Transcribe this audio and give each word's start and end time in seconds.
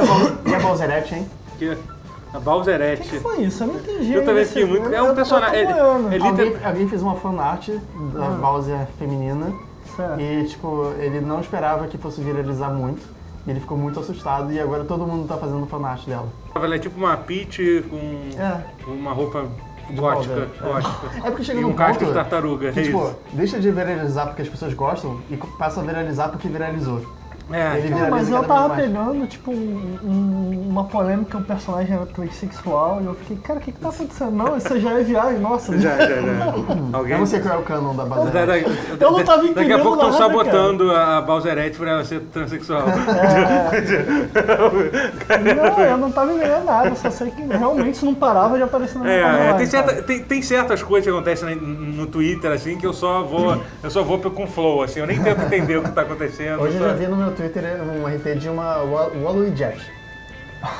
E 0.00 0.02
a, 0.02 0.06
Bal- 0.06 0.32
e 0.46 0.54
a 0.54 0.58
Balzerete, 0.60 1.14
hein? 1.14 1.30
Que, 1.58 1.70
a 1.70 1.74
O 1.74 1.76
que, 2.38 2.44
Balzerete. 2.44 3.08
que 3.08 3.20
foi 3.20 3.42
isso? 3.42 3.62
Eu 3.62 3.66
não 3.68 3.74
entendi. 3.76 4.12
Eu 4.14 4.24
também 4.24 4.44
fiquei 4.44 4.64
muito- 4.64 4.92
é 4.94 5.02
um 5.02 5.14
personagem- 5.14 5.60
ele- 5.60 5.72
acompanhando. 5.72 6.12
ele- 6.12 6.24
Alguém, 6.26 6.56
alguém 6.64 6.88
fez 6.88 7.02
uma 7.02 7.16
fanart 7.16 7.68
da 8.14 8.26
Bowser 8.30 8.86
feminina 8.98 9.52
Certo. 9.96 10.20
e, 10.20 10.44
tipo, 10.46 10.92
ele 10.98 11.20
não 11.20 11.40
esperava 11.40 11.86
que 11.86 11.98
fosse 11.98 12.20
viralizar 12.22 12.70
muito. 12.70 13.02
E 13.46 13.50
ele 13.50 13.60
ficou 13.60 13.76
muito 13.76 13.98
assustado 13.98 14.52
e 14.52 14.60
agora 14.60 14.84
todo 14.84 15.06
mundo 15.06 15.26
tá 15.26 15.36
fazendo 15.36 15.66
fanart 15.66 16.04
dela. 16.06 16.28
Ela 16.54 16.74
é 16.74 16.78
tipo 16.78 16.98
uma 16.98 17.16
Peach 17.16 17.84
com 17.88 18.38
É. 18.38 18.60
uma 18.86 19.12
roupa 19.12 19.46
gótica. 19.92 20.34
Bowser, 20.34 20.48
é. 20.60 20.72
gótica. 20.72 21.06
É 21.26 21.30
porque 21.30 21.44
chega 21.44 21.58
E 21.58 21.62
num 21.62 21.70
um 21.70 21.72
casco 21.72 22.04
de 22.04 22.12
tartaruga. 22.12 22.70
que, 22.70 22.80
é 22.80 22.82
tipo, 22.82 22.98
isso. 23.02 23.16
deixa 23.32 23.58
de 23.58 23.70
viralizar 23.70 24.26
porque 24.26 24.42
as 24.42 24.48
pessoas 24.48 24.74
gostam 24.74 25.18
e 25.30 25.36
passa 25.58 25.80
a 25.80 25.82
viralizar 25.82 26.28
porque 26.28 26.48
viralizou. 26.48 27.00
É, 27.52 27.78
Ele 27.78 27.90
Não, 27.90 28.10
mas 28.10 28.30
eu 28.30 28.44
tava 28.44 28.74
pegando, 28.76 29.26
tipo, 29.26 29.50
um- 29.50 29.98
um- 30.04 30.68
uma 30.70 30.84
polêmica, 30.84 31.36
um 31.38 31.42
personagem 31.42 31.94
era 31.96 32.06
transexual, 32.06 33.00
e 33.02 33.06
eu 33.06 33.14
fiquei, 33.14 33.36
cara, 33.38 33.58
o 33.58 33.62
que 33.62 33.72
que 33.72 33.80
tá 33.80 33.88
acontecendo? 33.88 34.30
Não, 34.30 34.56
isso 34.56 34.78
já 34.80 34.90
é 35.00 35.02
viagem, 35.02 35.38
nossa. 35.40 35.76
já, 35.78 35.96
já, 35.98 36.06
já. 36.06 36.54
Alguém. 36.96 37.12
Eu 37.14 37.18
não 37.18 37.26
sei 37.26 37.40
qual 37.40 37.54
é 37.56 37.58
o 37.58 37.62
canon 37.62 37.94
da 37.94 38.04
Balzerete. 38.04 38.70
Eu 39.00 39.10
não 39.10 39.24
tava 39.24 39.38
Daqui 39.42 39.48
a 39.48 39.50
entendendo 39.50 39.82
pouco 39.82 39.96
estão 39.96 40.12
sabotando 40.12 40.90
a 40.94 41.20
Balzerete 41.22 41.76
pra 41.78 41.90
ela 41.90 42.04
ser 42.04 42.20
transexual. 42.32 42.84
Não, 45.40 45.84
eu 45.84 45.96
não 45.98 46.10
tava 46.10 46.32
entendendo 46.32 46.64
nada, 46.64 46.88
eu 46.88 46.96
só 46.96 47.10
sei 47.10 47.30
que 47.30 47.42
realmente 47.42 47.94
isso 47.96 48.04
não 48.04 48.14
parava 48.14 48.56
de 48.56 48.62
aparecer 48.62 48.98
na 48.98 49.04
minha 49.04 49.16
É, 49.16 49.24
timeline, 49.32 49.56
tem, 49.58 49.66
certa- 49.66 49.90
cara. 49.92 50.02
tem- 50.02 50.22
tem 50.22 50.42
certas 50.42 50.82
coisas 50.82 51.04
que 51.04 51.10
acontecem 51.10 51.54
no 51.56 52.06
Twitter, 52.06 52.50
assim, 52.52 52.76
que 52.76 52.86
eu 52.86 52.92
só 52.92 53.22
vou. 53.22 53.60
Eu 53.82 53.90
só 53.90 54.02
vou 54.02 54.18
com 54.20 54.46
flow, 54.46 54.82
assim, 54.82 55.00
eu 55.00 55.06
nem 55.06 55.20
tento 55.22 55.40
entender 55.42 55.76
o 55.78 55.82
que 55.82 55.90
tá 55.92 56.02
acontecendo. 56.02 56.60
Hoje 56.62 56.76
eu 56.76 56.84
já 56.88 56.92
vi 56.94 57.06
no 57.06 57.16
meu 57.16 57.30
Twitter 57.40 57.64
um 57.82 58.04
RT 58.06 58.38
de 58.38 58.50
uma 58.50 58.82
Wa- 58.82 59.08
Wallowy 59.14 59.56
Jet. 59.56 59.80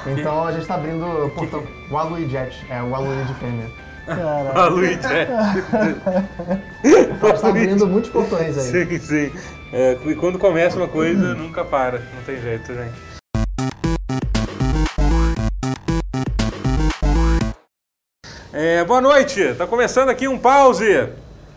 Então 0.06 0.44
a 0.46 0.52
gente 0.52 0.66
tá 0.66 0.74
abrindo 0.74 1.06
o 1.06 1.30
portão. 1.30 1.66
Wallowy 1.90 2.28
Jet, 2.28 2.66
é 2.68 2.82
o 2.82 2.90
Wallowy 2.90 3.24
de 3.24 3.34
fêmea. 3.34 3.66
Cara, 4.04 4.52
A 4.60 4.66
Luigi, 4.66 4.98
é. 5.06 5.28
A 5.32 7.28
gente 7.28 7.40
tá 7.40 7.48
abrindo 7.48 7.86
muitos 7.86 8.10
portões 8.10 8.58
aí. 8.58 8.64
Sim, 8.86 8.98
sim. 8.98 9.32
É, 9.72 9.96
e 10.04 10.14
quando 10.16 10.38
começa 10.38 10.76
uma 10.76 10.88
coisa, 10.88 11.34
nunca 11.34 11.64
para. 11.64 11.98
Não 11.98 12.22
tem 12.26 12.38
jeito, 12.42 12.74
gente. 12.74 13.10
É, 18.52 18.84
boa 18.84 19.00
noite! 19.00 19.54
Tá 19.54 19.66
começando 19.66 20.08
aqui 20.08 20.26
um 20.28 20.38
pause! 20.38 21.08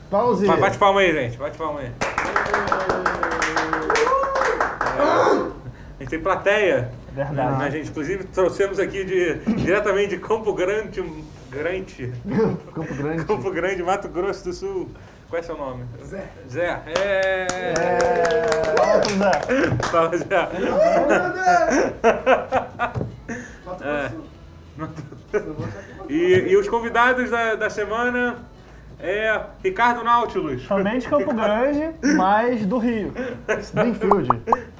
Pause! 0.10 0.46
Ba- 0.46 0.58
Bate 0.58 0.78
palma 0.78 1.00
aí, 1.02 1.12
gente. 1.12 1.38
Bate 1.38 1.58
palma 1.58 1.80
aí. 1.80 1.92
É, 4.96 5.02
a 5.02 6.03
gente 6.03 6.03
tem 6.14 6.20
plateia. 6.20 6.92
Verdade. 7.12 7.58
Né, 7.60 7.72
gente? 7.72 7.90
Inclusive, 7.90 8.24
trouxemos 8.26 8.80
aqui 8.80 9.04
de, 9.04 9.36
diretamente 9.56 10.10
de 10.10 10.18
Campo 10.18 10.54
Grande, 10.54 11.04
Grande, 11.50 12.14
Campo 12.74 12.94
Grande. 12.94 13.26
Campo 13.26 13.52
Grande, 13.52 13.84
Mato 13.84 14.08
Grosso 14.08 14.44
do 14.44 14.54
Sul. 14.54 14.90
Qual 15.30 15.40
é 15.40 15.44
seu 15.44 15.58
nome? 15.58 15.84
Zé. 16.06 16.28
Zé. 16.50 16.82
É. 16.86 17.48
É. 17.80 18.04
Volta, 18.78 19.10
Zé. 19.10 19.32
Fala, 19.90 20.18
Zé. 20.18 20.26
É. 23.82 24.12
E, 26.10 26.52
e 26.52 26.58
os 26.58 26.70
convidados 26.70 27.32
da, 27.32 27.56
da 27.56 27.70
semana 27.72 28.38
é 29.04 29.42
Ricardo 29.62 30.04
Nautilus. 30.04 30.66
Também 30.68 30.98
de 31.00 31.08
Campo 31.08 31.34
Grande, 31.34 31.92
mas 32.16 32.66
do 32.66 32.78
Rio. 32.78 33.14
Springfield. 33.60 34.30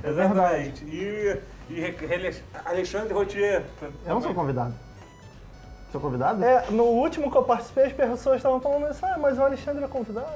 Exatamente. 0.04 0.86
E, 0.86 1.38
e 1.70 1.80
Re- 1.82 2.42
Alexandre 2.66 3.14
Rotier. 3.14 3.64
Eu 3.82 4.14
não 4.16 4.22
sou 4.22 4.34
convidado. 4.34 4.74
Sou 5.92 6.00
convidado? 6.02 6.44
É, 6.44 6.66
no 6.72 6.86
último 6.86 7.30
que 7.30 7.38
eu 7.38 7.44
participei, 7.44 7.84
as 7.86 7.94
pessoas 7.94 8.38
estavam 8.38 8.60
falando 8.60 8.90
isso, 8.90 9.06
ah, 9.06 9.18
mas 9.20 9.38
o 9.38 9.44
Alexandre 9.44 9.84
é 9.84 9.88
convidado? 9.88 10.28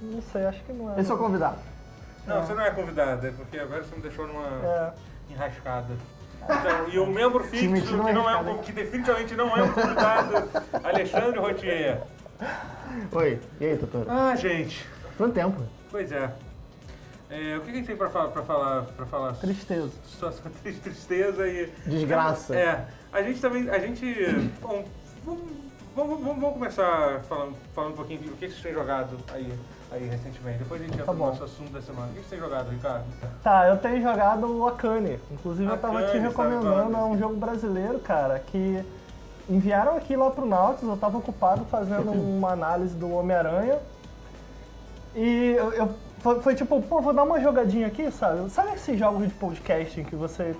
Não 0.00 0.20
sei, 0.22 0.44
acho 0.44 0.62
que 0.62 0.72
não 0.72 0.94
é. 0.94 1.00
Eu 1.00 1.04
sou 1.04 1.16
convidado. 1.16 1.56
Não, 2.26 2.42
você 2.42 2.54
não 2.54 2.62
é 2.62 2.70
convidado, 2.70 3.26
é 3.26 3.30
porque 3.30 3.58
agora 3.58 3.82
você 3.82 3.96
me 3.96 4.02
deixou 4.02 4.26
numa 4.26 4.46
É. 4.46 4.92
enrascada. 5.32 5.94
Então, 6.44 6.88
e 6.90 6.98
o 6.98 7.06
membro 7.06 7.42
fixo, 7.42 7.82
que, 7.86 7.92
não 7.94 8.28
é 8.28 8.34
é, 8.34 8.36
um- 8.36 8.58
que 8.58 8.70
definitivamente 8.70 9.34
não 9.34 9.56
é 9.56 9.62
um 9.62 9.72
convidado, 9.72 10.50
Alexandre 10.84 11.38
Rotier. 11.40 12.02
Oi, 13.12 13.40
e 13.60 13.64
aí, 13.64 13.76
doutor? 13.76 14.06
Ah, 14.08 14.34
gente, 14.36 14.86
Quanto 15.16 15.34
tempo? 15.34 15.62
pois 15.90 16.10
é. 16.12 16.30
É, 17.30 17.56
o 17.56 17.62
que 17.62 17.70
a 17.70 17.74
gente 17.74 17.86
tem 17.86 17.96
pra 17.96 18.10
falar? 18.10 18.28
Pra 18.28 18.42
falar, 18.42 18.82
pra 18.96 19.06
falar? 19.06 19.32
Tristeza. 19.34 19.90
Só, 20.04 20.30
só 20.30 20.42
triste- 20.62 20.80
tristeza 20.82 21.48
e. 21.48 21.72
Desgraça. 21.86 22.54
É, 22.54 22.84
a 23.12 23.22
gente 23.22 23.40
também. 23.40 23.68
A 23.70 23.78
gente. 23.78 24.04
Bom, 24.60 24.84
vamos, 25.24 25.42
vamos, 25.96 26.20
vamos- 26.22 26.52
começar 26.52 27.20
falando, 27.28 27.56
falando 27.74 27.92
um 27.92 27.96
pouquinho 27.96 28.20
de 28.20 28.28
o 28.28 28.32
que 28.32 28.48
vocês 28.48 28.60
têm 28.62 28.74
jogado 28.74 29.16
aí, 29.32 29.52
aí 29.90 30.06
recentemente. 30.06 30.58
Depois 30.58 30.80
a 30.80 30.84
gente 30.84 30.94
entra 30.94 31.06
Tá 31.06 31.12
no 31.12 31.18
nosso 31.18 31.42
assunto 31.44 31.72
da 31.72 31.80
semana. 31.80 32.06
O 32.08 32.10
que 32.10 32.14
vocês 32.16 32.28
têm 32.30 32.38
jogado, 32.38 32.70
Ricardo? 32.70 33.04
Tá, 33.42 33.68
eu 33.68 33.76
tenho 33.78 34.02
jogado 34.02 34.46
o 34.46 34.68
Akane. 34.68 35.18
Inclusive 35.30 35.70
eu 35.70 35.78
tava 35.78 36.02
te 36.02 36.08
Akane, 36.10 36.18
recomendando, 36.28 36.96
é 36.96 37.04
um 37.04 37.18
jogo 37.18 37.36
brasileiro, 37.36 37.98
cara, 38.00 38.38
que 38.38 38.84
enviaram 39.48 39.96
aqui 39.96 40.16
lá 40.16 40.30
pro 40.30 40.46
Nautilus, 40.46 40.94
eu 40.94 40.96
tava 40.96 41.18
ocupado 41.18 41.64
fazendo 41.66 42.10
uma 42.12 42.52
análise 42.52 42.94
do 42.94 43.10
Homem-Aranha. 43.12 43.78
E 45.14 45.54
eu, 45.56 45.72
eu- 45.72 45.90
foi, 46.20 46.40
foi 46.40 46.54
tipo, 46.54 46.80
pô, 46.82 47.00
vou 47.00 47.12
dar 47.12 47.22
uma 47.22 47.38
jogadinha 47.40 47.86
aqui, 47.86 48.10
sabe? 48.10 48.48
Sabe 48.50 48.74
esses 48.74 48.98
jogos 48.98 49.28
de 49.28 49.34
podcasting 49.34 50.04
que 50.04 50.16
você. 50.16 50.54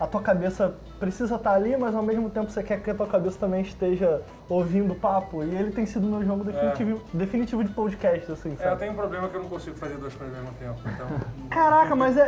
A 0.00 0.08
tua 0.08 0.20
cabeça 0.20 0.74
precisa 0.98 1.36
estar 1.36 1.52
ali, 1.52 1.76
mas 1.76 1.94
ao 1.94 2.02
mesmo 2.02 2.28
tempo 2.28 2.50
você 2.50 2.62
quer 2.64 2.80
que 2.82 2.90
a 2.90 2.94
tua 2.94 3.06
cabeça 3.06 3.38
também 3.38 3.60
esteja 3.60 4.22
ouvindo 4.48 4.92
o 4.92 4.96
papo. 4.96 5.44
E 5.44 5.54
ele 5.54 5.70
tem 5.70 5.86
sido 5.86 6.04
meu 6.08 6.24
jogo 6.24 6.42
definitivo, 6.42 7.00
definitivo 7.12 7.62
de 7.62 7.70
podcast, 7.72 8.32
assim, 8.32 8.54
É, 8.54 8.56
sabe? 8.56 8.70
eu 8.72 8.78
tenho 8.78 8.92
um 8.92 8.96
problema 8.96 9.28
que 9.28 9.36
eu 9.36 9.42
não 9.42 9.48
consigo 9.48 9.76
fazer 9.76 9.96
duas 9.96 10.12
coisas 10.14 10.36
ao 10.36 10.42
mesmo 10.42 10.56
tempo. 10.58 10.80
Então. 10.88 11.06
Caraca, 11.48 11.94
mas 11.94 12.16
é, 12.16 12.22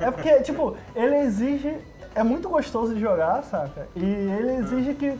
é. 0.00 0.04
É 0.06 0.10
porque, 0.10 0.40
tipo, 0.40 0.74
ele 0.96 1.16
exige. 1.16 1.76
É 2.14 2.22
muito 2.22 2.48
gostoso 2.48 2.94
de 2.94 3.00
jogar, 3.00 3.42
saca? 3.44 3.88
E 3.96 4.04
ele 4.04 4.52
exige 4.56 4.94
que. 4.94 5.18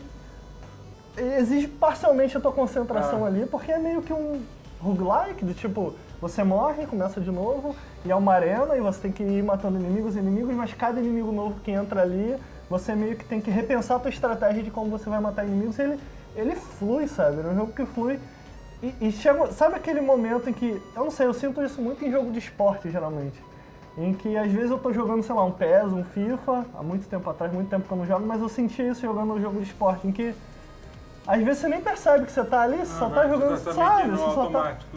Ele 1.16 1.34
exige 1.36 1.68
parcialmente 1.68 2.36
a 2.36 2.40
tua 2.40 2.52
concentração 2.52 3.24
Ah. 3.24 3.28
ali, 3.28 3.46
porque 3.46 3.70
é 3.70 3.78
meio 3.78 4.02
que 4.02 4.12
um 4.12 4.40
roguelike, 4.80 5.44
do 5.44 5.54
tipo, 5.54 5.94
você 6.20 6.42
morre, 6.42 6.86
começa 6.86 7.20
de 7.20 7.30
novo, 7.30 7.74
e 8.04 8.10
é 8.10 8.16
uma 8.16 8.34
arena, 8.34 8.76
e 8.76 8.80
você 8.80 9.00
tem 9.02 9.12
que 9.12 9.22
ir 9.22 9.42
matando 9.42 9.78
inimigos 9.78 10.16
e 10.16 10.18
inimigos, 10.18 10.54
mas 10.54 10.74
cada 10.74 11.00
inimigo 11.00 11.30
novo 11.32 11.60
que 11.60 11.70
entra 11.70 12.02
ali, 12.02 12.36
você 12.68 12.94
meio 12.94 13.16
que 13.16 13.24
tem 13.24 13.40
que 13.40 13.50
repensar 13.50 13.96
a 13.96 14.00
tua 14.00 14.10
estratégia 14.10 14.62
de 14.62 14.70
como 14.70 14.90
você 14.90 15.08
vai 15.08 15.20
matar 15.20 15.44
inimigos. 15.46 15.78
Ele, 15.78 15.98
ele 16.34 16.56
flui, 16.56 17.06
sabe? 17.06 17.40
É 17.40 17.46
um 17.46 17.54
jogo 17.54 17.72
que 17.72 17.86
flui. 17.86 18.18
E, 18.82 18.94
e 19.08 19.12
chega, 19.12 19.52
sabe 19.52 19.76
aquele 19.76 20.00
momento 20.00 20.50
em 20.50 20.52
que, 20.52 20.82
eu 20.96 21.04
não 21.04 21.10
sei, 21.10 21.26
eu 21.26 21.34
sinto 21.34 21.62
isso 21.62 21.80
muito 21.80 22.04
em 22.04 22.10
jogo 22.10 22.30
de 22.32 22.38
esporte, 22.40 22.90
geralmente. 22.90 23.40
Em 23.96 24.12
que 24.12 24.36
às 24.36 24.50
vezes 24.50 24.70
eu 24.70 24.78
tô 24.78 24.92
jogando, 24.92 25.22
sei 25.22 25.34
lá, 25.34 25.44
um 25.44 25.52
PES, 25.52 25.92
um 25.92 26.04
FIFA, 26.04 26.64
há 26.74 26.82
muito 26.82 27.06
tempo 27.08 27.30
atrás, 27.30 27.52
muito 27.52 27.68
tempo 27.70 27.86
que 27.86 27.92
eu 27.92 27.98
não 27.98 28.06
jogo, 28.06 28.26
mas 28.26 28.40
eu 28.42 28.48
senti 28.48 28.82
isso 28.82 29.02
jogando 29.02 29.34
um 29.34 29.40
jogo 29.40 29.58
de 29.60 29.66
esporte, 29.66 30.06
em 30.08 30.12
que 30.12 30.34
às 31.26 31.40
vezes 31.42 31.60
você 31.60 31.68
nem 31.68 31.80
percebe 31.80 32.26
que 32.26 32.32
você 32.32 32.44
tá 32.44 32.62
ali, 32.62 32.78
você 32.78 32.98
só 32.98 33.08
tá 33.08 33.28
jogando, 33.28 33.56
você 33.56 33.64
tá 33.66 33.72
sabe? 33.72 34.02
meio 34.04 34.12
que 34.12 34.18
Você 34.18 34.26
no 34.26 34.34
só 34.34 34.34
tá... 34.34 34.58
automático. 34.58 34.96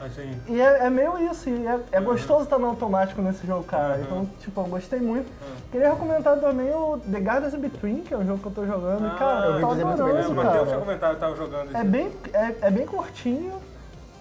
Assim. 0.00 0.40
E 0.46 0.60
é, 0.60 0.86
é 0.86 0.90
meio 0.90 1.18
isso, 1.28 1.48
e 1.50 1.66
é, 1.66 1.80
é 1.90 2.00
gostoso 2.00 2.44
estar 2.44 2.56
no 2.56 2.68
automático 2.68 3.20
nesse 3.20 3.44
jogo, 3.44 3.64
cara. 3.64 3.98
Então, 4.00 4.24
tipo, 4.38 4.60
eu 4.60 4.64
gostei 4.66 5.00
muito. 5.00 5.28
Queria 5.72 5.90
recomendar 5.90 6.38
também 6.38 6.72
o 6.72 7.00
The 7.10 7.18
Gardens 7.18 7.54
Between, 7.56 8.02
que 8.02 8.14
é 8.14 8.16
um 8.16 8.24
jogo 8.24 8.38
que 8.38 8.46
eu 8.46 8.52
tô 8.52 8.64
jogando, 8.64 9.08
e, 9.08 9.18
cara, 9.18 9.40
Ah, 9.40 9.46
eu 9.46 9.60
tô 9.60 9.70
eu 9.70 9.74
bem 9.74 9.92
adorando, 9.92 10.18
É, 10.18 10.22
jogo. 10.22 10.34
Matheus 10.36 10.54
tinha 10.54 10.66
cara. 10.66 10.80
comentado, 10.80 11.12
eu 11.14 11.18
tava 11.18 11.34
jogando 11.36 11.76
É 11.76 11.82
bem, 11.82 12.12
é, 12.32 12.54
é 12.60 12.70
bem 12.70 12.86
curtinho, 12.86 13.54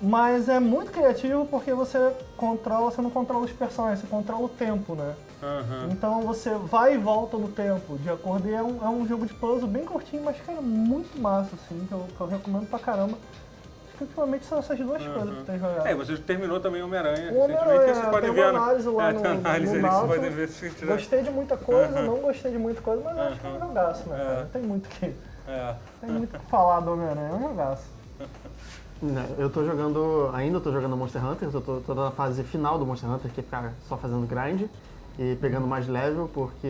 mas 0.02 0.47
é 0.50 0.59
muito 0.59 0.91
criativo 0.91 1.46
porque 1.47 1.74
você 1.74 2.13
controla, 2.35 2.91
você 2.91 3.02
não 3.02 3.09
controla 3.09 3.46
os 3.46 3.52
personagens, 3.52 4.00
você 4.02 4.08
controla 4.08 4.46
o 4.46 4.50
tempo, 4.50 4.94
né? 4.96 5.16
Aham. 5.41 5.90
Então 5.91 6.22
você 6.22 6.52
vai 6.56 6.96
e 6.96 6.97
volta 6.97 7.38
no 7.38 7.47
tempo, 7.47 7.98
de 8.00 8.10
acordo, 8.10 8.48
e 8.48 8.54
é 8.54 8.62
um, 8.62 8.83
é 8.83 8.89
um 8.89 9.07
jogo 9.07 9.25
de 9.25 9.33
puzzle 9.33 9.68
bem 9.68 9.86
curtinho, 9.86 10.24
mas, 10.24 10.36
cara, 10.42 10.62
muito 10.62 11.19
massa, 11.19 11.51
assim, 11.56 11.86
que 11.88 11.92
eu, 11.94 12.06
que 12.16 12.22
eu 12.22 12.27
recomendo 12.27 12.68
pra 12.69 12.80
caramba. 12.80 13.18
Acho 13.88 13.98
que 13.98 14.04
ultimamente 14.04 14.45
são 14.45 14.60
essas 14.60 14.77
duas 14.80 15.04
coisas 15.04 15.38
que 15.38 15.44
tenho 15.45 15.60
jogado. 15.60 15.88
É, 15.88 15.95
você 15.95 16.18
terminou 16.18 16.60
também 16.60 16.83
Homem-Aranha 16.83 17.31
O 17.31 17.33
recentemente, 17.33 17.62
Homem-Aranha, 17.63 17.94
vocês 17.95 18.06
podem 18.07 18.22
tem 18.22 18.33
ver 18.33 18.42
uma 18.51 18.60
análise 18.62 18.89
lá 18.89 19.10
é, 19.10 19.13
no- 19.13 19.22
tem 19.22 19.31
análise 19.31 19.75
no 19.75 19.81
Nautilus. 19.81 20.16
podem 20.16 20.30
ver 20.31 20.50
se 20.50 20.69
tiver. 20.72 20.94
Gostei 20.94 21.24
de 21.24 21.31
muita 21.31 21.57
coisa, 21.57 22.01
não 22.04 22.16
gostei 22.18 22.51
de 22.51 22.57
muita 22.60 22.81
coisa, 22.81 23.01
mas 23.04 23.18
acho 23.18 23.39
que 23.39 23.48
é 23.48 23.50
um 23.50 23.60
jogaço, 23.60 24.10
né? 24.10 24.16
É. 24.16 24.24
cara? 24.25 24.39
Não 24.42 24.48
tem 24.50 24.62
muito 24.62 24.89
que, 24.89 25.06
É. 25.48 25.75
tem 26.01 26.10
muito 26.12 26.36
o 26.36 26.39
que 26.39 26.45
falar 26.45 26.80
do 26.81 26.94
Homem-Aranha, 26.94 27.30
é 27.30 27.33
um 27.33 27.42
jogaço. 27.50 27.83
Não, 29.02 29.24
Eu 29.38 29.50
tô 29.50 29.64
jogando, 29.64 30.30
ainda 30.34 30.60
tô 30.60 30.72
jogando 30.72 30.98
Monster 30.98 31.24
Hunter, 31.24 31.50
eu 31.54 31.62
tô, 31.62 31.80
tô 31.82 31.94
na 31.94 32.10
fase 32.12 32.44
final 32.44 32.80
do 32.80 32.86
Monster 32.86 33.10
Hunter, 33.10 33.32
que 33.32 33.40
é 33.42 33.44
ficar 33.44 33.74
só 33.88 33.96
fazendo 33.98 34.26
grind 34.26 34.64
e 35.20 35.36
pegando 35.36 35.68
mais 35.68 35.88
level, 35.88 36.30
porque 36.34 36.68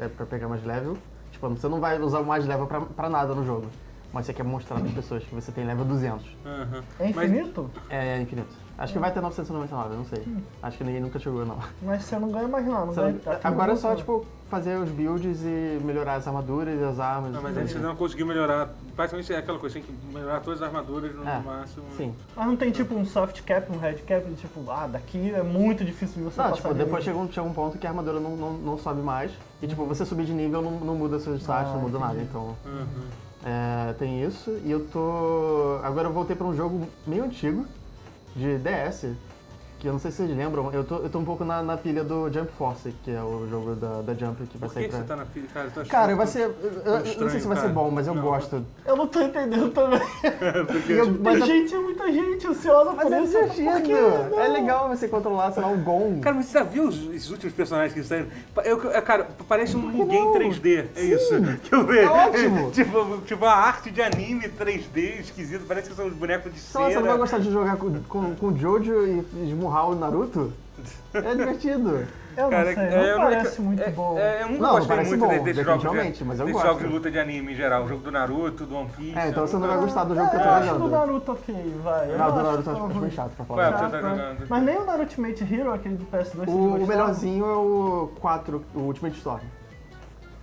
é 0.00 0.08
pra 0.08 0.24
pegar 0.24 0.48
mais 0.48 0.64
level. 0.64 0.96
Tipo, 1.30 1.48
você 1.50 1.68
não 1.68 1.78
vai 1.78 2.00
usar 2.00 2.20
o 2.20 2.24
mais 2.26 2.46
level 2.46 2.66
pra, 2.66 2.80
pra 2.80 3.08
nada 3.10 3.34
no 3.34 3.44
jogo, 3.44 3.66
mas 4.12 4.24
você 4.26 4.32
quer 4.32 4.44
mostrar 4.44 4.80
pras 4.80 4.92
pessoas 4.92 5.22
que 5.24 5.34
você 5.34 5.52
tem 5.52 5.64
level 5.66 5.84
200. 5.84 6.24
Aham. 6.44 6.82
É 6.98 7.12
Mas- 7.14 7.30
infinito? 7.30 7.70
É 7.90 8.20
infinito. 8.20 8.67
Acho 8.78 8.92
que 8.92 8.98
vai 9.00 9.10
ter 9.12 9.20
999, 9.20 9.90
eu 9.92 9.98
não 9.98 10.04
sei. 10.04 10.22
Hum. 10.24 10.40
Acho 10.62 10.78
que 10.78 10.84
ninguém 10.84 11.00
nunca 11.00 11.18
chegou, 11.18 11.44
não. 11.44 11.58
Mas 11.82 12.04
você 12.04 12.16
não 12.16 12.30
ganha 12.30 12.46
mais 12.46 12.64
nada. 12.64 12.86
Não 12.86 12.94
ganha, 12.94 13.16
não- 13.26 13.38
Agora 13.42 13.72
é 13.72 13.76
só, 13.76 13.96
tipo, 13.96 14.24
fazer 14.48 14.76
os 14.78 14.88
builds 14.88 15.42
e 15.42 15.80
melhorar 15.84 16.14
as 16.14 16.28
armaduras 16.28 16.78
e 16.80 16.84
as 16.84 17.00
armas. 17.00 17.32
Não, 17.32 17.42
mas 17.42 17.56
e 17.56 17.58
aí 17.58 17.66
você 17.68 17.74
tudo. 17.74 17.82
não 17.88 17.96
conseguiu 17.96 18.24
melhorar. 18.24 18.68
Basicamente 18.96 19.32
é 19.32 19.38
aquela 19.38 19.58
coisa, 19.58 19.74
tem 19.74 19.82
que 19.82 19.92
melhorar 20.14 20.40
todas 20.40 20.62
as 20.62 20.68
armaduras 20.68 21.12
no 21.14 21.28
É, 21.28 21.40
máximo. 21.40 21.84
Sim. 21.96 22.14
Mas 22.36 22.46
não 22.46 22.56
tem 22.56 22.70
tipo 22.70 22.94
um 22.94 23.04
soft 23.04 23.42
cap, 23.42 23.70
um 23.72 23.78
red 23.78 23.94
cap, 23.96 24.24
de, 24.28 24.36
tipo, 24.36 24.70
ah, 24.70 24.86
daqui 24.86 25.32
é 25.34 25.42
muito 25.42 25.84
difícil 25.84 26.18
de 26.22 26.22
você 26.30 26.40
Não, 26.40 26.50
passar. 26.50 26.62
tipo, 26.62 26.72
de 26.72 26.78
depois 26.78 27.02
chega 27.02 27.18
um, 27.18 27.30
chega 27.30 27.46
um 27.46 27.52
ponto 27.52 27.76
que 27.78 27.86
a 27.86 27.90
armadura 27.90 28.20
não, 28.20 28.36
não, 28.36 28.52
não 28.52 28.78
sobe 28.78 29.02
mais. 29.02 29.32
E, 29.60 29.66
tipo, 29.66 29.84
você 29.86 30.04
subir 30.06 30.24
de 30.24 30.32
nível 30.32 30.62
não, 30.62 30.70
não 30.70 30.94
muda 30.94 31.18
seus 31.18 31.40
stats, 31.40 31.68
Ah, 31.70 31.74
não 31.74 31.80
muda 31.82 31.98
nada. 31.98 32.20
Então, 32.22 32.54
Uhum. 32.64 32.86
é, 33.44 33.92
tem 33.98 34.22
isso. 34.22 34.56
E 34.64 34.70
eu 34.70 34.86
tô... 34.86 35.80
Agora 35.82 36.06
eu 36.08 36.12
voltei 36.12 36.36
pra 36.36 36.46
um 36.46 36.54
jogo 36.56 36.86
meio 37.06 37.24
antigo, 37.24 37.66
de 38.34 38.58
DS, 38.58 39.06
que 39.78 39.86
eu 39.86 39.92
não 39.92 40.00
sei 40.00 40.10
se 40.10 40.16
vocês 40.18 40.36
lembram. 40.36 40.72
Eu 40.72 40.82
tô, 40.84 40.96
eu 40.96 41.08
tô 41.08 41.18
um 41.18 41.24
pouco 41.24 41.44
na, 41.44 41.62
na 41.62 41.76
pilha 41.76 42.02
do 42.02 42.30
Jump 42.32 42.50
Force, 42.58 42.92
que 43.04 43.10
é 43.10 43.22
o 43.22 43.46
jogo 43.48 43.74
da, 43.74 44.02
da 44.02 44.14
Jump 44.14 44.44
que 44.46 44.58
vai 44.58 44.68
Por 44.68 44.74
sair 44.74 44.84
que, 44.84 44.88
que 44.90 44.96
pra... 44.96 45.00
você 45.02 45.08
tá 45.08 45.16
na 45.16 45.24
pilha? 45.24 45.46
Cara, 45.54 45.66
eu 45.66 45.70
tô 45.70 45.80
achando 45.80 45.90
Cara, 45.90 46.16
vai 46.16 46.26
que- 46.26 46.32
ser... 46.32 46.40
Eu, 46.42 46.50
eu- 46.50 46.82
eu 46.84 46.92
não 46.94 47.00
sei 47.02 47.10
estranho, 47.12 47.40
se 47.40 47.46
vai 47.46 47.56
ser 47.56 47.62
cara. 47.62 47.74
bom, 47.74 47.90
mas 47.90 48.06
eu 48.06 48.14
Não. 48.14 48.22
gosto. 48.22 48.64
Eu 48.86 48.96
não 48.96 49.06
tô 49.06 49.20
entendendo 49.20 49.70
também. 49.70 50.00
Porque, 50.66 50.92
E 50.92 50.98
eu- 50.98 51.06
tipo, 51.06 51.22
mas 51.24 51.44
gente, 51.46 51.74
muita 51.76 52.12
gente 52.12 52.46
ansiosa 52.46 52.92
Mas 52.92 53.04
por 53.08 53.12
é 53.12 53.22
isso. 53.22 53.32
divertido. 53.54 53.82
Que? 53.82 54.40
É 54.40 54.48
legal 54.48 54.88
você 54.88 55.06
controlar, 55.08 55.52
sei 55.52 55.62
lá, 55.62 55.68
um 55.68 55.82
Gon. 55.82 56.20
Cara, 56.20 56.36
mas 56.36 56.46
você 56.46 56.58
já 56.58 56.64
viu 56.64 56.84
os, 56.88 56.96
esses 57.14 57.30
últimos 57.30 57.54
personagens 57.54 57.92
que 57.94 58.02
saíram? 58.02 58.26
Eu, 58.64 58.90
é, 58.92 59.00
cara, 59.00 59.28
parece 59.48 59.76
um 59.76 59.90
que 59.90 59.96
ninguém 59.98 60.24
não? 60.24 60.32
3D. 60.32 60.86
É 60.96 61.00
Sim. 61.00 61.14
isso. 61.14 61.58
Que 61.62 61.74
eu 61.74 61.86
vejo. 61.86 62.08
É 62.08 62.10
ótimo. 62.10 62.70
tipo, 62.72 63.18
tipo, 63.22 63.44
a 63.44 63.52
arte 63.54 63.90
de 63.90 64.02
anime 64.02 64.48
3D 64.48 65.20
esquisito. 65.20 65.64
Parece 65.66 65.90
que 65.90 65.94
são 65.96 66.06
os 66.06 66.12
bonecos 66.14 66.52
de 66.52 66.58
lá, 66.58 66.64
cera. 66.80 66.90
você 66.90 66.98
não 66.98 67.06
vai 67.06 67.18
gostar 67.18 67.38
de 67.38 67.50
jogar 67.52 67.76
com, 67.76 68.00
com, 68.04 68.34
com 68.34 68.46
o 68.48 68.56
Jojo 68.58 69.06
e 69.06 69.24
esmurrar 69.68 69.88
o 69.90 69.94
Naruto? 69.94 70.52
É 71.14 71.34
divertido. 71.34 72.06
Eu 72.36 72.44
não 72.44 72.50
Cara, 72.50 72.72
sei, 72.72 72.84
é, 72.84 72.90
não 72.90 73.02
eu 73.02 73.16
parece 73.18 73.58
é- 73.58 73.64
muito 73.64 73.82
é- 73.82 73.90
bom. 73.90 74.16
é, 74.16 74.42
eu 74.44 74.48
nunca 74.50 74.62
Não, 74.62 74.70
gostei 74.78 74.96
muito 74.96 75.16
bom, 75.18 75.26
de- 75.28 75.38
desses 75.40 75.56
jogos, 75.56 75.56
definitivamente, 75.82 76.18
de, 76.18 76.24
mas 76.24 76.38
eu 76.38 76.46
desses 76.46 76.62
gosto. 76.62 76.66
jogos 76.72 76.86
de 76.88 76.94
luta 76.94 77.10
de 77.10 77.18
anime 77.18 77.52
em 77.52 77.56
geral. 77.56 77.82
O 77.84 77.88
jogo 77.88 78.02
do 78.04 78.12
Naruto, 78.12 78.64
do 78.64 78.76
One 78.76 78.88
Piece. 78.96 79.18
É, 79.18 79.28
então 79.28 79.42
eu 79.42 79.48
você 79.48 79.56
não 79.56 79.66
vai 79.66 79.76
gostar 79.78 80.04
do 80.04 80.14
jogo 80.14 80.26
É, 80.26 80.30
que 80.30 80.36
eu 80.36 80.40
eu 80.40 80.46
tô 80.46 80.52
acho 80.52 80.66
do 80.68 80.78
jogando. 80.78 80.90
Naruto 80.92 81.32
ok, 81.32 81.74
vai. 81.82 82.12
Eu 82.12 82.18
Não, 82.18 82.26
do 82.26 82.32
acho 82.34 82.34
Naruto 82.44 82.70
eu 82.70 82.72
acho 82.76 82.82
tava 82.88 83.00
meio 83.00 83.12
chato 83.12 83.30
pra 83.32 83.44
falar. 83.44 83.72
tá 83.72 83.78
verdade. 83.88 83.92
né? 84.04 84.10
jogando. 84.10 84.46
Mas 84.48 84.62
nem 84.62 84.76
o 84.78 84.84
Naruto 84.86 85.02
Ultimate 85.02 85.54
Hero, 85.54 85.72
aquele 85.74 85.96
do 85.96 86.04
PS2, 86.04 86.44
você 86.44 86.50
O, 86.52 86.74
o 86.76 86.86
melhorzinho 86.86 87.44
é 87.44 87.56
o 87.56 88.10
4, 88.20 88.64
o 88.72 88.78
Ultimate 88.78 89.16
Storm. 89.16 89.40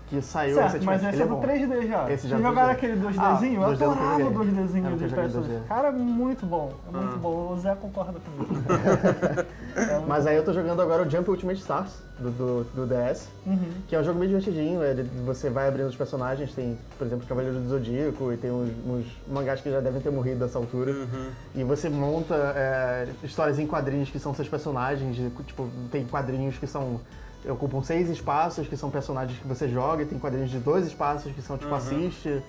Que 0.07 0.21
saiu 0.21 0.53
Certo, 0.55 0.85
mas 0.85 1.01
esse 1.03 1.15
Ele 1.15 1.23
é 1.23 1.25
do 1.25 1.35
bom. 1.35 1.41
3D 1.41 1.87
já. 1.87 2.11
Esse 2.11 2.27
já 2.27 2.37
é 2.37 2.41
jogaram 2.41 2.69
2D. 2.69 2.71
aquele 2.73 2.93
2Dzinho? 3.01 3.19
Ah, 3.19 3.69
eu 3.69 3.75
2D 3.75 3.81
eu 3.81 3.89
nunca 3.89 4.01
adorava 4.03 4.15
o 4.15 4.19
joguei. 4.19 4.51
2Dzinho 4.53 4.85
Eu 4.85 4.97
de 4.97 5.03
nunca 5.03 5.07
joguei 5.07 5.25
PS2. 5.25 5.43
2D. 5.43 5.67
Cara, 5.67 5.87
é 5.87 5.91
muito 5.91 6.45
bom. 6.45 6.73
É 6.87 6.97
muito 6.97 7.13
Ah. 7.15 7.17
bom. 7.17 7.53
O 7.53 7.57
Zé 7.59 7.75
concorda 7.75 8.13
comigo. 8.19 8.55
É 9.75 9.95
muito 9.95 10.07
Mas 10.07 10.25
aí 10.27 10.37
eu 10.37 10.43
tô 10.45 10.53
jogando 10.53 10.81
agora 10.81 11.03
o 11.03 11.09
Jump 11.09 11.29
Ultimate 11.29 11.59
Stars, 11.59 11.91
do, 12.19 12.29
do, 12.31 12.63
do 12.73 12.85
DS. 12.87 13.27
Uhum. 13.45 13.57
Que 13.89 13.95
é 13.95 13.99
um 13.99 14.03
jogo 14.05 14.19
bem 14.19 14.29
divertidinho, 14.29 14.81
ele- 14.83 15.03
você 15.25 15.49
vai 15.49 15.67
abrindo 15.67 15.87
os 15.87 15.95
personagens, 15.97 16.53
tem, 16.53 16.77
por 16.97 17.05
exemplo, 17.07 17.25
Cavaleiro 17.27 17.59
do 17.59 17.67
Zodíaco 17.67 18.31
e 18.31 18.37
tem 18.37 18.51
uns, 18.51 18.69
uns 18.87 19.05
mangás 19.27 19.59
que 19.59 19.69
já 19.69 19.81
devem 19.81 19.99
ter 20.01 20.11
morrido 20.11 20.39
dessa 20.45 20.57
altura. 20.57 20.91
Uhum. 20.91 21.29
E 21.55 21.63
você 21.65 21.89
monta 21.89 22.35
é, 22.55 23.07
histórias 23.23 23.59
em 23.59 23.67
quadrinhos 23.67 24.09
que 24.09 24.17
são 24.19 24.33
seus 24.33 24.47
personagens, 24.47 25.13
de- 25.15 25.29
tipo, 25.43 25.67
tem 25.91 26.05
quadrinhos 26.05 26.57
que 26.57 26.67
são. 26.67 27.01
Ocupam 27.49 27.81
seis 27.81 28.09
espaços, 28.09 28.67
que 28.67 28.75
são 28.77 28.89
personagens 28.89 29.37
que 29.39 29.47
você 29.47 29.67
joga, 29.67 30.03
e 30.03 30.05
tem 30.05 30.17
quadrinhos 30.19 30.49
de 30.51 30.59
dois 30.59 30.85
espaços 30.87 31.31
que 31.31 31.41
são 31.41 31.57
tipo 31.57 31.69
Uhum. 31.69 31.75
assiste. 31.77 32.41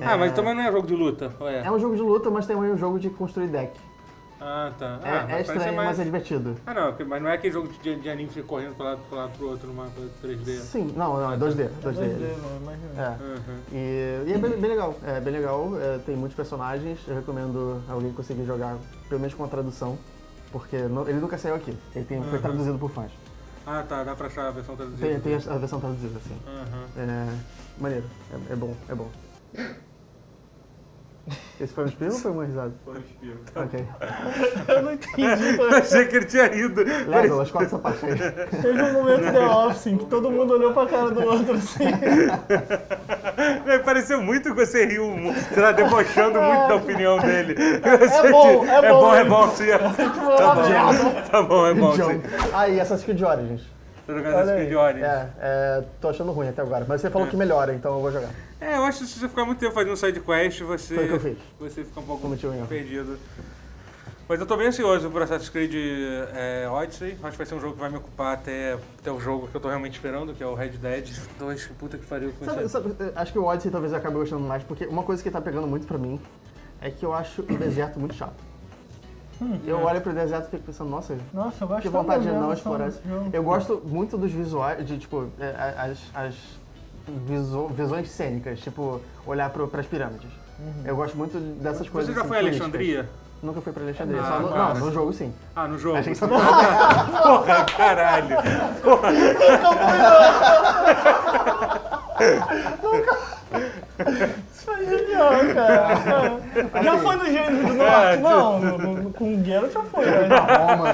Ah, 0.00 0.12
É- 0.12 0.16
mas 0.16 0.32
também 0.32 0.54
não 0.54 0.62
é 0.62 0.70
jogo 0.72 0.86
de 0.86 0.94
luta, 0.94 1.32
é? 1.40 1.66
É 1.66 1.70
um 1.70 1.78
jogo 1.78 1.94
de 1.96 2.02
luta, 2.02 2.30
mas 2.30 2.46
também 2.46 2.70
um 2.70 2.76
jogo 2.76 2.98
de 2.98 3.08
construir 3.10 3.48
deck. 3.48 3.72
Ah, 4.44 4.72
tá. 4.76 4.98
É, 5.04 5.08
Ah, 5.08 5.26
é 5.38 5.40
estranho, 5.42 5.76
mais- 5.76 5.88
mas 5.90 6.00
é 6.00 6.04
divertido. 6.04 6.56
Ah, 6.66 6.74
não, 6.74 6.94
mas 7.06 7.22
não 7.22 7.30
é 7.30 7.34
aquele 7.34 7.52
jogo 7.52 7.68
de, 7.80 7.94
de 7.94 8.10
anime 8.10 8.26
que 8.26 8.34
fica 8.34 8.46
correndo 8.48 8.74
pra 8.74 8.86
lá, 8.86 8.96
pra 9.08 9.18
lá 9.18 9.28
pro 9.28 9.48
outro 9.48 9.68
numa 9.68 9.86
3D. 10.20 10.56
Sim, 10.58 10.92
não, 10.96 11.14
não, 11.16 11.32
é 11.32 11.36
2D. 11.36 11.68
2D. 11.80 12.00
2D, 12.00 12.18
né? 12.18 12.58
Imagina. 12.60 13.18
É. 13.20 13.22
Uhum. 13.22 13.58
E, 13.72 14.24
e 14.26 14.32
é 14.32 14.38
bem, 14.38 14.50
bem 14.60 14.70
legal, 14.70 14.96
é 15.06 15.20
bem 15.20 15.32
legal, 15.32 15.70
é, 15.80 15.98
tem 15.98 16.16
muitos 16.16 16.34
personagens, 16.34 16.98
eu 17.06 17.14
recomendo 17.14 17.80
alguém 17.88 18.12
conseguir 18.12 18.44
jogar, 18.44 18.76
pelo 19.08 19.20
menos 19.20 19.32
com 19.32 19.44
a 19.44 19.48
tradução, 19.48 19.96
porque 20.50 20.76
não- 20.76 21.08
ele 21.08 21.20
nunca 21.20 21.38
saiu 21.38 21.54
aqui, 21.54 21.72
ele 21.94 22.04
tem, 22.04 22.20
foi 22.24 22.32
Uhum. 22.34 22.42
traduzido 22.42 22.78
por 22.78 22.90
fãs. 22.90 23.12
Ah, 23.66 23.82
tá, 23.88 24.02
dá 24.02 24.14
pra 24.14 24.26
achar 24.26 24.48
a 24.48 24.50
versão 24.50 24.76
traduzida. 24.76 25.06
Tem, 25.08 25.20
tem 25.20 25.34
a, 25.34 25.54
a 25.54 25.58
versão 25.58 25.80
traduzida, 25.80 26.18
assim. 26.18 26.36
Aham. 26.46 26.88
É 26.96 27.80
maneiro, 27.80 28.06
é, 28.30 28.52
é 28.52 28.56
bom, 28.56 28.76
é 28.88 28.94
bom. 28.94 29.10
Esse 31.60 31.72
foi 31.72 31.84
um 31.84 31.86
espirro 31.86 32.12
ou 32.14 32.18
foi 32.18 32.30
uma 32.32 32.44
risada? 32.44 32.72
Foi 32.84 32.94
um 32.94 32.98
espirro. 32.98 33.38
Ok. 33.54 33.86
Eu 34.68 34.82
não 34.82 34.92
entendi. 34.92 35.22
Eu 35.62 35.76
achei 35.76 36.04
que 36.06 36.16
ele 36.16 36.24
tinha 36.26 36.48
rido. 36.48 36.82
Legolas, 37.06 37.50
corta 37.50 37.66
essa 37.66 37.78
parte 37.78 38.04
aí. 38.06 38.16
Teve 38.60 38.82
um 38.82 38.92
momento 38.92 39.32
The 39.32 39.38
Office 39.46 39.86
em 39.86 39.96
que 39.98 40.06
todo 40.06 40.30
mundo 40.32 40.54
olhou 40.54 40.72
pra 40.72 40.86
cara 40.86 41.10
do 41.12 41.22
outro 41.24 41.54
assim. 41.54 41.84
Me 43.64 43.78
pareceu 43.80 44.20
muito 44.20 44.52
que 44.54 44.66
você 44.66 44.84
riu, 44.84 45.06
sei 45.54 45.62
lá, 45.62 45.70
debochando 45.72 46.40
muito 46.40 46.68
da 46.68 46.74
opinião 46.74 47.18
dele. 47.18 47.54
É 47.84 48.30
bom, 48.30 48.64
é 48.66 48.74
É 48.78 48.90
bom. 48.90 49.00
bom, 49.00 49.14
é 49.14 49.24
bom, 49.24 49.48
sim. 49.50 49.66
Tá 49.68 50.54
bom, 50.54 51.22
tá 51.30 51.42
bom, 51.42 51.66
é 51.66 51.74
bom, 51.74 51.92
sim. 51.92 51.98
Jump. 51.98 52.26
Ah, 52.52 52.68
e 52.68 52.80
Assassin's 52.80 53.04
Creed 53.04 53.22
Origins. 53.22 53.62
Tô 54.12 54.18
jogando 54.18 54.34
Olha 54.36 54.66
de 54.66 54.76
Origins. 54.76 55.04
É, 55.04 55.30
é, 55.40 55.84
tô 56.00 56.08
achando 56.08 56.32
ruim 56.32 56.48
até 56.48 56.60
agora, 56.60 56.84
mas 56.86 57.00
você 57.00 57.08
falou 57.08 57.26
que 57.26 57.36
melhora, 57.36 57.72
então 57.74 57.94
eu 57.94 58.00
vou 58.00 58.12
jogar. 58.12 58.30
É, 58.60 58.76
eu 58.76 58.84
acho 58.84 58.98
que 58.98 59.06
se 59.06 59.18
você 59.18 59.28
ficar 59.28 59.44
muito 59.44 59.58
tempo 59.58 59.72
fazendo 59.72 59.96
side 59.96 60.20
quest, 60.20 60.60
você. 60.60 60.94
Foi 60.94 61.04
o 61.04 61.08
que 61.08 61.14
eu 61.14 61.20
fiz. 61.20 61.38
Você 61.58 61.84
fica 61.84 62.00
um 62.00 62.04
pouco 62.04 62.26
erro. 62.26 62.66
perdido. 62.68 63.18
Mas 64.28 64.40
eu 64.40 64.46
tô 64.46 64.56
bem 64.56 64.68
ansioso 64.68 65.10
por 65.10 65.20
Assassin's 65.22 65.50
Creed 65.50 65.74
é, 66.34 66.68
Odyssey. 66.68 67.18
Acho 67.22 67.32
que 67.32 67.36
vai 67.38 67.46
ser 67.46 67.54
um 67.54 67.60
jogo 67.60 67.74
que 67.74 67.80
vai 67.80 67.90
me 67.90 67.96
ocupar 67.96 68.34
até, 68.34 68.78
até 68.98 69.10
o 69.10 69.18
jogo 69.18 69.48
que 69.48 69.54
eu 69.54 69.60
tô 69.60 69.68
realmente 69.68 69.94
esperando, 69.94 70.32
que 70.32 70.42
é 70.42 70.46
o 70.46 70.54
Red 70.54 70.70
Dead 70.70 71.10
2. 71.38 71.66
Puta 71.78 71.98
que 71.98 72.06
pariu. 72.06 72.32
Sabe, 72.44 72.68
sabe, 72.68 72.94
acho 73.14 73.32
que 73.32 73.38
o 73.38 73.44
Odyssey 73.44 73.70
talvez 73.70 73.92
eu 73.92 73.98
acabe 73.98 74.14
gostando 74.14 74.42
mais, 74.42 74.62
porque 74.62 74.86
uma 74.86 75.02
coisa 75.02 75.22
que 75.22 75.30
tá 75.30 75.40
pegando 75.40 75.66
muito 75.66 75.86
pra 75.86 75.98
mim 75.98 76.20
é 76.80 76.90
que 76.90 77.04
eu 77.04 77.12
acho 77.12 77.42
o 77.42 77.58
deserto 77.58 77.98
muito 77.98 78.14
chato. 78.14 78.51
Eu 79.66 79.80
olho 79.82 80.00
pro 80.00 80.12
deserto 80.12 80.48
e 80.48 80.50
fico 80.50 80.64
pensando, 80.64 80.90
nossa, 80.90 81.16
Nossa, 81.32 81.62
eu 81.64 81.68
gosto 81.68 81.82
que 81.82 81.88
vontade 81.88 82.24
de 82.24 82.32
não 82.32 82.52
explorar 82.52 82.88
isso. 82.88 83.00
Eu 83.32 83.42
gosto 83.42 83.80
muito 83.84 84.18
dos 84.18 84.32
visuais, 84.32 84.84
de 84.86 84.98
tipo, 84.98 85.26
é, 85.38 85.54
a- 85.56 85.84
as, 85.84 85.98
as 86.14 86.34
visu- 87.26 87.68
visões 87.68 88.10
cênicas, 88.10 88.58
tipo, 88.60 89.00
olhar 89.26 89.48
pro, 89.50 89.66
pras 89.68 89.86
pirâmides. 89.86 90.30
Eu 90.84 90.94
gosto 90.96 91.16
muito 91.16 91.38
dessas 91.60 91.88
coisas. 91.88 92.10
Você 92.10 92.14
já 92.14 92.20
assim, 92.20 92.28
foi 92.28 92.36
a. 92.36 92.40
Alexandria? 92.40 93.08
Nunca 93.42 93.60
fui 93.60 93.72
pra 93.72 93.82
Alexandria, 93.82 94.20
Ah, 94.22 94.24
só 94.24 94.38
no, 94.38 94.50
não, 94.50 94.74
no 94.74 94.92
jogo 94.92 95.12
sim. 95.12 95.34
Ah, 95.56 95.66
no 95.66 95.76
jogo. 95.76 95.96
Achei 95.96 96.12
que 96.12 96.18
você 96.20 96.28
Porra, 97.22 97.64
caralho. 97.76 98.36
Isso 98.70 98.98
foi 98.98 99.12
genial, 105.30 105.46
cara. 105.54 106.40
Já 106.82 106.98
foi 106.98 107.16
no 107.16 107.24
Gênesis 107.26 107.66
do 107.66 107.74
Norte? 107.74 108.22
Não, 108.22 108.58
no, 108.60 108.78
no, 108.78 109.10
com 109.12 109.34
o 109.34 109.44
Geralt 109.44 109.72
já 109.72 109.82
foi. 109.82 110.04
Né? 110.06 110.28
Roma. 110.28 110.88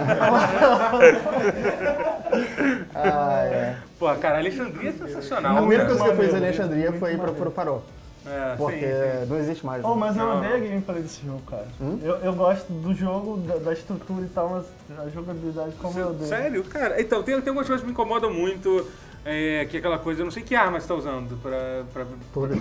ah, 2.94 3.42
é. 3.44 3.76
Pô, 3.98 4.14
cara, 4.16 4.38
Alexandria 4.38 4.90
é 4.90 4.92
sensacional. 4.92 5.56
A 5.56 5.60
primeira 5.60 5.86
coisa 5.86 6.04
que 6.04 6.10
eu 6.10 6.16
fiz 6.16 6.32
em 6.32 6.36
Alexandria 6.36 6.92
foi 6.92 7.10
pro, 7.10 7.18
maneiro. 7.18 7.34
pro 7.34 7.50
farol. 7.50 7.82
É, 8.26 8.56
Porque 8.56 8.80
sim, 8.80 8.86
sim. 8.86 9.26
não 9.30 9.38
existe 9.38 9.64
mais. 9.64 9.82
Oh, 9.82 9.94
mas 9.94 10.16
eu 10.16 10.26
Não. 10.26 10.38
odeio 10.38 10.54
a 10.54 10.58
gameplay 10.58 11.00
desse 11.00 11.24
jogo, 11.24 11.40
cara. 11.48 11.66
Hum? 11.80 11.98
Eu, 12.02 12.16
eu 12.16 12.32
gosto 12.34 12.70
do 12.70 12.94
jogo, 12.94 13.38
da, 13.38 13.56
da 13.56 13.72
estrutura 13.72 14.24
e 14.24 14.28
tal, 14.28 14.50
mas 14.50 14.66
a 14.98 15.08
jogabilidade 15.08 15.72
como 15.80 15.98
eu 15.98 16.08
odeio. 16.08 16.28
Sério? 16.28 16.62
Cara, 16.64 17.00
então, 17.00 17.22
tem, 17.22 17.40
tem 17.40 17.48
algumas 17.48 17.66
coisas 17.66 17.80
que 17.80 17.86
me 17.86 17.92
incomodam 17.92 18.32
muito. 18.32 18.86
É, 19.24 19.66
que 19.70 19.76
é 19.76 19.80
aquela 19.80 19.98
coisa, 19.98 20.20
eu 20.20 20.24
não 20.24 20.30
sei 20.30 20.42
que 20.42 20.54
arma 20.54 20.78
você 20.78 20.88
tá 20.88 20.94
usando 20.94 21.40
pra. 21.42 21.84
pra 21.92 22.04
Todas. 22.32 22.58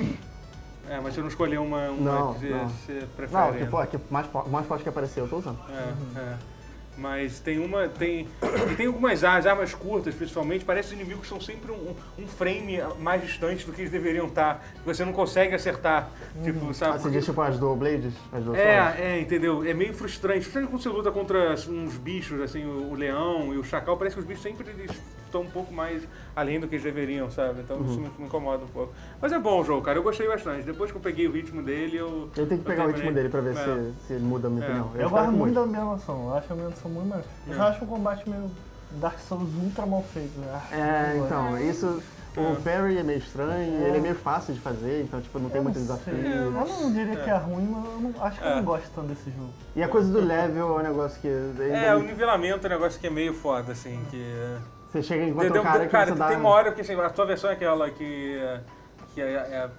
É, 0.90 1.00
mas 1.00 1.14
você 1.14 1.22
não 1.22 1.28
escolheu 1.28 1.64
uma, 1.64 1.90
uma 1.90 2.12
Não, 2.12 2.34
que 2.34 2.40
você, 2.40 2.50
não. 2.50 2.70
você 2.70 3.08
prefere. 3.16 3.42
Não, 3.42 3.54
que, 3.54 3.66
for, 3.66 3.88
que 3.88 4.00
mais, 4.10 4.28
mais 4.50 4.66
forte 4.66 4.84
que 4.84 4.90
apareceu, 4.90 5.26
eu 5.26 5.30
tô 5.30 5.38
usando. 5.38 5.60
É, 5.70 6.20
é. 6.20 6.38
Mas 6.98 7.40
tem 7.40 7.60
uma. 7.60 7.88
Tem, 7.88 8.28
e 8.72 8.76
tem 8.76 8.88
algumas 8.88 9.24
armas, 9.24 9.46
armas 9.46 9.74
curtas, 9.74 10.16
principalmente, 10.16 10.66
parece 10.66 10.90
que 10.90 10.96
os 10.96 11.00
inimigos 11.02 11.28
são 11.28 11.40
sempre 11.40 11.72
um, 11.72 11.94
um 12.18 12.28
frame 12.28 12.80
mais 13.00 13.22
distante 13.22 13.66
do 13.66 13.72
que 13.72 13.82
eles 13.82 13.92
deveriam 13.92 14.26
estar. 14.28 14.64
Que 14.80 14.86
você 14.86 15.06
não 15.06 15.14
consegue 15.14 15.54
acertar. 15.54 16.10
Tipo, 16.44 16.74
sabe? 16.74 16.96
Ah, 16.96 17.00
você 17.00 17.10
diz 17.12 17.24
tipo 17.26 17.40
as 17.42 17.58
blades? 17.58 18.14
As 18.34 18.44
swords? 18.44 18.64
É, 18.64 18.96
é, 19.00 19.22
entendeu? 19.22 19.64
É 19.64 19.74
meio 19.74 19.94
frustrante. 19.94 20.50
Quando 20.50 20.70
você 20.72 20.90
luta 20.90 21.12
contra 21.12 21.54
uns 21.70 21.98
bichos, 21.98 22.42
assim, 22.42 22.66
o, 22.66 22.92
o 22.92 22.96
leão 22.96 23.54
e 23.54 23.58
o 23.58 23.64
chacal, 23.64 23.96
parece 23.98 24.16
que 24.16 24.22
os 24.22 24.28
bichos 24.28 24.42
sempre 24.44 24.68
eles 24.70 24.92
estão 25.26 25.42
um 25.42 25.50
pouco 25.50 25.74
mais 25.74 26.08
além 26.34 26.58
do 26.60 26.68
que 26.70 26.76
eles 26.76 26.84
deveriam, 26.86 27.30
sabe? 27.30 27.60
Então 27.62 27.78
Uhum. 27.78 27.86
isso 27.86 28.00
me, 28.00 28.10
me 28.18 28.26
incomoda 28.26 28.64
um 28.64 28.68
pouco. 28.70 28.94
Mas 29.22 29.32
é 29.34 29.38
bom 29.40 29.60
o 29.60 29.64
jogo, 29.64 29.82
cara. 29.82 29.98
Eu 30.00 30.04
gostei 30.04 30.26
bastante. 30.28 30.64
Depois 30.66 30.90
que 30.90 30.98
eu 30.98 31.02
peguei 31.02 31.28
o 31.28 31.32
ritmo 31.32 31.62
dele, 31.62 31.98
eu. 31.98 32.30
Eu 32.36 32.48
tenho 32.48 32.62
que 32.62 32.66
pegar 32.66 32.86
o 32.86 32.88
ritmo 32.88 33.12
dele 33.12 33.28
pra 33.30 33.42
ver 33.42 33.52
É. 33.52 33.54
se, 33.56 34.08
se 34.08 34.14
ele 34.14 34.24
muda 34.24 34.48
a 34.48 34.50
minha 34.50 34.64
É. 34.66 34.68
opinião. 34.68 34.86
Eu 34.96 35.06
espero 35.08 35.10
gosto 35.10 35.32
muito 35.32 35.54
da 35.54 35.62
ambientação, 35.62 36.30
eu 36.30 36.34
acho 36.36 36.54
a 36.54 36.56
ambientação 36.88 36.90
muito 36.90 37.10
maneira. 37.10 37.26
Mas 37.48 37.58
É. 37.58 37.60
eu 37.60 37.64
acho 37.66 37.84
o 37.84 37.88
combate 37.88 38.30
meio 38.30 38.52
Dark 38.92 39.20
Souls 39.20 39.50
ultra 39.64 39.86
mal 39.86 40.04
feito. 40.14 40.38
né? 40.40 40.62
É, 40.72 41.18
não 41.18 41.26
então, 41.26 41.58
isso. 41.60 42.04
O 42.38 42.56
parry 42.62 43.00
é 43.00 43.04
meio 43.04 43.18
estranho, 43.18 43.84
ele 43.88 43.98
é 43.98 44.00
meio 44.00 44.14
fácil 44.14 44.54
de 44.54 44.60
fazer, 44.60 45.02
então 45.02 45.20
tipo, 45.20 45.40
não 45.40 45.50
tem 45.50 45.58
Eu 45.58 45.64
muito 45.64 45.80
desafio. 45.80 46.14
Eu 46.14 46.52
não 46.52 46.94
diria 46.94 47.16
que 47.16 47.28
é 47.32 47.36
ruim, 47.36 47.66
mas 47.68 47.84
eu 47.86 48.00
não- 48.00 48.24
acho 48.24 48.40
que 48.40 48.46
eu 48.46 48.52
É. 48.52 48.56
não 48.58 48.64
gosto 48.64 48.88
tanto 48.94 49.08
desse 49.08 49.32
jogo. 49.32 49.50
E 49.76 49.82
a 49.82 49.88
coisa 49.88 50.12
do 50.14 50.22
level 50.22 50.78
é 50.78 50.80
um 50.82 50.84
negócio 50.84 51.20
que. 51.20 51.28
É, 51.28 51.96
o 51.96 52.00
nivelamento 52.04 52.68
é 52.68 52.70
um 52.70 52.74
negócio 52.74 53.00
que 53.00 53.08
é 53.08 53.10
meio 53.10 53.34
foda, 53.34 53.72
assim, 53.72 54.00
que... 54.12 54.24
Você 54.92 55.02
chega 55.02 55.24
e 55.24 55.30
Entendeu? 55.32 55.62
um 55.64 55.66
cara 55.66 55.86
que 55.86 55.92
cara, 55.92 56.12
você 56.14 56.20
dá. 56.20 56.28
tem 56.28 56.38
uma 56.38 56.50
hora 56.50 56.72
que 56.72 56.80
assim, 56.82 56.94
a 56.94 57.10
tua 57.10 57.26
versão 57.26 57.50
é 57.50 57.54
aquela 57.54 57.90
que, 57.90 58.40
que, 59.16 59.22
é, 59.22 59.26
é- 59.34 59.70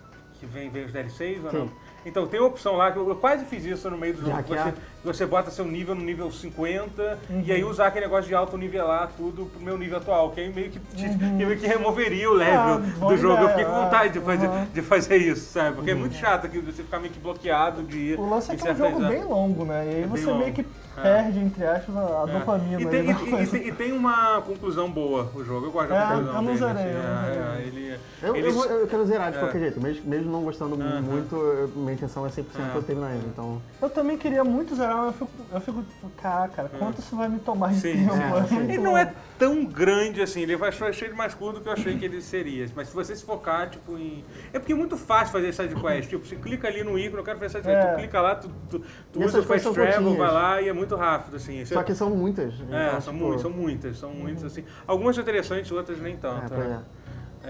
que 0.41 0.45
vem, 0.45 0.69
vem 0.69 0.85
os 0.85 0.93
DLCs 0.93 1.45
ou 1.45 1.50
Sim. 1.53 1.59
não? 1.59 1.71
Então 2.05 2.27
tem 2.27 2.41
uma 2.41 2.49
opção 2.49 2.75
lá, 2.75 2.91
que 2.91 2.99
eu 2.99 3.09
eu 3.09 3.17
quase 3.17 3.45
fiz 3.45 3.65
isso 3.65 3.88
no 3.88 3.97
meio 3.99 4.15
do 4.15 4.23
jogo, 4.23 4.43
que 4.43 4.49
você, 4.49 4.73
que 4.73 4.98
você 5.05 5.25
bota 5.25 5.50
seu 5.50 5.64
nível 5.64 5.95
no 5.95 6.02
nível 6.02 6.31
50 6.31 7.19
Uhum. 7.31 7.43
e 7.45 7.52
aí 7.52 7.64
usar 7.64 7.87
aquele 7.87 8.07
negócio 8.07 8.28
de 8.28 8.35
auto-nivelar 8.35 9.11
tudo 9.17 9.47
pro 9.47 9.61
meu 9.62 9.78
nível 9.78 9.99
atual, 9.99 10.31
que 10.31 10.40
aí 10.40 10.52
meio 10.52 10.71
que, 10.71 10.78
Uhum. 10.78 11.19
que 11.38 11.45
meio 11.47 11.57
que 11.59 11.67
removeria 11.67 12.31
o 12.31 12.35
level 12.35 12.83
Ah, 13.00 13.07
do 13.09 13.17
jogo. 13.17 13.43
Eu 13.43 13.49
fiquei 13.50 13.64
com 13.64 13.71
ideia, 13.71 13.85
vontade 13.85 14.12
de 14.12 14.21
fazer, 14.21 14.49
uhum. 14.49 14.64
de 14.75 14.83
fazer 14.83 15.17
isso, 15.17 15.52
sabe? 15.52 15.76
Porque 15.76 15.90
é 15.90 15.95
muito 15.95 16.14
chato 16.14 16.49
que 16.49 16.59
você 16.59 16.83
ficar 16.83 16.99
meio 16.99 17.12
que 17.12 17.21
bloqueado 17.21 17.83
de 17.83 17.97
ir 17.99 18.19
O 18.19 18.28
lance 18.28 18.50
é 18.52 18.57
que 18.57 18.67
é 18.69 18.73
um 18.73 18.76
jogo 18.76 19.00
bem 19.00 19.25
longo, 19.25 19.64
né? 19.64 19.85
E 19.87 19.88
aí 19.97 20.02
É 20.02 20.07
você 20.07 20.26
longo. 20.26 20.38
meio 20.40 20.52
que 20.52 20.67
É. 20.97 21.00
perde, 21.00 21.38
entre 21.38 21.64
aspas, 21.64 21.97
a, 21.97 22.25
É. 22.28 22.33
dopamina 22.38 22.81
E 22.83 22.87
tem, 22.87 23.05
e- 23.07 23.11
e- 23.43 23.47
tem- 23.47 23.69
e 23.69 23.73
tem 23.73 23.93
uma 23.93 24.43
conclusão 24.43 24.90
boa 24.90 25.31
o 25.35 25.45
jogo. 25.45 25.67
Eu 25.67 25.71
gosto 25.71 25.88
da 25.90 25.97
É, 25.97 26.07
conclusão 26.09 26.26
eu 26.26 26.33
não 26.35 26.45
dele. 26.45 26.59
zerei, 26.59 26.73
assim, 26.83 26.93
eu 26.93 26.99
é, 26.99 27.33
zerei. 27.33 27.38
é, 27.40 27.67
ele, 27.67 27.99
Eu, 28.21 28.35
eu 28.35 28.81
eu 28.81 28.87
quero 28.88 29.07
zerar 29.07 29.31
de 29.31 29.37
É. 29.37 29.40
qualquer 29.40 29.61
jeito, 29.61 29.81
mesmo, 29.81 30.02
mesmo 30.11 30.33
não 30.33 30.43
gostando 30.43 30.76
muito, 30.76 31.37
eu- 31.37 31.69
minha 31.76 31.93
intenção 31.93 32.26
é 32.26 32.31
100% 32.31 32.73
É. 32.75 32.76
eu 32.76 32.83
terminar 32.83 33.12
ele, 33.12 33.23
então. 33.33 33.62
Eu 33.81 33.88
também 33.88 34.17
queria 34.19 34.43
muito 34.43 34.75
zerar, 34.75 34.88
mas 34.97 35.07
eu 35.07 35.12
fico, 35.12 35.30
eu 35.52 35.61
fico 35.61 35.83
tipo, 35.83 36.11
cara, 36.21 36.49
cara, 36.49 36.68
quanto 36.78 36.99
isso 37.00 37.16
vai 37.16 37.28
me 37.28 37.38
tomar 37.38 37.71
de 37.71 37.80
Sim, 37.80 37.92
tempo? 38.07 38.14
sim. 38.49 38.59
É. 38.59 38.62
Ele 38.64 38.78
não 38.78 38.97
é 38.97 39.12
tão 39.38 39.64
grande 39.64 40.21
assim, 40.23 40.42
ele 40.42 40.57
vai 40.57 40.68
achar 40.71 40.92
cheio 40.92 41.11
de 41.11 41.16
mais 41.16 41.35
curto 41.35 41.57
do 41.59 41.62
que 41.62 41.68
eu 41.68 41.73
achei 41.73 41.97
que 41.97 42.04
ele 42.04 42.21
seria. 42.21 42.66
Mas 42.75 42.88
se 42.88 42.95
você 42.95 43.14
se 43.14 43.25
focar, 43.25 43.71
tipo, 43.71 43.97
em. 43.99 44.25
É 44.52 44.59
porque 44.59 44.73
é 44.73 44.76
muito 44.76 44.97
fácil 44.97 45.33
fazer 45.33 45.52
side 45.52 45.75
quest. 45.75 46.09
Tipo, 46.09 46.26
você 46.26 46.37
clica 46.37 46.68
ali 46.68 46.83
no 46.83 46.99
ícone, 46.99 47.18
eu 47.18 47.25
quero 47.25 47.38
fazer 47.38 47.59
side 47.59 47.64
quest. 47.68 47.78
É. 47.87 47.92
Tu 47.92 47.97
clica 47.99 48.21
lá, 48.21 48.35
tu, 48.37 48.50
tu, 48.71 48.83
tu 49.12 49.23
usa 49.25 49.40
o 49.40 49.42
fast 49.42 49.71
travel, 49.73 50.16
vai 50.16 50.33
lá 50.33 50.61
e 50.62 50.68
é 50.68 50.73
muito 50.73 50.97
rápido, 50.97 51.37
assim. 51.37 51.64
Você- 51.64 51.75
Só 51.75 51.83
que 51.83 51.95
são 51.95 52.11
muitas. 52.11 52.54
É, 52.71 52.88
então, 52.88 53.00
são, 53.00 53.12
tipo, 53.14 53.25
muitas, 53.26 53.40
são 53.42 53.50
muitas, 53.50 53.99
são 53.99 54.11
muitas, 54.12 54.45
assim. 54.45 54.64
Algumas 54.87 55.14
são 55.14 55.23
interessantes, 55.23 55.71
outras 55.73 55.99
nem 56.00 56.16
tanto. 56.16 56.52
né? 56.54 56.83
é. 56.95 56.98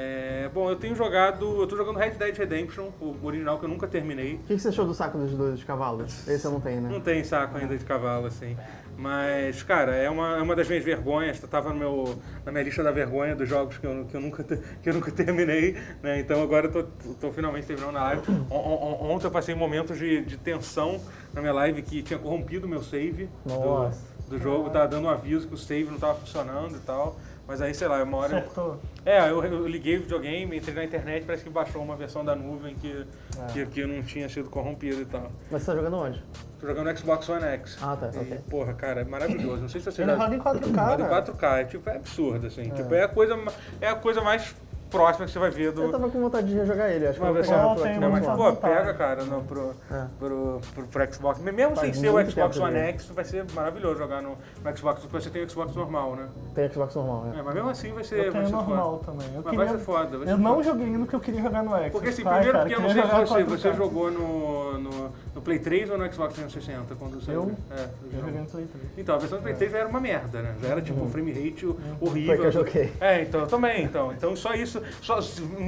É, 0.01 0.49
bom, 0.55 0.71
eu 0.71 0.77
tenho 0.77 0.95
jogado. 0.95 1.61
Eu 1.61 1.67
tô 1.67 1.77
jogando 1.77 1.97
Red 1.97 2.11
Dead 2.11 2.37
Redemption, 2.39 2.91
o 3.01 3.17
original 3.27 3.59
que 3.59 3.65
eu 3.65 3.69
nunca 3.69 3.89
terminei. 3.89 4.35
O 4.35 4.39
que 4.39 4.55
que 4.55 4.59
você 4.61 4.69
achou 4.69 4.87
do 4.87 4.95
saco 4.95 5.19
dos 5.19 5.33
dois 5.33 5.65
cavalos? 5.65 6.29
Esse 6.29 6.45
eu 6.45 6.53
não 6.53 6.61
tenho, 6.61 6.83
né? 6.83 6.89
Não 6.89 7.01
tem 7.01 7.25
saco 7.25 7.59
ainda 7.59 7.77
de 7.77 7.85
cavalo, 7.85 8.27
assim. 8.27 8.57
Mas, 8.97 9.61
cara, 9.65 9.97
é 9.97 10.09
uma, 10.09 10.37
é 10.39 10.41
uma 10.41 10.55
das 10.55 10.69
minhas 10.69 10.85
vergonhas. 10.85 11.41
Tava 11.41 11.71
no 11.73 11.77
meu, 11.81 12.17
na 12.47 12.53
minha 12.53 12.63
lista 12.63 12.81
da 12.85 12.93
vergonha 12.93 13.35
dos 13.35 13.49
jogos 13.49 13.77
que 13.79 13.87
eu, 13.89 14.05
que 14.09 14.17
eu, 14.17 14.21
nunca, 14.21 14.45
que 14.81 14.89
eu 14.89 14.95
nunca 14.95 15.11
terminei, 15.11 15.77
né? 16.01 16.21
Então 16.21 16.41
agora 16.45 16.67
eu 16.69 16.73
tô, 16.73 16.83
tô 17.21 17.33
finalmente 17.33 17.67
terminando 17.67 17.97
a 17.97 18.03
live. 18.05 18.23
On- 18.51 18.57
on- 18.57 19.11
ontem 19.11 19.27
eu 19.27 19.31
passei 19.33 19.55
momentos 19.57 19.99
de, 19.99 20.23
de 20.25 20.37
tensão 20.37 21.01
na 21.35 21.41
minha 21.41 21.53
live 21.53 21.83
que 21.83 22.03
tinha 22.03 22.21
corrompido 22.21 22.67
o 22.69 22.71
meu 22.71 22.85
save 22.85 23.29
do, 23.45 23.53
Nossa. 23.53 24.01
do 24.29 24.39
jogo. 24.39 24.71
Tava 24.71 24.87
dando 24.87 25.07
um 25.07 25.11
aviso 25.11 25.49
que 25.49 25.55
o 25.55 25.59
save 25.59 25.91
não 25.91 25.99
tava 25.99 26.15
funcionando 26.21 26.77
e 26.77 26.81
tal. 26.81 27.17
Mas 27.49 27.63
aí, 27.63 27.73
sei 27.75 27.89
lá, 27.89 28.03
uma 28.03 28.19
hora... 28.19 28.33
eu- 28.35 28.39
Acertou. 28.41 28.79
é, 29.07 29.31
eu, 29.31 29.43
eu 29.43 29.67
liguei 29.67 29.97
o 29.97 30.01
videogame, 30.03 30.59
entrei 30.59 30.75
na 30.75 30.85
internet, 30.85 31.25
parece 31.25 31.43
que 31.45 31.49
baixou 31.49 31.83
uma 31.83 31.97
versão 31.97 32.23
da 32.23 32.37
nuvem 32.37 32.75
que, 32.75 33.07
É. 33.49 33.53
que, 33.55 33.67
que 33.67 33.87
não 33.87 34.03
tinha 34.03 34.29
sido 34.29 34.51
corrompida 34.51 35.01
e 35.01 35.07
tal. 35.07 35.33
Mas 35.51 35.63
você 35.63 35.71
tá 35.71 35.77
jogando 35.79 35.97
onde? 35.97 36.23
Tô 36.61 36.67
jogando 36.67 36.95
Xbox 36.99 37.27
One 37.27 37.43
X. 37.45 37.79
Ah, 37.81 37.97
tá, 37.97 38.11
E, 38.13 38.19
ok. 38.19 38.39
porra, 38.51 38.75
cara, 38.75 39.01
é 39.01 39.05
maravilhoso. 39.05 39.63
Não 39.63 39.69
sei 39.69 39.81
se 39.81 39.91
você 39.91 40.03
Ele 40.03 40.11
já... 40.11 40.19
roda 40.19 40.35
em 40.35 40.39
4K, 40.39 40.45
Roda 40.45 40.67
em 40.69 40.73
cara. 41.09 41.23
4K, 41.23 41.61
é, 41.61 41.65
tipo, 41.65 41.89
é 41.89 41.97
absurdo, 41.97 42.47
assim. 42.49 42.69
Tipo, 42.69 42.95
é 42.95 43.05
a, 43.05 43.09
coisa, 43.09 43.39
é 43.81 43.89
a 43.89 43.95
coisa 43.95 44.21
mais 44.21 44.55
próxima 44.91 45.27
que 45.27 45.33
você 45.33 45.39
vai 45.39 45.51
ver 45.51 45.73
do... 45.73 45.83
Eu 45.83 45.93
tava 45.93 46.09
com 46.09 46.21
vontade 46.21 46.47
de 46.49 46.55
rejogar 46.55 46.91
ele, 46.91 47.07
acho 47.07 47.15
que 47.19 47.21
Uma 47.25 47.29
eu 47.31 47.35
vou 47.35 47.43
versão- 47.43 47.57
pegar 47.59 47.67
Eu 47.69 47.75
pro 47.75 47.85
Xbox 47.85 48.01
Não, 48.01 48.11
mas, 48.11 48.27
pô, 48.27 48.37
vontade. 48.53 48.75
pega, 48.75 48.95
cara, 48.95 49.25
no, 49.25 49.43
pro, 49.45 49.73
É. 49.91 50.05
pro, 50.19 50.61
pro, 50.75 50.85
pro 50.87 51.15
Xbox. 51.15 51.39
Mesmo 51.41 51.77
Faz 51.77 51.81
sem 51.81 51.95
ser 51.95 52.09
o 52.11 52.31
Xbox 52.31 52.57
One 52.59 52.73
já. 52.75 52.79
X, 52.87 53.07
vai 53.15 53.25
ser 53.25 53.45
maravilhoso 53.55 53.99
jogar 53.99 54.23
no, 54.23 54.31
no 54.65 54.77
Xbox, 54.77 55.01
porque 55.01 55.21
você 55.21 55.31
tem 55.31 55.45
o 55.45 55.51
Xbox 55.51 55.75
normal, 55.75 56.17
né? 56.17 56.29
Tem 56.55 56.71
Xbox 56.71 56.95
normal, 56.95 57.25
né? 57.25 57.37
É, 57.39 57.43
mas 57.43 57.55
mesmo 57.55 57.71
assim 57.71 57.93
vai 57.93 58.05
ser, 58.05 58.17
Eu 58.27 58.33
vai 58.33 58.43
tenho 58.43 58.47
ser 58.47 58.53
normal 58.53 58.91
foda. 58.99 59.05
também. 59.13 59.29
Eu, 59.35 59.43
Mas 59.43 59.51
queria... 59.51 59.59
vai 59.59 59.69
ser 59.69 59.85
foda. 59.85 60.19
Vai 60.19 60.27
ser 60.27 60.33
eu 60.33 60.39
não 60.39 60.51
foda. 60.55 60.63
joguei 60.65 60.87
no 60.87 61.07
que 61.07 61.15
eu 61.15 61.21
queria 61.21 61.43
jogar 61.43 61.63
no 61.63 61.77
X. 61.77 61.93
Porque 61.93 62.09
assim, 62.09 62.23
Vai, 62.23 62.35
primeiro 62.35 62.59
cara, 62.59 62.65
porque 62.69 62.75
eu 62.75 62.81
não 62.83 62.91
sei 62.91 63.03
se 63.03 63.09
jogar 63.09 63.27
você, 63.27 63.35
4K. 63.35 63.45
você 63.49 63.73
jogou 63.75 64.11
no, 64.11 64.79
no, 64.79 65.11
no 65.35 65.41
Play 65.43 65.59
3 65.59 65.91
ou 65.91 65.99
no 65.99 66.13
Xbox 66.13 66.35
360 66.35 66.95
quando 66.95 67.21
você 67.21 67.31
Eu? 67.33 67.53
É, 67.71 67.89
Eu 68.13 68.21
joguei 68.21 68.41
no 68.41 68.47
Play 68.47 68.67
3. 68.67 68.85
Então, 68.99 69.15
a 69.15 69.19
versão 69.19 69.39
do 69.39 69.43
Play 69.43 69.55
3 69.55 69.73
já 69.73 69.79
era 69.79 69.89
uma 69.89 70.01
merda, 70.01 70.41
né? 70.43 70.55
Já 70.63 70.69
era 70.69 70.81
tipo 70.83 71.03
um 71.03 71.09
frame 71.11 71.33
rate 71.33 71.67
horrível. 72.01 72.27
Foi 72.35 72.39
que 72.39 72.47
eu 72.47 72.53
joguei. 72.53 72.93
É, 73.01 73.23
então, 73.23 73.41
eu 73.41 73.47
também, 73.47 73.85
então. 73.85 74.13
Então 74.13 74.35
só 74.37 74.55
isso, 74.55 74.78
só, 75.03 75.19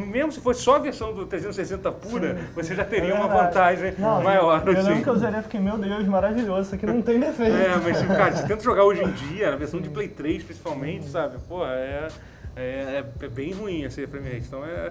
mesmo 0.07 0.33
se 0.33 0.41
fosse 0.41 0.63
só 0.63 0.77
a 0.77 0.79
versão 0.79 1.13
do 1.15 1.27
360 1.27 1.91
pura, 1.93 2.37
você 2.55 2.75
já 2.75 2.85
teria 2.85 3.11
É 3.11 3.15
uma 3.15 3.29
vantagem 3.29 3.95
Não, 3.99 4.23
maior, 4.23 4.63
Eu 4.67 4.73
lembro 4.73 4.93
assim. 4.93 5.03
que 5.03 5.09
eu 5.09 5.17
zerei 5.17 5.43
fiquei, 5.43 5.61
meu 5.61 5.79
Deus, 5.79 6.05
maravilhoso, 6.07 6.63
isso 6.63 6.75
aqui 6.75 6.87
não 6.87 7.03
tem 7.03 7.19
defeito. 7.21 7.57
É, 7.57 7.77
mas 7.83 8.03
cara, 8.07 8.33
você 8.33 8.47
tenta 8.47 8.63
jogar 8.63 8.85
hoje 8.85 9.03
em 9.03 9.11
dia, 9.13 9.51
na 9.51 9.57
versão 9.57 9.81
de 9.81 9.89
Play 9.89 10.09
3 10.09 10.43
principalmente, 10.43 11.07
sabe? 11.09 11.37
Pô, 11.49 11.65
é, 11.67 12.09
é, 12.57 13.05
é- 13.23 13.29
bem 13.29 13.53
ruim 13.53 13.83
esse 13.83 14.07
frame 14.07 14.29
rate. 14.29 14.47
Então 14.47 14.65
é. 14.65 14.91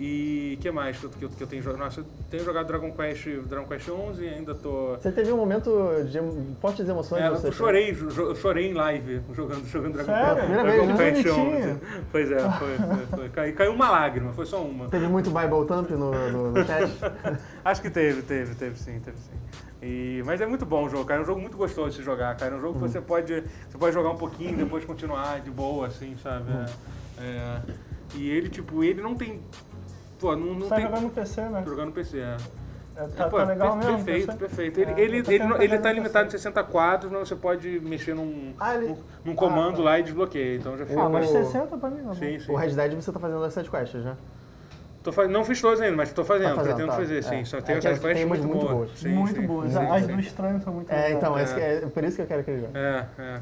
E 0.00 0.54
o 0.56 0.62
que 0.62 0.70
mais 0.70 0.96
que 0.96 1.04
eu, 1.04 1.10
que, 1.10 1.24
eu, 1.24 1.28
que 1.28 1.42
eu 1.42 1.46
tenho 1.48 1.60
jogado? 1.60 1.80
Nossa, 1.80 2.00
eu 2.00 2.06
tenho 2.30 2.44
jogado 2.44 2.68
Dragon 2.68 2.92
Quest, 2.92 3.26
Dragon 3.48 3.66
Quest 3.66 3.88
11 3.88 4.24
e 4.24 4.28
ainda 4.28 4.54
tô. 4.54 4.94
Você 4.96 5.10
teve 5.10 5.32
um 5.32 5.36
momento 5.36 5.70
de 6.08 6.20
fortes 6.60 6.88
emoções? 6.88 7.20
É, 7.20 7.28
você 7.30 7.48
eu 7.48 7.52
chorei, 7.52 7.90
jo- 7.92 8.08
eu 8.28 8.34
chorei 8.36 8.70
em 8.70 8.74
live 8.74 9.20
jogando, 9.34 9.66
jogando 9.66 9.94
Dragon 9.94 10.12
Sério? 10.12 10.36
Quest. 10.36 10.62
Dragon 10.62 10.86
né? 10.86 10.96
Quest 10.96 11.26
Bonitinho. 11.26 11.70
11. 11.72 11.80
Pois 12.12 12.30
é, 12.30 12.38
foi, 12.38 12.76
foi, 12.78 13.06
foi. 13.06 13.28
Cai- 13.30 13.52
Caiu 13.52 13.72
uma 13.72 13.90
lágrima, 13.90 14.32
foi 14.32 14.46
só 14.46 14.62
uma. 14.62 14.86
Teve 14.88 15.08
muito 15.08 15.30
Bible 15.30 15.66
Thump 15.66 15.90
no, 15.90 16.12
no, 16.30 16.50
no 16.52 16.64
chat? 16.64 16.92
Acho 17.64 17.82
que 17.82 17.90
teve, 17.90 18.22
teve, 18.22 18.54
teve 18.54 18.78
sim, 18.78 19.00
teve 19.00 19.16
sim. 19.18 19.32
E, 19.82 20.22
mas 20.24 20.40
é 20.40 20.46
muito 20.46 20.64
bom 20.64 20.84
o 20.86 20.88
jogo, 20.88 21.06
cara. 21.06 21.20
É 21.20 21.22
um 21.24 21.26
jogo 21.26 21.40
muito 21.40 21.56
gostoso 21.56 21.90
de 21.90 21.96
se 21.96 22.02
jogar, 22.04 22.36
cara. 22.36 22.54
É 22.54 22.56
um 22.56 22.60
jogo 22.60 22.74
que 22.74 22.88
você 22.88 23.00
pode, 23.00 23.42
você 23.68 23.76
pode 23.76 23.94
jogar 23.94 24.10
um 24.10 24.16
pouquinho 24.16 24.52
e 24.52 24.56
depois 24.56 24.84
continuar 24.84 25.40
de 25.40 25.50
boa, 25.50 25.88
assim, 25.88 26.16
sabe? 26.22 26.52
É, 27.18 27.22
é, 27.24 27.60
e 28.14 28.30
ele, 28.30 28.48
tipo, 28.48 28.84
ele 28.84 29.02
não 29.02 29.14
tem. 29.16 29.40
Pô, 30.18 30.34
não, 30.34 30.46
não 30.54 30.60
Você 30.60 30.68
tá 30.68 30.76
tem. 30.76 30.84
jogando 30.86 31.02
no 31.02 31.10
PC, 31.10 31.40
né? 31.42 31.62
Tô 31.64 31.70
jogando 31.70 31.86
no 31.86 31.92
PC, 31.92 32.18
é. 32.18 32.36
É, 32.96 33.04
É, 33.04 33.06
tá, 33.06 33.28
pô, 33.28 33.36
tá 33.36 33.44
legal 33.44 33.78
per- 33.78 33.86
mesmo? 33.90 34.04
Perfeito, 34.04 34.36
perfeito. 34.36 34.80
Ele, 34.80 34.90
É, 34.90 35.00
ele, 35.00 35.16
ele, 35.18 35.28
ele 35.64 35.78
tá 35.78 35.88
no 35.90 35.94
limitado 35.94 36.24
em 36.28 36.30
PC. 36.32 36.38
60 36.38 36.64
quadros, 36.64 37.12
mas 37.12 37.28
você 37.28 37.36
pode 37.36 37.78
mexer 37.80 38.14
num, 38.14 38.52
Ah, 38.58 38.74
ele- 38.74 38.88
num, 38.88 38.96
num 39.26 39.34
comando 39.36 39.74
Ah, 39.74 39.76
tá. 39.76 39.82
lá 39.82 39.98
e 40.00 40.02
desbloqueia. 40.02 40.56
Então 40.56 40.76
já 40.76 40.84
fica. 40.84 41.00
Ah, 41.00 41.08
mas 41.08 41.28
O- 41.28 41.32
60 41.32 41.76
pra 41.76 41.90
mim 41.90 42.02
não. 42.02 42.14
Sim, 42.14 42.38
sim. 42.40 42.50
O 42.52 42.56
Red 42.56 42.70
Dead 42.70 42.94
você 42.94 43.12
tá 43.12 43.20
fazendo 43.20 43.44
as 43.44 43.52
side 43.54 43.70
quests, 43.70 44.02
já? 44.02 44.16
Tô 45.04 45.12
fa- 45.12 45.28
Não 45.28 45.44
fiz 45.44 45.60
todos 45.60 45.80
ainda, 45.80 45.96
mas 45.96 46.12
tô 46.12 46.24
fazendo, 46.24 46.48
Tá 46.50 46.54
fazendo, 46.56 46.74
pretendo 46.74 46.90
tá. 46.90 46.96
fazer, 46.98 47.18
É. 47.18 47.22
sim. 47.22 47.44
Só 47.44 47.58
É, 47.58 47.60
tem 47.60 47.78
que 47.78 47.86
essas 47.86 48.00
quests 48.00 48.26
muito 48.26 48.48
muito 48.48 48.60
boas. 48.66 48.72
boas. 48.74 48.98
Sim, 48.98 49.08
muito 49.10 49.40
sim, 49.40 49.46
boas. 49.46 49.70
sim, 49.72 49.78
As 49.78 50.02
sim. 50.04 50.12
do 50.14 50.20
estranho 50.20 50.60
são 50.60 50.72
muito 50.72 50.90
É, 50.90 50.94
legais. 50.96 51.14
então, 51.16 51.38
É. 51.38 51.44
que 51.44 51.60
é 51.60 51.80
por 51.88 52.02
isso 52.04 52.16
que 52.16 52.22
eu 52.22 52.26
quero 52.26 52.42
que 52.42 52.50
ele 52.50 52.60
jogue. 52.62 52.72
É, 52.76 53.04
é. 53.16 53.40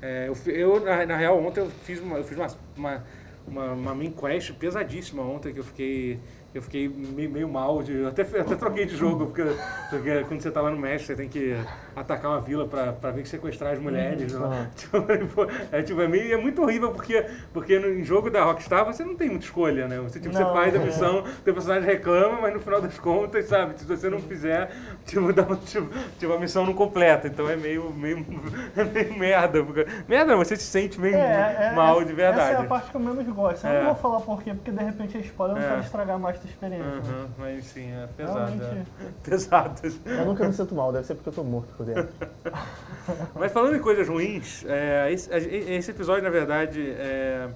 É, 0.00 0.28
eu, 0.28 0.52
eu, 0.54 0.80
na, 0.84 1.04
na 1.04 1.16
real, 1.16 1.38
ontem 1.44 1.60
eu 1.60 1.68
fiz 1.68 2.00
uma, 2.00 2.16
eu 2.18 2.24
fiz 2.24 2.38
uma, 2.38 2.46
uma, 2.76 3.02
uma, 3.48 3.72
uma 3.72 3.94
main 3.94 4.10
quest 4.10 4.52
pesadíssima 4.54 5.22
ontem, 5.22 5.52
que 5.52 5.60
eu 5.60 5.64
fiquei, 5.64 6.20
eu 6.54 6.62
fiquei 6.62 6.88
meio, 6.88 7.30
meio 7.30 7.48
mal. 7.48 7.82
De, 7.82 8.04
até, 8.04 8.22
até 8.22 8.54
troquei 8.54 8.86
de 8.86 8.96
jogo, 8.96 9.26
porque, 9.26 9.42
porque 9.90 10.24
quando 10.24 10.40
você 10.40 10.50
tá 10.50 10.60
lá 10.60 10.70
no 10.70 10.78
México, 10.78 11.06
você 11.06 11.16
tem 11.16 11.28
que 11.28 11.54
atacar 12.00 12.30
uma 12.30 12.40
vila 12.40 12.66
pra, 12.66 12.92
pra 12.92 13.10
ver 13.10 13.22
que 13.22 13.28
sequestrar 13.28 13.72
as 13.72 13.78
mulheres. 13.78 14.32
né? 14.32 14.38
Aham. 14.46 14.68
Tipo, 14.76 15.46
é, 15.72 15.82
tipo, 15.82 16.00
é, 16.02 16.08
meio, 16.08 16.32
é 16.34 16.36
muito 16.36 16.62
horrível, 16.62 16.90
porque, 16.92 17.24
porque 17.52 17.78
no 17.78 17.88
em 17.88 18.04
jogo 18.04 18.30
da 18.30 18.42
Rockstar 18.44 18.84
você 18.84 19.04
não 19.04 19.16
tem 19.16 19.28
muita 19.28 19.44
escolha, 19.44 19.86
né? 19.88 19.98
Você, 20.00 20.20
tipo, 20.20 20.34
você 20.34 20.42
Não, 20.42 20.52
faz 20.52 20.74
a 20.74 20.78
é. 20.78 20.80
missão, 20.84 21.24
teu 21.44 21.54
personagem 21.54 21.88
reclama, 21.88 22.40
mas 22.40 22.54
no 22.54 22.60
final 22.60 22.80
das 22.80 22.98
contas, 22.98 23.46
sabe? 23.46 23.78
Se 23.78 23.84
você 23.84 24.08
não 24.10 24.18
fizer, 24.18 24.70
tipo, 25.04 25.32
dá, 25.32 25.44
tipo, 25.44 25.88
tipo, 26.18 26.32
a 26.32 26.38
missão 26.38 26.64
não 26.66 26.74
completa. 26.74 27.26
Então 27.28 27.48
é 27.48 27.56
meio, 27.56 27.90
meio, 27.92 28.24
é 28.76 28.84
meio 28.84 29.18
merda. 29.18 29.62
Porque, 29.64 29.86
merda, 30.08 30.36
você 30.36 30.56
se 30.56 30.64
sente 30.64 31.00
meio 31.00 31.14
É, 31.16 31.70
é, 31.70 31.74
mal 31.74 31.96
essa- 31.96 32.06
de 32.06 32.12
verdade. 32.12 32.40
Essa 32.52 32.62
é 32.62 32.64
a 32.64 32.68
parte 32.68 32.90
que 32.90 32.96
eu 32.96 33.00
menos 33.00 33.26
gosto. 33.26 33.66
Eu 33.66 33.70
É. 33.72 33.78
não 33.78 33.86
vou 33.86 33.94
falar 33.96 34.20
por 34.20 34.42
quê, 34.42 34.54
porque 34.54 34.70
de 34.70 34.82
repente 34.82 35.16
é 35.16 35.20
spoiler, 35.20 35.56
não 35.56 35.62
É. 35.64 35.68
quero 35.68 35.80
estragar 35.80 36.18
mais 36.18 36.38
tua 36.38 36.48
experiência. 36.48 36.84
né? 36.86 37.02
Uhum, 37.08 37.26
mas 37.38 37.64
sim, 37.66 37.90
é 37.92 38.06
pesado. 38.16 38.52
É. 38.62 38.82
Pesado. 39.22 39.80
Eu 40.06 40.24
nunca 40.26 40.46
me 40.46 40.52
sinto 40.52 40.74
mal, 40.74 40.92
deve 40.92 41.06
ser 41.06 41.14
porque 41.14 41.28
eu 41.28 41.32
tô 41.32 41.42
morto 41.44 41.74
por 41.76 41.84
dentro. 41.94 42.08
Mas 43.34 43.52
falando 43.52 43.76
em 43.76 43.80
coisas 43.80 44.06
ruins, 44.08 44.64
é, 44.66 45.10
esse, 45.12 45.32
a- 45.32 45.38
esse 45.38 45.90
episódio, 45.90 46.22
na 46.22 46.30
verdade, 46.30 46.90
é, 46.98 47.48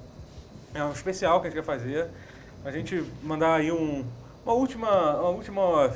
é 0.74 0.84
um 0.84 0.92
especial 0.92 1.40
que 1.40 1.46
a 1.46 1.50
gente 1.50 1.58
quer 1.60 1.64
fazer. 1.66 2.08
A 2.64 2.70
gente 2.70 3.04
mandar 3.22 3.54
aí 3.56 3.70
um, 3.72 4.04
uma 4.44 4.54
última, 4.54 5.16
uma 5.20 5.28
última 5.30 5.90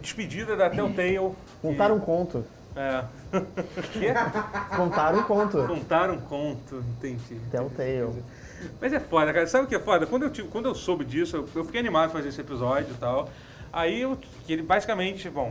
despedida 0.00 0.54
da 0.56 0.68
Telltale. 0.70 1.32
Contar 1.62 1.90
um 1.92 1.98
conto. 2.00 2.44
É. 2.76 3.04
Contar 4.76 5.14
um 5.14 5.22
conto. 5.22 5.66
Contar 5.66 6.10
um 6.10 6.18
conto, 6.20 6.84
entendi. 6.96 7.40
Telltale. 7.50 8.22
Mas 8.80 8.92
é 8.92 9.00
foda, 9.00 9.32
cara. 9.32 9.46
Sabe 9.46 9.64
o 9.64 9.68
que 9.68 9.74
é 9.74 9.80
foda? 9.80 10.06
Quando 10.06 10.24
eu, 10.24 10.30
tive- 10.30 10.48
quando 10.48 10.66
eu 10.66 10.74
soube 10.74 11.04
disso, 11.04 11.36
eu, 11.36 11.48
eu 11.54 11.64
fiquei 11.64 11.80
animado 11.80 12.10
pra 12.10 12.18
fazer 12.18 12.28
esse 12.30 12.40
episódio 12.40 12.92
e 12.92 12.98
tal. 12.98 13.28
Aí, 13.76 14.04
que 14.46 14.52
ele 14.52 14.62
basicamente, 14.62 15.28
bom, 15.28 15.50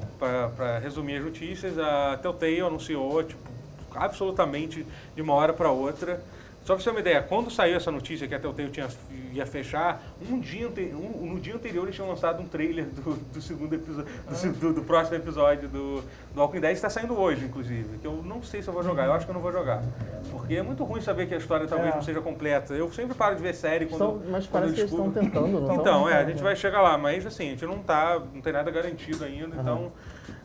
pra 0.56 0.80
resumir 0.80 1.18
as 1.18 1.26
notícias, 1.26 1.78
a 1.78 2.18
Telltale 2.22 2.62
anunciou, 2.62 3.22
tipo, 3.22 3.50
absolutamente 3.94 4.88
de 5.14 5.22
uma 5.22 5.34
hora 5.34 5.52
pra 5.52 5.70
outra, 5.70 6.24
Só 6.64 6.76
pra 6.76 6.82
você 6.82 6.86
ter 6.86 6.90
uma 6.92 7.00
ideia, 7.02 7.22
quando 7.22 7.52
saiu 7.52 7.76
essa 7.76 7.92
notícia 7.92 8.26
que 8.26 8.34
a 8.34 8.40
Telltale 8.40 8.70
tinha, 8.70 8.88
ia 9.34 9.46
fechar, 9.46 10.02
um 10.30 10.40
dia, 10.40 10.70
um- 10.70 11.26
no 11.34 11.38
dia 11.40 11.56
anterior 11.56 11.84
eles 11.84 11.94
tinham 11.94 12.08
lançado 12.08 12.42
um 12.42 12.48
trailer 12.48 12.86
do, 12.86 13.16
do 13.16 13.42
segundo 13.42 13.74
episódio, 13.76 14.06
do, 14.30 14.54
do- 14.60 14.74
do 14.76 14.82
próximo 14.84 15.18
episódio 15.18 15.68
do, 15.68 16.02
do 16.34 16.40
Walking 16.40 16.62
Dead, 16.62 16.72
está 16.72 16.90
saindo 16.90 17.20
hoje, 17.20 17.44
inclusive. 17.44 17.98
Que 17.98 18.08
eu 18.08 18.24
não 18.24 18.42
sei 18.42 18.62
se 18.62 18.70
eu 18.70 18.74
vou 18.74 18.82
jogar, 18.82 19.06
eu 19.08 19.12
acho 19.14 19.26
que 19.26 19.32
eu 19.32 19.34
não 19.34 19.42
vou 19.42 19.52
jogar. 19.52 19.84
Porque 20.32 20.56
é 20.56 20.64
muito 20.64 20.86
ruim 20.86 21.02
saber 21.02 21.26
que 21.28 21.34
a 21.34 21.38
história 21.38 21.68
talvez 21.68 21.92
É. 21.92 21.96
não 21.96 22.02
seja 22.02 22.22
completa. 22.22 22.74
Eu 22.74 22.90
sempre 22.94 23.14
paro 23.14 23.36
de 23.36 23.42
ver 23.42 23.54
série 23.54 23.86
quando. 23.86 24.20
Estão- 24.20 24.32
mas 24.32 24.48
quando 24.48 24.64
parece 24.64 24.70
eu 24.70 24.76
que 24.76 24.80
eles 24.82 24.92
estão 24.94 25.12
tentando, 25.12 25.60
não 25.68 25.76
Então, 25.76 26.08
é, 26.10 26.14
a 26.16 26.24
gente 26.26 26.42
vai 26.42 26.56
chegar 26.56 26.82
lá, 26.82 26.98
mas 26.98 27.26
assim, 27.26 27.48
a 27.48 27.50
gente 27.50 27.66
não 27.66 27.80
tá, 27.80 28.22
não 28.34 28.40
tem 28.42 28.54
nada 28.54 28.72
garantido 28.72 29.26
ainda, 29.26 29.58
então... 29.60 29.92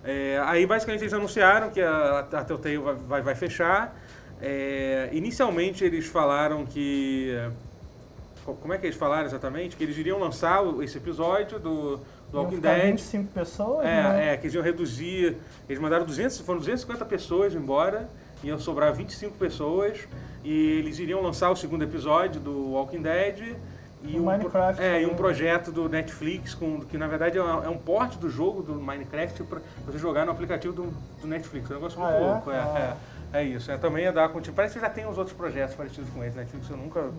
é, 0.04 0.40
aí 0.44 0.66
basicamente 0.66 1.02
eles 1.02 1.12
anunciaram 1.14 1.70
que 1.70 1.80
a, 1.80 2.26
a 2.32 2.44
Telltale 2.44 2.78
vai, 2.78 2.94
vai, 2.96 3.22
vai 3.22 3.34
fechar. 3.36 3.94
É, 4.40 5.08
inicialmente 5.12 5.84
eles 5.84 6.06
falaram 6.06 6.64
que... 6.64 7.34
co- 8.44 8.54
Como 8.54 8.72
é 8.72 8.78
que 8.78 8.86
eles 8.86 8.96
falaram 8.96 9.26
exatamente? 9.26 9.76
Que 9.76 9.84
eles 9.84 9.96
iriam 9.96 10.18
lançar 10.18 10.62
esse 10.82 10.96
episódio 10.98 11.58
do, 11.58 11.96
do 12.30 12.38
Walking 12.38 12.60
Dead. 12.60 12.82
25 12.92 13.32
pessoas, 13.32 13.84
né? 13.84 14.28
É, 14.28 14.32
é, 14.34 14.36
que 14.36 14.44
eles 14.46 14.54
iam 14.54 14.62
reduzir. 14.62 15.36
Eles 15.68 15.80
mandaram 15.80 16.04
200, 16.06 16.40
foram 16.40 16.58
250 16.60 17.04
pessoas 17.04 17.54
embora, 17.54 18.08
iam 18.44 18.58
sobrar 18.58 18.92
25 18.94 19.36
pessoas, 19.36 19.98
e 20.44 20.78
eles 20.78 20.98
iriam 20.98 21.20
lançar 21.20 21.50
o 21.50 21.56
segundo 21.56 21.82
episódio 21.82 22.40
do 22.40 22.70
Walking 22.72 23.02
Dead. 23.02 23.56
E 24.04 24.16
um, 24.16 24.22
Minecraft 24.26 24.80
é, 24.80 25.02
e 25.02 25.06
um 25.06 25.14
projeto 25.16 25.72
do 25.72 25.88
Netflix, 25.88 26.54
com, 26.54 26.82
que 26.82 26.96
na 26.96 27.08
verdade 27.08 27.36
é 27.36 27.42
um, 27.42 27.64
é 27.64 27.68
um 27.68 27.76
porte 27.76 28.16
do 28.16 28.30
jogo 28.30 28.62
do 28.62 28.74
Minecraft 28.76 29.42
para 29.42 29.58
você 29.84 29.98
jogar 29.98 30.24
no 30.24 30.30
aplicativo 30.30 30.72
do, 30.72 30.94
do 31.20 31.26
Netflix. 31.26 31.68
É 31.68 31.72
um 31.72 31.76
negócio 31.78 32.00
Ah, 32.00 32.08
muito 32.12 32.22
é? 32.22 32.26
louco. 32.32 32.50
É, 32.52 32.58
Ah. 32.60 32.96
é, 32.96 33.07
é 33.32 33.42
isso. 33.44 33.70
É, 33.70 33.76
também 33.76 34.04
ia 34.04 34.12
dar 34.12 34.28
continuidade. 34.28 34.56
Parece 34.56 34.74
que 34.74 34.80
já 34.80 34.88
tem 34.90 35.06
uns 35.06 35.18
outros 35.18 35.36
projetos 35.36 35.74
parecidos 35.74 36.08
com 36.10 36.24
esse. 36.24 36.36
Netflix 36.36 36.68
eu 36.70 36.76
nunca. 36.76 37.00
Uhum. 37.00 37.12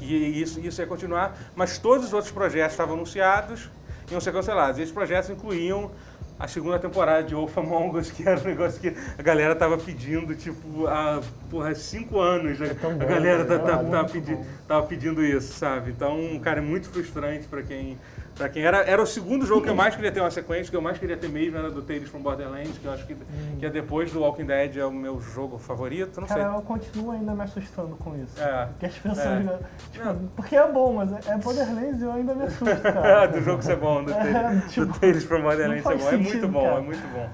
E, 0.00 0.14
e 0.14 0.42
isso, 0.42 0.60
isso 0.60 0.80
ia 0.80 0.86
continuar. 0.86 1.36
Mas 1.54 1.78
todos 1.78 2.06
os 2.06 2.12
outros 2.12 2.32
projetos 2.32 2.72
estavam 2.72 2.94
anunciados 2.94 3.68
iam 4.10 4.20
ser 4.20 4.32
cancelados. 4.32 4.78
E 4.78 4.82
esses 4.82 4.94
projetos 4.94 5.30
incluíam 5.30 5.90
a 6.38 6.46
segunda 6.46 6.78
temporada 6.78 7.24
de 7.24 7.34
Wolf 7.34 7.56
Among 7.58 7.98
Us, 7.98 8.10
que 8.12 8.28
era 8.28 8.38
um 8.40 8.44
negócio 8.44 8.80
que 8.80 8.94
a 9.18 9.22
galera 9.22 9.54
tava 9.56 9.76
pedindo, 9.78 10.34
tipo, 10.34 10.86
há 10.86 11.20
porra, 11.50 11.74
cinco 11.74 12.20
anos. 12.20 12.58
né? 12.58 12.70
a 12.82 12.88
bom, 12.88 12.98
galera 12.98 13.44
tá, 13.44 13.54
né? 13.56 13.58
tá- 13.58 13.64
É 13.64 13.76
tava, 13.76 13.82
muito 14.02 14.12
pedi- 14.12 14.38
tava 14.68 14.86
pedindo 14.86 15.24
isso, 15.24 15.54
sabe? 15.54 15.90
Então, 15.90 16.38
cara, 16.40 16.58
é 16.58 16.62
muito 16.62 16.88
frustrante 16.90 17.48
pra 17.48 17.62
quem. 17.62 17.98
Pra 18.36 18.50
quem 18.50 18.62
era, 18.62 18.78
era 18.82 19.02
o 19.02 19.06
segundo 19.06 19.46
jogo 19.46 19.62
que 19.62 19.70
eu 19.70 19.74
mais 19.74 19.96
queria 19.96 20.12
ter 20.12 20.20
uma 20.20 20.30
sequência, 20.30 20.70
que 20.70 20.76
eu 20.76 20.82
mais 20.82 20.98
queria 20.98 21.16
ter 21.16 21.28
mesmo, 21.28 21.56
era 21.56 21.70
do 21.70 21.80
Tales 21.80 22.06
from 22.10 22.20
Borderlands, 22.20 22.76
que 22.76 22.84
eu 22.84 22.92
acho 22.92 23.06
que, 23.06 23.16
que 23.58 23.64
é 23.64 23.70
depois 23.70 24.12
do 24.12 24.20
Walking 24.20 24.44
Dead, 24.44 24.76
é 24.76 24.84
o 24.84 24.92
meu 24.92 25.18
jogo 25.22 25.56
favorito. 25.56 26.20
Não 26.20 26.28
sei. 26.28 26.36
Cara, 26.36 26.54
eu 26.54 26.60
continuo 26.60 27.12
ainda 27.12 27.34
me 27.34 27.42
assustando 27.42 27.96
com 27.96 28.14
isso. 28.22 28.38
É. 28.38 28.66
Porque 28.66 28.86
as 28.86 28.94
pessoas. 28.94 29.26
É. 29.26 29.58
tipo, 29.90 30.04
Não. 30.04 30.28
porque 30.36 30.54
é 30.54 30.70
bom, 30.70 30.92
mas 30.92 31.26
é 31.26 31.38
Borderlands 31.38 32.02
e 32.02 32.04
eu 32.04 32.12
ainda 32.12 32.34
me 32.34 32.44
assusto, 32.44 32.76
cara. 32.82 33.26
do 33.26 33.40
jogo 33.40 33.62
ser 33.62 33.76
bom, 33.76 34.04
do, 34.04 34.12
É, 34.16 34.32
Tales, 34.32 34.70
tipo, 34.70 34.86
do 34.86 34.98
Tales 35.00 35.24
from 35.24 35.40
Borderlands 35.40 35.82
ser 35.82 35.96
bom. 35.96 36.08
É 36.08 36.12
muito 36.12 36.28
sentido, 36.30 36.48
bom, 36.48 36.64
cara. 36.64 36.76
é 36.76 36.80
muito 36.82 37.08
bom. 37.14 37.28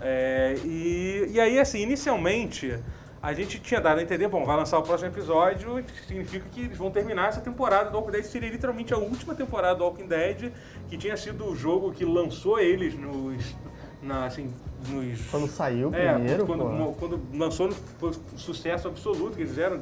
É, 0.00 0.54
e, 0.64 1.28
e 1.32 1.40
aí, 1.40 1.58
assim, 1.58 1.80
inicialmente, 1.82 2.78
a 3.22 3.32
gente 3.32 3.58
tinha 3.58 3.80
dado 3.80 3.98
a 3.98 4.02
entender, 4.02 4.28
bom, 4.28 4.44
vai 4.44 4.56
lançar 4.56 4.78
o 4.78 4.82
próximo 4.82 5.10
episódio, 5.10 5.82
que 5.82 6.06
significa 6.06 6.46
que 6.52 6.60
eles 6.60 6.78
vão 6.78 6.90
terminar 6.90 7.28
essa 7.28 7.40
temporada 7.40 7.90
do 7.90 7.96
Walking 7.96 8.12
Dead, 8.12 8.24
seria 8.24 8.50
literalmente 8.50 8.92
a 8.92 8.98
última 8.98 9.34
temporada 9.34 9.76
do 9.76 9.84
Walking 9.84 10.06
Dead, 10.06 10.52
que 10.88 10.96
tinha 10.96 11.16
sido 11.16 11.46
o 11.46 11.56
jogo 11.56 11.92
que 11.92 12.04
lançou 12.04 12.58
eles 12.58 12.94
nos... 12.94 13.54
Na, 14.02 14.26
assim, 14.26 14.52
nos 14.88 15.20
Quando 15.30 15.48
saiu 15.48 15.92
é, 15.92 16.12
primeiro, 16.12 16.46
quando, 16.46 16.64
pô. 16.64 16.92
quando 16.92 17.20
lançou 17.36 17.72
foi 17.98 18.10
um 18.10 18.38
sucesso 18.38 18.86
absoluto 18.86 19.34
que 19.34 19.40
eles 19.40 19.50
fizeram, 19.50 19.80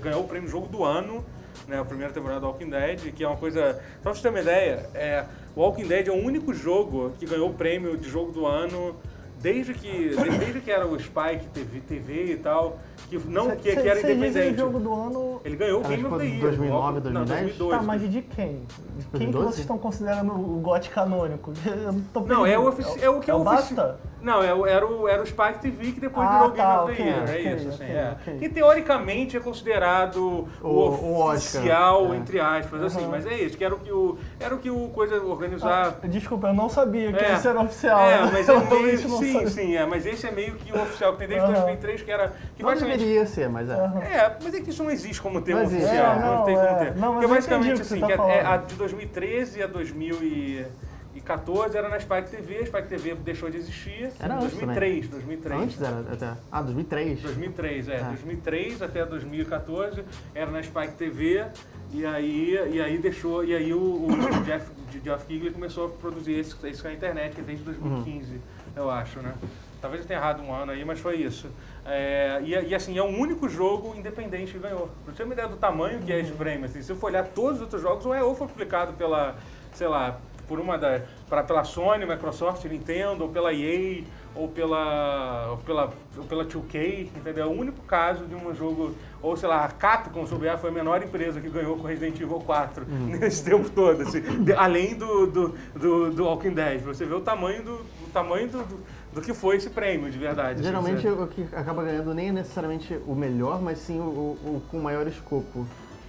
ganhou 0.00 0.22
o 0.22 0.26
prêmio 0.26 0.48
Jogo 0.48 0.66
do 0.66 0.82
Ano, 0.82 1.24
né, 1.68 1.78
a 1.78 1.84
primeira 1.84 2.12
temporada 2.12 2.40
do 2.40 2.46
Walking 2.46 2.70
Dead, 2.70 3.12
que 3.12 3.22
é 3.22 3.28
uma 3.28 3.36
coisa... 3.36 3.74
Só 4.02 4.10
pra 4.10 4.14
você 4.14 4.22
ter 4.22 4.28
uma 4.30 4.40
ideia, 4.40 4.88
é, 4.94 5.24
o 5.54 5.60
Walking 5.60 5.86
Dead 5.86 6.08
é 6.08 6.10
o 6.10 6.16
único 6.16 6.52
jogo 6.52 7.12
que 7.18 7.26
ganhou 7.26 7.50
o 7.50 7.54
prêmio 7.54 7.96
de 7.96 8.08
Jogo 8.08 8.32
do 8.32 8.46
Ano 8.46 8.96
desde 9.42 9.74
que, 9.74 10.10
de- 10.10 10.38
desde 10.38 10.60
que 10.60 10.70
era 10.70 10.86
o 10.86 10.96
Spike 10.98 11.46
TV, 11.52 11.80
TV 11.80 12.32
e 12.32 12.36
tal, 12.36 12.78
que, 13.08 13.18
não, 13.28 13.50
Cê- 13.50 13.56
que, 13.56 13.74
cê- 13.74 13.82
que 13.82 13.88
era 13.88 14.00
independente. 14.00 14.54
o 14.54 14.58
jogo 14.58 14.78
do 14.80 14.92
ano. 14.94 15.40
Ele 15.44 15.56
ganhou 15.56 15.80
o 15.80 15.84
Game 15.88 16.04
of 16.06 16.18
the 16.18 16.24
Year. 16.24 16.40
2009, 16.40 16.98
o- 16.98 17.02
Não, 17.10 17.24
2010? 17.24 17.40
2012. 17.58 17.76
Tá, 17.78 17.82
mas 17.82 18.00
de 18.10 18.22
quem? 18.22 18.46
De 18.48 18.56
quem 18.56 19.02
que 19.02 19.08
2012? 19.10 19.46
vocês 19.46 19.58
estão 19.60 19.78
considerando 19.78 20.32
o 20.32 20.60
GOT 20.60 20.90
canônico? 20.90 21.52
Eu 21.66 21.92
não 21.92 22.00
tô 22.12 22.20
Não, 22.20 22.46
é 22.46 22.58
o, 22.58 22.68
é 23.00 23.08
o 23.10 23.20
que 23.20 23.30
é 23.30 23.34
é 23.34 23.36
o 23.36 23.42
Basta? 23.44 23.98
Não, 24.22 24.40
é 24.40 24.54
o- 24.54 24.64
era 24.66 24.86
o, 24.86 25.08
era 25.08 25.20
o 25.20 25.26
Spike 25.26 25.58
TV 25.58 25.92
que 25.92 26.00
depois 26.00 26.26
Ah, 26.28 26.32
virou 26.32 26.48
o 26.48 26.52
Game 26.52 26.62
tá, 26.62 26.84
of 26.84 26.94
the 26.96 27.02
Year. 27.02 27.22
ok, 27.24 27.34
é 27.34 27.54
isso, 27.56 27.68
assim, 27.70 27.84
ok, 27.84 27.96
é. 27.96 28.16
Que 28.38 28.48
teoricamente 28.48 29.36
é 29.36 29.40
considerado 29.40 30.46
o, 30.62 30.68
O- 30.68 30.70
o 30.70 31.18
Oscar, 31.18 31.60
oficial, 31.62 32.14
é. 32.14 32.16
entre 32.18 32.38
aspas, 32.38 32.82
assim, 32.84 33.00
Aham. 33.00 33.08
mas 33.10 33.26
é 33.26 33.34
isso, 33.34 33.56
que 33.58 33.64
era 33.64 33.74
o 33.74 33.78
que 33.80 33.90
o, 33.90 34.16
era 34.38 34.54
o, 34.54 34.58
que 34.58 34.70
o 34.70 34.88
coisa 34.90 35.20
organizar. 35.20 35.96
Ah, 36.02 36.06
desculpa, 36.06 36.46
eu 36.48 36.54
não 36.54 36.68
sabia 36.68 37.12
que 37.12 37.18
É. 37.24 37.32
esse 37.34 37.48
era 37.48 37.60
oficial. 37.60 37.98
É, 38.00 38.30
mas 38.30 38.48
é 38.48 38.52
meio, 38.70 38.98
sim, 38.98 39.32
sabia. 39.32 39.48
sim, 39.50 39.74
é, 39.76 39.84
mas 39.86 40.06
esse 40.06 40.24
é 40.24 40.30
meio 40.30 40.54
que 40.54 40.72
o 40.72 40.80
oficial 40.80 41.12
que 41.14 41.18
tem 41.18 41.28
desde 41.28 41.44
Aham. 41.46 41.54
2003, 41.54 42.02
que 42.02 42.10
era, 42.12 42.32
que 42.56 42.62
basicamente... 42.62 42.91
deveria 42.98 43.26
ser, 43.26 43.48
mas 43.48 43.68
é. 43.68 43.74
Aham. 43.74 44.00
É, 44.02 44.36
mas 44.42 44.54
é 44.54 44.60
que 44.60 44.70
isso 44.70 44.82
não 44.82 44.90
existe 44.90 45.20
como 45.20 45.40
termo 45.42 45.60
Não 45.62 45.68
oficial. 45.68 46.16
É, 46.16 46.20
não, 46.20 46.44
tem 46.44 46.54
como 46.54 46.66
é. 46.68 46.74
ter. 46.74 46.96
Não, 46.96 47.12
mas 47.14 47.22
Porque 47.24 47.34
basicamente 47.34 47.74
que 47.76 47.82
assim, 47.82 48.00
tá 48.00 48.06
que 48.06 48.12
é- 48.12 48.38
é 48.38 48.46
a 48.46 48.56
de 48.56 48.74
2013 48.74 49.62
a 49.62 49.66
2014 49.66 51.76
era 51.76 51.88
na 51.88 52.00
Spike 52.00 52.30
TV, 52.30 52.58
a 52.58 52.66
Spike 52.66 52.88
TV 52.88 53.14
deixou 53.16 53.50
de 53.50 53.58
existir 53.58 54.10
Era 54.18 54.34
em 54.34 54.36
antes 54.36 54.50
2003, 54.50 55.08
2003. 55.08 55.60
Antes 55.62 55.82
era 55.82 55.98
até. 56.12 56.32
Ah, 56.50 56.62
2003. 56.62 57.20
2003, 57.20 57.88
é. 57.88 57.96
Ah. 58.00 58.08
2003 58.08 58.82
até 58.82 59.04
2014 59.04 60.04
era 60.34 60.50
na 60.50 60.62
Spike 60.62 60.94
TV 60.94 61.44
e 61.92 62.06
aí, 62.06 62.58
e 62.72 62.80
aí 62.80 62.98
deixou, 62.98 63.44
e 63.44 63.54
aí 63.54 63.72
o, 63.74 63.78
o 63.78 64.08
Jeff, 64.44 64.70
Jeff 65.02 65.26
Kigley 65.26 65.52
começou 65.52 65.86
a 65.86 65.88
produzir 65.90 66.32
esse, 66.32 66.54
isso 66.68 66.84
na 66.84 66.92
internet 66.92 67.40
desde 67.42 67.64
2015, 67.64 68.40
eu 68.74 68.90
acho, 68.90 69.20
né? 69.20 69.32
Talvez 69.82 70.02
eu 70.02 70.06
tenha 70.08 70.20
errado 70.20 70.40
um 70.42 70.54
ano 70.54 70.70
aí, 70.70 70.84
mas 70.84 71.00
foi 71.00 71.16
isso. 71.16 71.50
É, 71.84 72.40
e, 72.44 72.50
e, 72.68 72.74
assim, 72.74 72.96
é 72.96 73.02
o 73.02 73.06
único 73.06 73.48
jogo 73.48 73.94
independente 73.96 74.52
que 74.52 74.58
ganhou. 74.60 74.88
Você 75.04 75.16
ter 75.16 75.24
uma 75.24 75.32
ideia 75.34 75.48
do 75.48 75.56
tamanho 75.56 75.98
que 76.00 76.12
é 76.12 76.20
esse 76.20 76.30
prêmio, 76.32 76.66
assim, 76.66 76.80
se 76.80 76.92
eu 76.92 76.96
for 76.96 77.06
olhar 77.08 77.24
todos 77.26 77.56
os 77.56 77.62
outros 77.62 77.82
jogos, 77.82 78.06
ou 78.06 78.14
é 78.14 78.22
ou 78.22 78.34
foi 78.36 78.46
publicado 78.46 78.92
pela, 78.92 79.36
sei 79.74 79.88
lá, 79.88 80.18
por 80.46 80.60
uma 80.60 80.78
da, 80.78 81.00
pra, 81.28 81.42
pela 81.42 81.64
Sony, 81.64 82.06
Microsoft, 82.06 82.64
Nintendo, 82.66 83.24
ou 83.24 83.30
pela 83.30 83.52
EA, 83.52 84.04
ou 84.34 84.48
pela, 84.48 85.48
ou 85.50 85.56
pela, 85.58 85.92
ou 86.16 86.24
pela 86.24 86.44
2K, 86.44 87.08
entendeu? 87.16 87.44
É 87.44 87.46
o 87.46 87.50
único 87.50 87.82
caso 87.82 88.24
de 88.24 88.34
um 88.34 88.54
jogo, 88.54 88.94
ou 89.20 89.36
sei 89.36 89.48
lá, 89.48 89.64
a 89.64 89.68
Capcom, 89.68 90.26
se 90.26 90.34
foi 90.58 90.70
a 90.70 90.72
menor 90.72 91.02
empresa 91.02 91.40
que 91.40 91.48
ganhou 91.48 91.76
com 91.76 91.86
Resident 91.86 92.20
Evil 92.20 92.40
4 92.40 92.84
nesse 93.18 93.44
tempo 93.44 93.68
todo, 93.70 94.02
assim, 94.02 94.20
de- 94.44 94.52
além 94.52 94.94
do, 94.94 95.26
do, 95.26 95.48
do, 95.74 96.10
do 96.10 96.24
Walking 96.24 96.52
Dead. 96.54 96.80
Você 96.82 97.04
vê 97.04 97.14
o 97.14 97.20
tamanho 97.20 97.62
do, 97.62 97.74
o 97.74 98.10
tamanho 98.12 98.48
do, 98.48 98.58
do, 98.64 98.80
do 99.12 99.20
que 99.20 99.34
foi 99.34 99.56
esse 99.56 99.68
prêmio, 99.70 100.10
de 100.10 100.18
verdade. 100.18 100.54
assim, 100.54 100.62
Geralmente 100.64 101.06
o 101.06 101.26
que 101.26 101.46
acaba 101.54 101.84
ganhando 101.84 102.14
nem 102.14 102.28
é 102.28 102.32
necessariamente 102.32 102.98
o 103.06 103.14
melhor, 103.14 103.60
mas 103.60 103.78
sim 103.78 103.98
o, 104.00 104.02
o- 104.04 104.38
o 104.56 104.62
com 104.70 104.78
maior 104.80 105.06
escopo. 105.06 105.66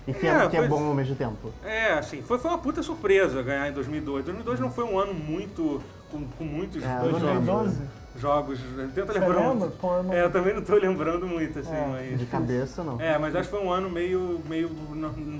E 0.07 0.13
que 0.13 0.27
é, 0.27 0.29
É, 0.31 0.49
que 0.49 0.55
é 0.57 0.59
pois- 0.59 0.69
bom 0.69 0.85
ao 0.87 0.93
mesmo 0.93 1.15
tempo. 1.15 1.51
É, 1.63 1.93
assim, 1.93 2.21
foi, 2.21 2.37
foi 2.37 2.51
uma 2.51 2.57
puta 2.57 2.81
surpresa 2.83 3.41
ganhar 3.41 3.69
em 3.69 3.73
2002. 3.73 4.25
2002 4.25 4.59
não 4.59 4.69
foi 4.71 4.83
um 4.83 4.97
ano 4.99 5.13
muito, 5.13 5.81
com, 6.11 6.25
com 6.37 6.43
muitos 6.43 6.83
É, 6.83 6.87
dois 6.99 7.11
jogos. 7.19 7.45
2012? 7.45 7.81
jogos. 8.17 8.59
Tenta 8.93 9.13
Você 9.13 9.19
lembrar. 9.19 9.39
um- 9.41 9.53
lembra? 9.53 10.15
É, 10.17 10.23
eu 10.23 10.31
também 10.31 10.53
não 10.53 10.61
tô 10.61 10.75
lembrando 10.75 11.25
muito, 11.25 11.59
assim, 11.59 11.73
É, 11.73 11.87
mas... 11.89 12.19
De 12.19 12.25
cabeça, 12.25 12.83
não. 12.83 12.99
É, 13.01 13.17
mas 13.17 13.33
acho 13.35 13.49
que 13.49 13.55
foi 13.55 13.65
um 13.65 13.71
ano 13.71 13.89
meio. 13.89 14.41
meio 14.47 14.69
não- 14.93 15.39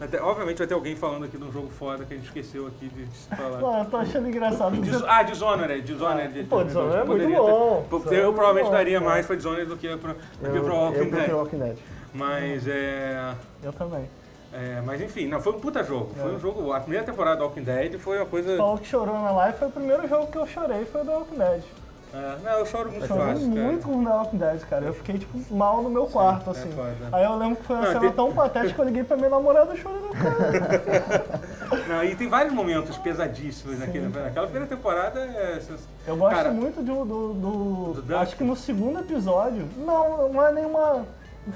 até- 0.00 0.20
obviamente 0.20 0.58
vai 0.58 0.66
ter 0.66 0.74
alguém 0.74 0.96
falando 0.96 1.24
aqui 1.24 1.36
de 1.36 1.44
um 1.44 1.52
jogo 1.52 1.68
foda 1.68 2.04
que 2.04 2.14
a 2.14 2.16
gente 2.16 2.26
esqueceu 2.26 2.66
aqui 2.66 2.88
de 2.88 3.06
falar. 3.36 3.58
Não, 3.60 3.78
eu 3.78 3.84
tô 3.86 3.96
achando 3.96 4.28
engraçado. 4.28 4.76
Dis- 4.76 5.04
ah, 5.06 5.22
Dishonored, 5.22 5.82
Dishonored. 5.82 6.40
Ah, 6.40 6.44
pô, 6.48 6.64
Dishonored 6.64 7.00
é 7.00 7.04
muito 7.04 7.28
bom. 7.28 8.00
Ter, 8.08 8.14
é 8.16 8.18
eu 8.20 8.24
muito 8.24 8.34
provavelmente 8.36 8.66
bom, 8.66 8.72
daria 8.72 8.98
cara. 9.00 9.10
mais 9.10 9.26
pra 9.26 9.36
Dishonored 9.36 9.66
do 9.68 9.76
que 9.76 9.96
pro, 9.96 10.12
do 10.14 10.18
que 10.50 10.56
Eu, 10.58 10.62
pro 10.64 10.72
eu 10.74 10.80
Walking 10.80 11.10
Dead. 11.10 11.30
Walking 11.30 11.58
Dead. 11.58 11.76
Mas 12.12 12.66
é. 12.68 13.34
Eu 13.62 13.72
também. 13.72 14.08
É, 14.52 14.80
mas 14.86 15.00
enfim, 15.00 15.26
não, 15.26 15.40
foi 15.40 15.52
um 15.52 15.58
puta 15.58 15.82
jogo. 15.82 16.10
Foi 16.14 16.30
É. 16.30 16.34
um 16.34 16.38
jogo. 16.38 16.72
A 16.72 16.78
primeira 16.80 17.04
temporada 17.04 17.38
do 17.38 17.44
Walking 17.44 17.64
Dead 17.64 17.98
foi 17.98 18.18
uma 18.18 18.26
coisa. 18.26 18.56
Falou 18.56 18.78
que 18.78 18.86
chorou 18.86 19.14
na 19.20 19.32
live, 19.32 19.58
foi 19.58 19.66
o 19.68 19.70
primeiro 19.72 20.06
jogo 20.08 20.26
que 20.28 20.38
eu 20.38 20.46
chorei, 20.46 20.84
foi 20.84 21.02
o 21.02 21.04
The 21.04 21.10
Walking 21.10 21.38
Dead. 21.38 21.62
É, 22.14 22.36
não, 22.44 22.52
eu 22.60 22.66
choro 22.66 22.90
muito 22.90 23.02
Eu 23.04 23.08
chorei 23.08 23.26
fácil. 23.34 23.48
cara. 23.52 23.66
muito 23.66 23.86
com 23.88 23.96
o 24.00 24.04
The 24.04 24.10
Walking 24.10 24.36
Dead, 24.36 24.60
cara. 24.68 24.84
Eu 24.84 24.94
fiquei, 24.94 25.18
tipo, 25.18 25.54
mal 25.54 25.82
no 25.82 25.90
meu 25.90 26.06
quarto, 26.06 26.50
é 26.50 26.52
assim. 26.52 26.70
foda. 26.70 26.94
Aí 27.10 27.24
eu 27.24 27.36
lembro 27.36 27.56
que 27.56 27.64
foi 27.64 27.74
uma 27.74 27.82
Não, 27.82 27.88
cena 27.88 28.00
tem- 28.00 28.12
tão 28.12 28.32
patética 28.32 28.72
que 28.74 28.80
eu 28.80 28.84
liguei 28.84 29.02
pra 29.04 29.16
minha 29.16 29.30
namorada 29.30 29.74
chorando, 29.76 30.10
cara. 30.10 31.24
Não, 31.88 32.04
e 32.04 32.14
tem 32.14 32.28
vários 32.28 32.54
momentos 32.54 32.96
pesadíssimos 32.98 33.80
naquele, 33.80 34.08
naquela 34.08 34.46
primeira 34.46 34.68
temporada. 34.68 35.18
É, 35.20 35.58
sens- 35.60 35.88
Eu 36.06 36.16
gosto 36.16 36.36
Cara, 36.36 36.50
muito 36.52 36.80
do, 36.82 37.04
do, 37.04 37.32
do- 37.34 38.02
Do? 38.02 38.16
Acho 38.16 38.36
que 38.36 38.44
no 38.44 38.54
segundo 38.54 39.00
episódio. 39.00 39.66
Não, 39.76 40.28
não 40.28 40.46
é 40.46 40.52
nenhuma. 40.52 41.04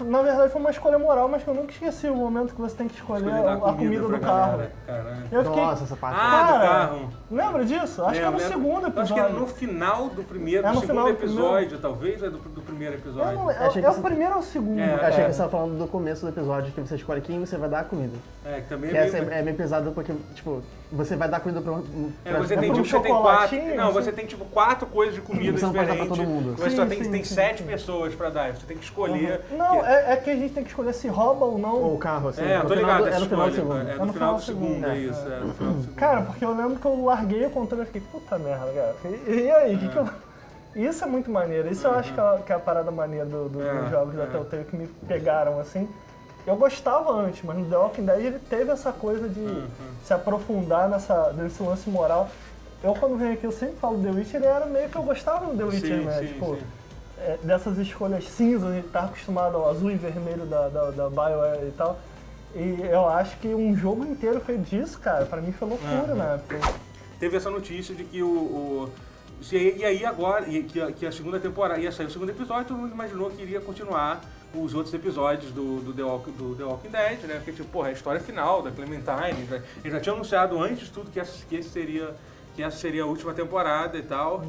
Na 0.02 0.20
verdade 0.20 0.52
foi 0.52 0.60
uma 0.60 0.70
escolha 0.70 0.98
moral, 0.98 1.28
mas 1.28 1.42
que 1.42 1.48
eu 1.48 1.54
nunca 1.54 1.72
esqueci 1.72 2.08
o 2.08 2.14
momento 2.14 2.54
que 2.54 2.60
você 2.60 2.76
tem 2.76 2.88
que 2.88 2.94
escolher, 2.96 3.32
a, 3.32 3.54
a 3.54 3.58
comida, 3.72 4.06
pra 4.06 4.18
do 4.18 4.20
carro. 4.22 4.58
galera. 4.86 5.22
Eu 5.32 5.44
fiquei. 5.44 5.60
Nossa, 5.62 5.84
essa 5.84 5.96
parte. 5.96 6.18
Ah, 6.20 6.42
do 6.42 6.52
cara, 6.52 6.68
carro. 6.68 7.08
Lembra 7.30 7.64
disso? 7.64 8.04
Acho 8.04 8.20
que 8.20 8.26
é 8.26 8.30
no 8.30 8.38
segundo 8.40 8.86
episódio. 8.86 9.00
Acho 9.02 9.14
que 9.14 9.20
é 9.20 9.28
no 9.28 9.46
final 9.46 10.08
do 10.10 10.22
primeiro, 10.22 10.66
É 10.66 10.70
do 10.70 10.74
no 10.74 10.80
segundo 10.80 10.90
final 10.98 11.04
do 11.06 11.10
episódio, 11.12 11.78
talvez, 11.78 12.22
é 12.22 12.28
do, 12.28 12.38
do 12.38 12.60
primeiro 12.60 12.94
Eu 12.96 12.98
episódio. 12.98 13.34
não, 13.38 13.50
é, 13.50 13.56
Achei 13.58 13.80
que 13.80 13.86
é 13.86 13.90
o 13.90 13.94
você- 13.94 14.02
primeiro 14.02 14.34
ou 14.34 14.40
o 14.40 14.42
segundo? 14.42 14.78
É, 14.80 14.92
Eu 14.92 14.96
achei 14.96 15.10
que 15.10 15.14
você 15.16 15.30
estava 15.30 15.50
falando 15.50 15.78
do 15.78 15.86
começo 15.86 16.22
do 16.26 16.28
episódio, 16.28 16.70
que 16.72 16.80
você 16.80 16.94
escolhe 16.96 17.20
quem 17.22 17.40
você 17.40 17.56
vai 17.56 17.68
dar 17.70 17.80
a 17.80 17.84
comida. 17.84 18.16
É, 18.44 18.60
que 18.60 18.68
também 18.68 18.90
Que 18.90 18.96
é 18.96 19.10
meio... 19.10 19.30
é, 19.32 19.38
é 19.38 19.42
meio 19.42 19.56
pesado 19.56 19.92
porque, 19.92 20.12
tipo, 20.34 20.62
você 20.90 21.16
vai 21.16 21.28
dar 21.28 21.40
comida 21.40 21.60
pra 21.60 21.72
um. 21.72 22.12
É, 22.24 22.30
pra- 22.30 22.38
você 22.40 22.54
pra 22.54 22.62
tem, 22.62 22.70
um 22.70 22.74
tipo, 22.74 22.86
você 22.88 23.00
tem 23.00 23.12
quatro. 23.12 23.48
chocolatinho, 23.48 23.76
Não, 23.76 23.84
assim. 23.88 23.92
você 23.92 24.12
tem 24.12 24.26
tipo 24.26 24.44
quatro 24.46 24.86
coisas 24.86 25.14
de 25.14 25.20
comida 25.20 25.58
Você 25.58 25.66
não 25.66 25.72
pode 25.72 25.86
dar 25.86 25.94
pra 25.96 26.04
diferentes. 26.04 26.18
todo 26.18 26.34
mundo. 26.44 26.56
Você 26.56 26.70
só 26.70 26.82
Sim, 26.84 26.88
tem, 26.88 27.04
sim, 27.04 27.10
tem 27.10 27.24
sim, 27.24 27.34
sete 27.34 27.58
sim. 27.62 27.68
pessoas 27.68 28.14
pra 28.14 28.30
dar. 28.30 28.52
Você 28.54 28.66
tem 28.66 28.76
que 28.76 28.84
escolher. 28.84 29.42
Não, 29.50 29.80
que- 29.80 29.86
é, 29.86 30.12
é 30.12 30.16
que 30.16 30.30
a 30.30 30.36
gente 30.36 30.54
tem 30.54 30.62
que 30.64 30.70
escolher 30.70 30.92
se 30.94 31.08
rouba 31.08 31.44
ou 31.44 31.58
não. 31.58 31.76
Ou 31.76 31.94
o 31.94 31.98
carro, 31.98 32.28
assim. 32.28 32.42
É, 32.42 32.58
no 32.58 32.64
tô 32.68 32.74
ligado, 32.74 33.02
do- 33.04 33.08
É 33.08 33.18
no 33.18 33.26
final 33.26 33.48
do 33.48 33.54
segundo. 33.54 33.88
É 33.88 33.94
no 33.96 34.12
final 34.12 34.34
do 34.34 34.42
segundo, 34.42 34.86
é 34.86 34.90
é. 34.90 34.98
isso. 34.98 35.20
É 35.28 35.40
no 35.40 35.54
final 35.54 35.72
do 35.74 35.80
segundo. 35.82 35.94
Cara, 35.96 36.22
porque 36.22 36.44
eu 36.44 36.54
lembro 36.56 36.76
que 36.76 36.86
eu 36.86 37.04
larguei 37.04 37.44
o 37.46 37.50
controle 37.50 37.82
e 37.82 37.86
fiquei, 37.86 38.02
puta 38.10 38.38
merda, 38.38 38.66
cara. 38.72 38.94
E, 39.26 39.30
e 39.44 39.50
aí, 39.50 39.74
o 39.74 39.78
que, 39.78 39.88
que 39.88 39.96
eu. 39.96 40.08
Isso 40.76 41.02
é 41.02 41.06
muito 41.08 41.30
maneiro. 41.30 41.68
Isso 41.70 41.86
eu 41.86 41.92
acho 41.94 42.12
que 42.14 42.20
é, 42.20 42.38
que 42.46 42.52
é 42.52 42.56
a 42.56 42.58
parada 42.58 42.90
maneira 42.90 43.24
do- 43.26 43.48
do- 43.48 43.62
É, 43.62 43.74
dos 43.82 43.90
jogos 43.90 44.14
da 44.14 44.24
é. 44.24 44.26
Telltale 44.26 44.64
que 44.64 44.76
me 44.76 44.86
pegaram, 45.08 45.58
assim. 45.58 45.88
Eu 46.46 46.56
gostava 46.56 47.12
antes, 47.12 47.42
mas 47.42 47.56
no 47.58 47.66
The 47.66 47.76
Walking 47.76 48.04
Dead 48.06 48.20
ele 48.24 48.38
teve 48.38 48.70
essa 48.70 48.90
coisa 48.92 49.28
de 49.28 49.40
Uhum. 49.40 49.66
se 50.04 50.14
aprofundar 50.14 50.88
nessa, 50.88 51.32
nesse 51.34 51.62
lance 51.62 51.88
moral. 51.90 52.28
Eu, 52.82 52.94
quando 52.94 53.16
venho 53.18 53.32
aqui, 53.34 53.44
eu 53.44 53.52
sempre 53.52 53.76
falo 53.76 54.00
The 54.02 54.10
Witcher, 54.10 54.36
ele 54.36 54.46
era 54.46 54.64
meio 54.66 54.88
que 54.88 54.96
eu 54.96 55.02
gostava 55.02 55.46
do 55.46 55.56
The 55.56 55.64
Witcher, 55.64 55.98
Sim, 55.98 56.04
né? 56.04 56.18
sim, 56.20 56.26
tipo, 56.28 56.54
sim. 56.56 56.62
é, 57.18 57.38
dessas 57.42 57.76
escolhas 57.78 58.24
cinzas, 58.28 58.70
a 58.70 58.74
gente 58.74 58.88
tá 58.88 59.00
acostumado 59.00 59.56
ao 59.56 59.68
azul 59.68 59.90
e 59.90 59.96
vermelho 59.96 60.46
da, 60.46 60.68
da, 60.68 60.90
da 60.90 61.10
BioWare 61.10 61.66
e 61.66 61.72
tal. 61.76 61.98
E 62.54 62.80
eu 62.90 63.06
acho 63.08 63.36
que 63.38 63.48
um 63.48 63.76
jogo 63.76 64.04
inteiro 64.06 64.40
feito 64.40 64.62
disso, 64.62 64.98
cara, 65.00 65.26
pra 65.26 65.40
mim 65.42 65.52
foi 65.52 65.68
loucura 65.68 66.12
Uhum. 66.12 66.16
na 66.16 66.24
época. 66.34 66.58
Teve 67.20 67.36
essa 67.36 67.50
notícia 67.50 67.94
de 67.94 68.04
que 68.04 68.22
o. 68.22 68.28
o- 68.28 68.90
e 69.52 69.78
e 69.78 69.84
aí 69.84 70.04
agora, 70.06 70.48
e 70.48 70.62
que, 70.62 70.80
a, 70.80 70.90
que 70.90 71.06
a 71.06 71.12
segunda 71.12 71.38
temporada 71.38 71.78
ia 71.80 71.92
sair 71.92 72.06
o 72.06 72.10
segundo 72.10 72.30
episódio, 72.30 72.64
todo 72.68 72.78
mundo 72.78 72.92
imaginou 72.94 73.28
que 73.30 73.42
iria 73.42 73.60
continuar 73.60 74.20
os 74.54 74.74
outros 74.74 74.94
episódios 74.94 75.52
do, 75.52 75.80
do, 75.80 75.92
The, 75.92 76.02
Walk, 76.02 76.30
do 76.32 76.54
The 76.54 76.64
Walking 76.64 76.88
Dead, 76.88 77.20
né? 77.24 77.34
Porque, 77.36 77.52
tipo, 77.52 77.68
porra, 77.68 77.88
é 77.88 77.90
a 77.90 77.94
história 77.94 78.20
final 78.20 78.62
da 78.62 78.70
Clementine. 78.70 79.46
já- 79.48 79.56
Eles 79.56 79.92
já 79.92 80.00
tinham 80.00 80.14
anunciado 80.16 80.58
antes 80.60 80.86
de 80.86 80.90
tudo 80.92 81.10
que 81.10 81.20
essa, 81.20 81.44
que 81.46 81.56
esse 81.56 81.68
seria, 81.68 82.14
que 82.56 82.62
essa 82.62 82.76
seria 82.78 83.02
a 83.02 83.06
última 83.06 83.34
temporada 83.34 83.96
e 83.98 84.02
tal. 84.02 84.44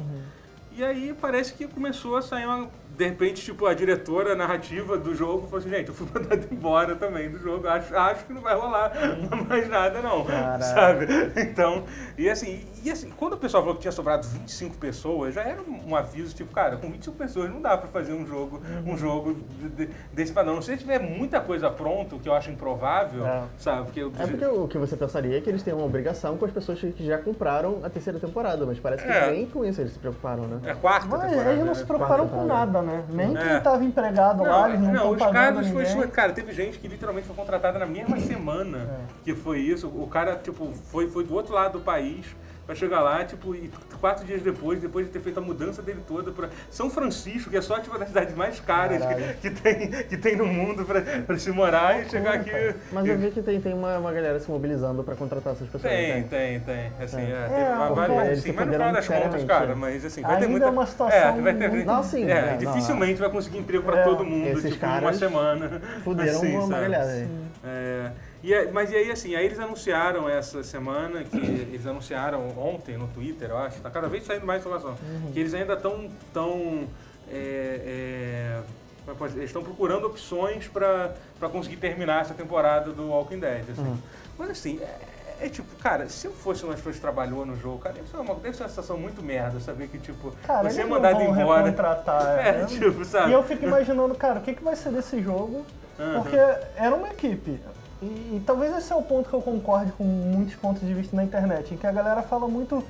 E 0.72 0.82
aí 0.84 1.14
parece 1.20 1.52
que 1.54 1.66
começou 1.66 2.16
a 2.16 2.22
sair 2.22 2.46
uma. 2.46 2.68
De 2.96 3.06
repente, 3.08 3.42
tipo, 3.42 3.66
a 3.66 3.72
diretora 3.72 4.34
narrativa 4.34 4.98
do 4.98 5.14
jogo 5.14 5.44
falou 5.46 5.58
assim, 5.58 5.70
gente, 5.70 5.88
eu 5.88 5.94
fui 5.94 6.06
mandado 6.12 6.46
embora 6.50 6.94
também 6.96 7.30
do 7.30 7.38
jogo, 7.38 7.66
acho, 7.68 7.96
acho 7.96 8.24
que 8.26 8.32
não 8.32 8.42
vai 8.42 8.54
rolar 8.54 8.92
mais 9.48 9.68
nada 9.68 10.00
não, 10.02 10.24
Caraca. 10.24 10.62
sabe? 10.64 11.06
Então, 11.40 11.84
e 12.18 12.28
assim, 12.28 12.64
e 12.84 12.90
assim, 12.90 13.10
quando 13.16 13.34
o 13.34 13.36
pessoal 13.36 13.62
falou 13.62 13.74
que 13.76 13.82
tinha 13.82 13.92
sobrado 13.92 14.26
25 14.26 14.76
pessoas, 14.76 15.34
já 15.34 15.42
era 15.42 15.60
um 15.62 15.94
aviso, 15.96 16.34
tipo, 16.34 16.52
cara, 16.52 16.76
com 16.76 16.90
25 16.90 17.16
pessoas 17.16 17.50
não 17.50 17.60
dá 17.62 17.76
pra 17.76 17.88
fazer 17.88 18.12
um 18.12 18.26
jogo, 18.26 18.60
um 18.86 18.96
jogo 18.96 19.34
de- 19.58 19.68
de- 19.86 19.90
desse 20.12 20.32
padrão. 20.32 20.54
Não 20.54 20.62
sei 20.62 20.74
se 20.76 20.82
tiver 20.82 20.98
muita 21.00 21.40
coisa 21.40 21.70
pronto, 21.70 22.18
que 22.18 22.28
eu 22.28 22.34
acho 22.34 22.50
improvável, 22.50 23.26
É. 23.26 23.42
sabe? 23.58 23.84
Porque, 23.86 24.00
eu- 24.00 24.12
É 24.18 24.26
porque 24.26 24.44
o 24.44 24.68
que 24.68 24.78
você 24.78 24.96
pensaria 24.96 25.38
é 25.38 25.40
que 25.40 25.48
eles 25.48 25.62
têm 25.62 25.72
uma 25.74 25.84
obrigação 25.84 26.36
com 26.36 26.44
as 26.44 26.50
pessoas 26.52 26.78
que 26.80 27.04
já 27.04 27.18
compraram 27.18 27.80
a 27.82 27.88
terceira 27.90 28.18
temporada, 28.18 28.64
mas 28.66 28.78
parece 28.78 29.04
que 29.04 29.10
É. 29.10 29.30
nem 29.30 29.46
com 29.46 29.64
isso 29.64 29.80
eles 29.80 29.92
se 29.92 29.98
preocuparam, 29.98 30.42
né? 30.44 30.60
é 30.64 30.70
a 30.72 30.76
quarta 30.76 31.06
Mas 31.08 31.20
temporada. 31.22 31.50
eles 31.50 31.60
não 31.60 31.66
né? 31.68 31.74
se 31.74 31.84
preocuparam 31.84 32.24
Quarta 32.26 32.34
com 32.36 32.42
temporada. 32.42 32.72
nada, 32.72 32.79
né? 32.82 33.04
Nem 33.08 33.36
É. 33.36 33.48
quem 33.48 33.60
tava 33.60 33.84
empregado 33.84 34.42
lá, 34.42 34.68
eles 34.68 34.80
não 34.80 34.92
estão 34.94 35.10
os 35.12 35.32
caras 35.32 35.68
foi 35.68 35.84
ninguém. 35.84 36.08
Cara, 36.08 36.32
teve 36.32 36.52
gente 36.52 36.78
que 36.78 36.88
literalmente 36.88 37.26
foi 37.26 37.36
contratada 37.36 37.78
na 37.78 37.86
mesma 37.86 38.18
semana 38.20 38.78
É. 38.78 38.98
que 39.24 39.34
foi 39.34 39.58
isso. 39.60 39.88
O 39.88 40.06
cara, 40.06 40.36
tipo, 40.36 40.72
foi, 40.90 41.08
foi 41.08 41.24
do 41.24 41.34
outro 41.34 41.54
lado 41.54 41.78
do 41.78 41.84
país 41.84 42.26
pra 42.70 42.74
chegar 42.76 43.00
lá, 43.00 43.24
tipo, 43.24 43.52
e 43.52 43.68
quatro 44.00 44.24
dias 44.24 44.40
depois, 44.42 44.80
depois 44.80 45.04
de 45.06 45.12
ter 45.12 45.18
feito 45.18 45.38
a 45.38 45.42
mudança 45.42 45.82
dele 45.82 46.00
toda 46.06 46.30
pra 46.30 46.48
São 46.70 46.88
Francisco, 46.88 47.50
que 47.50 47.56
é 47.56 47.60
só 47.60 47.76
tipo, 47.80 47.90
uma 47.90 47.98
das 47.98 48.08
cidades 48.08 48.32
mais 48.36 48.60
caras 48.60 49.02
que, 49.04 49.50
que 49.50 49.60
tem, 49.60 49.90
que 50.04 50.16
tem 50.16 50.36
no 50.36 50.46
mundo 50.46 50.84
pra, 50.84 51.00
pra 51.26 51.36
se 51.36 51.50
morar 51.50 52.00
e 52.00 52.08
chegar 52.08 52.34
aqui. 52.34 52.50
Mas 52.92 53.06
eu 53.08 53.18
vi 53.18 53.32
que 53.32 53.42
tem, 53.42 53.60
tem 53.60 53.74
uma, 53.74 53.98
uma 53.98 54.12
galera 54.12 54.38
se 54.38 54.48
mobilizando 54.48 55.02
pra 55.02 55.16
contratar 55.16 55.54
essas 55.54 55.66
pessoas. 55.68 55.92
Tem, 55.92 56.14
né? 56.22 56.26
tem, 56.30 56.60
tem. 56.60 56.92
Assim, 57.00 57.22
é, 57.22 57.48
É, 57.50 57.74
porque 57.88 57.94
várias- 57.94 58.26
eles 58.28 58.38
assim, 58.38 58.52
mas 58.52 58.66
no 58.66 58.72
final 58.72 58.92
das 58.92 59.08
contas, 59.08 59.44
cara, 59.44 59.74
mas 59.74 60.04
assim, 60.04 60.22
vai 60.22 60.38
ter 60.38 60.46
muita. 60.46 60.66
é 60.66 60.70
uma 60.70 60.86
situação 60.86 61.18
É, 61.18 61.40
vai 61.42 61.54
ter, 61.54 61.68
muito- 61.70 61.86
Não, 61.86 62.02
sim, 62.04 62.30
é, 62.30 62.56
dificilmente 62.56 63.18
vai 63.20 63.30
conseguir 63.30 63.58
emprego 63.58 63.82
pra 63.82 63.98
É, 63.98 64.04
todo 64.04 64.24
mundo, 64.24 64.46
esses 64.46 64.72
tipo, 64.74 64.84
em 64.86 64.88
uma 64.88 65.00
caras 65.00 65.16
semana. 65.16 65.82
Fuderam 66.04 66.30
Assim, 66.38 66.56
uma 66.56 66.68
galera 66.68 67.04
aí. 67.04 67.28
É, 67.64 68.10
e 68.42 68.52
é- 68.54 68.70
mas 68.70 68.90
e 68.90 68.96
aí, 68.96 69.10
assim, 69.10 69.34
aí 69.34 69.44
eles 69.46 69.58
anunciaram 69.58 70.28
essa 70.28 70.62
semana, 70.62 71.22
que 71.24 71.36
eles 71.36 71.86
anunciaram 71.86 72.48
ontem 72.58 72.96
no 72.96 73.06
Twitter, 73.08 73.50
eu 73.50 73.58
acho, 73.58 73.80
tá 73.80 73.90
cada 73.90 74.08
vez 74.08 74.24
saindo 74.24 74.46
mais 74.46 74.60
informação, 74.60 74.90
Uhum. 75.02 75.30
que 75.32 75.40
eles 75.40 75.52
ainda 75.54 75.74
estão 75.74 76.08
tão, 76.32 76.88
é, 77.30 78.60
é, 79.06 79.10
é 79.10 79.24
eles 79.34 79.44
estão 79.44 79.62
procurando 79.62 80.06
opções 80.06 80.68
pra 80.68 81.12
pra 81.38 81.48
conseguir 81.48 81.76
terminar 81.76 82.20
essa 82.20 82.34
temporada 82.34 82.92
do 82.92 83.08
Walking 83.08 83.38
Dead, 83.38 83.64
assim. 83.70 83.80
Uhum. 83.80 83.96
Mas 84.38 84.50
assim, 84.50 84.78
é, 84.82 85.46
é 85.46 85.48
tipo, 85.48 85.74
cara, 85.76 86.06
se 86.06 86.26
eu 86.26 86.32
fosse 86.32 86.62
uma 86.64 86.74
pessoa 86.74 86.92
que 86.94 87.00
trabalhou 87.00 87.46
no 87.46 87.56
jogo, 87.56 87.78
cara, 87.78 87.94
deve 87.94 88.08
ser 88.10 88.18
uma, 88.18 88.34
deve 88.34 88.54
ser 88.54 88.62
uma 88.64 88.68
sensação 88.68 88.98
muito 88.98 89.22
merda 89.22 89.58
saber 89.58 89.88
que, 89.88 89.98
tipo, 89.98 90.30
Cara, 90.46 90.68
você 90.70 90.82
é 90.82 90.84
mandado 90.84 91.22
embora. 91.22 91.62
É, 92.44 92.52
né? 92.58 92.66
tipo, 92.66 93.02
sabe? 93.06 93.30
E 93.30 93.32
eu 93.32 93.42
fico 93.42 93.64
imaginando, 93.64 94.14
cara, 94.14 94.38
o 94.38 94.42
que, 94.42 94.52
que 94.52 94.62
vai 94.62 94.76
ser 94.76 94.90
desse 94.92 95.22
jogo? 95.22 95.64
Aham. 95.98 96.20
Porque 96.22 96.36
era 96.76 96.94
uma 96.94 97.08
equipe. 97.08 97.58
E, 98.02 98.06
e 98.06 98.42
talvez 98.46 98.76
esse 98.76 98.92
é 98.92 98.96
o 98.96 99.02
ponto 99.02 99.28
que 99.28 99.34
eu 99.34 99.42
concorde 99.42 99.92
com 99.92 100.04
muitos 100.04 100.54
pontos 100.54 100.80
de 100.86 100.94
vista 100.94 101.14
na 101.14 101.24
internet, 101.24 101.74
em 101.74 101.76
que 101.76 101.86
a 101.86 101.92
galera 101.92 102.22
fala 102.22 102.48
muito. 102.48 102.82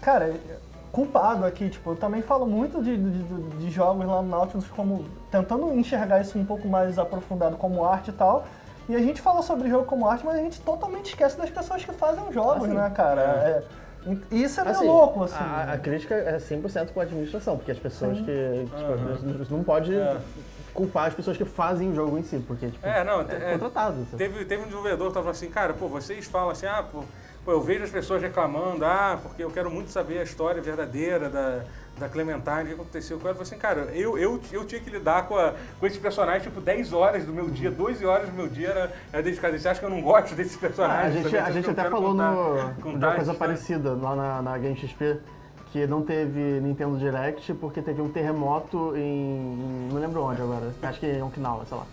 Cara, 0.00 0.26
é 0.26 0.56
culpado 0.92 1.44
aqui, 1.44 1.68
tipo, 1.68 1.90
eu 1.90 1.96
também 1.96 2.22
falo 2.22 2.46
muito 2.46 2.82
de, 2.82 2.96
de, 2.96 3.22
de 3.58 3.70
jogos 3.70 4.06
lá 4.06 4.22
no 4.22 4.28
Nautilus 4.28 4.66
como. 4.68 5.04
tentando 5.30 5.72
enxergar 5.74 6.20
isso 6.20 6.38
um 6.38 6.44
pouco 6.44 6.68
mais 6.68 6.98
aprofundado 6.98 7.56
como 7.56 7.84
arte 7.84 8.10
e 8.10 8.12
tal. 8.12 8.46
E 8.88 8.96
a 8.96 9.00
gente 9.00 9.20
fala 9.20 9.42
sobre 9.42 9.68
jogo 9.68 9.84
como 9.84 10.08
arte, 10.08 10.24
mas 10.24 10.36
a 10.36 10.42
gente 10.42 10.60
totalmente 10.62 11.08
esquece 11.08 11.36
das 11.36 11.50
pessoas 11.50 11.84
que 11.84 11.92
fazem 11.92 12.26
os 12.26 12.34
jogos, 12.34 12.64
Assim, 12.64 12.74
né, 12.74 12.90
cara? 12.90 13.20
É, 13.20 13.62
e 13.62 13.87
isso 14.30 14.60
é 14.60 14.64
meio 14.64 14.76
Assim, 14.76 14.86
louco, 14.86 15.24
assim. 15.24 15.34
A, 15.38 15.72
a 15.72 15.78
crítica 15.78 16.14
é 16.14 16.36
100% 16.38 16.88
com 16.92 17.00
a 17.00 17.02
administração, 17.02 17.56
porque 17.56 17.70
as 17.72 17.78
pessoas 17.78 18.18
Sim. 18.18 18.24
que. 18.24 18.68
Tipo, 18.76 19.28
eles 19.34 19.48
não 19.50 19.62
pode 19.64 19.94
É. 19.94 20.16
culpar 20.74 21.08
as 21.08 21.14
pessoas 21.14 21.36
que 21.36 21.44
fazem 21.44 21.90
o 21.90 21.94
jogo 21.94 22.16
em 22.18 22.22
si, 22.22 22.38
porque, 22.46 22.68
tipo, 22.68 22.86
É, 22.86 23.02
não, 23.04 23.20
é, 23.22 23.24
é- 23.24 23.52
contratado. 23.58 24.04
sabe? 24.10 24.16
Teve, 24.16 24.44
teve 24.44 24.62
um 24.62 24.66
desenvolvedor 24.66 25.08
que 25.08 25.14
tava 25.14 25.30
assim, 25.30 25.48
cara, 25.50 25.74
pô, 25.74 25.88
vocês 25.88 26.26
falam 26.26 26.50
assim, 26.50 26.66
ah, 26.66 26.82
pô, 26.82 27.02
pô, 27.44 27.52
eu 27.52 27.60
vejo 27.60 27.82
as 27.84 27.90
pessoas 27.90 28.22
reclamando, 28.22 28.84
ah, 28.84 29.18
porque 29.22 29.42
eu 29.42 29.50
quero 29.50 29.70
muito 29.70 29.90
saber 29.90 30.18
a 30.18 30.22
história 30.22 30.60
verdadeira 30.62 31.28
da, 31.28 31.62
da 31.98 32.08
Clementine, 32.08 32.62
o 32.62 32.66
que 32.66 32.72
aconteceu 32.74 33.18
com 33.18 33.28
ela. 33.28 33.32
Eu 33.38 33.44
falei 33.44 33.48
assim, 33.50 33.58
cara, 33.60 33.80
eu, 33.94 34.16
eu, 34.18 34.40
eu 34.52 34.64
tinha 34.64 34.80
que 34.80 34.88
lidar 34.88 35.26
com, 35.26 35.36
a, 35.36 35.54
com 35.78 35.86
esses 35.86 35.98
personagens, 35.98 36.42
tipo, 36.44 36.60
10 36.60 36.92
horas 36.92 37.24
do 37.24 37.32
meu 37.32 37.50
dia, 37.50 37.70
12 37.70 38.04
horas 38.06 38.28
do 38.28 38.34
meu 38.34 38.48
dia 38.48 38.68
era, 38.68 38.92
era 39.12 39.22
dedicado. 39.22 39.58
Você 39.58 39.68
acha 39.68 39.80
que 39.80 39.86
eu 39.86 39.90
não 39.90 40.00
gosto 40.00 40.34
desses 40.34 40.56
Ah, 40.56 40.60
personagens? 40.60 41.16
a 41.26 41.28
gente, 41.28 41.36
a 41.36 41.50
gente 41.50 41.70
até 41.70 41.90
falou 41.90 42.12
contar- 42.12 42.32
no, 42.32 42.74
contar 42.82 43.06
uma 43.08 43.14
coisa 43.16 43.32
história? 43.32 43.38
parecida 43.54 43.94
lá 43.94 44.16
na, 44.16 44.42
na 44.42 44.58
Game 44.58 44.76
XP, 44.76 45.18
que 45.72 45.86
não 45.86 46.02
teve 46.02 46.60
Nintendo 46.60 46.96
Direct 46.96 47.52
porque 47.54 47.82
teve 47.82 48.00
um 48.00 48.08
terremoto 48.08 48.96
em, 48.96 49.00
em- 49.00 49.88
não 49.92 50.00
lembro 50.00 50.22
onde 50.22 50.40
agora, 50.40 50.72
acho 50.82 51.00
que 51.00 51.06
em 51.06 51.22
Okinawa, 51.22 51.66
sei 51.66 51.76
lá. 51.76 51.84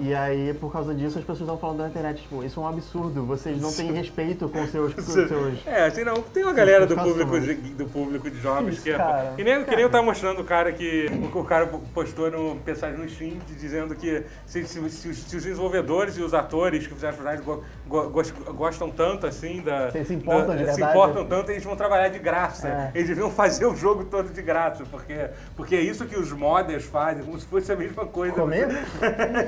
E 0.00 0.14
aí, 0.14 0.54
por 0.54 0.72
causa 0.72 0.94
disso, 0.94 1.18
as 1.18 1.24
pessoas 1.24 1.40
estão 1.40 1.58
falando 1.58 1.78
na 1.80 1.88
internet, 1.88 2.22
tipo, 2.22 2.42
isso 2.44 2.58
é 2.60 2.62
um 2.62 2.68
absurdo, 2.68 3.24
vocês 3.24 3.60
não 3.60 3.72
têm 3.72 3.92
respeito 3.92 4.48
com 4.48 4.66
seus... 4.66 4.94
Com 4.94 5.02
seus... 5.02 5.66
É, 5.66 5.86
assim, 5.86 6.04
não, 6.04 6.14
tem 6.22 6.42
uma 6.42 6.52
galera 6.52 6.86
do 6.86 6.96
público 6.96 7.40
de, 7.40 7.54
do 7.54 7.86
público 7.86 8.30
de 8.30 8.40
jogos 8.40 8.78
que 8.80 8.90
é. 8.90 8.96
Cara. 8.96 9.32
Que 9.36 9.44
nem, 9.44 9.64
que 9.64 9.70
nem 9.70 9.80
eu 9.80 9.90
tava 9.90 10.02
mostrando 10.04 10.40
o 10.40 10.44
cara 10.44 10.72
que. 10.72 11.06
O, 11.34 11.38
o 11.38 11.44
cara 11.44 11.66
postou 11.92 12.30
no 12.30 12.56
mensagem 12.66 12.98
no 12.98 13.08
Steam 13.08 13.38
dizendo 13.58 13.94
que 13.94 14.22
se, 14.46 14.64
se- 14.66 14.88
se 14.90 15.08
os, 15.08 15.16
se 15.16 15.36
os 15.36 15.42
desenvolvedores 15.44 16.16
e 16.16 16.22
os 16.22 16.32
atores 16.34 16.86
que 16.86 16.94
fizeram 16.94 17.16
go- 17.44 17.62
go- 17.86 18.08
gos- 18.10 18.30
gostam 18.30 18.90
tanto 18.90 19.26
assim 19.26 19.60
da. 19.62 19.90
Se- 19.90 20.04
se 20.04 20.14
importam 20.14 20.48
da- 20.48 20.54
de 20.56 20.58
Se 20.60 20.64
verdade. 20.76 20.90
importam 20.92 21.24
tanto, 21.26 21.50
eles 21.50 21.64
vão 21.64 21.76
trabalhar 21.76 22.08
de 22.08 22.18
graça. 22.18 22.68
É. 22.68 22.90
Eles 22.94 23.08
deviam 23.08 23.30
fazer 23.30 23.66
o 23.66 23.74
jogo 23.76 24.04
todo 24.04 24.30
de 24.32 24.42
graça, 24.42 24.84
porque, 24.90 25.14
porque 25.56 25.74
é 25.76 25.80
isso 25.80 26.04
que 26.06 26.18
os 26.18 26.32
modders 26.32 26.84
fazem, 26.84 27.22
como 27.24 27.38
se 27.38 27.46
fosse 27.46 27.72
a 27.72 27.76
mesma 27.76 28.06
coisa. 28.06 28.34
Comer? 28.34 28.68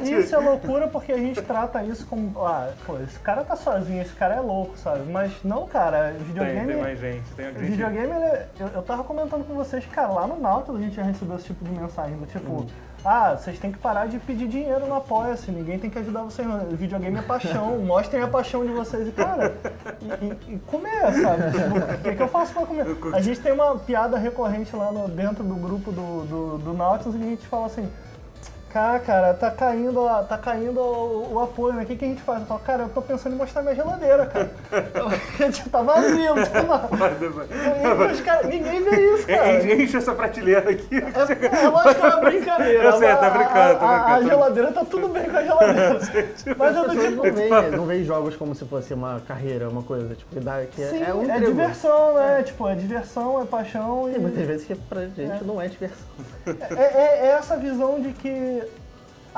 E 0.05 0.15
Isso 0.27 0.35
é 0.35 0.39
loucura 0.39 0.89
porque 0.89 1.13
a 1.13 1.17
gente 1.19 1.41
trata 1.43 1.83
isso 1.83 2.07
como, 2.07 2.33
ah, 2.45 2.69
pô, 2.85 2.99
esse 2.99 3.19
cara 3.21 3.45
tá 3.45 3.57
sozinho, 3.57 4.03
esse 4.03 4.13
cara 4.15 4.35
é 4.35 4.41
louco, 4.41 4.77
sabe? 4.79 5.11
Mas 5.11 5.33
não, 5.45 5.67
cara, 5.67 6.13
Tem, 6.17 6.25
videogame. 6.27 6.67
tem 6.73 6.83
mais 6.83 6.99
gente. 6.99 7.31
Tem 7.35 7.47
gente. 7.47 7.59
Videogame, 7.59 8.13
é- 8.13 8.47
eu, 8.59 8.69
eu 8.69 8.83
tava 8.83 9.05
comentando 9.05 9.47
com 9.47 9.55
vocês, 9.55 9.85
cara, 9.87 10.09
lá 10.09 10.27
no 10.27 10.39
Nautilus 10.41 10.81
a 10.81 10.85
gente 10.85 10.97
já 10.97 11.03
recebeu 11.03 11.37
esse 11.37 11.47
tipo 11.47 11.65
de 11.65 11.71
mensagem, 11.71 12.17
do 12.17 12.27
tipo, 12.27 12.51
Uhum. 12.51 12.67
ah, 13.05 13.37
vocês 13.37 13.59
têm 13.59 13.71
que 13.73 13.79
parar 13.79 14.07
de 14.07 14.19
pedir 14.19 14.49
dinheiro 14.49 14.87
no 14.87 14.95
Apoia-se, 14.97 15.51
ninguém 15.51 15.79
tem 15.79 15.89
que 15.89 15.99
ajudar 15.99 16.23
vocês 16.23 16.47
não. 16.47 16.59
Videogame 16.71 17.19
é 17.19 17.23
paixão, 17.23 17.79
mostrem 17.85 18.23
a 18.23 18.27
paixão 18.29 18.65
de 18.67 18.73
vocês. 18.73 19.07
E, 19.09 19.13
cara, 19.13 19.55
e, 20.01 20.53
e- 20.55 20.59
comer, 20.67 21.01
sabe? 21.23 21.53
Tipo, 21.53 21.79
o 21.79 21.99
que, 22.03 22.15
que 22.17 22.23
eu 22.23 22.29
faço 22.29 22.53
pra 22.53 22.67
comer? 22.67 22.87
A 23.15 23.21
gente 23.21 23.41
tem 23.41 23.53
uma 23.53 23.77
piada 23.79 24.19
recorrente 24.19 24.75
lá 24.75 24.91
no- 24.91 25.09
dentro 25.09 25.45
do 25.45 25.55
grupo 25.55 25.93
do, 25.93 26.25
do, 26.25 26.59
do 26.59 26.73
Nautilus 26.75 27.15
e 27.15 27.19
a 27.23 27.27
gente 27.29 27.47
fala 27.47 27.67
assim, 27.67 27.89
cá, 28.77 28.99
cara, 29.01 29.33
tá 29.33 29.51
caindo, 29.51 30.05
tá 30.29 30.37
caindo 30.37 30.79
o, 30.81 31.33
o 31.35 31.41
apoio, 31.41 31.73
né? 31.73 31.83
O 31.85 31.87
que, 31.87 31.97
que 31.97 32.05
a 32.05 32.09
gente 32.09 32.21
faz? 32.21 32.41
Eu 32.41 32.47
falo, 32.47 32.61
cara, 32.61 32.83
eu 32.83 32.89
tô 32.91 33.01
pensando 33.01 33.33
em 33.35 33.39
mostrar 33.39 33.63
minha 33.63 33.75
geladeira, 33.75 34.27
cara. 34.27 34.51
Tipo, 35.51 35.71
tá 35.71 35.83
vazio, 35.83 36.35
não 36.35 38.11
os 38.13 38.21
caras- 38.21 38.47
ninguém 38.47 38.83
vê 38.85 39.15
isso, 39.15 39.27
cara. 39.29 39.53
En- 39.65 39.83
Enche 39.83 39.97
essa 39.97 40.13
prateleira 40.15 40.71
aqui. 40.71 40.97
É, 40.97 41.65
é 41.65 41.69
lógico 41.69 41.95
que 41.95 42.07
é 42.07 42.09
uma 42.09 42.17
brincadeira. 42.21 42.85
Eu 42.85 42.93
sei, 42.99 43.09
tá 43.09 43.27
A- 43.27 43.31
brincando, 43.31 43.79
tá 43.81 43.87
a, 43.87 43.89
a, 43.89 43.97
a 43.97 44.05
brincando. 44.19 44.29
geladeira 44.29 44.73
tá 44.73 44.85
tudo 44.85 45.09
bem 45.09 45.25
com 45.25 45.37
a 45.37 45.43
geladeira. 45.43 45.99
Mas 46.59 46.77
eu 46.77 46.85
pessoas 46.85 47.05
tipo. 47.09 47.25
não 47.27 47.33
veem, 47.33 47.71
não 47.71 47.87
veem 47.87 48.05
jogos 48.05 48.37
como 48.37 48.55
se 48.55 48.65
fosse 48.67 48.93
uma 48.93 49.21
carreira, 49.27 49.69
uma 49.71 49.83
coisa. 49.83 50.15
Tipo, 50.15 50.35
que 50.35 50.41
dá, 50.41 50.63
que 50.71 50.83
Sim, 50.83 51.03
é 51.03 51.15
um 51.15 51.31
é 51.31 51.41
diversão, 51.41 52.15
né? 52.15 52.43
Tipo, 52.43 52.69
é 52.69 52.75
diversão, 52.75 53.41
é 53.41 53.45
paixão. 53.47 54.05
Tem 54.07 54.17
E 54.17 54.19
muitas 54.19 54.45
vezes 54.47 54.67
que 54.67 54.75
pra 54.75 55.03
gente 55.07 55.45
não 55.45 55.61
é 55.61 55.69
diversão. 55.69 56.07
é, 56.77 56.83
é- 56.83 57.19
é 57.23 57.37
essa 57.39 57.57
visão 57.57 58.01
de 58.01 58.13
que. 58.13 58.63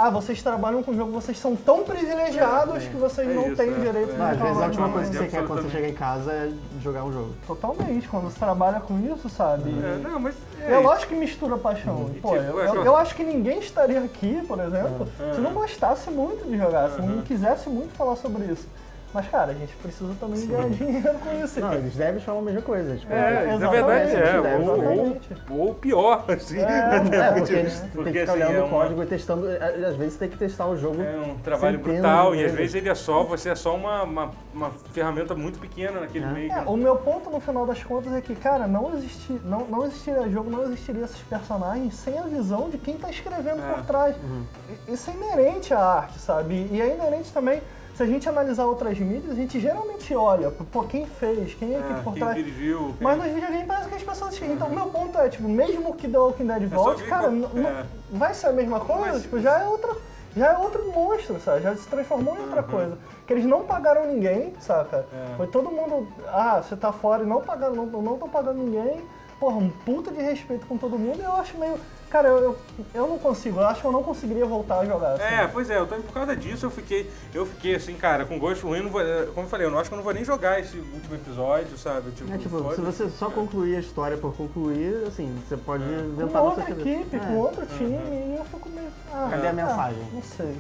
Ah, 0.01 0.11
vocês 0.11 0.41
trabalham 0.41 0.81
com 0.81 0.93
o 0.93 0.95
jogo, 0.95 1.11
vocês 1.11 1.37
são 1.37 1.57
tão 1.57 1.83
privilegiados 1.83 2.85
que 2.85 2.95
vocês 2.97 3.29
É 3.29 3.35
não 3.35 3.49
isso, 3.49 3.57
têm 3.57 3.71
é. 3.71 3.75
direito 3.81 4.13
É. 4.13 4.15
de 4.15 4.23
às 4.23 4.39
vezes 4.39 4.63
a 4.63 4.67
última 4.67 4.89
coisa 4.91 5.11
que 5.11 5.17
você 5.17 5.27
quer 5.27 5.45
quando 5.45 5.63
você 5.63 5.71
chega 5.71 5.89
em 5.89 5.93
casa 5.95 6.31
é 6.33 6.53
jogar 6.81 7.03
um 7.03 7.13
jogo. 7.13 7.35
Totalmente, 7.49 8.07
quando 8.09 8.25
você 8.31 8.39
trabalha 8.39 8.79
com 8.79 8.97
isso, 9.01 9.29
sabe? 9.29 9.71
É, 9.71 9.99
não, 10.01 10.21
mas 10.21 10.37
É, 10.65 10.79
lógico 10.79 11.13
que 11.13 11.19
mistura 11.19 11.57
paixão. 11.59 12.11
E 12.15 12.21
Pô, 12.21 12.29
tipo, 12.29 12.37
eu, 12.37 12.61
é 12.61 12.69
eu- 12.69 12.85
eu 12.85 12.97
acho 12.97 13.17
que 13.17 13.25
ninguém 13.25 13.59
estaria 13.59 13.99
aqui, 13.99 14.41
por 14.47 14.61
exemplo, 14.61 15.09
É. 15.19 15.35
se 15.35 15.41
não 15.41 15.53
gostasse 15.53 16.09
muito 16.11 16.49
de 16.49 16.57
jogar, 16.57 16.91
se 16.91 17.03
não 17.03 17.23
quisesse 17.23 17.69
muito 17.69 17.93
falar 17.97 18.15
sobre 18.15 18.45
isso. 18.45 18.69
Mas, 19.15 19.27
cara, 19.29 19.53
a 19.53 19.55
gente 19.55 19.75
precisa 19.77 20.15
também 20.21 20.47
ganhar 20.47 20.69
dinheiro 20.69 21.15
com 21.19 21.43
isso. 21.43 21.59
Não, 21.61 21.73
eles 21.73 21.95
devem 21.97 22.21
falar 22.21 22.41
a 22.41 22.43
mesma 22.43 22.61
coisa. 22.61 22.95
Tipo, 22.95 23.11
É, 23.13 23.47
na 23.47 23.55
exatamente, 23.55 23.71
verdade 23.71 24.17
é. 24.17 24.57
Ou, 24.59 25.59
ou, 25.59 25.67
ou 25.69 25.75
pior, 25.75 26.25
assim. 26.29 26.59
É, 26.61 27.31
porque 27.39 27.53
eles 27.55 27.81
têm 27.81 27.89
Porque, 27.91 28.13
que 28.13 28.21
ficar 28.21 28.33
assim, 28.35 28.43
olhando 28.43 28.55
é 28.57 28.61
o 28.61 28.67
uma- 28.67 28.69
código 28.79 29.03
e 29.03 29.07
testando. 29.07 29.51
é, 29.51 29.87
Às 29.87 29.97
vezes 29.97 30.17
tem 30.19 30.29
que 30.29 30.37
testar 30.37 30.67
o 30.67 30.77
jogo. 30.77 31.01
É 31.01 31.17
um 31.19 31.39
trabalho 31.39 31.79
brutal 31.79 32.35
e 32.35 32.45
às 32.45 32.53
vezes. 32.53 32.75
ele 32.75 32.91
é 32.91 32.95
só, 32.95 33.25
você 33.25 33.49
é 33.49 33.55
só 33.55 33.75
uma, 33.75 34.03
uma, 34.03 34.31
uma 34.53 34.71
ferramenta 34.93 35.35
muito 35.35 35.59
pequena 35.59 36.01
naquele 36.01 36.27
É. 36.27 36.29
meio. 36.29 36.53
É, 36.53 36.61
o 36.67 36.77
meu 36.77 36.97
ponto 36.97 37.31
no 37.31 37.41
final 37.41 37.65
das 37.65 37.83
contas 37.83 38.13
é 38.13 38.21
que, 38.21 38.35
cara, 38.35 38.67
não, 38.67 38.93
existi, 38.95 39.41
não, 39.43 39.61
não 39.61 39.87
existiria 39.87 40.29
jogo, 40.29 40.51
não 40.51 40.65
existiria 40.65 41.05
esses 41.05 41.21
personagens 41.23 41.95
sem 41.95 42.19
a 42.19 42.23
visão 42.25 42.69
de 42.69 42.77
quem 42.77 42.99
tá 42.99 43.09
escrevendo 43.09 43.63
É. 43.63 43.73
por 43.73 43.83
trás. 43.85 44.15
Uhum. 44.17 44.45
Isso 44.87 45.11
é 45.11 45.15
inerente 45.15 45.73
à 45.73 45.81
arte, 45.81 46.19
sabe? 46.19 46.69
E 46.71 46.79
é 46.81 46.95
inerente 46.95 47.33
também, 47.33 47.63
se 47.99 48.03
a 48.05 48.07
gente 48.07 48.29
analisar 48.29 48.65
outras 48.65 48.97
mídias, 48.97 49.33
a 49.33 49.35
gente 49.35 49.59
geralmente 49.59 50.15
olha, 50.15 50.53
pô, 50.71 50.85
quem 50.85 51.05
fez, 51.05 51.53
quem 51.55 51.75
é 51.75 51.83
que 51.83 51.93
É, 51.95 51.97
por 51.97 52.13
quem 52.13 52.23
trás. 52.23 52.37
dirigiu. 52.37 52.79
quem- 52.79 52.95
Mas 53.01 53.19
nos 53.19 53.27
videogames 53.27 53.67
parece 53.67 53.89
que 53.89 53.95
as 53.97 54.03
pessoas 54.05 54.33
esquecem. 54.35 54.55
Então, 54.55 54.69
o 54.69 54.73
meu 54.73 54.87
ponto 54.87 55.19
é, 55.19 55.29
tipo, 55.29 55.49
mesmo 55.49 55.93
que 55.97 56.07
The 56.09 56.17
Walking 56.17 56.47
Dead 56.47 56.69
só 56.71 56.77
volte, 56.77 57.03
cara, 57.09 57.27
é. 57.27 57.85
vai 58.13 58.33
ser 58.35 58.47
a 58.47 58.53
mesma 58.53 58.79
coisa, 58.79 59.15
ser. 59.15 59.23
tipo, 59.23 59.41
já 59.41 59.59
é 59.59 59.67
outra. 59.67 59.97
Já 60.37 60.53
é 60.53 60.59
outro 60.59 60.93
monstro, 60.93 61.41
sabe? 61.41 61.63
Já 61.63 61.75
se 61.75 61.89
transformou 61.89 62.37
em 62.37 62.41
outra 62.43 62.63
coisa. 62.63 62.97
Que 63.27 63.33
eles 63.33 63.45
não 63.45 63.65
pagaram 63.65 64.07
ninguém, 64.07 64.55
saca? 64.61 65.05
É. 65.13 65.37
Foi 65.37 65.49
todo 65.49 65.69
mundo. 65.69 66.07
Ah, 66.29 66.63
você 66.63 66.77
tá 66.77 66.93
fora 66.93 67.25
e 67.25 67.27
não 67.27 67.41
pagaram, 67.41 67.75
não, 67.75 67.87
não 67.87 68.17
tô 68.17 68.29
pagando 68.29 68.63
ninguém. 68.63 69.01
Porra, 69.41 69.57
um 69.57 69.71
puta 69.71 70.13
de 70.13 70.23
respeito 70.23 70.67
com 70.67 70.77
todo 70.77 70.97
mundo. 70.97 71.21
Eu 71.21 71.33
acho 71.33 71.59
meio. 71.59 71.75
Cara, 72.11 72.29
eu, 72.29 72.39
eu, 72.39 72.59
eu 72.95 73.07
não 73.07 73.19
consigo, 73.19 73.61
eu 73.61 73.67
acho 73.67 73.83
que 73.83 73.87
eu 73.87 73.93
não 73.93 74.03
conseguiria 74.03 74.47
voltar 74.47 74.81
a 74.81 74.85
jogar. 74.87 75.13
assim. 75.13 75.23
É, 75.23 75.47
pois 75.47 75.69
é, 75.69 75.79
eu 75.79 75.87
também 75.87 76.05
por 76.05 76.15
causa 76.15 76.35
disso 76.35 76.65
eu 76.67 76.71
fiquei, 76.71 77.11
eu 77.35 77.45
fiquei 77.45 77.75
assim, 77.75 77.95
cara, 77.97 78.25
com 78.25 78.39
gosto 78.39 78.67
ruim, 78.67 78.83
não 78.83 78.91
vou, 78.91 79.03
como 79.35 79.47
eu 79.47 79.51
falei, 79.51 79.67
eu 79.67 79.71
não 79.71 79.79
acho 79.79 79.91
que 79.91 79.95
eu 79.95 79.99
não 79.99 80.05
vou 80.05 80.15
nem 80.15 80.25
jogar 80.25 80.59
esse 80.59 80.79
último 80.79 81.15
episódio, 81.15 81.77
sabe? 81.77 82.11
Tipo, 82.13 82.33
É, 82.33 82.39
tipo, 82.39 82.75
se 82.75 82.81
você 82.81 83.11
só 83.11 83.29
concluir 83.31 83.77
a 83.77 83.81
história 83.81 84.17
por 84.17 84.35
concluir, 84.35 85.05
assim, 85.07 85.39
você 85.47 85.57
pode 85.57 85.85
Com 85.85 85.91
inventar 85.91 86.31
sua 86.31 86.41
outra 86.43 86.71
equipe, 86.71 87.17
É. 87.17 87.19
com 87.19 87.37
outro 87.37 87.67
time, 87.67 87.93
e 87.95 88.37
eu 88.39 88.45
fico 88.47 88.69
meio. 88.71 88.89
Ah, 89.13 89.29
Cadê 89.31 89.47
a 89.47 89.51
ah, 89.51 89.53
mensagem? 89.53 90.03
Não 90.13 90.23
sei. 90.23 90.57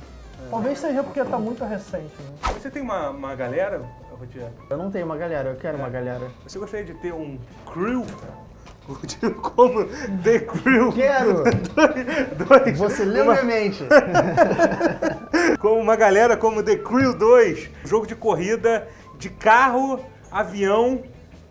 Talvez 0.50 0.78
seja 0.78 1.02
porque 1.02 1.24
tá 1.24 1.38
muito 1.38 1.64
recente, 1.64 2.14
né? 2.20 2.52
Você 2.60 2.70
tem 2.70 2.82
uma, 2.82 3.10
uma 3.10 3.34
galera, 3.34 3.82
Rotier? 4.18 4.50
Eu 4.70 4.76
não 4.76 4.90
tenho 4.90 5.04
uma 5.06 5.16
galera, 5.16 5.50
eu 5.50 5.56
quero 5.56 5.76
É. 5.76 5.80
uma 5.80 5.88
galera. 5.88 6.30
Você 6.46 6.58
gostaria 6.58 6.86
de 6.86 6.94
ter 6.94 7.12
um 7.12 7.38
crew? 7.72 8.04
Como 9.42 9.84
The 10.22 10.38
Crew? 10.40 10.92
Quero! 10.92 11.44
Dois. 12.46 12.78
Você 12.78 13.04
leu 13.04 13.26
minha 13.26 13.42
mente. 13.42 13.84
Como 15.60 15.80
uma 15.80 15.96
galera 15.96 16.36
como 16.36 16.62
The 16.62 16.76
Crew 16.76 17.14
2, 17.14 17.70
jogo 17.84 18.06
de 18.06 18.14
corrida 18.14 18.88
de 19.18 19.28
carro, 19.28 20.00
avião 20.30 21.02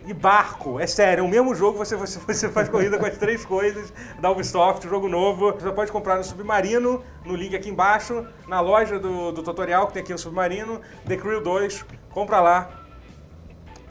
e 0.08 0.14
barco. 0.14 0.80
É 0.80 0.88
sério, 0.88 1.22
é 1.22 1.28
o 1.28 1.30
mesmo 1.30 1.54
jogo, 1.54 1.78
você, 1.78 1.96
você, 1.96 2.18
você 2.20 2.50
faz 2.50 2.70
corrida 2.70 2.98
com 2.98 3.06
as 3.06 3.18
três 3.18 3.46
coisas 3.46 3.94
da 4.20 4.32
Ubisoft, 4.32 4.88
jogo 4.88 5.08
novo. 5.10 5.52
Você 5.52 5.72
pode 5.72 5.92
comprar 5.92 6.16
no 6.16 6.24
Submarino, 6.24 7.04
no 7.26 7.36
link 7.36 7.56
aqui 7.56 7.70
embaixo, 7.70 8.26
na 8.48 8.62
loja 8.62 8.98
do, 8.98 9.32
do 9.34 9.44
tutorial 9.44 9.88
que 9.88 9.94
tem 9.94 10.02
aqui 10.02 10.14
no 10.14 10.18
Submarino, 10.18 10.82
The 11.06 11.18
Crew 11.18 11.42
2, 11.42 11.86
compra 12.10 12.40
lá 12.40 12.70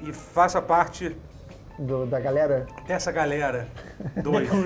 e 0.01 0.13
faça 0.13 0.61
parte 0.61 1.17
Do- 1.79 2.07
da 2.07 2.19
galera? 2.21 2.67
dessa 2.87 3.13
galera. 3.13 3.67
Dois. 4.23 4.49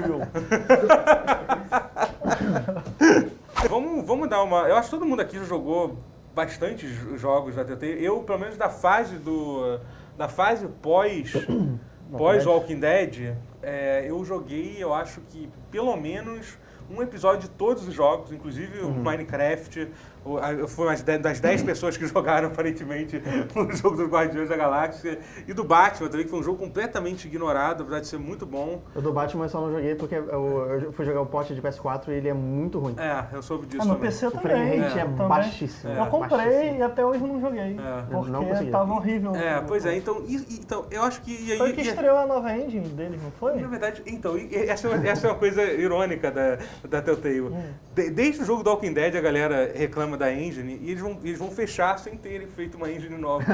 vamos, 3.69 4.07
vamos 4.07 4.29
dar 4.29 4.43
uma. 4.43 4.69
Eu 4.69 4.77
acho 4.77 4.91
que 4.91 4.97
todo 4.97 5.07
mundo 5.07 5.21
aqui 5.21 5.39
já 5.39 5.45
jogou 5.45 5.99
bastante 6.35 6.87
jo- 6.87 7.17
jogos 7.17 7.57
da 7.57 7.65
TT. 7.65 7.99
Eu, 8.01 8.23
pelo 8.23 8.39
menos 8.39 8.57
da 8.57 8.69
fase 8.69 9.17
do. 9.17 9.79
Da 10.17 10.29
fase 10.29 10.67
pós. 10.67 11.33
pós 12.17 12.47
Walking 12.47 12.81
Dead, 12.81 13.35
é, 13.63 14.05
eu 14.09 14.25
joguei, 14.25 14.77
eu 14.79 14.93
acho 14.93 15.21
que 15.23 15.49
pelo 15.71 15.97
menos 15.97 16.59
um 16.91 17.01
episódio 17.01 17.43
de 17.43 17.51
todos 17.51 17.87
os 17.87 17.95
jogos, 17.95 18.33
inclusive 18.33 18.81
o 18.81 18.91
Minecraft. 18.91 19.89
O- 20.25 20.39
Eu 20.39 20.69
fui 20.69 20.87
uma 20.87 20.95
das 20.97 21.41
10 21.41 21.63
pessoas 21.63 21.97
que 21.97 22.07
jogaram, 22.09 22.49
aparentemente, 22.49 23.23
o 23.57 23.73
jogo 23.77 23.97
dos 23.97 24.09
Guardiões 24.09 24.49
da 24.49 24.57
Galáxia. 24.57 25.19
E 25.49 25.53
do 25.55 25.65
Batman 25.65 26.09
também, 26.09 26.25
que 26.25 26.31
foi 26.31 26.41
um 26.41 26.43
jogo 26.43 26.59
completamente 26.59 27.27
ignorado, 27.27 27.83
apesar 27.83 28.01
de 28.01 28.07
ser 28.07 28.19
muito 28.19 28.45
bom. 28.45 28.83
O 28.95 29.01
do 29.01 29.13
Batman 29.13 29.45
eu 29.45 29.49
só 29.49 29.61
não 29.61 29.73
joguei 29.73 29.95
porque 29.95 30.15
eu, 30.15 30.81
eu 30.83 30.93
fui 30.93 31.05
jogar 31.05 31.21
o 31.23 31.27
pote 31.27 31.55
de 31.55 31.63
PS4 31.63 32.09
e 32.09 32.13
ele 32.13 32.29
é 32.29 32.35
muito 32.35 32.79
ruim. 32.79 32.95
É, 32.99 33.25
eu 33.35 33.43
soube 33.43 33.67
disso 33.67 33.83
Ah, 33.83 33.87
no 33.87 33.95
também. 33.95 34.11
PC 34.11 34.27
O 34.27 34.31
também. 34.31 34.43
frame 34.51 34.77
rate 34.79 34.99
é, 34.99 35.05
também. 35.05 35.29
baixíssimo. 35.29 35.93
Eu 35.93 36.07
comprei 36.07 36.39
baixíssimo. 36.39 36.79
e 36.79 36.83
até 36.83 37.05
hoje 37.05 37.21
não 37.25 37.41
joguei. 37.41 37.61
É. 37.79 38.03
Porque 38.11 38.31
Não 38.31 38.45
consegui. 38.45 38.71
tava 38.71 38.93
horrível. 38.93 39.35
É, 39.37 39.61
pois 39.67 39.87
é, 39.87 39.97
então, 39.97 40.23
e- 40.27 40.47
então 40.61 40.85
eu 40.91 41.03
acho 41.03 41.23
que. 41.23 41.31
E 41.47 41.53
aí, 41.53 41.59
Foi 41.59 41.73
que 41.73 41.81
e- 41.81 41.89
estreou 41.89 42.19
a 42.19 42.27
nova 42.27 42.53
engine 42.57 42.89
deles, 42.89 43.21
não 43.23 43.31
foi? 43.33 43.55
Na 43.61 43.69
verdade, 43.69 44.03
então, 44.07 44.35
essa, 44.53 44.87
é 44.89 44.91
uma- 44.95 45.09
essa 45.09 45.27
é 45.27 45.31
uma 45.31 45.39
coisa 45.39 45.63
irônica 45.63 46.31
da, 46.31 46.59
da 46.89 47.01
Telltale. 47.03 47.51
De- 47.95 48.11
desde 48.11 48.43
o 48.43 48.45
jogo 48.45 48.63
do 48.63 48.71
Walking 48.71 48.93
Dead, 48.93 49.15
a 49.17 49.21
galera 49.21 49.71
reclama 49.75 50.10
da 50.17 50.33
engine 50.33 50.79
e 50.83 50.91
eles 50.91 51.01
vão, 51.03 51.19
eles 51.23 51.39
vão 51.39 51.51
fechar 51.51 51.99
sem 51.99 52.17
terem 52.17 52.47
feito 52.49 52.77
uma 52.77 52.91
engine 52.91 53.17
nova. 53.17 53.45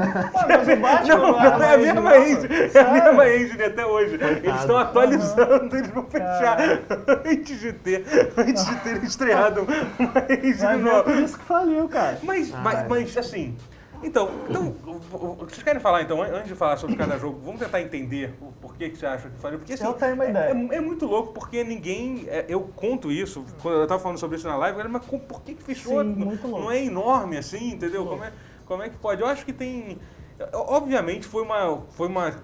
Mas 0.48 0.68
o 0.68 0.76
Batman 0.80 1.16
Não, 1.16 1.32
não 1.32 1.62
é 1.62 1.74
a 1.74 1.78
mesma 1.78 2.00
nova. 2.00 2.18
engine, 2.18 2.48
é 2.74 2.78
a 2.80 2.92
mesma 2.92 3.28
engine 3.30 3.62
até 3.62 3.86
hoje. 3.86 4.14
Eles 4.42 4.60
estão 4.60 4.76
atualizando, 4.76 5.76
eles 5.76 5.88
vão 5.90 6.04
fechar 6.06 6.58
antes 7.26 7.60
de 7.60 7.72
ter, 7.72 8.04
antes 8.36 8.64
de 8.66 8.76
terem 8.76 9.04
estreado 9.04 9.66
uma 9.98 10.26
engine 10.30 10.54
ver, 10.54 10.76
nova. 10.78 11.04
por 11.04 11.16
isso 11.16 11.38
que 11.38 11.44
faliu, 11.44 11.88
cara. 11.88 12.18
Mas, 12.22 12.52
Ah, 12.54 12.60
mas, 12.62 12.78
é. 12.80 12.86
mas, 12.88 13.16
assim. 13.16 13.54
Então, 14.02 14.30
então, 14.48 14.74
vocês 15.38 15.62
querem 15.62 15.80
falar 15.80 16.02
então, 16.02 16.22
an- 16.22 16.28
antes 16.28 16.48
de 16.48 16.54
falar 16.54 16.76
sobre 16.76 16.96
cada 16.96 17.18
jogo, 17.18 17.40
vamos 17.44 17.60
tentar 17.60 17.80
entender 17.80 18.34
o 18.40 18.52
porquê 18.52 18.90
que 18.90 18.96
você 18.96 19.06
acha 19.06 19.28
que 19.28 19.38
falhou? 19.38 19.58
Porque 19.58 19.72
assim, 19.72 19.84
Eu 19.84 19.94
tenho 19.94 20.14
uma 20.14 20.24
é- 20.26 20.30
ideia. 20.30 20.44
É, 20.72 20.76
é 20.76 20.80
muito 20.80 21.06
louco 21.06 21.32
porque 21.32 21.64
ninguém. 21.64 22.24
é, 22.28 22.44
eu 22.48 22.60
conto 22.76 23.10
isso, 23.10 23.44
quando 23.62 23.78
eu 23.80 23.86
tava 23.86 24.00
falando 24.02 24.18
sobre 24.18 24.36
isso 24.36 24.46
na 24.46 24.56
live, 24.56 24.86
mas 24.88 25.04
por 25.04 25.42
que, 25.42 25.54
que 25.54 25.62
fechou? 25.62 26.02
Sim, 26.02 26.08
não, 26.10 26.26
muito 26.26 26.46
louco. 26.46 26.64
não 26.64 26.70
é 26.70 26.84
enorme 26.84 27.36
assim, 27.38 27.70
entendeu? 27.72 28.04
Como 28.06 28.22
é, 28.24 28.32
como 28.66 28.82
é 28.82 28.88
que 28.88 28.96
pode? 28.98 29.20
Eu 29.22 29.26
acho 29.28 29.44
que 29.44 29.52
tem. 29.52 29.98
Obviamente 30.52 31.26
foi 31.26 31.42
uma. 31.42 31.82
Foi 31.90 32.08
uma 32.08 32.34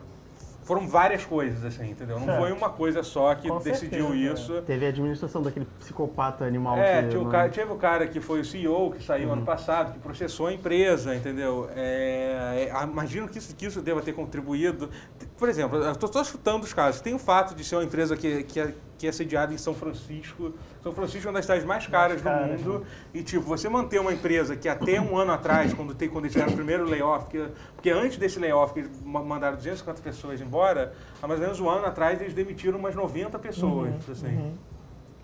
foram 0.62 0.86
várias 0.86 1.24
coisas, 1.24 1.64
assim, 1.64 1.90
entendeu? 1.90 2.18
Não 2.18 2.26
Certo. 2.26 2.40
foi 2.40 2.52
uma 2.52 2.70
coisa 2.70 3.02
só 3.02 3.34
que 3.34 3.48
Com 3.48 3.58
decidiu 3.58 4.08
certeza, 4.10 4.30
é. 4.30 4.32
isso. 4.34 4.62
Teve 4.62 4.86
a 4.86 4.88
administração 4.88 5.42
daquele 5.42 5.66
psicopata 5.78 6.44
animal 6.44 6.76
É, 6.78 7.02
que... 7.02 7.08
tinha 7.10 7.20
o 7.22 7.28
cara, 7.28 7.48
teve 7.48 7.72
o 7.72 7.76
cara 7.76 8.06
que 8.06 8.20
foi 8.20 8.40
o 8.40 8.44
CEO, 8.44 8.92
que 8.92 9.02
saiu 9.02 9.26
Uhum. 9.28 9.34
ano 9.34 9.42
passado, 9.44 9.92
que 9.92 9.98
processou 9.98 10.46
a 10.46 10.52
empresa, 10.52 11.14
entendeu? 11.14 11.68
É, 11.74 12.70
é, 12.70 12.82
imagino 12.84 13.28
que 13.28 13.38
isso, 13.38 13.54
que 13.54 13.66
isso 13.66 13.80
deva 13.82 14.00
ter 14.02 14.12
contribuído. 14.12 14.88
Por 15.36 15.48
exemplo, 15.48 15.78
eu 15.78 15.92
estou 15.92 16.12
só 16.12 16.22
chutando 16.22 16.64
os 16.64 16.72
casos. 16.72 17.00
Tem 17.00 17.14
o 17.14 17.18
fato 17.18 17.54
de 17.54 17.64
ser 17.64 17.76
uma 17.76 17.84
empresa 17.84 18.16
que, 18.16 18.44
que, 18.44 18.60
é, 18.60 18.72
que 19.02 19.08
é 19.08 19.10
sediada 19.10 19.52
em 19.52 19.58
São 19.58 19.74
Francisco. 19.74 20.52
São 20.80 20.92
Francisco 20.92 21.26
é 21.26 21.30
uma 21.30 21.34
das 21.34 21.44
cidades 21.44 21.64
mais 21.64 21.88
caras 21.88 22.22
do 22.22 22.24
caras, 22.30 22.60
mundo. 22.62 22.86
E, 23.12 23.20
tipo, 23.24 23.42
você 23.42 23.68
manter 23.68 24.00
uma 24.00 24.12
empresa 24.12 24.54
que 24.54 24.68
até 24.68 25.00
um 25.00 25.16
ano 25.16 25.32
atrás, 25.32 25.74
quando, 25.74 25.92
tem, 25.92 26.08
quando 26.08 26.26
eles 26.26 26.34
fizeram 26.34 26.52
o 26.52 26.54
primeiro 26.54 26.84
layoff, 26.84 27.26
que, 27.26 27.44
porque 27.74 27.90
antes 27.90 28.16
desse 28.16 28.38
layoff, 28.38 28.72
que 28.72 28.78
eles 28.78 28.90
ma- 29.04 29.20
mandaram 29.20 29.56
250 29.56 30.00
pessoas 30.02 30.40
embora, 30.40 30.92
há 31.20 31.26
mais 31.26 31.40
ou 31.40 31.46
menos 31.46 31.58
um 31.58 31.68
ano 31.68 31.84
atrás 31.84 32.20
eles 32.20 32.32
demitiram 32.32 32.78
umas 32.78 32.94
90 32.94 33.36
pessoas, 33.40 33.88
Uhum, 34.06 34.12
assim 34.12 34.54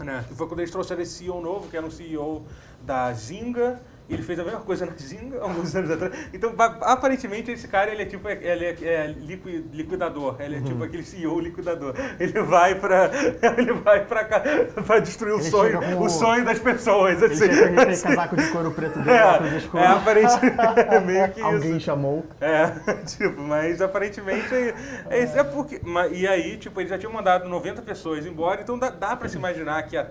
né? 0.00 0.24
Que 0.26 0.34
foi 0.34 0.48
quando 0.48 0.58
eles 0.58 0.72
trouxeram 0.72 1.02
esse 1.02 1.12
CEO 1.12 1.40
novo, 1.40 1.68
que 1.68 1.76
era 1.76 1.86
um 1.86 1.90
CEO 1.90 2.44
da 2.82 3.12
Zynga 3.12 3.80
E 3.80 3.97
ele 4.14 4.22
fez 4.22 4.38
a 4.38 4.44
mesma 4.44 4.60
coisa 4.60 4.86
na 4.86 4.92
Zynga 4.96 5.40
alguns 5.40 5.74
anos 5.76 5.90
atrás. 5.90 6.12
Então, 6.32 6.54
aparentemente, 6.82 7.50
esse 7.50 7.68
cara, 7.68 7.90
ele 7.90 8.02
é 8.02 8.06
tipo, 8.06 8.28
ele 8.28 8.64
é, 8.64 8.76
é 8.82 9.06
liqui- 9.18 9.64
liquidador. 9.72 10.36
Ele 10.40 10.56
é 10.56 10.58
Uhum. 10.58 10.64
tipo 10.64 10.84
aquele 10.84 11.02
CEO 11.02 11.38
liquidador. 11.40 11.94
Ele 12.18 12.40
vai 12.42 12.74
pra, 12.74 13.10
ele 13.58 13.72
vai 13.74 14.04
pra 14.04 14.98
destruir 15.00 15.32
o 15.34 15.36
Ele 15.40 15.44
sonho, 15.50 15.80
chega 15.80 15.94
com 15.94 16.02
o 16.02 16.06
o- 16.06 16.08
sonho 16.10 16.44
das 16.44 16.58
pessoas. 16.58 17.22
Ele 17.22 17.34
Assim. 17.34 17.46
chega 17.52 17.72
com 17.74 17.80
aquele 17.80 17.96
casaco 17.96 18.36
de 18.36 18.46
couro 18.50 18.70
preto 18.72 18.98
dele, 18.98 19.10
É, 19.10 19.82
é 19.82 19.86
aparentemente, 19.86 20.56
é 20.94 21.00
meio 21.00 21.28
que 21.30 21.40
isso. 21.40 21.48
Alguém 21.48 21.80
chamou. 21.80 22.24
É, 22.40 22.66
tipo, 23.06 23.40
mas 23.42 23.80
aparentemente 23.82 24.54
é, 24.54 24.74
é, 25.10 25.22
é 25.22 25.44
porque. 25.44 25.80
E 26.12 26.26
aí, 26.26 26.56
tipo, 26.56 26.80
eles 26.80 26.90
já 26.90 26.98
tinham 26.98 27.12
mandado 27.12 27.48
90 27.48 27.82
pessoas 27.82 28.24
embora, 28.26 28.60
então 28.62 28.78
dá, 28.78 28.90
dá 28.90 29.16
pra 29.16 29.28
se 29.28 29.36
imaginar 29.36 29.82
que 29.84 29.96
há, 29.96 30.06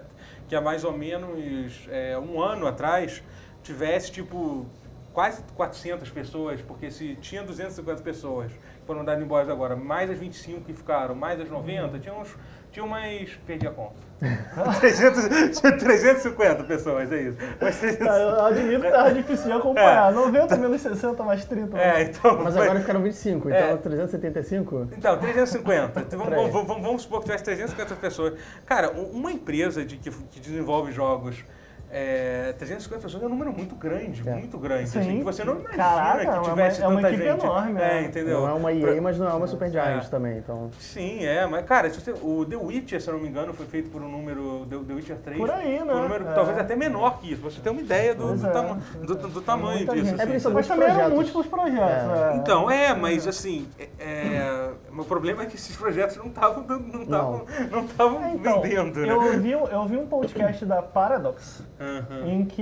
que 0.47 0.55
há 0.55 0.61
mais 0.61 0.83
ou 0.83 0.95
menos 0.95 1.87
é, 1.89 2.17
um 2.17 2.41
ano 2.41 2.67
atrás 2.67 3.23
tivesse, 3.67 4.11
tipo, 4.11 4.65
quase 5.13 5.41
400 5.55 6.09
pessoas, 6.09 6.61
porque 6.61 6.89
se 6.91 7.15
tinha 7.15 7.43
250 7.43 8.01
pessoas 8.01 8.51
que 8.51 8.85
foram 8.85 8.99
mandadas 8.99 9.23
embora 9.23 9.51
agora, 9.51 9.75
mais 9.75 10.09
as 10.09 10.17
25 10.17 10.61
que 10.61 10.73
ficaram, 10.73 11.13
mais 11.15 11.39
as 11.39 11.49
90, 11.49 11.99
tinha 11.99 12.13
uns. 12.13 12.35
Tinha 12.71 12.83
umas. 12.85 13.29
Perdi 13.47 13.65
a 13.67 13.71
conta. 13.71 13.95
300, 14.79 15.59
tinha 15.59 15.77
350 15.77 16.63
pessoas, 16.65 17.11
é 17.11 17.21
isso. 17.21 17.37
Mas, 17.61 17.79
Tá, 17.97 18.19
eu 18.19 18.45
admito 18.45 18.81
que 18.81 18.91
tava 18.91 19.13
difícil 19.13 19.45
de 19.45 19.51
acompanhar. 19.53 20.11
90 20.11 20.57
menos 20.57 20.81
60 20.81 21.23
mais 21.23 21.45
30. 21.45 21.77
é, 21.77 22.03
então. 22.03 22.37
Mas 22.43 22.53
foi- 22.53 22.63
agora 22.63 22.79
ficaram 22.81 23.01
25, 23.01 23.49
É. 23.49 23.67
então 23.71 23.77
375? 23.77 24.87
Então, 24.97 25.17
350. 25.17 25.99
Então, 26.01 26.19
vamos, 26.19 26.51
vamos, 26.51 26.81
vamos- 26.81 27.01
supor 27.03 27.19
que 27.19 27.25
tivesse 27.25 27.43
350 27.45 27.95
pessoas. 27.95 28.33
Cara, 28.65 28.91
um- 28.91 29.11
uma 29.11 29.31
empresa 29.31 29.85
de, 29.85 29.97
que, 29.97 30.09
que 30.11 30.39
desenvolve 30.39 30.91
jogos, 30.91 31.43
é, 31.91 32.53
350 32.57 33.01
pessoas 33.03 33.23
é 33.23 33.25
um 33.25 33.29
número 33.29 33.51
muito 33.53 33.75
grande, 33.75 34.27
É. 34.27 34.33
muito 34.33 34.57
grande. 34.57 34.89
Sim. 34.89 34.99
assim, 34.99 35.17
que 35.19 35.23
você 35.23 35.43
não 35.43 35.53
imagina 35.59 35.83
Caraca, 35.83 36.21
é 36.21 36.25
que 36.25 36.31
uma- 36.31 36.43
tivesse 36.49 36.81
é 36.83 36.87
uma 36.87 36.95
tanta 37.01 37.13
equipe 37.13 37.23
gente. 37.29 37.43
enorme, 37.45 37.71
É, 37.71 37.73
né? 37.73 38.01
entendeu? 38.03 38.41
Não 38.41 38.47
é 38.49 38.53
uma 38.53 38.73
EA, 38.73 39.01
mas 39.01 39.17
não 39.17 39.27
é 39.29 39.33
uma 39.33 39.47
Super 39.47 39.69
Giant 39.71 40.03
É. 40.05 40.09
também, 40.09 40.37
então... 40.37 40.69
Sim, 40.79 41.25
é, 41.25 41.45
mas 41.45 41.65
cara, 41.65 41.89
se 41.89 41.99
você- 42.01 42.13
o 42.21 42.45
The 42.45 42.57
Witcher, 42.57 43.01
se 43.01 43.07
eu 43.09 43.13
não 43.13 43.21
me 43.21 43.29
engano, 43.29 43.53
foi 43.53 43.65
feito 43.65 43.89
por 43.89 44.01
um 44.01 44.09
número, 44.09 44.65
The, 44.69 44.77
The 44.87 44.93
Witcher 44.93 45.17
3. 45.17 45.37
Por 45.37 45.49
aí, 45.49 45.83
né? 45.83 45.93
Um 45.93 46.01
número 46.03 46.27
É. 46.27 46.33
talvez 46.33 46.57
até 46.57 46.75
menor 46.75 47.19
que 47.19 47.31
isso, 47.31 47.41
pra 47.41 47.51
você 47.51 47.61
ter 47.61 47.69
uma 47.69 47.81
ideia 47.81 48.13
do, 48.13 48.35
do, 48.35 48.47
é, 48.47 48.49
tama- 48.49 48.79
do, 49.01 49.13
é. 49.13 49.15
do 49.15 49.41
tamanho 49.41 49.77
Muita 49.77 49.93
disso. 49.93 50.15
assim, 50.15 50.47
É? 50.47 50.49
Mas 50.49 50.67
também 50.67 50.87
eram 50.89 51.09
múltiplos 51.11 51.47
projetos. 51.47 52.19
é. 52.19 52.35
Então, 52.37 52.69
é, 52.69 52.93
mas 52.93 53.27
assim, 53.27 53.67
é, 53.79 53.87
é, 53.99 54.69
o 54.97 55.03
problema 55.05 55.43
é 55.43 55.45
que 55.45 55.55
esses 55.55 55.75
projetos 55.75 56.17
não 56.17 56.27
estavam 56.27 56.63
não 56.63 57.01
estavam 57.03 57.45
não 57.71 57.85
estavam 57.85 58.23
É, 58.25 58.31
então, 58.33 58.61
vendendo, 58.61 58.99
né? 58.99 59.09
eu, 59.13 59.39
vi, 59.39 59.51
eu 59.51 59.85
vi 59.85 59.97
um 59.97 60.07
podcast 60.07 60.65
da 60.65 60.81
Paradox 60.81 61.61
Aham. 61.79 62.27
em 62.27 62.45
que. 62.45 62.61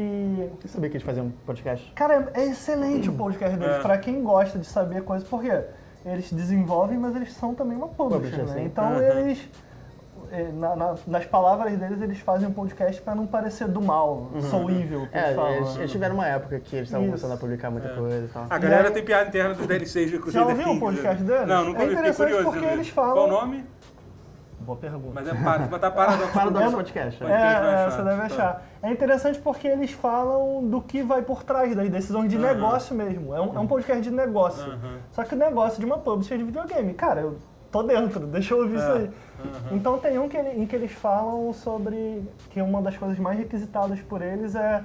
Eu 0.63 0.69
sabia 0.69 0.89
que 0.89 0.97
eles 0.97 1.05
faziam 1.05 1.31
podcast. 1.45 1.91
Cara, 1.95 2.29
é 2.33 2.45
excelente 2.45 3.09
o 3.09 3.13
podcast 3.13 3.57
deles, 3.57 3.75
É. 3.75 3.79
pra 3.79 3.97
quem 3.97 4.23
gosta 4.23 4.57
de 4.59 4.65
saber 4.65 5.03
coisas, 5.03 5.27
porque 5.27 5.51
eles 6.05 6.31
desenvolvem, 6.31 6.97
mas 6.97 7.15
eles 7.15 7.33
são 7.33 7.53
também 7.55 7.77
uma 7.77 7.87
publisher, 7.87 8.31
Publisher, 8.37 8.45
né? 8.45 8.53
sim. 8.61 8.65
Então 8.65 8.83
Aham. 8.85 9.01
eles. 9.01 9.49
eh, 10.31 10.49
na- 10.53 10.75
na- 10.75 10.95
nas 11.05 11.23
palavras 11.25 11.77
deles, 11.77 12.01
eles 12.01 12.17
fazem 12.19 12.47
um 12.47 12.51
podcast 12.51 12.99
pra 13.01 13.13
não 13.13 13.27
parecer 13.27 13.67
do 13.67 13.79
mal, 13.79 14.31
sou 14.49 14.69
evil, 14.71 15.07
que 15.07 15.15
É, 15.17 15.25
eles 15.25 15.35
falam. 15.35 15.51
eles, 15.53 15.73
né? 15.75 15.79
eles 15.81 15.91
tiveram 15.91 16.15
uma 16.15 16.27
época 16.27 16.59
que 16.59 16.75
eles 16.75 16.87
estavam 16.87 17.05
começando 17.05 17.31
a 17.33 17.37
publicar 17.37 17.69
muita 17.69 17.89
coisa 17.89 18.25
e 18.25 18.27
tal. 18.29 18.47
A 18.49 18.57
galera 18.57 18.87
aí- 18.87 18.93
tem 18.93 19.05
piada 19.05 19.27
interna 19.29 19.53
dos 19.53 19.67
DLCs 19.67 20.09
de 20.09 20.15
Já 20.15 20.21
Crusader 20.21 20.49
ouviu 20.57 20.71
o 20.73 20.79
podcast 20.79 21.23
deles? 21.23 21.47
Não, 21.47 21.65
nunca 21.65 21.79
É 21.79 21.83
ouvi, 21.83 21.95
fiquei 21.95 22.09
interessante 22.11 22.31
curioso. 22.33 22.43
porque 22.59 22.65
eles 22.73 22.89
falam- 22.89 23.13
Qual 23.13 23.27
o 23.27 23.31
nome? 23.31 23.65
Boa 24.65 24.77
pergunta. 24.77 25.11
Mas 25.13 25.27
é 25.27 25.33
para, 25.33 25.67
mas 25.71 25.81
tá 25.81 25.91
Paradox. 25.91 26.31
Paradox 26.33 26.65
É, 26.65 26.75
Podcast. 26.75 27.19
Pode 27.19 27.31
É. 27.31 27.35
É, 27.35 27.39
achar. 27.45 27.91
você 27.91 28.01
deve 28.03 28.17
Tá. 28.17 28.25
achar. 28.25 28.65
É 28.81 28.91
interessante 28.91 29.39
porque 29.39 29.67
eles 29.67 29.91
falam 29.91 30.67
do 30.67 30.81
que 30.81 31.03
vai 31.03 31.21
por 31.21 31.43
trás 31.43 31.75
das 31.75 31.89
decisões 31.89 32.29
de 32.29 32.37
Aham. 32.37 32.53
negócio 32.53 32.95
mesmo. 32.95 33.33
É 33.35 33.39
um, 33.41 33.55
é 33.55 33.59
um 33.59 33.67
podcast 33.67 34.01
de 34.01 34.11
negócio. 34.11 34.71
Aham. 34.71 34.97
Só 35.11 35.23
que 35.23 35.35
o 35.35 35.37
negócio 35.37 35.79
de 35.79 35.85
uma 35.85 35.97
publisher 35.99 36.37
de 36.37 36.43
videogame. 36.43 36.93
Cara, 36.93 37.21
eu 37.21 37.37
tô 37.71 37.83
dentro, 37.83 38.21
deixa 38.27 38.53
eu 38.53 38.59
ouvir 38.61 38.75
isso 38.77 38.85
É. 38.85 38.93
aí. 38.97 39.11
Então 39.71 39.97
tem 39.99 40.17
um 40.17 40.27
que 40.29 40.37
ele- 40.37 40.61
em 40.61 40.65
que 40.65 40.75
eles 40.75 40.91
falam 40.93 41.51
sobre 41.53 42.23
que 42.49 42.61
uma 42.61 42.81
das 42.81 42.97
coisas 42.97 43.19
mais 43.19 43.37
requisitadas 43.37 43.99
por 44.01 44.21
eles 44.21 44.55
é 44.55 44.83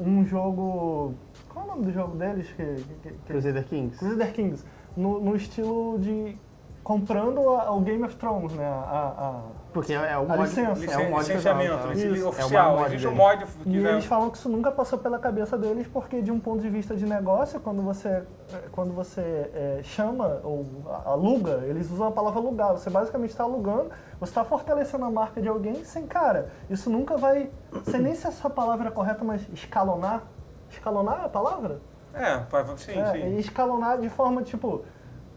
um 0.00 0.24
jogo. 0.24 1.14
Qual 1.48 1.64
é 1.64 1.68
o 1.68 1.70
nome 1.72 1.84
do 1.86 1.92
jogo 1.92 2.16
deles? 2.16 2.48
Que, 2.48 2.64
que, 3.02 3.10
que, 3.10 3.18
Crusader 3.26 3.64
Kings. 3.64 3.98
Crusader 3.98 4.32
Kings. 4.32 4.64
No, 4.96 5.20
no 5.20 5.36
estilo 5.36 5.98
de. 5.98 6.36
Comprando 6.82 7.48
a- 7.50 7.70
o 7.70 7.80
Game 7.80 8.02
of 8.02 8.16
Thrones, 8.16 8.52
né? 8.54 8.66
A, 8.66 9.12
a- 9.18 9.40
Porque 9.72 9.92
é, 9.94 10.12
é 10.12 10.18
o 10.18 10.22
A 10.22 10.36
mod, 10.36 10.42
licença. 10.42 10.84
é 10.92 10.98
um 10.98 11.10
mod 11.10 11.20
licenciamento? 11.26 11.92
Isso. 11.92 12.28
oficial. 12.28 12.70
É 12.70 12.72
o 12.72 12.76
mod 12.76 12.86
Existe 12.88 13.06
um 13.08 13.14
mod 13.14 13.44
que 13.46 13.68
E 13.70 13.80
já- 13.80 13.90
eles 13.92 14.04
falam 14.04 14.28
que 14.30 14.36
isso 14.36 14.48
nunca 14.48 14.70
passou 14.70 14.98
pela 14.98 15.18
cabeça 15.18 15.56
deles, 15.56 15.86
porque 15.86 16.20
de 16.20 16.30
um 16.30 16.38
ponto 16.40 16.60
de 16.60 16.68
vista 16.68 16.94
de 16.94 17.06
negócio, 17.06 17.58
quando 17.60 17.82
você, 17.82 18.08
eh, 18.08 18.24
quando 18.72 18.92
você 18.92 19.20
eh, 19.54 19.80
chama 19.82 20.40
ou 20.44 20.66
aluga, 21.06 21.62
eles 21.64 21.90
usam 21.90 22.08
a 22.08 22.12
palavra 22.12 22.40
alugar. 22.40 22.72
Você 22.72 22.90
basicamente 22.90 23.30
está 23.30 23.44
alugando, 23.44 23.90
você 24.20 24.30
está 24.30 24.44
fortalecendo 24.44 25.04
a 25.04 25.10
marca 25.10 25.40
de 25.40 25.48
alguém 25.48 25.84
sem, 25.84 26.06
cara, 26.06 26.50
isso 26.68 26.90
nunca 26.90 27.16
vai. 27.16 27.48
Sei 27.84 28.00
nem 28.00 28.14
se 28.14 28.26
essa 28.26 28.50
palavra 28.50 28.88
é 28.88 28.90
correta, 28.90 29.24
mas 29.24 29.40
escalonar. 29.54 30.22
Escalonar 30.68 31.20
é 31.22 31.24
a 31.26 31.28
palavra? 31.28 31.80
É, 32.14 32.42
sim, 32.76 32.98
É, 32.98 33.12
sim. 33.12 33.18
e 33.36 33.38
escalonar 33.40 33.98
de 33.98 34.10
forma 34.10 34.42
tipo, 34.42 34.84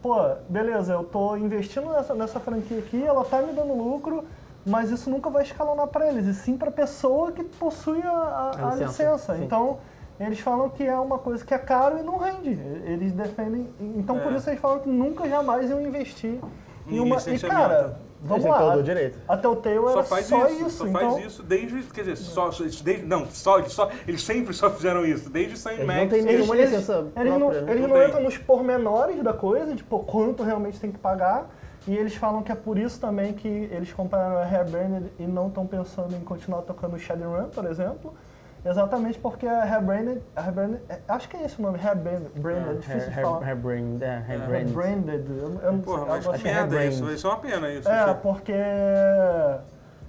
pô, 0.06 0.14
beleza, 0.48 0.92
eu 0.92 1.02
tô 1.02 1.36
investindo 1.36 1.90
nessa, 1.90 2.14
nessa 2.14 2.38
franquia 2.38 2.78
aqui, 2.78 3.02
ela 3.02 3.24
tá 3.24 3.42
me 3.42 3.52
dando 3.52 3.74
lucro, 3.74 4.24
mas 4.64 4.88
isso 4.90 5.10
nunca 5.10 5.28
vai 5.28 5.42
escalonar 5.42 5.88
para 5.88 6.06
eles, 6.06 6.26
e 6.26 6.34
sim 6.34 6.56
para 6.56 6.70
pessoa 6.70 7.32
que 7.32 7.42
possui 7.42 8.00
a, 8.02 8.10
a- 8.10 8.50
A 8.50 8.68
a 8.68 8.74
licença, 8.76 9.02
licença. 9.32 9.38
Então, 9.38 9.78
eles 10.20 10.38
falam 10.38 10.68
que 10.70 10.84
é 10.86 10.96
uma 10.96 11.18
coisa 11.18 11.44
que 11.44 11.52
é 11.52 11.58
caro 11.58 11.98
e 11.98 12.02
não 12.02 12.18
rende. 12.18 12.50
Eles 12.84 13.12
defendem. 13.12 13.68
Então, 13.80 14.18
por 14.20 14.32
É. 14.32 14.36
isso 14.36 14.48
eles 14.48 14.60
falam 14.60 14.78
que 14.78 14.88
nunca 14.88 15.28
jamais 15.28 15.68
iam 15.70 15.80
investir 15.80 16.38
em 16.86 16.96
Em 16.96 17.00
uma. 17.00 17.16
E, 17.28 17.38
cara, 17.40 17.98
vamos 18.20 18.44
lá. 18.44 18.58
todo 18.58 18.78
o 18.80 18.82
direito. 18.82 19.18
A 19.28 19.36
Telltale 19.36 19.76
Só 19.76 19.90
era 19.90 20.02
faz 20.04 20.26
só 20.26 20.46
isso, 20.48 20.66
isso. 20.66 20.70
só 20.78 20.86
então, 20.86 21.12
faz 21.12 21.24
isso 21.26 21.42
desde, 21.42 21.82
quer 21.84 22.00
dizer, 22.02 22.16
só, 22.16 22.50
só- 22.50 22.64
desde, 22.64 23.06
não, 23.06 23.26
só, 23.26 23.58
eles 23.58 23.72
só, 23.72 23.90
eles 24.06 24.22
sempre 24.22 24.52
só 24.54 24.70
fizeram 24.70 25.04
isso, 25.04 25.28
desde 25.30 25.58
Sam 25.58 25.72
Eles 25.72 25.86
Max. 25.86 25.98
não 25.98 26.16
Eles, 26.18 26.24
nenhuma 26.24 26.56
eles, 26.56 26.70
licença 26.70 27.06
eles 27.16 27.30
não, 27.32 27.38
própria, 27.38 27.60
né? 27.62 27.72
eles 27.72 27.82
Não 27.82 27.88
não 27.88 27.96
tem. 27.96 28.08
entram 28.08 28.22
nos 28.22 28.38
pormenores 28.38 29.22
da 29.22 29.32
coisa, 29.32 29.74
tipo, 29.74 29.98
quanto 30.00 30.42
realmente 30.42 30.78
tem 30.80 30.90
que 30.92 30.98
pagar. 30.98 31.50
E 31.88 31.96
eles 31.96 32.16
falam 32.16 32.42
que 32.42 32.50
é 32.50 32.54
por 32.56 32.76
isso 32.76 33.00
também 33.00 33.32
que 33.32 33.46
eles 33.46 33.92
compraram 33.92 34.38
a 34.38 34.42
Hairbranded 34.42 35.06
e 35.20 35.22
não 35.26 35.46
estão 35.46 35.64
pensando 35.66 36.16
em 36.16 36.20
continuar 36.20 36.62
tocando 36.62 36.98
Shadowrun, 36.98 37.44
por 37.50 37.64
exemplo. 37.64 38.12
Exatamente 38.68 39.18
porque 39.20 39.46
a 39.46 39.62
Hairbranded, 39.62 40.20
a 40.34 40.40
Hairbranded 40.42 40.80
é- 40.88 40.98
acho 41.08 41.28
que 41.28 41.36
é 41.36 41.44
esse 41.44 41.56
o 41.58 41.62
nome, 41.62 41.78
Hairbranded, 41.78 42.30
branded, 42.36 42.70
é 42.70 42.74
difícil 42.74 43.10
de 43.10 43.14
Hair, 43.14 43.24
falar. 43.26 43.44
hairbrained, 43.46 44.02
é, 44.04 44.24
hairbrained. 44.28 44.76
Hairbranded, 44.76 45.24
eu, 45.62 45.78
Porra, 45.84 46.06
mas 46.06 46.26
que 46.26 46.34
assim. 46.34 46.48
é 46.76 46.86
isso, 46.88 47.10
isso 47.12 47.26
é 47.26 47.30
uma 47.30 47.38
pena 47.38 47.70
isso. 47.70 47.88
É, 47.88 48.14
porque... 48.14 48.52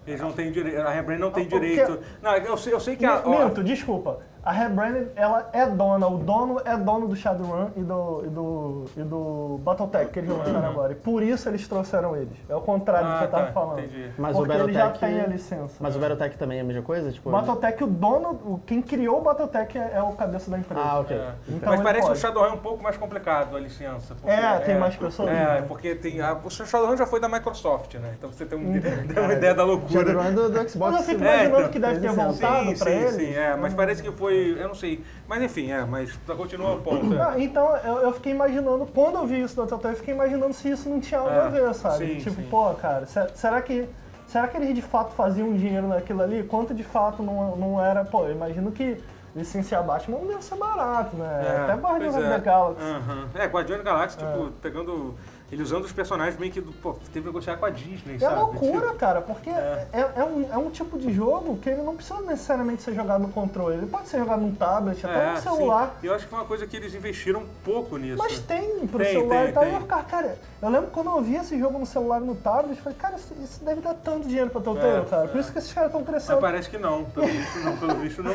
Eles 0.08 0.22
não 0.22 0.32
têm 0.32 0.52
direito, 0.52 0.80
a 0.80 0.90
Rebrand 0.90 1.20
não 1.20 1.32
tem 1.32 1.44
Ah, 1.46 1.50
porque- 1.50 1.68
direito. 1.70 2.00
Não, 2.22 2.32
eu 2.38 2.58
sei, 2.58 2.74
eu 2.74 2.80
sei 2.80 2.96
que 2.96 3.06
a... 3.06 3.22
ó, 3.26 3.30
Minto, 3.46 3.62
desculpa. 3.62 4.20
A 4.48 4.52
Rebranded, 4.54 5.10
ela 5.18 5.50
é 5.52 5.66
dona, 5.66 6.08
o 6.08 6.18
dono 6.20 6.62
é 6.64 6.78
dono 6.78 7.06
do 7.06 7.18
Shadowrun 7.18 7.68
e 7.76 7.82
do, 7.82 8.24
e 8.26 8.30
do, 8.30 8.86
e 8.96 9.02
do 9.04 9.60
Battletech 9.62 10.10
que 10.10 10.20
eles 10.20 10.30
lançaram 10.30 10.66
agora. 10.70 10.94
E 10.94 10.96
por 10.96 11.22
isso 11.22 11.50
eles 11.50 11.68
trouxeram 11.68 12.16
eles. 12.16 12.32
É 12.48 12.56
o 12.56 12.62
contrário 12.62 13.06
do 13.10 13.14
Ah, 13.14 13.18
que 13.18 13.24
eu 13.26 13.30
tava 13.30 13.46
tá, 13.48 13.52
falando. 13.52 13.80
entendi. 13.80 14.10
Mas 14.18 14.36
o 14.38 14.40
Porque 14.40 14.54
ele 14.54 14.72
já 14.72 14.86
Battletech... 14.86 15.14
tem 15.14 15.22
a 15.22 15.28
licença. 15.28 15.76
Mas 15.82 15.98
o 15.98 16.00
Battletech 16.00 16.38
também 16.38 16.60
é 16.60 16.62
a 16.62 16.64
mesma 16.64 16.82
coisa? 16.82 17.12
Tipo, 17.12 17.28
O 17.28 17.32
Battletech, 17.34 17.84
o 17.84 17.88
dono, 17.88 18.30
o- 18.46 18.62
quem 18.66 18.82
criou 18.82 19.18
o 19.18 19.22
Battletech 19.22 19.78
é, 19.78 19.92
é 19.96 20.02
o 20.02 20.14
cabeça 20.14 20.50
da 20.50 20.58
empresa. 20.58 20.82
Ah, 20.82 21.00
ok. 21.02 21.18
É. 21.18 21.32
Então 21.50 21.74
Mas 21.74 21.82
parece 21.82 22.08
que 22.08 22.14
o. 22.14 22.16
Shadowrun 22.16 22.50
é 22.50 22.54
um 22.54 22.58
pouco 22.60 22.82
mais 22.82 22.96
complicado 22.96 23.58
a 23.58 23.60
licença. 23.60 24.16
porque 24.16 24.32
É, 24.32 24.60
tem 24.60 24.80
mais 24.80 24.96
pessoas, 24.96 25.28
É, 25.30 25.34
né? 25.34 25.66
porque 25.68 25.94
tem. 25.94 26.22
A, 26.22 26.38
o 26.42 26.50
Shadowrun 26.50 26.96
já 26.96 27.06
foi 27.06 27.20
da 27.20 27.28
Microsoft, 27.28 27.96
né? 27.96 28.14
Então 28.18 28.32
você 28.32 28.46
tem 28.46 28.58
um, 28.58 28.62
Uhum. 28.62 28.80
uma 29.26 29.34
ideia 29.34 29.54
da 29.54 29.66
loucura. 29.66 30.06
Shadowrun 30.08 30.34
do, 30.34 30.50
do 30.50 30.70
Xbox. 30.70 30.76
Mas 30.78 30.96
eu 31.02 31.04
fico 31.04 31.20
né? 31.22 31.34
imaginando 31.34 31.58
então, 31.60 31.72
que 31.72 31.80
deve 31.80 32.00
ter 32.00 32.12
voltado 32.14 32.70
sim, 32.70 32.78
pra 32.78 32.92
sim, 32.92 32.98
ele. 32.98 33.12
sim, 33.12 33.34
é, 33.36 33.58
mas 33.58 33.74
parece 33.74 34.02
que 34.02 34.12
foi, 34.14 34.37
eu 34.38 34.68
não 34.68 34.76
sei, 34.76 35.04
mas 35.28 35.42
enfim, 35.44 35.72
é, 35.72 35.84
mas 35.86 36.12
continua 36.38 36.76
o 36.76 36.80
ponto. 36.82 37.14
é. 37.14 37.22
Ah, 37.22 37.34
então 37.38 37.76
eu, 37.78 37.98
eu 38.00 38.14
fiquei 38.14 38.32
imaginando, 38.32 38.86
quando 38.86 39.16
eu 39.16 39.26
vi 39.26 39.42
isso 39.42 39.56
da 39.58 39.66
Telltale, 39.66 39.94
eu 39.96 40.00
fiquei 40.00 40.14
imaginando 40.14 40.54
se 40.54 40.70
isso 40.70 40.90
não 40.90 41.00
tinha 41.00 41.20
algo 41.20 41.32
É, 41.34 41.40
a 41.42 41.50
ver, 41.50 41.74
sabe? 41.74 42.08
sim, 42.08 42.18
tipo, 42.18 42.36
sim. 42.42 42.48
pô, 42.50 42.74
cara, 42.76 43.06
se- 43.06 43.30
será 43.36 43.62
que. 43.62 43.88
Será 44.28 44.46
que 44.48 44.58
eles 44.58 44.76
de 44.76 44.82
fato 44.82 45.14
faziam 45.14 45.54
dinheiro 45.54 45.88
naquilo 45.88 46.22
ali? 46.22 46.44
Quanto 46.44 46.74
de 46.74 46.84
fato 46.84 47.24
não, 47.24 47.56
não 47.56 47.84
era. 47.84 48.04
Pô, 48.04 48.26
eu 48.26 48.32
imagino 48.34 48.74
que 48.74 49.02
licenciar 49.34 49.84
Batman 49.84 50.18
não 50.18 50.28
deve 50.28 50.44
ser 50.44 50.56
barato, 50.56 51.16
né? 51.16 51.46
É, 51.46 51.62
Até 51.62 51.74
of 52.18 52.26
é. 52.26 52.30
the 52.34 52.40
Galaxy. 52.40 52.84
Aham. 52.84 53.28
É, 53.36 53.46
Guardiões 53.46 53.84
da 53.84 53.90
Galáxia, 53.92 54.20
tipo, 54.20 54.52
pegando. 54.62 55.16
Ele 55.52 55.64
usando 55.64 55.86
os 55.86 55.92
personagens 55.94 56.38
meio 56.38 56.52
que, 56.52 56.60
do- 56.60 56.74
pô, 56.74 56.94
teve 56.94 57.22
que 57.22 57.26
negociar 57.28 57.56
com 57.56 57.66
a 57.66 57.70
Disney, 57.70 58.16
É 58.16 58.20
sabe? 58.20 58.36
loucura, 58.42 58.82
Tipo, 58.88 58.96
cara, 58.96 59.22
porque 59.22 59.50
É. 59.50 59.88
é. 59.94 60.12
É, 60.18 60.24
um, 60.24 60.54
é 60.54 60.58
um 60.58 60.70
tipo 60.70 60.98
de 60.98 61.14
jogo 61.14 61.58
que 61.58 61.70
ele 61.70 61.82
não 61.82 61.96
precisa 61.96 62.20
necessariamente 62.22 62.82
ser 62.82 62.94
jogado 62.94 63.22
no 63.22 63.30
controle. 63.30 63.78
Ele 63.78 63.86
pode 63.88 64.10
ser 64.10 64.18
jogado 64.20 64.42
num 64.42 64.54
tablet, 64.54 65.06
até 65.06 65.30
é, 65.30 65.32
no 65.34 65.38
celular. 65.42 65.96
sim. 66.02 66.08
Eu 66.08 66.14
acho 66.16 66.26
que 66.26 66.30
foi 66.30 66.40
uma 66.40 66.46
coisa 66.46 66.68
que 66.68 66.76
eles 66.76 66.94
investiram 66.94 67.44
pouco 67.64 67.96
nisso. 67.98 68.18
Mas 68.18 68.40
tem 68.40 68.86
pro 68.88 69.00
Tem, 69.00 69.14
celular 69.14 69.42
tem, 69.44 69.50
e 69.50 69.54
tal. 69.54 69.64
tem. 69.64 69.72
E 69.72 69.76
eu 69.76 69.82
ficava, 69.82 70.04
cara, 70.04 70.38
eu 70.62 70.70
lembro 70.70 70.90
quando 70.92 71.08
eu 71.12 71.22
vi 71.22 71.36
esse 71.36 71.58
jogo 71.58 71.80
no 71.80 71.86
celular 71.86 72.22
e 72.22 72.26
no 72.26 72.36
tablet, 72.36 72.78
eu 72.78 72.84
falei, 72.84 72.98
cara, 72.98 73.16
isso, 73.16 73.34
isso 73.42 73.64
deve 73.64 73.80
dar 73.82 73.94
tanto 73.94 74.28
dinheiro 74.28 74.50
pra 74.50 74.60
Telltale, 74.60 75.02
É, 75.02 75.06
cara. 75.06 75.28
Por 75.30 75.38
é. 75.38 75.40
isso 75.40 75.52
que 75.52 75.60
esses 75.60 75.72
caras 75.72 75.90
estão 75.90 76.02
Mas 76.02 76.10
crescendo. 76.10 76.42
parece 76.42 76.70
que 76.70 76.78
não, 76.78 77.06
pelo 77.06 77.28
visto 77.28 77.60
não, 77.60 77.78
pelo 77.78 77.96
visto 77.96 78.22
não. 78.24 78.34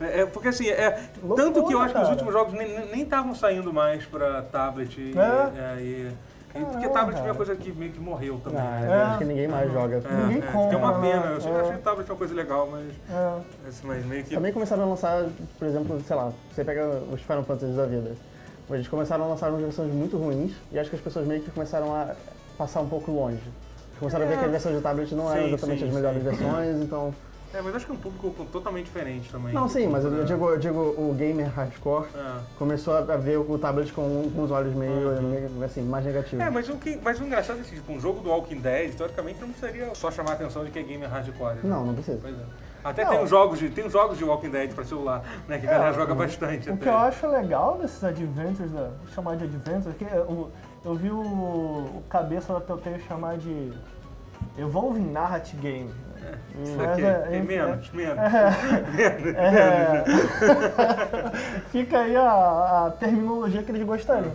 É, 0.00 0.20
é, 0.20 0.26
porque 0.26 0.48
assim, 0.48 0.68
é, 0.68 1.08
Loucura, 1.22 1.42
tanto 1.50 1.66
que 1.66 1.72
eu 1.72 1.80
acho 1.80 1.94
que 1.94 1.98
os 2.00 2.02
cara. 2.02 2.12
últimos 2.12 2.32
jogos 2.34 2.52
nem- 2.52 3.00
estavam 3.02 3.34
saindo 3.34 3.72
mais 3.72 4.04
pra 4.04 4.42
tablet 4.42 4.98
e, 5.00 5.14
É. 5.18 5.76
é, 5.78 5.80
e- 5.80 6.12
e 6.54 6.64
porque 6.64 6.88
tablet 6.88 7.12
foi 7.12 7.14
cara. 7.14 7.28
uma 7.30 7.34
coisa 7.34 7.56
que 7.56 7.72
meio 7.72 7.92
que 7.92 8.00
morreu 8.00 8.40
também. 8.42 8.58
Ah, 8.60 8.80
né? 8.80 8.86
eu 8.86 8.92
É. 8.92 9.02
acho 9.04 9.18
que 9.18 9.24
ninguém 9.24 9.48
mais 9.48 9.72
joga. 9.72 9.96
É, 10.04 10.22
Ninguém 10.26 10.38
é, 10.38 10.52
compra, 10.52 10.68
Que 10.68 10.74
é 10.74 10.78
uma 10.78 10.98
né? 10.98 11.10
pena. 11.12 11.26
Eu 11.26 11.40
sempre 11.40 11.58
É. 11.58 11.60
achei 11.62 11.76
tablet 11.78 12.10
uma 12.10 12.16
coisa 12.16 12.34
legal, 12.34 12.68
mas, 12.70 12.86
É. 13.10 13.40
mas- 13.64 13.82
mas 13.84 14.06
meio 14.06 14.24
que. 14.24 14.34
Também 14.34 14.52
começaram 14.52 14.82
a 14.82 14.86
lançar, 14.86 15.24
por 15.58 15.68
exemplo, 15.68 16.00
sei 16.06 16.16
lá, 16.16 16.32
você 16.52 16.64
pega 16.64 16.86
os 17.12 17.20
Final 17.22 17.44
Fantasy 17.44 17.72
da 17.72 17.86
vida. 17.86 18.12
Eles 18.70 18.86
começaram 18.88 19.24
a 19.24 19.28
lançar 19.28 19.50
umas 19.50 19.62
versões 19.62 19.92
muito 19.92 20.16
ruins 20.16 20.52
e 20.70 20.78
acho 20.78 20.90
que 20.90 20.96
as 20.96 21.02
pessoas 21.02 21.26
meio 21.26 21.40
que 21.42 21.50
começaram 21.50 21.94
a 21.94 22.14
passar 22.56 22.80
um 22.80 22.88
pouco 22.88 23.10
longe. 23.10 23.42
Começaram 23.98 24.24
a 24.24 24.28
ver 24.28 24.34
É. 24.34 24.38
que 24.38 24.44
as 24.44 24.50
versões 24.50 24.76
de 24.76 24.80
tablet 24.82 25.14
não 25.14 25.30
eram 25.30 25.42
Sim, 25.42 25.48
exatamente 25.54 25.80
sim, 25.82 25.88
as 25.88 25.94
melhores 25.94 26.18
sim. 26.22 26.28
versões, 26.28 26.76
então... 26.82 27.14
É, 27.52 27.60
mas 27.60 27.74
acho 27.74 27.84
que 27.86 27.90
é 27.90 27.94
um 27.94 27.98
público 27.98 28.46
totalmente 28.52 28.84
diferente 28.84 29.28
também. 29.30 29.52
Não, 29.52 29.68
sim, 29.68 29.88
mas 29.88 30.04
eu 30.04 30.20
É. 30.20 30.24
digo, 30.24 30.48
eu 30.50 30.58
digo 30.58 30.78
o 30.78 31.12
gamer 31.18 31.48
hardcore 31.52 32.06
É. 32.14 32.38
começou 32.56 32.94
a 32.96 33.16
ver 33.16 33.38
o 33.38 33.58
tablet 33.58 33.92
com, 33.92 34.30
com 34.34 34.42
os 34.44 34.50
olhos 34.52 34.72
meio, 34.74 35.08
Uhum. 35.08 35.62
assim, 35.64 35.82
mais 35.82 36.04
negativos. 36.04 36.44
É, 36.44 36.48
mas 36.48 36.68
o, 36.68 36.76
que, 36.76 36.96
mas 37.02 37.18
o 37.20 37.24
engraçado 37.24 37.58
é 37.58 37.62
que 37.64 37.74
tipo, 37.74 37.92
um 37.92 37.98
jogo 38.00 38.20
do 38.20 38.30
Walking 38.30 38.60
Dead, 38.60 38.94
teoricamente, 38.94 39.40
não 39.40 39.48
precisaria 39.48 39.92
só 39.96 40.12
chamar 40.12 40.30
a 40.30 40.34
atenção 40.34 40.64
de 40.64 40.70
que 40.70 40.78
é 40.78 40.82
gamer 40.82 41.10
hardcore. 41.10 41.54
né? 41.56 41.60
Não, 41.64 41.86
não 41.86 41.94
precisa. 41.94 42.18
Pois 42.22 42.34
é. 42.34 42.42
Até 42.82 43.04
Não. 43.04 43.10
tem 43.10 43.20
uns 43.24 43.28
jogos 43.30 43.58
de, 43.58 43.68
tem 43.68 43.90
jogos 43.90 44.16
de 44.16 44.24
Walking 44.24 44.48
Dead 44.50 44.72
pra 44.72 44.84
celular, 44.84 45.22
né? 45.48 45.58
Que 45.58 45.66
a 45.66 45.70
É, 45.70 45.72
galera 45.74 45.92
joga 45.92 46.14
bastante 46.14 46.70
O 46.70 46.74
até. 46.74 46.82
que 46.84 46.88
eu 46.88 46.96
acho 46.96 47.26
legal 47.26 47.76
desses 47.78 48.02
adventures, 48.02 48.70
vou 48.70 48.88
chamar 49.12 49.36
de 49.36 49.44
adventures, 49.44 49.94
que 49.98 50.04
eu, 50.04 50.50
eu 50.84 50.94
vi 50.94 51.10
o, 51.10 51.20
o 51.20 52.02
cabeça 52.08 52.54
da 52.54 52.60
Telltale 52.60 53.02
chamar 53.06 53.36
de 53.36 53.70
Evolving 54.56 55.10
Narrative 55.10 55.60
Game. 55.60 55.90
Isso 56.62 56.76
Mas 56.76 56.90
aqui, 56.90 57.02
é- 57.04 57.28
é- 57.32 57.40
menos, 57.40 57.90
menos. 57.92 58.16
menos. 58.92 59.34
É, 59.36 60.04
fica 61.70 62.00
aí 62.00 62.16
a, 62.16 62.86
a 62.86 62.90
terminologia 62.98 63.62
que 63.62 63.70
eles 63.70 63.82
gostariam. 63.84 64.32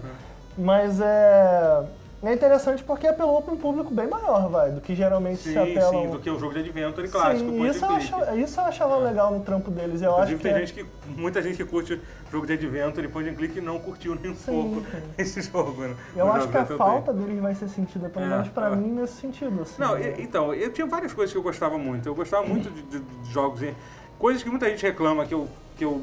Mas 0.58 1.00
é, 1.02 1.84
é 2.30 2.34
interessante 2.34 2.84
porque 2.84 3.08
apelou 3.08 3.42
para 3.42 3.54
um 3.54 3.58
público 3.58 3.94
bem 3.94 4.08
maior, 4.08 4.50
vai, 4.50 4.72
do 4.72 4.82
que 4.82 4.96
geralmente 4.96 5.38
se 5.42 5.54
Sim, 5.54 5.58
apela. 5.78 5.90
sim, 5.92 6.10
do 6.10 6.20
que 6.20 6.30
o 6.30 6.40
jogo 6.40 6.54
de 6.54 6.60
Adventure 6.60 7.08
clássico, 7.08 7.50
Sim, 7.52 7.66
isso, 7.68 7.86
eu 7.86 7.92
achava, 7.92 8.36
isso 8.38 8.60
eu 8.60 8.66
achava 8.66 8.98
legal 8.98 9.32
no 9.34 9.40
trampo 9.42 9.70
deles. 9.72 10.02
Eu 10.02 10.16
acho 10.18 10.34
Inclusive, 10.34 10.38
que 10.38 10.44
tem 10.44 10.54
é- 10.54 10.66
gente 10.66 10.74
que, 10.74 10.86
muita 11.20 11.42
gente 11.42 11.58
que 11.58 11.66
curte 11.66 12.02
jogo 12.32 12.46
de 12.48 12.54
Adventure 12.54 13.06
e 13.06 13.10
point 13.10 13.30
and 13.30 13.36
click 13.36 13.60
não 13.62 13.80
curtiu 13.80 14.16
nem 14.16 14.32
um 14.32 14.36
pouco 14.36 14.80
sim. 14.82 14.98
esse 15.18 15.42
jogo, 15.42 15.82
né? 15.82 15.96
eu 16.16 16.32
acho 16.32 16.48
que 16.48 16.58
a 16.58 16.66
falta 16.66 17.14
deles 17.14 17.40
vai 17.42 17.54
ser 17.56 17.68
sentida, 17.70 18.10
pelo 18.10 18.26
É, 18.26 18.30
menos 18.30 18.48
pra 18.50 18.68
é. 18.68 18.76
mim, 18.76 18.92
nesse 18.92 19.14
sentido. 19.22 19.62
Assim, 19.62 19.82
Não, 19.82 19.96
né? 19.96 20.16
e- 20.18 20.22
então, 20.24 20.54
eu 20.54 20.72
tinha 20.72 20.88
várias 20.88 21.14
coisas 21.14 21.32
que 21.32 21.38
eu 21.38 21.44
gostava 21.44 21.78
muito. 21.78 22.08
Eu 22.08 22.16
gostava 22.16 22.46
muito 22.46 22.70
de, 22.70 22.82
de- 22.84 23.00
de 23.00 23.32
jogos, 23.32 23.62
e- 23.62 23.74
coisas 24.18 24.42
que 24.42 24.50
muita 24.50 24.70
gente 24.70 24.82
reclama 24.84 25.26
que 25.26 25.34
eu, 25.34 25.48
que 25.78 25.84
eu, 25.86 26.02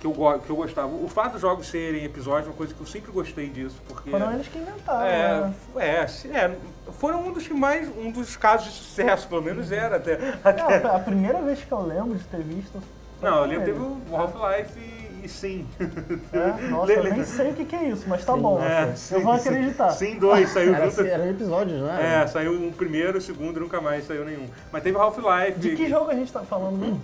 que 0.00 0.06
eu, 0.06 0.12
que 0.40 0.50
eu 0.50 0.56
gostava. 0.56 0.88
O 0.88 1.06
fato 1.08 1.32
dos 1.32 1.42
jogos 1.42 1.68
serem 1.68 2.04
episódios 2.04 2.46
é 2.46 2.50
uma 2.50 2.56
coisa 2.56 2.72
que 2.74 2.80
eu 2.80 2.86
sempre 2.86 3.12
gostei 3.12 3.48
disso, 3.50 3.76
porque... 3.86 4.10
Foram 4.10 4.32
eles 4.32 4.48
que 4.48 4.58
inventaram, 4.58 5.04
É, 5.06 5.40
né? 5.40 5.54
é, 5.76 6.06
sim, 6.06 6.30
é, 6.34 6.56
foram 6.98 7.26
um 7.26 7.32
dos 7.32 7.46
que 7.46 7.52
mais, 7.52 7.86
um 7.98 8.10
dos 8.10 8.34
casos 8.36 8.68
de 8.68 8.78
sucesso, 8.78 9.28
pelo 9.28 9.42
menos 9.42 9.70
era 9.70 9.96
até. 9.96 10.12
É, 10.12 10.38
até. 10.42 10.62
a, 10.86 10.96
a 10.96 10.98
primeira 10.98 11.40
vez 11.42 11.60
que 11.62 11.70
eu 11.70 11.82
lembro 11.82 12.16
de 12.16 12.24
ter 12.24 12.40
visto. 12.42 12.82
Não, 13.20 13.40
eu 13.42 13.44
lembro 13.44 13.64
teve 13.66 13.78
o 13.78 14.16
Half-Life 14.16 14.78
e, 14.78 15.26
e 15.26 15.28
sim. 15.28 15.66
É, 16.32 16.68
nossa, 16.68 16.92
eu 16.92 17.04
nem 17.04 17.22
sei 17.22 17.50
o 17.50 17.54
que, 17.54 17.66
que 17.66 17.76
é 17.76 17.84
isso, 17.90 18.06
mas 18.08 18.24
tá 18.24 18.32
Sim, 18.34 18.40
bom. 18.40 18.62
É, 18.62 18.84
eu 18.90 18.96
sim, 18.96 19.20
vou 19.20 19.38
sim. 19.38 19.48
acreditar. 19.50 19.90
Sim, 19.90 20.18
dois, 20.18 20.48
saiu 20.48 20.74
Era, 20.74 20.88
junto. 20.88 21.06
eram 21.06 21.28
episódios, 21.28 21.82
né? 21.82 22.22
É, 22.22 22.26
saiu 22.26 22.52
um 22.52 22.72
primeiro, 22.72 23.18
o 23.18 23.20
segundo 23.20 23.58
e 23.58 23.60
nunca 23.60 23.78
mais 23.82 24.06
saiu 24.06 24.24
nenhum. 24.24 24.48
Mas 24.72 24.82
teve 24.82 24.96
o 24.96 25.00
Half-Life. 25.02 25.58
De 25.60 25.76
que 25.76 25.86
jogo 25.90 26.10
a 26.10 26.14
gente 26.14 26.32
tá 26.32 26.40
falando 26.40 26.78
mesmo? 26.78 27.02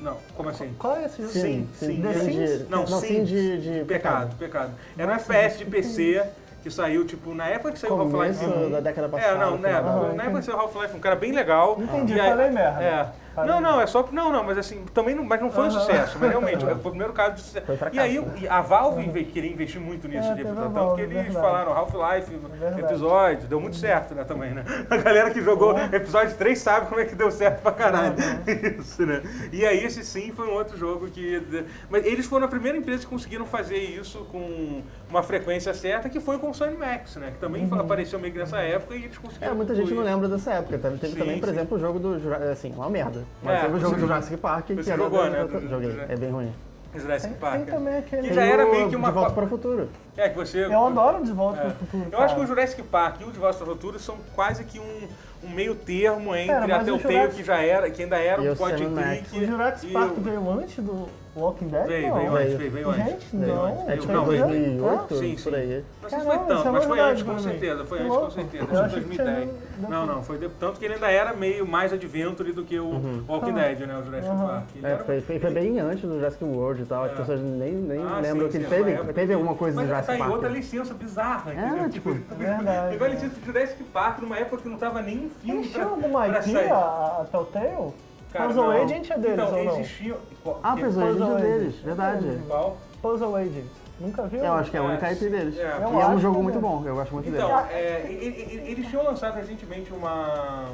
Não, 0.00 0.16
como 0.34 0.48
assim? 0.48 0.74
Qual 0.78 0.96
é 0.96 1.04
esse 1.04 1.18
jogo? 1.22 1.32
Sim, 1.32 1.68
sim. 1.74 2.00
The 2.00 2.14
sim, 2.14 2.20
Sims? 2.32 2.58
de, 2.60 2.64
Não, 2.70 2.84
não, 2.86 3.00
sim. 3.00 3.22
de, 3.24 3.58
de 3.80 3.84
Pecado, 3.84 4.34
pecado. 4.36 4.72
Era 4.96 5.12
um 5.12 5.14
FPS 5.14 5.58
de 5.58 5.64
que 5.64 5.70
PC 5.70 6.22
que 6.62 6.70
saiu, 6.70 7.04
tipo, 7.06 7.34
na 7.34 7.46
época 7.48 7.72
que 7.72 7.78
saiu 7.78 7.94
o 7.94 8.00
Half-Life 8.00 8.44
Começo 8.44 8.66
1. 8.66 8.70
da 8.70 8.80
década 8.80 9.08
passada. 9.08 9.32
É, 9.32 9.38
não, 9.38 9.56
né? 9.58 9.70
na 10.14 10.24
época 10.24 10.38
que 10.40 10.44
saiu 10.44 10.56
o 10.58 10.60
Half-Life, 10.60 10.96
um 10.96 11.00
cara 11.00 11.16
bem 11.16 11.32
legal. 11.32 11.76
Entendi, 11.80 12.14
E 12.14 12.20
aí- 12.20 12.30
falei 12.30 12.50
merda. 12.50 12.82
É. 12.82 13.06
Não, 13.36 13.60
não, 13.60 13.80
é 13.80 13.86
só. 13.86 14.06
Não, 14.12 14.32
não, 14.32 14.42
mas 14.44 14.58
assim, 14.58 14.84
também 14.92 15.14
não, 15.14 15.24
mas 15.24 15.40
não 15.40 15.50
foi 15.50 15.66
um 15.66 15.70
sucesso, 15.70 16.18
mas 16.20 16.30
realmente, 16.30 16.62
foi 16.64 16.74
o 16.74 16.78
primeiro 16.78 17.12
caso 17.12 17.34
de 17.36 17.40
sucesso. 17.42 17.66
E 17.92 17.98
aí 17.98 18.22
a 18.48 18.60
Valve 18.60 19.02
inve- 19.04 19.24
queria 19.24 19.50
investir 19.50 19.80
muito 19.80 20.06
nisso, 20.08 20.28
É, 20.28 20.34
de, 20.34 20.42
a 20.42 20.44
tanto 20.46 20.70
Valve, 20.70 20.96
que 20.96 21.00
eles 21.02 21.14
verdade. 21.24 21.34
falaram 21.46 21.72
Half-Life, 21.72 22.30
Verdade. 22.36 22.80
episódio, 22.82 23.48
deu 23.48 23.60
muito 23.60 23.76
certo, 23.76 24.14
né, 24.14 24.24
também, 24.24 24.52
né? 24.52 24.64
A 24.90 24.96
galera 24.96 25.30
que 25.30 25.40
jogou 25.40 25.78
episódio 25.78 26.36
3 26.36 26.58
sabe 26.58 26.86
como 26.88 27.00
é 27.00 27.04
que 27.04 27.14
deu 27.14 27.30
certo 27.30 27.62
pra 27.62 27.72
caralho. 27.72 28.14
Isso, 28.80 29.04
né? 29.06 29.22
E 29.52 29.64
aí 29.64 29.84
esse 29.84 30.04
sim 30.04 30.32
foi 30.32 30.46
um 30.48 30.52
outro 30.52 30.76
jogo 30.76 31.06
que. 31.08 31.64
Mas 31.88 32.04
eles 32.04 32.26
foram 32.26 32.46
a 32.46 32.48
primeira 32.48 32.76
empresa 32.76 33.00
que 33.04 33.06
conseguiram 33.08 33.46
fazer 33.46 33.78
isso 33.78 34.18
com 34.30 34.82
uma 35.08 35.22
frequência 35.22 35.72
certa, 35.74 36.08
que 36.08 36.20
foi 36.20 36.38
com 36.38 36.50
o 36.50 36.54
Sony 36.54 36.76
Max, 36.76 37.16
né? 37.16 37.30
Que 37.32 37.38
também 37.38 37.64
Uhum. 37.64 37.80
apareceu 37.80 38.18
meio 38.18 38.32
que 38.32 38.38
nessa 38.38 38.58
época 38.58 38.94
e 38.94 39.04
eles 39.04 39.16
É, 39.16 39.20
conseguiram. 39.20 39.54
muita 39.54 39.74
gente 39.74 39.92
não 39.94 40.02
lembra 40.02 40.28
dessa 40.28 40.52
época. 40.54 40.78
Teve, 40.78 40.98
teve 40.98 41.12
Sim, 41.14 41.18
também, 41.18 41.38
por 41.40 41.48
sim. 41.48 41.54
exemplo, 41.54 41.76
o 41.76 41.80
jogo 41.80 41.98
do 41.98 42.20
assim, 42.50 42.72
uma 42.72 42.88
merda. 42.88 43.19
Mas 43.42 43.58
É, 43.58 43.60
teve 43.62 43.74
o 43.76 43.80
jogo 43.80 43.94
do 43.94 44.00
Jurassic 44.00 44.36
Park, 44.36 44.66
que 44.66 44.74
você 44.74 44.90
era 44.92 45.02
jogou, 45.02 45.22
da- 45.24 45.30
né, 45.30 45.44
do- 45.44 45.68
Joguei, 45.68 46.00
é 46.08 46.16
bem 46.16 46.30
ruim. 46.30 46.52
Jurassic 46.94 47.30
Tem, 47.32 47.40
Park. 47.40 47.54
tem 47.64 47.64
também 47.74 47.98
aquele. 47.98 48.28
Que 48.28 48.34
já 48.34 48.42
era 48.44 48.66
meio 48.66 48.88
que 48.90 48.96
uma 48.96 49.08
De 49.08 49.14
Volta 49.14 49.30
para 49.32 49.44
o 49.44 49.48
Futuro. 49.48 49.88
É, 50.16 50.28
que 50.28 50.36
você. 50.36 50.64
Eu 50.64 50.86
adoro 50.86 51.24
De 51.24 51.32
Volta 51.32 51.58
É. 51.58 51.62
para 51.62 51.70
o 51.70 51.74
Futuro. 51.74 52.06
Eu 52.10 52.18
acho 52.20 52.34
que 52.34 52.40
o. 52.40 52.46
Jurassic 52.46 52.82
Park 52.82 53.20
e 53.20 53.24
o 53.24 53.30
De 53.30 53.38
Volta 53.38 53.58
para 53.58 53.64
o 53.68 53.70
Futuro 53.74 53.98
são 54.00 54.16
quase 54.34 54.64
que 54.64 54.80
um, 54.80 55.08
um 55.44 55.48
meio 55.50 55.76
termo 55.76 56.34
entre 56.34 56.52
Pera, 56.52 56.64
a 56.64 56.68
mas 56.78 56.88
o 56.88 56.98
Jurassic- 56.98 57.36
que 57.36 57.44
já 57.44 57.62
era, 57.62 57.88
que 57.90 58.02
ainda 58.02 58.18
era 58.18 58.42
E 58.42 58.48
um 58.48 58.52
o 58.52 58.56
point 58.56 58.82
and 58.82 58.94
click. 58.94 59.38
O 59.38 59.46
Jurassic 59.46 59.92
Park 59.92 60.18
o- 60.18 60.20
veio 60.20 60.50
antes 60.50 60.84
do 60.84 61.06
Walking 61.36 61.68
Dead? 61.68 61.86
Veio, 61.86 62.08
não. 62.08 62.16
veio 62.16 62.36
antes, 62.36 62.54
veio, 62.54 62.70
veio 62.72 62.88
antes. 62.90 63.04
Gente, 63.06 63.26
Veio 63.36 63.54
não. 63.54 63.64
antes. 63.64 63.88
É 63.88 63.96
tipo 63.96 64.12
não, 64.12 64.24
veio- 64.24 64.42
2008, 64.46 65.14
Sim, 65.14 65.30
por 65.34 65.38
sim. 65.40 65.54
aí. 65.54 65.84
Não 66.02 66.10
sei 66.10 66.18
se 66.18 66.24
Caramba, 66.26 66.44
foi 66.46 66.56
tanto, 66.56 66.68
é 66.68 66.70
mas 66.72 66.84
foi 66.84 67.00
antes 67.00 67.22
com 67.22 67.38
certeza. 67.38 67.84
Foi 67.84 67.98
Que 67.98 68.04
antes 68.04 68.16
com 68.18 68.30
certeza. 68.30 68.66
Foi 68.66 68.76
em 68.76 68.80
achei 68.80 69.00
que 69.02 69.08
tinha 69.10 69.24
2010. 69.24 69.48
deve- 69.80 69.90
Não, 69.92 70.06
não, 70.06 70.22
foi 70.22 70.38
de- 70.38 70.48
tanto 70.48 70.78
que 70.78 70.84
ele 70.84 70.94
ainda 70.94 71.10
era 71.10 71.32
meio 71.32 71.66
mais 71.66 71.92
adventure 71.92 72.52
do 72.52 72.64
que 72.64 72.78
o 72.80 73.24
Walking 73.28 73.50
Ah. 73.50 73.62
Dead, 73.62 73.80
né? 73.86 73.96
O 73.98 74.04
Jurassic 74.04 74.28
Aham. 74.30 74.46
Park. 74.48 74.64
Ele 74.74 74.86
É, 74.86 74.90
era- 74.90 75.04
foi, 75.04 75.20
foi, 75.20 75.38
foi 75.38 75.50
bem 75.50 75.78
antes 75.80 76.02
do 76.02 76.14
Jurassic 76.16 76.44
World 76.44 76.82
e 76.82 76.86
tal. 76.86 77.04
As 77.04 77.12
É. 77.12 77.14
pessoas 77.14 77.40
nem, 77.40 77.72
nem 77.72 78.02
Ah, 78.02 78.18
lembram 78.20 78.50
sim, 78.50 78.58
que 78.58 78.64
sim, 78.64 78.70
teve, 78.70 78.90
época 78.90 79.12
teve 79.12 79.32
alguma 79.34 79.54
coisa 79.54 79.76
Mas 79.76 79.84
do 79.84 79.88
Jurassic 79.88 80.06
tá 80.08 80.16
em 80.16 80.18
Park. 80.18 80.32
outra 80.32 80.48
licença 80.48 80.94
bizarra, 80.94 81.52
entendeu? 81.54 81.84
É, 81.84 81.88
tipo, 81.88 82.12
verdade, 82.36 82.94
Igual 82.96 83.08
a 83.08 83.12
é. 83.12 83.14
licença 83.14 83.40
de 83.40 83.46
Jurassic 83.46 83.82
Park, 83.84 84.18
numa 84.20 84.36
época 84.36 84.62
que 84.62 84.68
não 84.68 84.76
tava 84.78 85.00
nem 85.00 85.26
um 85.26 85.30
filme 85.30 85.60
Eles 85.60 85.72
pra, 85.72 85.80
tinham 85.84 85.94
alguma 85.94 86.24
pra 86.26 86.38
IP, 86.40 86.50
sair. 86.52 86.70
a, 86.72 86.76
a 87.20 87.26
Telltale? 87.30 87.92
Cara, 88.32 88.46
Puzzle 88.46 88.64
não. 88.64 88.70
Agent 88.84 89.10
é 89.10 89.18
deles 89.18 89.34
então, 89.44 89.58
ou 89.58 89.64
não? 89.64 89.80
existia... 89.80 90.16
Ah, 90.62 90.74
é, 90.78 90.80
Puzzle 90.84 91.02
é 91.02 91.08
Agent. 91.10 91.40
deles, 91.40 91.74
verdade. 91.76 92.40
Qual? 92.46 92.76
Puzzle 93.02 93.36
Agent. 93.36 93.66
Nunca 93.98 94.22
viu? 94.28 94.42
Eu 94.44 94.52
acho 94.54 94.70
que 94.70 94.76
é 94.76 94.80
a 94.80 94.82
única 94.84 95.12
IP 95.12 95.28
deles. 95.28 95.58
É, 95.58 95.62
e 95.62 95.82
eu 95.82 96.00
é 96.00 96.06
um 96.08 96.18
jogo 96.18 96.36
também. 96.36 96.42
muito 96.42 96.60
bom, 96.60 96.82
eu 96.86 96.94
gosto 96.94 97.12
muito 97.12 97.28
Então, 97.28 97.48
dele. 97.48 97.68
é, 97.74 98.06
e- 98.08 98.14
e- 98.14 98.54
e- 98.68 98.70
eles 98.72 98.86
tinham 98.88 99.04
lançado 99.04 99.34
recentemente 99.34 99.92
uma, 99.92 100.70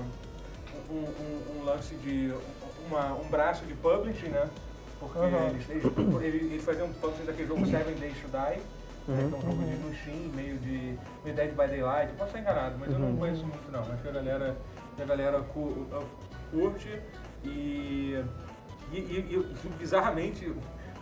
um, 0.91 0.95
um- 0.95 1.61
um 1.61 1.65
lance 1.65 1.95
de 1.97 2.33
uma- 2.89 3.15
um 3.15 3.29
braço 3.29 3.65
de 3.65 3.75
publishing, 3.75 4.29
né? 4.29 4.49
Porque 5.01 5.19
Aham. 5.19 5.49
eles, 5.49 5.69
eles, 6.23 6.43
eles- 6.53 6.65
faziam 6.65 6.89
publishing 6.93 7.25
daquele 7.25 7.49
jogo 7.49 7.67
Seven 7.67 7.95
Days 7.95 8.17
to 8.19 8.29
Die, 8.29 8.61
né, 9.09 9.29
que 9.29 9.35
é 9.35 9.39
um 9.39 9.41
jogo 9.41 9.53
Uhum. 9.63 9.65
de 9.65 9.77
no 9.77 9.95
Steam, 9.97 10.17
meio 10.35 10.57
de 10.59 10.97
meio 11.25 11.37
Dead 11.37 11.51
by 11.51 11.67
Daylight. 11.67 12.11
Eu 12.11 12.17
posso 12.17 12.29
estar 12.37 12.39
enganado, 12.41 12.77
mas 12.79 12.91
eu 12.91 12.95
Uhum. 12.97 13.11
não 13.11 13.17
conheço 13.17 13.43
muito 13.45 13.73
não. 13.73 13.81
Acho 13.81 14.03
que 14.03 14.09
a 14.09 14.13
galera, 14.13 14.57
a 15.01 15.05
galera 15.05 15.41
cu- 15.53 15.87
curte 16.53 17.01
e, 17.45 18.19
e, 18.93 18.97
e- 18.99 19.45
e, 19.65 19.69
bizarramente, 19.79 20.51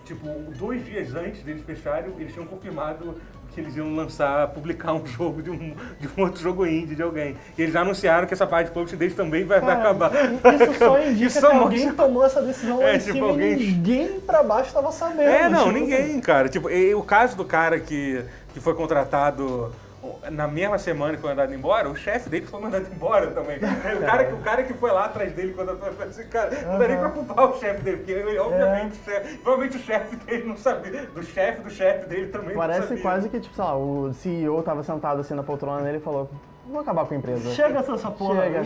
tipo, 0.04 0.26
dois 0.58 0.84
dias 0.84 1.14
antes 1.14 1.42
deles 1.42 1.62
fecharem, 1.64 2.12
eles 2.18 2.32
tinham 2.32 2.46
confirmado 2.46 3.14
que 3.52 3.60
eles 3.60 3.76
iam 3.76 3.94
lançar, 3.94 4.48
publicar 4.48 4.92
um 4.94 5.06
jogo 5.06 5.40
de 5.40 5.48
um, 5.48 5.76
de 6.00 6.08
um 6.16 6.22
outro 6.24 6.42
jogo 6.42 6.66
indie 6.66 6.96
de 6.96 7.02
alguém. 7.02 7.36
E 7.56 7.62
eles 7.62 7.72
já 7.72 7.82
anunciaram 7.82 8.26
que 8.26 8.34
essa 8.34 8.46
parte 8.48 8.66
de 8.66 8.72
publishing 8.72 8.96
deles 8.96 9.14
também 9.14 9.44
vai, 9.44 9.60
vai 9.60 9.76
Cara, 9.76 9.90
acabar. 9.90 10.10
Isso 10.14 10.74
só 10.78 11.00
indica 11.00 11.24
Isso 11.26 11.38
que 11.40 11.46
mostra- 11.46 11.58
alguém 11.62 11.92
tomou 11.94 12.24
essa 12.26 12.42
decisão 12.42 12.82
É, 12.82 12.98
tipo, 12.98 13.12
cima 13.12 13.28
alguém- 13.28 13.54
ninguém 13.56 14.20
pra 14.20 14.42
baixo 14.42 14.72
tava 14.72 14.90
sabendo. 14.90 15.22
É, 15.22 15.48
não, 15.48 15.66
tipo, 15.68 15.72
ninguém, 15.78 16.20
cara. 16.20 16.48
Tipo, 16.48 16.68
e- 16.68 16.94
o 16.96 17.02
caso 17.02 17.36
do 17.36 17.44
cara 17.44 17.78
que, 17.78 18.24
que 18.52 18.58
foi 18.60 18.74
contratado 18.74 19.70
na 20.30 20.46
mesma 20.48 20.78
semana 20.78 21.14
que 21.14 21.20
foi 21.20 21.30
mandado 21.30 21.54
embora, 21.54 21.88
o 21.88 21.96
chefe 21.96 22.28
dele 22.28 22.46
foi 22.46 22.60
mandado 22.60 22.86
embora 22.92 23.28
também. 23.28 23.56
O 23.58 24.00
cara, 24.06 24.24
que- 24.24 24.32
o 24.34 24.38
cara 24.38 24.62
que 24.62 24.74
foi 24.74 24.90
lá 24.90 25.04
atrás 25.06 25.32
dele 25.32 25.52
quando 25.54 25.70
eu 25.70 25.78
falei 25.78 26.08
assim, 26.08 26.26
cara, 26.28 26.50
não 26.66 26.78
dá 26.78 26.88
nem 26.88 26.96
pra 26.98 27.10
culpar 27.10 27.50
o 27.50 27.58
chefe 27.58 27.82
dele, 27.82 27.96
porque 27.98 28.12
ele, 28.12 28.38
obviamente, 28.38 28.92
o 29.00 29.04
chefe- 29.04 29.38
provavelmente 29.38 29.76
o 29.76 29.80
chefe 29.80 30.16
dele 30.16 30.44
não 30.44 30.56
sabia, 30.56 31.06
do 31.06 31.22
chefe 31.22 31.60
do 31.62 31.70
chefe 31.70 32.06
dele 32.08 32.26
também 32.28 32.50
não 32.50 32.56
Parece 32.56 32.88
sabia. 32.88 33.02
quase 33.02 33.28
que, 33.28 33.40
tipo, 33.40 33.54
sei 33.54 33.64
lá, 33.64 33.76
o 33.76 34.12
CEO 34.12 34.62
tava 34.62 34.82
sentado 34.82 35.20
assim 35.20 35.34
na 35.34 35.42
poltrona 35.42 35.82
dele 35.82 35.98
e 35.98 36.00
falou, 36.00 36.28
vou 36.66 36.80
acabar 36.80 37.04
com 37.04 37.14
a 37.14 37.16
empresa. 37.16 37.50
Chega 37.52 37.78
essa 37.80 38.10
porra. 38.10 38.42
Chega. 38.44 38.62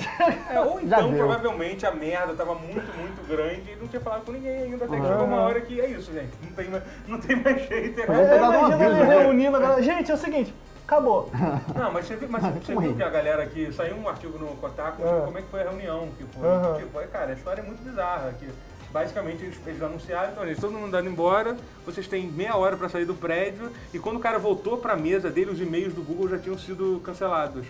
É, 0.51 0.61
ou 0.61 0.81
então, 0.81 1.13
provavelmente, 1.13 1.85
a 1.85 1.91
merda 1.91 2.33
tava 2.35 2.55
muito, 2.55 2.97
muito 2.97 3.29
grande 3.29 3.73
e 3.73 3.77
não 3.77 3.89
tinha 3.89 4.01
falado 4.01 4.25
com 4.25 4.33
ninguém 4.33 4.63
ainda, 4.63 4.85
até 4.85 4.95
que 4.97 5.03
Uhum. 5.03 5.09
chegou 5.09 5.25
uma 5.25 5.41
hora 5.43 5.61
que 5.61 5.81
é 5.81 5.87
isso, 5.89 6.13
gente. 6.13 6.31
Não 6.43 6.53
tem 6.53 6.69
mais, 6.71 6.83
não 7.09 7.21
tem 7.21 7.37
mais 7.37 7.69
jeito. 7.69 8.01
é 8.01 8.39
aviso, 8.39 8.83
ele 8.83 9.05
né? 9.05 9.19
reunindo 9.19 9.57
agora. 9.57 9.83
Gente, 9.83 10.11
é 10.11 10.15
o 10.15 10.17
seguinte, 10.19 10.55
acabou. 10.93 11.31
Não, 11.79 11.93
mas 11.93 12.07
você 12.07 12.17
viu, 12.17 12.29
mas 12.31 12.43
você 12.43 12.73
Como 12.73 12.87
viu 12.87 12.97
que 12.97 13.03
a 13.03 13.11
galera 13.11 13.43
aqui, 13.43 13.71
saiu 13.73 13.95
um 13.97 14.09
artigo 14.09 14.39
no 14.39 14.57
Kotaku 14.57 15.03
Ah. 15.07 15.19
de 15.21 15.25
como 15.27 15.39
é 15.39 15.43
que 15.43 15.49
foi 15.49 15.61
a 15.61 15.65
reunião 15.65 16.09
que 16.17 16.25
foi. 16.25 16.49
Aham. 16.49 16.79
Tipo, 16.79 17.01
é, 17.01 17.07
cara, 17.07 17.31
a 17.31 17.35
história 17.35 17.61
é 17.61 17.65
muito 17.65 17.83
bizarra. 17.85 18.33
Que 18.39 18.49
basicamente 18.91 19.45
eles, 19.45 19.61
eles 19.67 19.83
anunciaram, 19.83 20.33
então, 20.33 20.47
gente, 20.47 20.59
todo 20.63 20.73
mundo 20.73 20.87
andando 20.87 21.11
embora, 21.11 21.55
vocês 21.85 22.09
têm 22.09 22.27
meia 22.27 22.57
hora 22.57 22.75
pra 22.75 22.89
sair 22.89 23.05
do 23.05 23.15
prédio, 23.15 23.71
e 23.93 23.99
quando 23.99 24.17
o 24.17 24.21
cara 24.21 24.39
voltou 24.39 24.79
pra 24.79 24.97
mesa 24.97 25.29
dele, 25.31 25.51
os 25.51 25.61
e-mails 25.61 25.93
do 25.93 26.01
Google 26.03 26.27
já 26.31 26.39
tinham 26.39 26.57
sido 26.57 26.99
cancelados. 27.05 27.67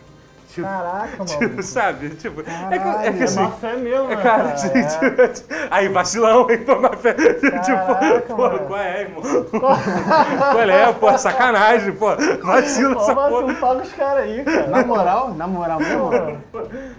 Tipo, 0.49 0.67
Caraca, 0.67 1.25
tipo, 1.27 1.43
maluco. 1.45 1.63
sabe? 1.63 2.09
Tipo, 2.11 2.41
é 2.41 2.45
que, 2.79 2.89
é 3.07 3.13
que 3.13 3.21
É 3.21 3.25
assim. 3.25 3.41
má 3.43 3.51
fé 3.51 3.77
mesmo, 3.77 4.11
É, 4.11 4.17
né, 4.17 4.23
cara, 4.23 4.43
cara? 4.45 4.55
assim, 4.55 4.79
É. 4.79 5.29
tipo, 5.29 5.55
aí 5.71 5.89
vacilão, 5.89 6.51
hein, 6.51 6.65
pô, 6.65 6.77
mas, 6.81 7.01
Caraca, 7.03 8.21
tipo, 8.21 8.35
pô, 8.35 8.43
mano. 8.43 8.59
qual 8.67 8.81
é, 8.81 9.01
irmão? 9.03 9.23
qual 9.61 10.61
é, 10.71 10.93
pô, 10.95 11.19
sacanagem, 11.19 11.93
pô, 11.93 12.07
vacila 12.43 12.95
Pô, 12.95 13.01
essa 13.03 13.15
mas 13.15 13.29
porra. 13.31 13.47
não 13.47 13.55
paga 13.57 13.83
os 13.83 13.93
caras 13.93 14.25
aí, 14.25 14.45
cara. 14.45 14.67
Na 14.69 14.85
moral, 14.85 15.35
na 15.35 15.47
moral 15.47 15.79
mesmo, 15.81 16.11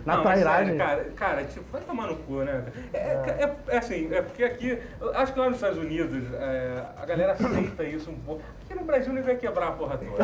na 0.06 0.16
Não, 0.18 0.24
trairagem. 0.24 0.78
cara, 0.78 1.06
cara, 1.16 1.44
tipo, 1.46 1.66
vai 1.72 1.82
tomar 1.82 2.08
no 2.08 2.16
cu, 2.18 2.36
né? 2.44 2.64
É, 2.94 2.98
é, 2.98 3.56
é 3.70 3.78
assim, 3.78 4.10
é 4.14 4.22
porque 4.22 4.44
aqui, 4.44 4.78
acho 5.16 5.34
que 5.34 5.40
lá 5.40 5.46
nos 5.48 5.56
Estados 5.56 5.78
Unidos, 5.80 6.24
é, 6.36 6.84
a 7.02 7.06
galera 7.06 7.34
aceita 7.34 7.84
isso 7.84 8.12
um 8.12 8.20
pouco. 8.20 8.44
Aqui 8.66 8.78
no 8.80 8.86
Brasil 8.86 9.08
ninguém 9.10 9.24
vai 9.24 9.36
quebrar 9.36 9.70
a 9.70 9.72
porra 9.72 9.98
toda. 9.98 10.24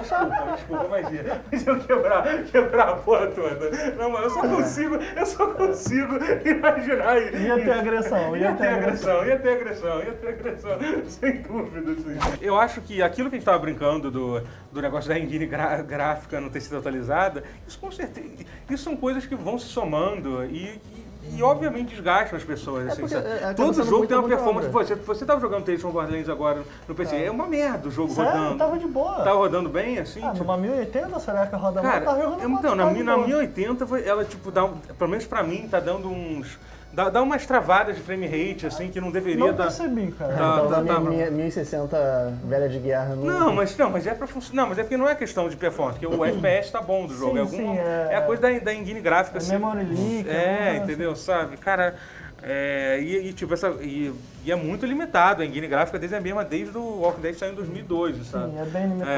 Desculpa, 0.00 0.52
desculpa, 0.54 0.86
mas 0.88 1.12
ia. 1.12 1.42
Mas 1.50 1.66
eu 1.66 1.80
quebrar, 1.80 2.24
quebrar 2.52 2.90
a 2.90 2.96
porra 2.96 3.26
toda. 3.28 3.70
Não, 3.96 4.10
mas 4.10 4.24
eu 4.24 4.30
só 4.30 4.42
consigo, 4.42 4.94
eu 4.94 5.26
só 5.26 5.46
consigo 5.48 6.18
imaginar 6.44 7.20
isso. 7.20 7.36
Ia 7.36 7.54
ter 7.56 7.72
agressão, 7.72 8.36
ia 8.36 8.42
Ia 8.42 8.52
ter 8.52 8.62
ter 8.62 8.68
agressão, 8.68 9.26
ia 9.26 9.38
ter 9.38 9.48
agressão, 9.50 9.98
ia 10.00 10.12
ter 10.12 10.28
agressão, 10.28 10.78
sem 11.08 11.42
dúvida, 11.42 11.94
sim. 11.94 12.38
Eu 12.40 12.58
acho 12.58 12.80
que 12.80 13.02
aquilo 13.02 13.28
que 13.28 13.36
a 13.36 13.38
gente 13.38 13.42
estava 13.42 13.58
brincando 13.58 14.10
do, 14.10 14.42
do 14.70 14.82
negócio 14.82 15.08
da 15.08 15.18
engine 15.18 15.46
gráfica 15.46 16.40
não 16.40 16.50
ter 16.50 16.60
sido 16.60 16.78
atualizada, 16.78 17.42
isso 17.66 17.78
com 17.78 17.90
certeza, 17.90 18.44
isso 18.68 18.84
são 18.84 18.96
coisas 18.96 19.24
que 19.26 19.34
vão 19.34 19.58
se 19.58 19.66
somando 19.66 20.44
e, 20.44 20.80
e, 20.94 21.01
e, 21.30 21.42
obviamente 21.42 21.90
desgastam 21.90 22.36
as 22.36 22.44
pessoas. 22.44 22.88
assim, 22.88 23.00
porque, 23.02 23.14
sabe? 23.14 23.28
é, 23.28 23.34
acaba 23.36 23.54
Todo 23.54 23.84
jogo 23.84 24.06
tem 24.06 24.16
uma 24.16 24.28
performance. 24.28 24.68
Você, 24.68 24.94
você 24.94 25.24
tava 25.24 25.40
jogando 25.40 25.64
Tales 25.64 25.80
from 25.80 25.90
Borderlands 25.90 26.28
agora 26.28 26.62
no 26.88 26.94
PC, 26.94 27.16
é, 27.24 27.30
uma 27.30 27.46
merda 27.46 27.88
o 27.88 27.90
jogo 27.90 28.12
Sério, 28.12 28.32
rodando. 28.32 28.58
tava 28.58 28.78
de 28.78 28.86
boa. 28.86 29.14
Tava 29.22 29.36
rodando 29.36 29.68
bem, 29.68 29.98
assim? 29.98 30.20
Ah, 30.22 30.32
tipo- 30.32 30.44
numa 30.44 30.56
1080, 30.56 31.18
será 31.20 31.46
que 31.46 31.54
roda 31.56 31.82
mal? 31.82 31.92
Cara, 31.92 32.04
Tava 32.04 32.28
mal, 32.48 32.58
então, 32.58 32.74
na, 32.74 32.82
tava 32.84 32.90
mi- 32.92 32.98
de 32.98 33.04
na 33.04 33.14
boa. 33.16 33.26
1080, 33.26 33.86
foi- 33.86 34.06
ela, 34.06 34.24
tipo, 34.24 34.50
dá, 34.50 34.64
um- 34.64 34.76
pelo 34.78 35.10
menos 35.10 35.24
pra 35.26 35.42
mim, 35.42 35.68
tá 35.70 35.78
dando 35.80 36.08
uns. 36.08 36.58
Dá, 36.92 37.08
dá 37.08 37.22
umas 37.22 37.46
travadas 37.46 37.96
de 37.96 38.02
frame 38.02 38.26
rate, 38.26 38.66
assim, 38.66 38.90
que 38.90 39.00
não 39.00 39.10
deveria 39.10 39.38
Não 39.40 39.54
dar. 39.54 39.64
percebi, 39.64 40.12
cara. 40.12 40.34
Tá, 40.34 40.52
então, 40.66 40.68
tá, 40.68 40.94
tá. 40.94 41.00
minha, 41.00 41.30
minha 41.30 41.30
1060 41.30 42.34
velha 42.44 42.68
de 42.68 42.78
guerra 42.78 43.14
não. 43.16 43.24
Não, 43.24 43.52
mas 43.54 43.74
não, 43.78 43.88
mas 43.90 44.06
é 44.06 44.14
pra 44.14 44.26
funcionar. 44.26 44.62
Não, 44.62 44.68
mas 44.68 44.78
é 44.78 44.82
porque 44.82 44.96
não 44.98 45.08
é 45.08 45.14
questão 45.14 45.48
de 45.48 45.56
performance, 45.56 45.98
porque 45.98 46.14
o 46.14 46.22
FPS 46.24 46.70
tá 46.70 46.82
bom 46.82 47.06
do 47.06 47.14
jogo. 47.16 47.32
Sim, 47.32 47.38
é, 47.38 47.40
algum- 47.40 47.56
sim, 47.56 47.78
é- 47.78 48.08
é 48.10 48.16
a 48.16 48.22
coisa 48.22 48.42
da, 48.42 48.58
da 48.58 48.74
engine 48.74 49.00
gráfica, 49.00 49.38
É 49.38 49.40
assim. 49.40 49.52
memory 49.52 49.84
leak, 49.84 50.28
É, 50.28 50.32
é, 50.34 50.76
entendeu? 50.82 51.16
Sabe? 51.16 51.56
Cara. 51.56 51.94
É, 52.42 52.98
e, 53.00 53.28
e, 53.28 53.32
tipo, 53.32 53.54
essa, 53.54 53.68
e, 53.80 54.12
e 54.44 54.50
é 54.52 54.56
muito 54.56 54.84
limitado. 54.86 55.42
A 55.42 55.46
engine 55.46 55.66
gráfica 55.66 55.98
desde 55.98 56.16
a 56.16 56.20
mesma 56.20 56.44
desde 56.44 56.76
o 56.76 57.00
Walking 57.00 57.20
Dead 57.20 57.34
saiu 57.36 57.52
em 57.52 57.56
2012, 57.56 58.24
sabe? 58.24 58.50
Sim, 58.52 58.58
é 58.58 58.64
bem 58.64 58.82
limitado. 58.88 59.10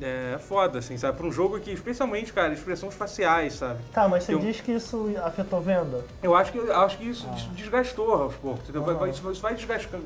É, 0.00 0.34
é 0.34 0.38
foda, 0.38 0.78
assim, 0.78 0.96
sabe? 0.96 1.16
Pra 1.16 1.26
um 1.26 1.32
jogo 1.32 1.58
que, 1.60 1.70
especialmente, 1.70 2.32
cara, 2.32 2.52
expressões 2.52 2.94
faciais, 2.94 3.54
sabe? 3.54 3.78
Tá, 3.92 4.08
mas 4.08 4.24
você 4.24 4.34
Eu- 4.34 4.38
diz 4.38 4.60
que 4.60 4.72
isso 4.72 5.10
afetou 5.24 5.60
venda? 5.60 6.04
Eu 6.22 6.34
acho 6.34 6.52
que, 6.52 6.58
eu 6.58 6.76
acho 6.80 6.98
que 6.98 7.08
isso 7.08 7.26
Ah. 7.30 7.34
des- 7.34 7.44
desgastou 7.54 8.12
aos 8.14 8.34
poucos. 8.34 8.62
entendeu? 8.62 8.82
Vai- 8.82 9.10
Isso, 9.10 9.30
isso 9.30 9.42
vai 9.42 9.54
desgastando. 9.54 10.04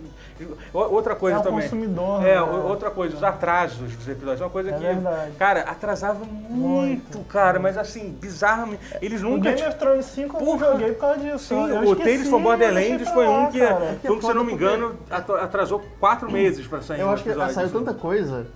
O- 0.72 0.78
Outra 0.78 1.14
coisa 1.14 1.36
É 1.38 1.40
o 1.40 1.42
também. 1.42 1.60
consumidor, 1.62 2.24
É, 2.26 2.34
né? 2.34 2.42
o- 2.42 2.66
outra 2.68 2.90
coisa, 2.90 3.16
os 3.16 3.22
atrasos 3.22 3.94
dos 3.94 4.08
episódios. 4.08 4.40
É 4.40 4.44
uma 4.44 4.50
coisa 4.50 4.70
É 4.70 4.72
que. 4.72 4.78
verdade. 4.84 5.32
Cara, 5.38 5.60
atrasava 5.62 6.24
muito, 6.24 7.16
Muito. 7.16 7.18
cara, 7.28 7.58
mas 7.58 7.76
assim, 7.76 8.10
bizarramente. 8.20 8.80
Eles 9.00 9.22
O 9.22 9.24
nunca. 9.30 9.52
Game 9.52 9.68
of 9.68 9.78
Thrones 9.78 10.06
5 10.06 10.36
eu 10.38 10.58
joguei 10.58 10.92
por 10.92 11.00
causa 11.00 11.20
disso. 11.20 11.38
Sim, 11.48 11.68
eu 11.68 11.82
o 11.90 11.96
Tales 11.96 12.28
from 12.28 12.38
eu 12.38 12.42
Borderlands 12.42 13.08
foi 13.10 13.26
um 13.28 13.50
que, 13.50 13.58
cara. 13.60 13.98
foi 14.02 14.16
um 14.16 14.18
que, 14.18 14.26
se 14.26 14.34
não 14.34 14.44
me 14.44 14.55
engano, 14.56 14.96
atrasou 15.10 15.82
quatro 16.00 16.30
meses 16.30 16.66
pra 16.66 16.80
sair 16.82 17.00
Eu 17.00 17.06
um 17.06 17.10
acho 17.10 17.22
que 17.22 17.28
episódio, 17.30 17.54
saiu 17.54 17.66
assim. 17.66 17.78
tanta 17.78 17.94
coisa 17.94 18.46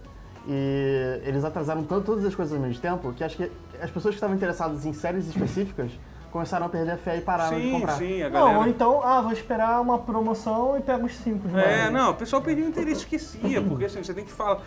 e 0.46 1.20
eles 1.24 1.44
atrasaram 1.44 1.82
tanto, 1.84 2.04
todas 2.06 2.24
as 2.24 2.34
coisas 2.34 2.54
ao 2.54 2.60
mesmo 2.60 2.80
tempo 2.80 3.12
que 3.12 3.22
acho 3.22 3.36
que 3.36 3.44
as 3.80 3.90
pessoas 3.90 4.14
que 4.14 4.16
estavam 4.16 4.34
interessadas 4.36 4.84
em 4.86 4.92
séries 4.92 5.26
específicas 5.28 5.90
começaram 6.30 6.66
a 6.66 6.68
perder 6.68 6.92
a 6.92 6.96
fé 6.96 7.16
e 7.16 7.20
pararam 7.20 7.56
de 7.58 7.62
Sim, 7.64 7.72
comprar. 7.72 7.92
sim, 7.98 8.22
a 8.22 8.30
Não, 8.30 8.40
galera. 8.40 8.58
ou 8.58 8.66
então, 8.68 9.00
ah, 9.04 9.20
vou 9.20 9.32
esperar 9.32 9.80
uma 9.80 9.98
promoção 9.98 10.76
e 10.78 10.80
pego 10.80 11.06
os 11.06 11.16
5 11.16 11.48
de 11.48 11.58
É, 11.58 11.82
uma 11.88 11.90
não, 11.90 12.10
o 12.10 12.14
pessoal 12.14 12.40
perdia 12.40 12.64
o 12.64 12.68
interesse 12.68 13.00
esquecia, 13.00 13.60
porque 13.62 13.84
assim, 13.86 14.02
você 14.02 14.14
tem 14.14 14.24
que 14.24 14.30
falar. 14.32 14.60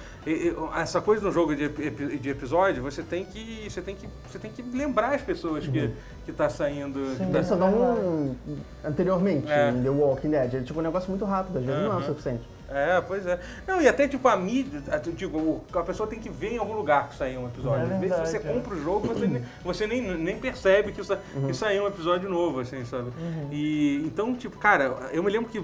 Essa 0.78 1.02
coisa 1.02 1.26
no 1.26 1.32
jogo 1.32 1.56
de, 1.56 1.70
de 1.70 2.30
episódio, 2.30 2.84
você 2.84 3.02
tem 3.02 3.24
que. 3.26 3.68
Você 3.70 3.82
tem 3.82 3.96
que. 3.96 4.08
Você 4.30 4.40
tem 4.40 4.52
que 4.52 4.62
lembrar 4.62 5.16
as 5.16 5.22
pessoas 5.22 5.66
que, 5.68 5.92
que 6.26 6.32
tá 6.32 6.50
saindo. 6.50 7.00
que 7.00 7.18
Sim. 7.18 7.32
tá- 7.32 7.38
Eles 7.38 7.48
só 7.48 7.56
dão 7.56 7.70
um, 7.70 8.36
anteriormente 8.84 9.52
É. 9.52 9.72
The 9.72 9.90
Walking 9.90 10.30
Dead. 10.30 10.54
É 10.56 10.62
tipo 10.62 10.80
um 10.80 10.84
negócio 10.84 11.10
muito 11.10 11.26
rápido, 11.26 11.60
às 11.60 11.66
vezes 11.66 11.82
não 11.84 11.94
é 11.94 11.96
o 11.98 12.04
suficiente. 12.04 12.44
É, 12.70 13.02
pois 13.02 13.26
é. 13.28 13.40
Não, 13.68 13.82
e 13.82 13.88
até 13.88 14.08
tipo 14.08 14.28
a 14.28 14.36
mídia, 14.36 14.82
digo, 15.16 15.38
o- 15.38 15.64
a 15.74 15.84
pessoa 15.84 16.08
tem 16.08 16.20
que 16.20 16.30
ver 16.30 16.54
em 16.54 16.58
algum 16.58 16.74
lugar 16.74 17.10
que 17.10 17.16
saiu 17.16 17.42
um 17.42 17.48
episódio. 17.48 17.82
É 17.92 17.94
Às 17.96 18.00
vezes 18.02 18.16
você 18.18 18.32
verdade, 18.40 18.48
é. 18.48 18.54
compra 18.54 18.76
o 18.76 18.82
jogo, 18.84 19.08
você, 19.08 19.28
nem, 19.28 19.42
você 19.64 19.88
nem, 19.88 20.02
nem 20.18 20.38
percebe 20.40 20.92
que, 20.92 21.04
sa- 21.04 21.20
que 21.46 21.54
saiu 21.54 21.84
um 21.84 21.88
episódio 21.88 22.30
novo, 22.30 22.60
assim, 22.62 22.84
sabe? 22.86 23.12
E 23.52 24.02
então, 24.06 24.34
tipo, 24.36 24.58
cara, 24.58 25.10
eu 25.12 25.22
me 25.24 25.32
lembro 25.32 25.50
que. 25.50 25.64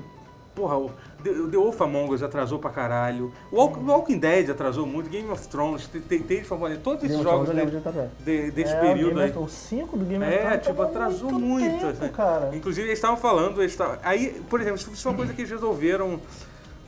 Porra, 0.55 0.77
o 0.77 0.91
The, 1.23 1.31
Wolf 1.55 1.79
Among 1.81 2.13
Us 2.13 2.21
atrasou 2.21 2.59
pra 2.59 2.69
caralho. 2.69 3.31
O 3.49 3.55
Walk- 3.55 3.79
o 3.79 3.85
Walking 3.85 4.17
Dead 4.17 4.49
atrasou 4.49 4.85
muito. 4.85 5.09
Game 5.09 5.29
of 5.29 5.47
Thrones, 5.47 5.87
tem, 5.87 6.01
tem, 6.01 6.19
tem 6.21 6.43
todos 6.83 7.03
esses 7.05 7.21
jogos 7.21 7.49
de- 7.49 7.65
de 7.65 7.81
de- 8.25 8.51
desse 8.51 8.73
É, 8.73 8.79
período 8.81 9.21
aí. 9.21 9.31
O 9.37 9.47
5 9.47 9.95
do 9.95 10.03
Game 10.03 10.21
of 10.21 10.33
É, 10.33 10.37
Thrones 10.39 10.61
tipo, 10.63 10.75
tava 10.75 10.89
atrasou 10.89 11.31
muito. 11.31 11.85
assim. 11.85 12.07
cara. 12.09 12.49
Inclusive, 12.53 12.87
eles 12.87 12.97
estavam 12.97 13.15
falando, 13.15 13.61
aí, 14.03 14.41
por 14.49 14.59
exemplo, 14.59 14.77
isso 14.91 15.07
é 15.07 15.11
uma 15.11 15.17
coisa 15.17 15.33
que 15.33 15.41
eles 15.41 15.51
resolveram 15.51 16.19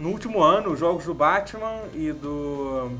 no 0.01 0.09
último 0.09 0.41
ano, 0.41 0.71
os 0.71 0.79
jogos 0.79 1.05
do 1.05 1.13
Batman 1.13 1.81
e 1.93 2.11
do. 2.11 2.91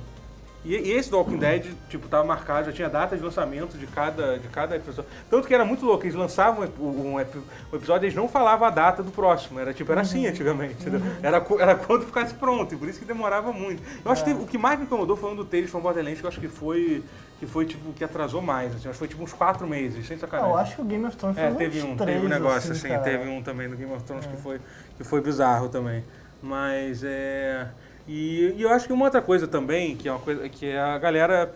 E, 0.63 0.75
e 0.75 0.91
esse 0.91 1.09
do 1.09 1.17
Walking 1.17 1.37
Dead, 1.37 1.65
tipo, 1.89 2.07
tava 2.07 2.23
marcado, 2.23 2.67
já 2.67 2.71
tinha 2.71 2.87
data 2.87 3.17
de 3.17 3.23
lançamento 3.23 3.75
de 3.79 3.87
cada, 3.87 4.37
de 4.37 4.47
cada 4.49 4.75
episódio. 4.75 5.09
Tanto 5.27 5.47
que 5.47 5.55
era 5.55 5.65
muito 5.65 5.83
louco, 5.83 6.03
eles 6.03 6.13
lançavam 6.13 6.69
um, 6.79 6.83
um 6.83 7.13
um 7.15 7.19
episódio 7.19 8.03
e 8.03 8.05
eles 8.05 8.15
não 8.15 8.27
falavam 8.27 8.67
a 8.67 8.69
data 8.69 9.01
do 9.01 9.09
próximo. 9.09 9.59
Era 9.59 9.73
tipo, 9.73 9.91
era 9.91 10.01
assim 10.01 10.27
antigamente, 10.27 10.75
entendeu? 10.79 11.01
Era, 11.23 11.43
era 11.59 11.75
quando 11.75 12.05
ficasse 12.05 12.35
pronto, 12.35 12.75
e 12.75 12.77
por 12.77 12.87
isso 12.87 12.99
que 12.99 13.05
demorava 13.05 13.51
muito. 13.51 13.81
Eu 14.05 14.11
acho 14.11 14.23
que 14.23 14.31
o 14.33 14.45
que 14.45 14.57
mais 14.59 14.77
me 14.77 14.85
incomodou 14.85 15.17
foi 15.17 15.31
um 15.31 15.35
do 15.35 15.43
Tales 15.45 15.71
from 15.71 15.81
Borderlands, 15.81 16.19
que 16.19 16.25
eu 16.27 16.29
acho 16.29 16.39
que 16.39 16.47
foi. 16.47 17.03
Que 17.39 17.47
foi, 17.47 17.65
tipo, 17.65 17.91
que 17.93 18.03
atrasou 18.03 18.39
mais, 18.39 18.67
assim, 18.75 18.87
acho 18.87 18.91
que 18.91 18.97
foi 18.99 19.07
tipo 19.07 19.23
uns 19.23 19.33
quatro 19.33 19.65
meses, 19.65 20.05
sem 20.05 20.15
Não, 20.15 20.21
sacanagem. 20.21 20.51
eu 20.51 20.57
acho 20.59 20.75
que 20.75 20.81
o 20.83 20.85
Game 20.85 21.03
of 21.05 21.17
Thrones 21.17 21.39
É, 21.39 21.47
foi 21.49 21.57
teve 21.57 21.79
uns 21.79 21.83
um, 21.85 21.95
três, 21.97 22.13
teve 22.13 22.25
um 22.27 22.29
negócio 22.29 22.71
assim, 22.71 22.93
assim, 22.93 23.03
teve 23.03 23.27
um 23.27 23.41
também 23.41 23.67
no 23.67 23.75
Game 23.75 23.91
of 23.91 24.03
Thrones 24.03 24.27
que, 24.27 24.37
foi, 24.37 24.61
que 24.95 25.03
foi 25.03 25.21
bizarro 25.21 25.67
também. 25.67 26.03
Mas 26.41 27.03
é. 27.03 27.67
E, 28.07 28.53
e 28.57 28.61
eu 28.61 28.69
acho 28.71 28.87
que 28.87 28.93
uma 28.93 29.05
outra 29.05 29.21
coisa 29.21 29.47
também, 29.47 29.95
que 29.95 30.07
é 30.07 30.11
uma 30.11 30.19
coisa 30.21 30.49
que 30.49 30.65
é 30.67 30.79
a 30.79 30.97
galera 30.97 31.53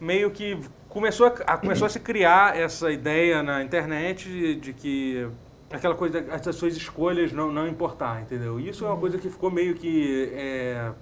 meio 0.00 0.30
que 0.30 0.58
começou 0.88 1.26
a, 1.26 1.54
a- 1.54 1.58
começou 1.58 1.86
a 1.86 1.88
se 1.88 2.00
criar 2.00 2.56
essa 2.56 2.90
ideia 2.90 3.42
na 3.42 3.62
internet 3.62 4.28
de, 4.28 4.54
de 4.56 4.72
que 4.72 5.28
aquela 5.76 5.94
coisa 5.94 6.20
das 6.20 6.56
suas 6.56 6.76
escolhas 6.76 7.32
não, 7.32 7.52
não 7.52 7.66
importar, 7.66 8.20
entendeu? 8.22 8.58
Isso 8.58 8.84
é 8.84 8.88
uma 8.88 8.96
coisa 8.96 9.16
que 9.18 9.28
ficou 9.30 9.50
meio 9.50 9.74
que 9.74 10.30
é, 10.32 10.92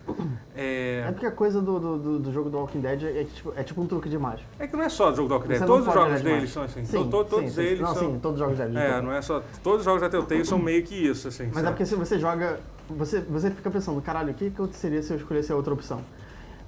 É 0.57 1.05
é, 1.09 1.13
porque 1.13 1.27
a 1.27 1.31
coisa 1.33 1.61
do, 1.61 1.79
do, 1.81 1.99
do- 1.99 2.19
do 2.19 2.33
jogo 2.33 2.51
do 2.51 2.59
Walking 2.59 2.81
Dead 2.81 3.03
é, 3.05 3.25
que, 3.25 3.35
tipo, 3.35 3.53
é 3.57 3.63
tipo 3.63 3.81
um 3.81 3.87
truque 3.87 4.09
de 4.09 4.19
mágica. 4.19 4.49
é 4.59 4.67
que 4.67 4.77
não 4.77 4.85
é 4.85 4.89
só 4.89 5.11
o 5.11 5.15
jogo 5.15 5.29
do 5.29 5.35
Walking 5.35 5.49
Dead, 5.49 5.59
Você 5.61 5.67
todos 5.67 5.87
os 5.89 5.95
jogos 5.95 6.21
deles 6.23 6.51
são 6.53 6.63
assim, 6.63 6.85
Sim, 6.85 6.99
to- 6.99 7.05
to- 7.11 7.25
todos 7.25 7.53
sim, 7.53 7.61
eles 7.63 7.81
Não, 7.81 7.95
são 7.95 8.13
sim, 8.13 8.19
todos 8.21 8.35
os 8.35 8.39
jogos 8.47 8.59
deles. 8.59 8.77
É, 8.77 9.01
não 9.03 9.13
é 9.13 9.23
só. 9.23 9.43
Todos 9.63 9.81
os 9.81 9.85
jogos 9.85 10.01
da 10.03 10.09
Telltale 10.09 10.45
são 10.45 10.59
meio 10.59 10.83
que 10.85 10.95
isso, 10.95 11.29
assim. 11.29 11.45
Mas 11.47 11.59
é 11.59 11.61
sabe? 11.61 11.69
porque 11.71 11.87
se 11.87 11.95
você 11.95 12.19
joga, 12.19 12.61
você, 12.89 13.21
você 13.21 13.51
fica 13.51 13.71
pensando, 13.71 14.01
caralho, 14.03 14.33
o 14.33 14.35
que 14.35 14.53
seria 14.73 15.03
se 15.03 15.13
eu 15.13 15.17
escolhesse 15.17 15.53
a 15.53 15.57
outra 15.57 15.73
opção? 15.73 16.01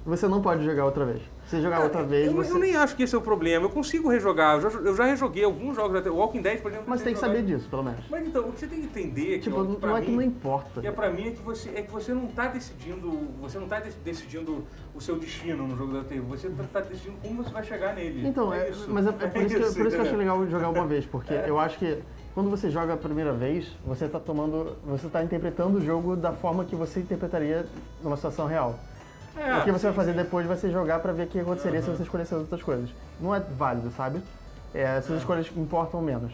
você 0.05 0.25
não 0.27 0.41
pode 0.41 0.63
jogar 0.63 0.85
outra 0.85 1.03
vez. 1.05 1.21
Se 1.47 1.61
jogar 1.61 1.81
outra 1.81 2.03
vez, 2.03 2.27
eu, 2.27 2.33
você... 2.33 2.51
eu 2.51 2.59
nem 2.59 2.75
acho 2.75 2.95
que 2.95 3.03
esse 3.03 3.15
é 3.15 3.17
o 3.17 3.21
problema. 3.21 3.65
Eu 3.65 3.69
consigo 3.69 4.09
rejogar. 4.09 4.55
Eu 4.55 4.69
já, 4.69 4.79
eu 4.79 4.95
já 4.95 5.05
rejoguei 5.05 5.45
alguns 5.45 5.75
jogos 5.75 5.95
até. 5.95 6.09
O 6.09 6.15
Walking 6.15 6.41
Dead, 6.41 6.61
por 6.61 6.69
exemplo. 6.69 6.85
Mas 6.89 7.01
tem 7.01 7.13
que 7.13 7.19
saber 7.19 7.41
disso, 7.43 7.69
pelo 7.69 7.83
menos. 7.83 8.01
Mas 8.09 8.27
então, 8.27 8.49
o 8.49 8.51
que 8.51 8.59
você 8.59 8.67
tem 8.67 8.81
que 8.81 8.85
entender 8.85 9.35
é 9.35 9.37
que, 9.37 9.43
Tipo, 9.43 9.65
que 9.75 9.85
não 9.85 9.97
é 9.97 10.01
que 10.01 10.09
mim- 10.11 10.15
não 10.17 10.23
importa. 10.23 10.81
Que 10.81 10.87
é 10.87 10.91
pra 10.91 11.09
mim 11.09 11.29
é 11.29 11.31
que 11.31 11.41
você 11.41 11.69
é 11.69 11.81
que 11.81 11.91
você 11.91 12.13
não 12.13 12.27
tá 12.27 12.47
decidindo, 12.47 13.09
você 13.39 13.57
não 13.57 13.67
tá 13.67 13.79
de- 13.79 13.91
decidindo 14.03 14.65
o 14.93 14.99
seu 14.99 15.17
destino 15.17 15.65
no 15.65 15.77
jogo 15.77 15.93
da 15.93 16.03
TV, 16.03 16.19
você 16.21 16.49
tá, 16.49 16.63
tá 16.73 16.81
decidindo 16.81 17.15
como 17.21 17.43
você 17.43 17.49
vai 17.51 17.63
chegar 17.63 17.95
nele. 17.95 18.27
Então, 18.27 18.53
é, 18.53 18.69
isso. 18.69 18.87
mas 18.89 19.05
é, 19.07 19.09
é 19.09 19.11
por, 19.13 19.41
isso 19.41 19.55
que, 19.55 19.61
por 19.79 19.87
isso 19.87 19.95
que 19.95 19.95
eu 19.95 20.01
acho 20.01 20.15
legal 20.17 20.47
jogar 20.47 20.69
uma 20.69 20.85
vez, 20.85 21.05
porque 21.05 21.33
eu 21.47 21.57
acho 21.57 21.77
que 21.77 21.97
quando 22.33 22.49
você 22.49 22.69
joga 22.69 22.93
a 22.93 22.97
primeira 22.97 23.31
vez, 23.31 23.71
você 23.85 24.07
tá 24.07 24.19
tomando. 24.19 24.75
Você 24.85 25.07
tá 25.07 25.23
interpretando 25.23 25.77
o 25.77 25.81
jogo 25.81 26.15
da 26.15 26.33
forma 26.33 26.65
que 26.65 26.75
você 26.75 26.99
interpretaria 26.99 27.65
numa 28.03 28.15
situação 28.17 28.47
real. 28.47 28.77
É, 29.39 29.57
o 29.59 29.63
que 29.63 29.71
você 29.71 29.85
vai 29.87 29.93
fazer 29.95 30.13
depois 30.13 30.45
vai 30.47 30.57
ser 30.57 30.71
jogar 30.71 30.99
pra 30.99 31.11
ver 31.13 31.23
o 31.23 31.27
que 31.27 31.39
aconteceria 31.39 31.81
se 31.81 31.89
você 31.89 32.03
escolhesse 32.03 32.33
as 32.33 32.39
outras 32.41 32.61
coisas. 32.63 32.89
Não 33.19 33.33
é 33.33 33.39
válido, 33.39 33.91
sabe? 33.91 34.21
É, 34.73 34.97
essas 34.97 35.17
escolhas 35.19 35.49
importam 35.55 36.01
menos. 36.01 36.31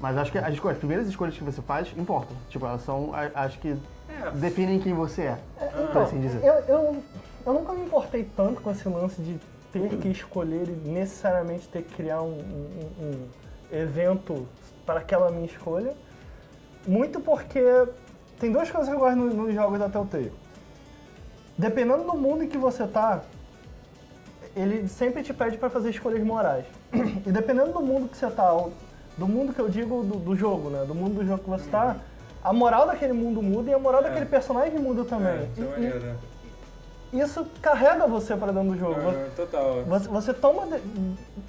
Mas 0.00 0.16
acho 0.16 0.30
que 0.30 0.38
as, 0.38 0.52
escolhas, 0.52 0.76
as 0.76 0.78
primeiras 0.78 1.06
escolhas 1.08 1.34
que 1.36 1.42
você 1.44 1.62
faz 1.62 1.92
importam. 1.96 2.36
Tipo, 2.48 2.66
elas 2.66 2.82
são, 2.82 3.10
acho 3.34 3.58
que 3.58 3.76
É. 4.08 4.30
definem 4.32 4.78
quem 4.78 4.92
você 4.94 5.22
é. 5.22 5.38
por 5.58 5.82
Então, 5.90 6.02
assim 6.02 6.20
dizer. 6.20 6.44
eu, 6.44 6.54
eu, 6.68 7.02
eu 7.46 7.52
nunca 7.52 7.72
me 7.72 7.84
importei 7.84 8.24
tanto 8.36 8.60
com 8.60 8.70
esse 8.70 8.86
lance 8.88 9.20
de 9.22 9.38
ter 9.72 9.88
que 9.96 10.08
escolher 10.08 10.68
e 10.68 10.88
necessariamente 10.88 11.68
ter 11.68 11.82
que 11.82 11.94
criar 11.94 12.22
um, 12.22 12.38
um- 12.38 13.04
um 13.04 13.28
evento 13.76 14.46
para 14.84 15.00
aquela 15.00 15.30
minha 15.30 15.46
escolha. 15.46 15.94
Muito 16.86 17.18
porque 17.20 17.60
tem 18.38 18.52
duas 18.52 18.70
coisas 18.70 18.88
que 18.88 18.94
eu 18.94 18.98
gosto 19.00 19.16
no- 19.16 19.34
nos 19.34 19.54
jogos 19.54 19.78
da 19.78 19.88
Telltale. 19.88 20.32
Dependendo 21.58 22.04
do 22.04 22.16
mundo 22.16 22.44
em 22.44 22.48
que 22.48 22.58
você 22.58 22.86
tá, 22.86 23.22
ele 24.54 24.88
sempre 24.88 25.22
te 25.22 25.32
pede 25.32 25.56
para 25.56 25.70
fazer 25.70 25.90
escolhas 25.90 26.22
morais. 26.22 26.64
E 27.26 27.32
dependendo 27.32 27.72
do 27.72 27.80
mundo 27.80 28.08
que 28.08 28.16
você 28.16 28.30
tá, 28.30 28.52
do 29.16 29.26
mundo 29.26 29.52
que 29.52 29.60
eu 29.60 29.68
digo 29.68 30.02
do, 30.02 30.16
do 30.18 30.36
jogo, 30.36 30.70
né? 30.70 30.84
Do 30.86 30.94
mundo 30.94 31.14
do 31.14 31.26
jogo 31.26 31.42
que 31.42 31.50
você 31.50 31.68
tá, 31.70 31.96
a 32.44 32.52
moral 32.52 32.86
daquele 32.86 33.12
mundo 33.12 33.42
muda 33.42 33.70
e 33.70 33.74
a 33.74 33.78
moral 33.78 34.02
daquele 34.02 34.26
personagem 34.26 34.78
muda 34.78 35.04
também. 35.04 35.32
É, 35.32 35.48
é 35.60 35.80
E- 35.80 35.86
e 35.86 36.35
isso 37.20 37.46
carrega 37.62 38.06
você 38.06 38.34
para 38.36 38.52
dentro 38.52 38.70
do 38.72 38.78
jogo. 38.78 38.96
Ah, 39.06 39.28
Total. 39.36 39.82
Você, 39.86 40.08
você 40.08 40.34
toma 40.34 40.66
de- 40.66 40.80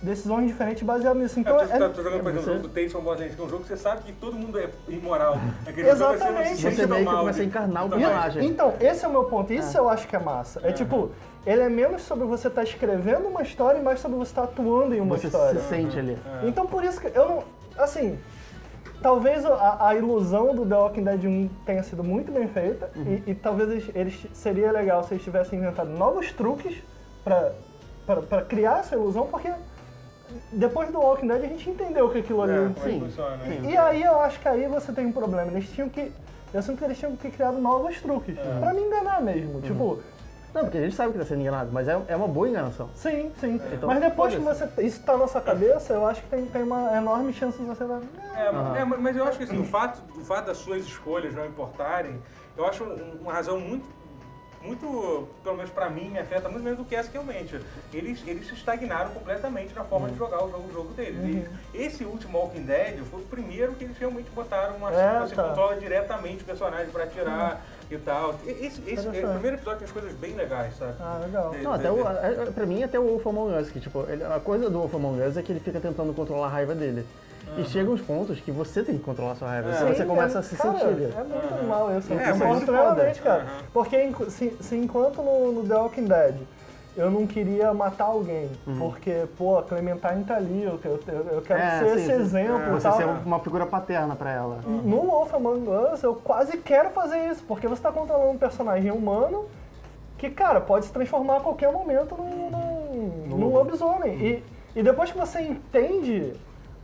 decisões 0.03 0.47
diferentes 0.47 0.83
baseado 0.83 1.17
nisso. 1.17 1.37
É, 1.37 1.41
Então, 1.41 1.57
tu, 1.57 1.67
tá, 1.67 1.75
é- 1.75 1.89
tu 1.89 2.03
jogando, 2.03 2.21
por 2.23 2.29
exemplo, 2.31 2.43
você- 2.43 2.51
o 2.51 2.53
jogo 2.63 2.89
from 2.91 3.01
Borderlands, 3.01 3.35
que 3.35 3.41
é 3.41 3.45
um 3.45 3.49
jogo 3.49 3.61
que 3.63 3.67
você 3.69 3.77
sabe 3.77 4.01
que 4.03 4.11
todo 4.13 4.35
mundo 4.35 4.59
é 4.59 4.69
imoral. 4.87 5.37
Aquele 5.65 5.89
jogo 5.89 6.13
Exatamente. 6.13 6.19
você 6.19 6.31
não 6.31 6.43
se 6.43 6.61
Você 6.61 6.71
sente 6.75 6.87
meio 6.89 7.05
que 7.05 7.15
começa 7.15 7.41
a 7.41 7.45
encarnar 7.45 7.85
o 7.85 7.89
também. 7.89 8.05
personagem. 8.05 8.45
Então, 8.45 8.73
esse 8.79 9.05
é 9.05 9.07
o 9.07 9.11
meu 9.11 9.23
ponto. 9.25 9.53
Isso 9.53 9.77
eu 9.77 9.89
acho 9.89 10.07
que 10.07 10.15
é 10.15 10.19
massa. 10.19 10.59
É 10.63 10.71
tipo, 10.71 11.11
ele 11.45 11.61
é 11.61 11.69
menos 11.69 12.01
sobre 12.03 12.25
você 12.25 12.47
estar 12.47 12.63
escrevendo 12.63 13.27
uma 13.27 13.41
história 13.41 13.79
e 13.79 13.81
mais 13.83 13.99
sobre 13.99 14.17
você 14.17 14.31
estar 14.31 14.43
atuando 14.43 14.93
em 14.93 14.99
uma 15.01 15.17
Você 15.17 15.27
história. 15.27 15.59
se 15.61 15.67
sente 15.69 15.97
ali. 15.97 16.17
Então 16.43 16.65
por 16.65 16.83
isso 16.83 16.99
que 16.99 17.07
eu 17.17 17.27
não. 17.27 17.43
Assim, 17.77 18.17
talvez 19.01 19.45
a, 19.45 19.87
a 19.87 19.95
ilusão 19.95 20.55
do 20.55 20.65
The 20.65 20.75
Walking 20.75 21.03
Dead 21.03 21.23
1 21.25 21.49
tenha 21.65 21.83
sido 21.83 22.03
muito 22.03 22.31
bem 22.31 22.47
feita 22.47 22.89
Uhum. 22.95 23.21
e, 23.25 23.31
e 23.31 23.35
talvez 23.35 23.69
eles, 23.69 23.91
eles- 23.95 24.27
seria 24.33 24.71
legal 24.71 25.03
se 25.03 25.13
eles 25.13 25.23
tivessem 25.23 25.59
inventado 25.59 25.89
novos 25.89 26.31
truques 26.31 26.75
pra 27.23 28.41
criar 28.47 28.79
essa 28.79 28.95
ilusão, 28.95 29.27
porque 29.27 29.51
depois 30.51 30.91
do 30.91 30.99
Walking 30.99 31.27
Dead 31.27 31.43
a 31.43 31.47
gente 31.47 31.69
entendeu 31.69 32.09
que 32.09 32.19
aquilo 32.19 32.41
ali. 32.41 32.53
É, 32.53 32.55
como 32.57 32.69
é 32.69 32.73
que 32.73 32.89
Sim, 32.89 32.99
funciona. 33.01 33.35
né? 33.37 33.57
sim. 33.61 33.69
E 33.69 33.77
aí 33.77 34.03
eu 34.03 34.19
acho 34.21 34.39
que 34.39 34.47
aí 34.47 34.67
você 34.67 34.91
tem 34.91 35.05
um 35.05 35.11
problema. 35.11 35.51
Eles 35.51 35.69
tinham 35.69 35.89
que. 35.89 36.11
Eu 36.53 36.61
sinto 36.61 36.77
que 36.77 36.85
eles 36.85 36.97
tinham 36.97 37.15
que 37.15 37.29
criar 37.29 37.51
novos 37.51 37.99
truques. 38.01 38.37
É. 38.37 38.59
Pra 38.59 38.73
me 38.73 38.81
enganar 38.81 39.19
Uhum. 39.19 39.25
mesmo. 39.25 39.61
Tipo, 39.61 39.99
Não, 40.53 40.61
porque 40.63 40.77
a 40.77 40.81
gente 40.81 40.95
sabe 40.95 41.13
que 41.13 41.19
tá 41.19 41.25
sendo 41.25 41.41
enganado, 41.41 41.69
mas 41.71 41.87
é, 41.87 42.01
é 42.07 42.15
uma 42.15 42.27
boa 42.27 42.47
enganação. 42.49 42.89
sim, 42.95 43.31
sim. 43.39 43.61
Então, 43.71 43.87
Mas 43.87 43.99
depois 43.99 44.33
que 44.33 44.39
você. 44.39 44.67
Isso 44.81 45.01
tá 45.03 45.15
na 45.17 45.27
sua 45.27 45.41
cabeça, 45.41 45.93
eu 45.93 46.05
acho 46.07 46.21
que 46.23 46.29
tem, 46.29 46.45
tem 46.45 46.63
uma 46.63 46.95
enorme 46.97 47.31
chance 47.33 47.57
de 47.57 47.65
você. 47.65 47.83
dar- 47.85 48.01
É, 48.35 48.79
é, 48.81 48.85
mas 48.85 49.15
eu 49.15 49.25
acho 49.25 49.37
que 49.37 49.43
assim, 49.43 49.59
o 49.59 49.63
fato, 49.65 50.01
o 50.15 50.23
fato 50.23 50.45
das 50.47 50.57
suas 50.57 50.83
escolhas 50.83 51.33
não 51.35 51.45
importarem, 51.45 52.19
eu 52.55 52.65
acho 52.65 52.83
um- 52.83 53.19
uma 53.21 53.33
razão 53.33 53.59
muito, 53.59 53.85
muito, 54.67 55.27
pelo 55.43 55.55
menos 55.55 55.71
pra 55.71 55.89
mim, 55.89 56.09
me 56.09 56.19
afeta 56.19 56.49
muito 56.49 56.63
menos 56.63 56.77
do 56.79 56.85
que 56.85 56.95
essa 56.95 57.07
que 57.09 57.13
realmente. 57.13 57.59
Eles, 57.93 58.21
eles 58.27 58.47
se 58.47 58.53
estagnaram 58.53 59.11
completamente 59.11 59.73
na 59.73 59.83
forma 59.83 60.07
Uhum. 60.07 60.13
de 60.13 60.17
jogar 60.19 60.43
o 60.43 60.51
jogo, 60.51 60.69
o 60.69 60.73
jogo 60.73 60.93
deles. 60.93 61.47
E 61.73 61.77
esse 61.81 62.03
último 62.03 62.37
Walking 62.37 62.63
Dead 62.63 62.99
foi 63.05 63.21
o 63.21 63.23
primeiro 63.25 63.73
que 63.73 63.85
eles 63.85 63.97
realmente 63.97 64.29
botaram 64.31 64.75
uma 64.75 64.91
É, 64.93 65.19
você 65.21 65.35
tá. 65.35 65.43
controla 65.43 65.75
diretamente 65.77 66.43
o 66.43 66.45
personagem 66.45 66.87
pra 66.91 67.03
atirar 67.05 67.61
e 67.89 67.97
tal. 67.97 68.35
Esse, 68.45 68.81
esse 68.85 69.07
é 69.07 69.11
primeiro 69.11 69.55
episódio 69.57 69.79
tem 69.79 69.85
as 69.85 69.91
coisas 69.91 70.13
bem 70.13 70.33
legais, 70.35 70.75
sabe? 70.77 70.93
Ah, 70.99 71.19
legal. 71.23 71.53
É. 71.55 71.57
Não, 71.61 71.73
até 71.73 71.91
o, 71.91 72.07
é- 72.07 72.33
é- 72.47 72.51
pra 72.51 72.65
mim, 72.65 72.83
até 72.83 72.99
o 72.99 73.03
Wolf 73.03 73.25
Among 73.27 73.53
Us, 73.55 73.69
que 73.71 73.79
tipo, 73.79 74.05
ele- 74.09 74.23
a 74.23 74.39
coisa 74.39 74.69
do 74.69 74.79
Wolf 74.79 74.93
Among 74.95 75.21
Us 75.21 75.37
é 75.37 75.41
que 75.41 75.51
ele 75.51 75.59
fica 75.61 75.79
tentando 75.79 76.13
controlar 76.13 76.47
a 76.47 76.49
raiva 76.49 76.75
dele. 76.75 77.05
E 77.57 77.63
chega 77.65 77.89
uns 77.89 78.01
pontos 78.01 78.39
que 78.39 78.51
você 78.51 78.83
tem 78.83 78.97
que 78.97 79.03
controlar 79.03 79.31
a 79.31 79.35
sua 79.35 79.47
raiva, 79.47 79.69
É. 79.69 79.73
senão 79.73 79.87
você 79.93 80.01
Sim, 80.03 80.07
começa 80.09 80.37
é- 80.37 80.39
a 80.39 80.43
se 80.43 80.55
cara, 80.55 80.79
sentir. 80.79 81.13
É 81.15 81.23
muito 81.23 81.67
mal 81.67 81.97
isso. 81.97 82.13
É, 82.13 82.31
concordo 82.31 82.65
foda. 82.65 82.65
plenamente, 82.65 83.21
cara. 83.21 83.41
Aham. 83.43 83.49
Porque 83.73 84.11
se, 84.29 84.57
se 84.59 84.75
enquanto 84.75 85.21
no, 85.21 85.51
no 85.53 85.63
The 85.67 85.75
Walking 85.75 86.05
Dead 86.05 86.35
eu 86.95 87.11
não 87.11 87.27
queria 87.27 87.71
matar 87.75 88.05
alguém, 88.05 88.49
porque, 88.79 89.25
pô, 89.37 89.59
a 89.59 89.63
Clementine 89.63 90.23
tá 90.23 90.35
ali, 90.35 90.63
eu, 90.63 90.79
eu, 90.83 90.99
eu- 91.07 91.25
eu 91.33 91.41
quero 91.43 91.59
É, 91.59 91.79
ser 91.79 91.85
sim, 91.89 91.95
esse 91.95 92.05
sim. 92.07 92.11
exemplo 92.11 92.67
e 92.67 92.71
Você 92.71 92.87
tal. 92.89 92.97
ser 92.97 93.05
uma 93.05 93.39
figura 93.39 93.67
paterna 93.67 94.15
pra 94.15 94.31
ela. 94.31 94.59
No 94.65 95.01
Wolf 95.01 95.31
Among 95.33 95.69
Us, 95.93 96.01
eu 96.01 96.15
quase 96.15 96.57
quero 96.57 96.89
fazer 96.89 97.19
isso, 97.29 97.43
porque 97.47 97.67
você 97.67 97.81
tá 97.83 97.91
controlando 97.91 98.31
um 98.31 98.37
personagem 98.37 98.89
humano 98.91 99.45
que, 100.17 100.27
cara, 100.31 100.59
pode 100.59 100.85
se 100.85 100.91
transformar 100.91 101.37
a 101.37 101.39
qualquer 101.41 101.71
momento 101.71 102.15
num, 102.17 102.49
num, 102.49 103.37
num 103.37 103.53
lobisomem. 103.53 104.13
E, 104.19 104.43
e 104.75 104.81
depois 104.81 105.11
que 105.11 105.17
você 105.19 105.39
entende 105.41 106.33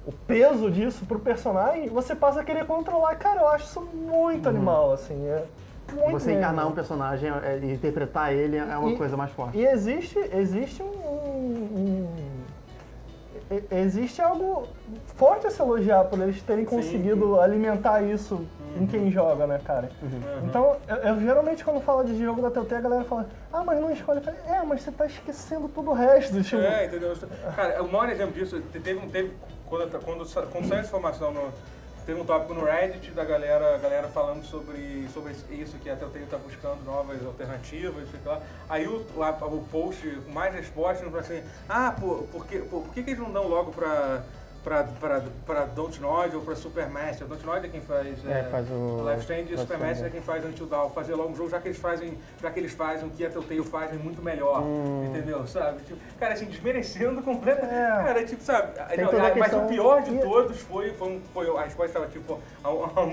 o 0.06 0.12
peso 0.12 0.70
disso 0.70 1.06
pro 1.06 1.20
personagem, 1.20 1.88
você 1.90 2.14
passa 2.16 2.42
a 2.42 2.44
querer 2.44 2.66
controlar. 2.66 3.16
Cara, 3.16 3.42
eu 3.42 3.48
acho 3.50 3.66
isso 3.66 3.82
muito 3.82 4.50
animal, 4.50 4.92
assim. 4.94 5.26
É 5.28 5.44
muito 5.92 6.12
Você 6.12 6.28
mesmo. 6.28 6.40
encarnar 6.42 6.68
um 6.68 6.72
personagem 6.72 7.30
é, 7.30 7.60
e 7.62 7.74
interpretar 7.74 8.34
ele 8.34 8.58
é 8.58 8.64
uma 8.78 8.92
E- 8.92 8.98
coisa 8.98 9.16
mais 9.18 9.32
forte. 9.32 9.58
E 9.58 9.66
existe, 9.66 10.18
existe 10.34 10.82
um, 10.84 10.86
um- 10.88 12.08
um- 12.10 12.34
Existe 13.70 14.20
algo 14.20 14.68
forte 15.16 15.46
a 15.46 15.52
se 15.52 15.62
elogiar 15.62 16.06
por 16.06 16.20
eles 16.20 16.42
terem 16.42 16.66
conseguido 16.66 17.40
alimentar 17.40 18.02
isso 18.02 18.44
em 18.80 18.88
quem 18.88 19.12
joga, 19.12 19.46
né, 19.46 19.60
cara? 19.64 19.90
Então, 20.48 20.78
eu, 20.88 20.96
eu 20.96 21.20
geralmente 21.20 21.64
quando 21.64 21.80
falo 21.82 22.04
de 22.04 22.18
jogo 22.18 22.42
da 22.42 22.50
Telltale, 22.50 22.80
a 22.80 22.90
galera 22.90 23.04
fala, 23.06 23.28
ah, 23.52 23.64
mas 23.64 23.80
não 23.80 23.92
escolhe. 23.92 24.20
Eu 24.20 24.24
falo, 24.24 24.38
é, 24.48 24.64
mas 24.64 24.82
você 24.82 24.92
tá 24.92 25.06
esquecendo 25.06 25.68
todo 25.68 25.92
o 25.92 25.94
resto. 25.94 26.42
Tipo, 26.42 26.62
É, 26.64 26.86
entendeu? 26.86 27.14
Cara, 27.56 27.84
o 27.84 27.92
maior 27.92 28.10
exemplo 28.10 28.34
disso, 28.34 28.60
te- 28.72 28.80
teve 28.80 29.00
um 29.06 29.10
teve, 29.10 29.34
quando, 29.68 29.90
quando, 30.04 30.50
quando 30.52 30.68
saiu 30.68 30.80
essa 30.80 30.88
informação, 30.88 31.32
no, 31.32 31.52
teve 32.06 32.20
um 32.20 32.26
tópico 32.26 32.54
no 32.54 32.66
Reddit 32.66 33.12
da 33.12 33.24
galera, 33.24 33.78
galera 33.78 34.08
falando 34.10 34.44
sobre, 34.46 35.08
sobre 35.14 35.34
isso, 35.50 35.78
que 35.80 35.90
a 35.90 35.96
Telltale 35.96 36.26
tá 36.26 36.38
buscando 36.38 36.84
novas 36.84 37.26
alternativas, 37.26 38.10
sei 38.10 38.20
lá. 38.26 38.42
Aí 38.70 38.88
o, 38.88 38.98
o 38.98 39.68
post 39.72 40.08
com 40.26 40.32
mais 40.32 40.54
respostas, 40.54 41.06
falou 41.06 41.20
assim, 41.20 41.42
ah, 41.68 41.96
por, 41.98 42.24
por, 42.32 42.46
que, 42.46 42.60
por, 42.60 42.82
por 42.84 42.94
que, 42.94 43.04
que 43.04 43.12
eles 43.12 43.22
não 43.22 43.32
dão 43.32 43.48
logo 43.48 43.72
pra, 43.72 44.24
pra, 44.64 44.84
pra, 44.84 45.22
pra 45.46 45.66
Dontnod 45.66 46.36
ou 46.36 46.42
pra 46.42 46.56
Supermaster? 46.56 47.28
Dontnod 47.28 47.66
é 47.66 47.70
quem 47.70 47.82
faz, 47.82 48.26
É, 48.26 48.44
faz 48.44 48.68
o- 48.72 49.04
Life 49.08 49.22
Strange 49.22 49.54
e 49.54 49.58
Supermaster 49.58 49.92
Strange. 49.92 50.06
é 50.06 50.10
quem 50.10 50.22
faz 50.22 50.46
Until 50.46 50.66
Dawn, 50.66 50.90
fazer 50.90 51.16
logo 51.16 51.32
um 51.32 51.36
jogo, 51.36 51.50
já 51.50 51.60
que 51.60 51.68
eles 51.68 51.78
fazem, 51.78 52.18
já 52.42 52.50
que 52.50 52.60
eles 52.60 52.72
fazem 52.74 53.08
o 53.08 53.12
que 53.12 53.26
a 53.26 53.30
Telltale 53.30 53.64
fazem 53.64 54.00
muito 54.00 54.22
melhor, 54.22 54.62
Hum. 54.64 55.06
entendeu? 55.10 55.46
Sabe? 55.46 55.82
Tipo, 55.84 56.00
cara, 56.20 56.34
assim, 56.34 56.46
desmerecendo 56.46 57.22
completamente. 57.24 57.74
É. 57.74 58.04
Cara, 58.04 58.24
tipo, 58.26 58.44
sabe? 58.44 58.78
Não, 58.78 59.10
a 59.10 59.22
mas 59.22 59.34
questão- 59.50 59.66
o 59.66 59.70
pior 59.70 60.02
de 60.02 60.18
todos 60.20 60.62
foi, 60.62 60.94
foi, 60.94 61.08
um- 61.10 61.22
foi 61.34 61.58
a 61.58 61.64
resposta 61.64 61.86
estava 62.00 62.08
tipo, 62.08 62.40
a, 62.64 62.68
a 63.02 63.06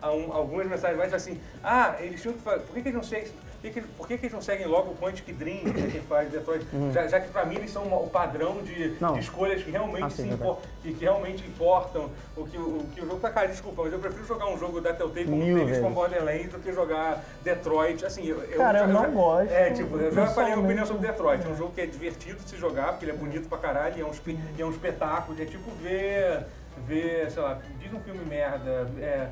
a 0.00 0.12
um- 0.12 0.32
algumas 0.32 0.66
mensagens 0.66 0.98
mais 0.98 1.14
assim, 1.14 1.40
ah, 1.64 1.96
eles 2.00 2.20
tinham 2.20 2.34
que 2.34 2.40
fazer, 2.42 2.60
por 2.64 2.74
que, 2.74 2.82
que 2.82 2.88
eles 2.88 2.94
não 2.96 3.02
por 3.02 3.51
que, 3.62 3.70
que, 3.70 3.80
por 3.80 4.08
que, 4.08 4.18
que 4.18 4.24
eles 4.26 4.34
não 4.34 4.42
seguem 4.42 4.66
logo 4.66 4.90
o 4.90 4.96
Quantic 4.96 5.32
Dream, 5.34 5.60
que 5.72 5.98
é 5.98 6.00
faz 6.08 6.28
Detroit, 6.32 6.66
já, 6.92 7.06
já 7.06 7.20
que 7.20 7.28
pra 7.30 7.44
mim 7.44 7.54
eles 7.54 7.70
são 7.70 7.84
o 7.84 8.08
padrão 8.10 8.60
de, 8.60 8.96
de 8.96 9.18
escolhas 9.20 9.62
que 9.62 9.70
realmente, 9.70 10.02
Ah, 10.04 10.10
sim, 10.10 10.32
impor- 10.32 10.58
que, 10.82 10.92
que 10.92 11.04
realmente 11.04 11.46
importam, 11.46 12.10
o 12.36 12.44
que 12.44 12.58
o, 12.58 12.84
que 12.92 13.00
o 13.00 13.06
jogo 13.06 13.20
tá, 13.20 13.30
cara, 13.30 13.46
desculpa, 13.46 13.84
mas 13.84 13.92
eu 13.92 14.00
prefiro 14.00 14.26
jogar 14.26 14.48
um 14.48 14.58
jogo 14.58 14.80
da 14.80 14.92
Telltale 14.92 15.26
como 15.26 15.36
Mil 15.36 15.64
vezes. 15.64 15.80
Borderlands 15.92 16.48
do 16.50 16.58
que 16.58 16.72
jogar 16.72 17.22
Detroit, 17.44 18.04
assim, 18.04 18.26
eu, 18.26 18.42
eu 18.42 18.58
Cara, 18.58 18.80
eu 18.80 18.86
já- 18.88 18.92
não 18.92 19.02
já- 19.02 19.08
gosto, 19.08 19.52
É, 19.52 19.70
tipo, 19.70 19.96
eu 19.96 20.10
já 20.12 20.26
falei 20.26 20.26
a 20.26 20.26
pessoalmente. 20.26 20.64
opinião 20.64 20.86
sobre 20.86 21.06
Detroit, 21.06 21.46
é 21.46 21.48
um 21.48 21.56
jogo 21.56 21.72
que 21.72 21.80
é 21.82 21.86
divertido 21.86 22.42
de 22.42 22.50
se 22.50 22.56
jogar, 22.56 22.88
porque 22.88 23.04
ele 23.04 23.12
é 23.12 23.16
bonito 23.16 23.48
pra 23.48 23.58
caralho, 23.58 23.94
e 23.96 24.00
é 24.00 24.04
um, 24.04 24.10
e 24.58 24.60
é 24.62 24.66
um 24.66 24.70
espetáculo, 24.70 25.40
é 25.40 25.44
tipo 25.44 25.70
ver, 25.80 26.46
ver, 26.84 27.30
sei 27.30 27.40
lá, 27.40 27.60
diz 27.78 27.92
um 27.94 28.00
filme 28.00 28.24
merda, 28.24 28.90
é, 28.98 29.28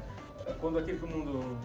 quando 0.61 0.79
aquele 0.79 0.99
que 0.99 1.05
o 1.05 1.09
mundo 1.09 1.57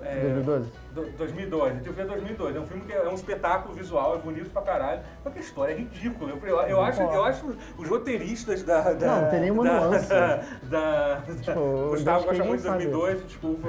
É, 0.00 0.20
2012? 0.20 0.70
do- 0.94 1.10
2012, 1.18 1.74
eu 1.84 1.92
vi 1.92 2.02
2012. 2.04 2.56
É 2.56 2.60
um 2.60 2.66
filme 2.66 2.84
que 2.84 2.92
é 2.92 3.08
um 3.08 3.14
espetáculo 3.14 3.74
visual, 3.74 4.14
é 4.14 4.18
bonito 4.18 4.50
pra 4.50 4.62
caralho, 4.62 5.00
só 5.22 5.30
que 5.30 5.38
a 5.38 5.42
história 5.42 5.72
é 5.72 5.76
ridícula. 5.76 6.30
Eu, 6.30 6.48
eu, 6.48 6.60
eu 6.62 6.80
acho, 6.82 7.02
eu 7.02 7.24
acho 7.24 7.46
os 7.76 7.88
roteiristas 7.88 8.62
da. 8.62 8.92
da 8.92 9.06
Não, 9.06 9.22
não 9.22 9.30
tem 9.30 9.40
nenhuma 9.40 9.64
da, 9.64 9.80
nuance. 9.80 10.08
Da, 10.08 10.40
da, 10.62 11.22
Tipo, 11.42 11.60
Gustavo 11.90 12.24
gosta 12.24 12.44
muito 12.44 12.60
de 12.60 12.66
sabe. 12.66 12.86
2012, 12.86 13.24
desculpa, 13.24 13.68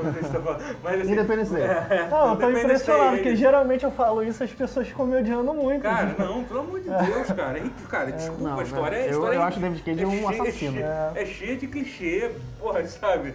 mas 0.83 1.01
assim. 1.01 1.11
Independence 1.11 1.53
Day. 1.53 1.63
é, 1.65 2.07
Não, 2.09 2.29
eu 2.31 2.35
tô 2.37 2.49
impressionado, 2.49 3.09
Day, 3.11 3.17
porque 3.17 3.35
geralmente 3.35 3.83
eu 3.83 3.91
falo 3.91 4.23
isso 4.23 4.43
e 4.43 4.45
as 4.45 4.51
pessoas 4.51 4.87
ficam 4.87 5.05
me 5.05 5.17
odiando 5.17 5.53
muito. 5.53 5.81
Cara, 5.81 6.13
não, 6.17 6.43
pelo 6.43 6.59
amor 6.61 6.79
de 6.79 6.89
Deus, 6.89 7.31
cara. 7.31 7.57
É, 7.59 7.63
cara, 7.89 8.11
desculpa, 8.11 8.43
Não, 8.43 8.59
a 8.59 8.63
história 8.63 8.95
é. 8.95 9.05
eu- 9.07 9.11
história 9.11 9.35
eu 9.35 9.41
é- 9.41 9.45
acho 9.45 9.57
o 9.57 9.61
David 9.61 9.83
Cage 9.83 10.05
um 10.05 10.11
cheia- 10.11 10.41
assassino. 10.43 10.79
É, 10.79 11.11
é 11.15 11.25
cheia 11.25 11.55
de 11.57 11.67
clichê, 11.67 12.31
porra, 12.59 12.85
sabe? 12.85 13.33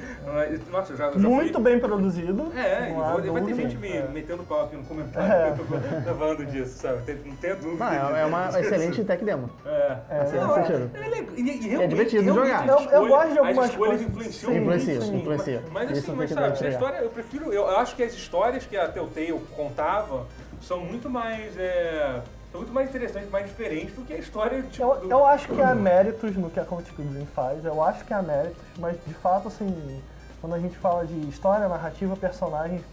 Nossa, 0.70 0.92
eu 0.92 0.96
já, 0.96 1.10
já 1.12 1.18
muito 1.18 1.58
bem 1.60 1.78
produzido. 1.78 2.52
É, 2.56 2.83
e 2.90 2.92
vou- 2.94 3.32
vai 3.32 3.42
ter 3.42 3.48
dúvida. 3.50 3.54
gente 3.68 3.76
me 3.78 3.88
É. 3.96 4.08
metendo 4.08 4.42
pau 4.44 4.64
aqui 4.64 4.76
no 4.76 4.84
comentário 4.84 5.56
tá 6.04 6.14
falando 6.14 6.46
disso, 6.46 6.78
sabe? 6.78 7.02
Tem- 7.02 7.16
Não 7.24 7.36
tenho 7.36 7.56
dúvida. 7.56 7.84
Não, 7.84 8.16
é, 8.16 8.20
é 8.22 8.24
uma 8.26 8.46
disso. 8.46 8.58
excelente 8.58 9.04
tech 9.04 9.24
demo. 9.24 9.50
É, 9.64 9.94
Assim, 10.20 10.36
Não, 10.36 10.56
é, 10.56 10.60
é 10.60 10.98
realmente- 10.98 11.88
divertido 11.88 12.24
jogar. 12.34 12.68
Eu- 12.68 12.78
eu 12.90 13.08
gosto 13.08 13.32
de 13.32 13.38
algumas 13.38 13.64
As 13.64 13.70
escolhas 13.70 13.76
coisas. 14.00 14.06
influenciam 14.08 14.52
Sim, 14.52 14.60
muito. 14.60 14.62
influencia, 14.82 15.00
sim. 15.00 15.16
influencia. 15.16 15.62
Mas 15.72 15.90
Isso 15.90 15.98
assim, 15.98 16.06
tem 16.08 16.16
mas 16.16 16.30
sabe, 16.30 16.66
a 16.66 16.68
história, 16.70 16.96
eu 16.98 17.10
prefiro, 17.10 17.52
eu 17.52 17.68
acho 17.78 17.96
que 17.96 18.02
as 18.02 18.12
histórias 18.14 18.64
que 18.66 18.76
a 18.76 18.88
Telltale 18.88 19.40
contava 19.56 20.26
são 20.60 20.80
muito 20.80 21.10
mais, 21.10 21.56
é, 21.58 22.20
são 22.50 22.60
muito 22.60 22.72
mais 22.72 22.88
interessantes, 22.88 23.30
mais 23.30 23.46
diferentes 23.46 23.94
do 23.94 24.02
que 24.02 24.12
a 24.14 24.18
história 24.18 24.62
tipo, 24.62 24.82
Eu, 24.82 25.00
do- 25.00 25.10
eu 25.10 25.26
acho 25.26 25.48
que 25.48 25.60
há 25.60 25.74
méritos 25.74 26.36
no 26.36 26.48
que 26.50 26.60
a 26.60 26.64
Quantic 26.64 26.94
Dream 26.96 27.26
faz, 27.34 27.64
eu 27.64 27.82
acho 27.82 28.04
que 28.04 28.14
há 28.14 28.22
méritos, 28.22 28.56
mas 28.78 28.96
de 29.06 29.14
fato, 29.14 29.48
assim, 29.48 30.00
quando 30.44 30.56
a 30.56 30.58
gente 30.58 30.76
fala 30.76 31.06
de 31.06 31.14
história, 31.26 31.66
narrativa, 31.66 32.14
personagem, 32.16 32.84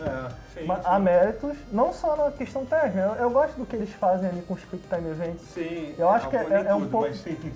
É, 0.00 0.30
sim, 0.54 0.66
há 0.84 0.98
méritos, 0.98 1.56
não 1.72 1.92
só 1.92 2.16
na 2.16 2.30
questão 2.32 2.64
técnica, 2.64 2.98
eu, 3.18 3.24
eu 3.24 3.30
gosto 3.30 3.56
do 3.56 3.66
que 3.66 3.76
eles 3.76 3.90
fazem 3.94 4.28
ali 4.28 4.42
com 4.42 4.54
os 4.54 4.64
Quick 4.64 4.86
Time 4.88 5.10
Events. 5.10 5.42
Sim, 5.52 5.94
Eu 5.98 6.08
acho 6.08 6.28
que 6.28 6.36
é, 6.36 6.40
é- 6.40 6.64
é 6.68 6.74
um 6.74 6.86
pouco. 6.88 7.08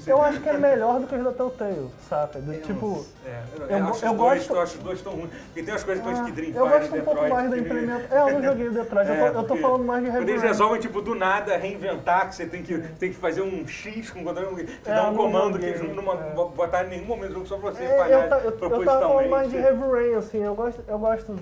Eu 0.07 0.22
acho 0.22 0.40
que 0.40 0.49
é 0.49 0.57
melhor 0.59 1.01
do 1.01 1.07
que 1.07 1.14
os 1.14 1.24
da 1.24 1.32
Telltale, 1.32 1.90
saca? 2.09 2.38
Do 2.40 2.53
Eu 2.53 2.62
tipo. 2.62 3.05
é, 3.26 3.42
eu, 3.57 3.66
eu 3.78 3.86
acho 3.88 4.05
eu 4.05 4.11
os 4.12 4.16
dois, 4.16 4.38
gosto- 4.38 4.55
eu 4.55 4.61
acho 4.61 4.78
dois 4.78 5.03
tão 5.03 5.12
ruins. 5.12 5.30
Porque 5.46 5.62
tem 5.62 5.72
umas 5.74 5.84
coisas 5.84 6.05
que 6.05 6.11
ah, 6.11 6.24
que 6.24 6.32
Dream 6.32 6.53
eu 6.55 6.68
gosto 6.68 6.96
um 6.96 7.03
pouco 7.03 7.28
mais 7.28 7.51
da 7.51 7.59
implementação. 7.59 8.18
É, 8.18 8.20
eu 8.20 8.32
não 8.34 8.42
joguei 8.49 8.68
o 8.68 8.72
Detroit, 8.72 9.09
eu, 9.09 9.16
tô, 9.18 9.26
eu 9.38 9.44
tô 9.44 9.57
falando 9.57 9.84
mais 9.84 10.05
de 10.05 10.11
Quando 10.11 10.28
eles 10.28 10.42
resolvem, 10.42 10.80
tipo, 10.80 11.01
do 11.03 11.14
nada, 11.14 11.57
reinventar, 11.57 12.28
que 12.28 12.34
você 12.34 12.46
tem 12.46 12.62
que, 12.62 12.78
tem 12.78 13.11
que 13.11 13.16
fazer 13.16 13.42
um 13.42 13.66
X 13.66 14.11
com 14.11 14.20
o 14.20 14.24
controle, 14.24 14.64
te 14.66 14.90
É, 14.90 14.94
dá 14.94 15.05
eu 15.05 15.11
um 15.12 15.16
comando 15.16 15.59
que 15.59 15.64
eles 15.66 15.80
não, 15.82 16.12
é. 16.12 16.32
botaram 16.34 16.86
em 16.88 16.90
nenhum 16.90 17.07
momento 17.07 17.32
jogo 17.32 17.46
só 17.46 17.57
pra 17.59 17.70
você 17.72 17.82
É, 17.84 17.96
falhar 17.96 18.22
eu, 18.22 18.28
ta- 18.28 18.38
eu, 18.38 18.51
eu 18.51 18.84
tava 18.84 18.84
falando 18.84 19.30
mais 19.30 19.51
de 19.51 19.57
Heavy 19.57 19.82
Rain, 19.90 20.14
assim, 20.14 20.38
eu 20.42 20.55
gosto. 20.55 20.82
Eu 20.86 20.99
gosto. 20.99 21.36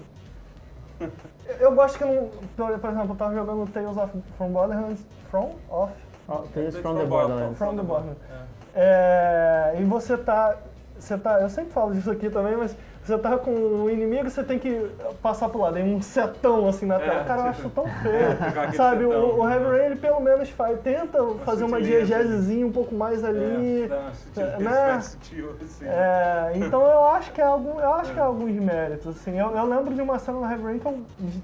Eu- 1.60 1.72
gosto 1.74 1.98
que 1.98 2.04
não. 2.04 2.30
Por 2.56 2.70
exemplo, 2.90 3.12
eu 3.12 3.16
tava 3.16 3.34
jogando 3.34 3.70
Tales 3.72 3.96
of 3.96 4.12
from 4.36 4.48
Borderlands. 4.50 5.04
From? 5.30 5.52
Off? 5.70 5.92
Ó, 6.28 6.38
Tales 6.54 6.74
From 6.76 6.82
from 6.82 6.98
the 6.98 7.04
Borderlands. 7.06 7.58
From 7.58 7.76
the 7.76 7.82
Borderlands. 7.82 8.20
É, 8.74 9.76
e 9.78 9.84
você 9.84 10.16
tá. 10.16 10.56
Você 10.98 11.16
tá. 11.18 11.40
Eu 11.40 11.48
sempre 11.48 11.72
falo 11.72 11.92
disso 11.94 12.10
aqui 12.10 12.28
também, 12.30 12.56
mas 12.56 12.76
você 13.06 13.18
tá 13.18 13.38
com 13.38 13.52
um 13.52 13.88
inimigo, 13.88 14.28
você 14.28 14.42
tem 14.42 14.58
que 14.58 14.90
passar 15.22 15.48
pro 15.48 15.60
lado. 15.60 15.74
Tem 15.74 15.94
um 15.94 16.02
setão 16.02 16.68
assim 16.68 16.86
na 16.86 16.96
É, 16.96 16.98
tela. 16.98 17.24
Cara, 17.24 17.42
eu 17.42 17.46
acho 17.46 17.70
tão 17.70 17.84
feio. 17.86 18.36
Sabe, 18.74 19.04
setão, 19.04 19.24
o, 19.24 19.40
o? 19.42 19.48
Heavy 19.48 19.64
Rain 19.64 19.86
ele 19.86 19.96
pelo 19.96 20.20
menos 20.20 20.50
faz, 20.50 20.80
tenta 20.80 21.22
fazer 21.44 21.64
uma 21.64 21.78
sutileza. 21.78 22.06
diegesezinha 22.06 22.66
um 22.66 22.72
pouco 22.72 22.94
mais 22.94 23.22
ali. 23.22 23.84
É, 23.84 23.86
dá, 23.88 24.10
sutil, 24.12 24.58
né? 24.58 25.00
sutil, 25.00 25.56
assim. 25.62 25.84
É, 25.86 26.52
então 26.56 26.82
eu 26.82 27.04
acho 27.06 27.30
que 27.32 27.40
é 27.40 27.44
algum, 27.44 27.78
eu 27.78 27.92
acho 27.94 28.12
que 28.12 28.18
é 28.18 28.22
alguns 28.22 28.52
méritos, 28.52 29.16
assim. 29.16 29.38
Eu, 29.38 29.50
eu 29.56 29.64
lembro 29.66 29.94
de 29.94 30.02
uma 30.02 30.18
cena 30.18 30.38
no 30.38 30.50
Heavy 30.50 30.64
Rain 30.64 30.78
que 30.80 30.86
eu 30.86 30.98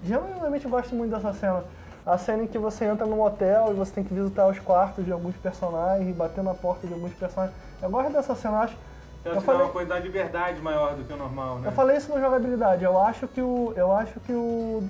genuinamente 0.04 0.66
gosto 0.66 0.94
muito 0.94 1.12
dessa 1.14 1.32
cena. 1.32 1.62
A 2.04 2.18
cena 2.18 2.42
em 2.42 2.46
que 2.48 2.58
você 2.58 2.84
entra 2.84 3.06
num 3.06 3.22
hotel 3.22 3.68
e 3.70 3.74
você 3.74 3.92
tem 3.92 4.02
que 4.02 4.12
visitar 4.12 4.48
os 4.48 4.58
quartos 4.58 5.04
de 5.04 5.12
alguns 5.12 5.36
personagens 5.36 6.08
e 6.10 6.12
bater 6.12 6.42
na 6.42 6.52
porta 6.54 6.84
de 6.88 6.92
alguns 6.92 7.12
personagens. 7.12 7.56
Eu 7.80 7.88
gosto 7.88 8.12
dessa 8.12 8.34
cena, 8.34 8.56
eu 8.56 8.60
acho. 8.62 8.76
Então, 9.22 9.32
Eu 9.32 9.36
dá 9.36 9.40
falei, 9.40 9.62
uma 9.62 9.70
coisa 9.70 9.88
da 9.88 10.00
liberdade 10.00 10.60
maior 10.60 10.96
do 10.96 11.04
que 11.04 11.12
o 11.12 11.16
normal, 11.16 11.60
né? 11.60 11.68
eu 11.68 11.72
falei 11.72 11.96
isso 11.96 12.12
no 12.12 12.20
jogabilidade. 12.20 12.82
Eu 12.82 13.00
acho 13.00 13.28
que 13.28 13.40
o. 13.40 13.72
Eu 13.76 13.92
acho 13.92 14.18
que 14.20 14.32
o. 14.32 14.82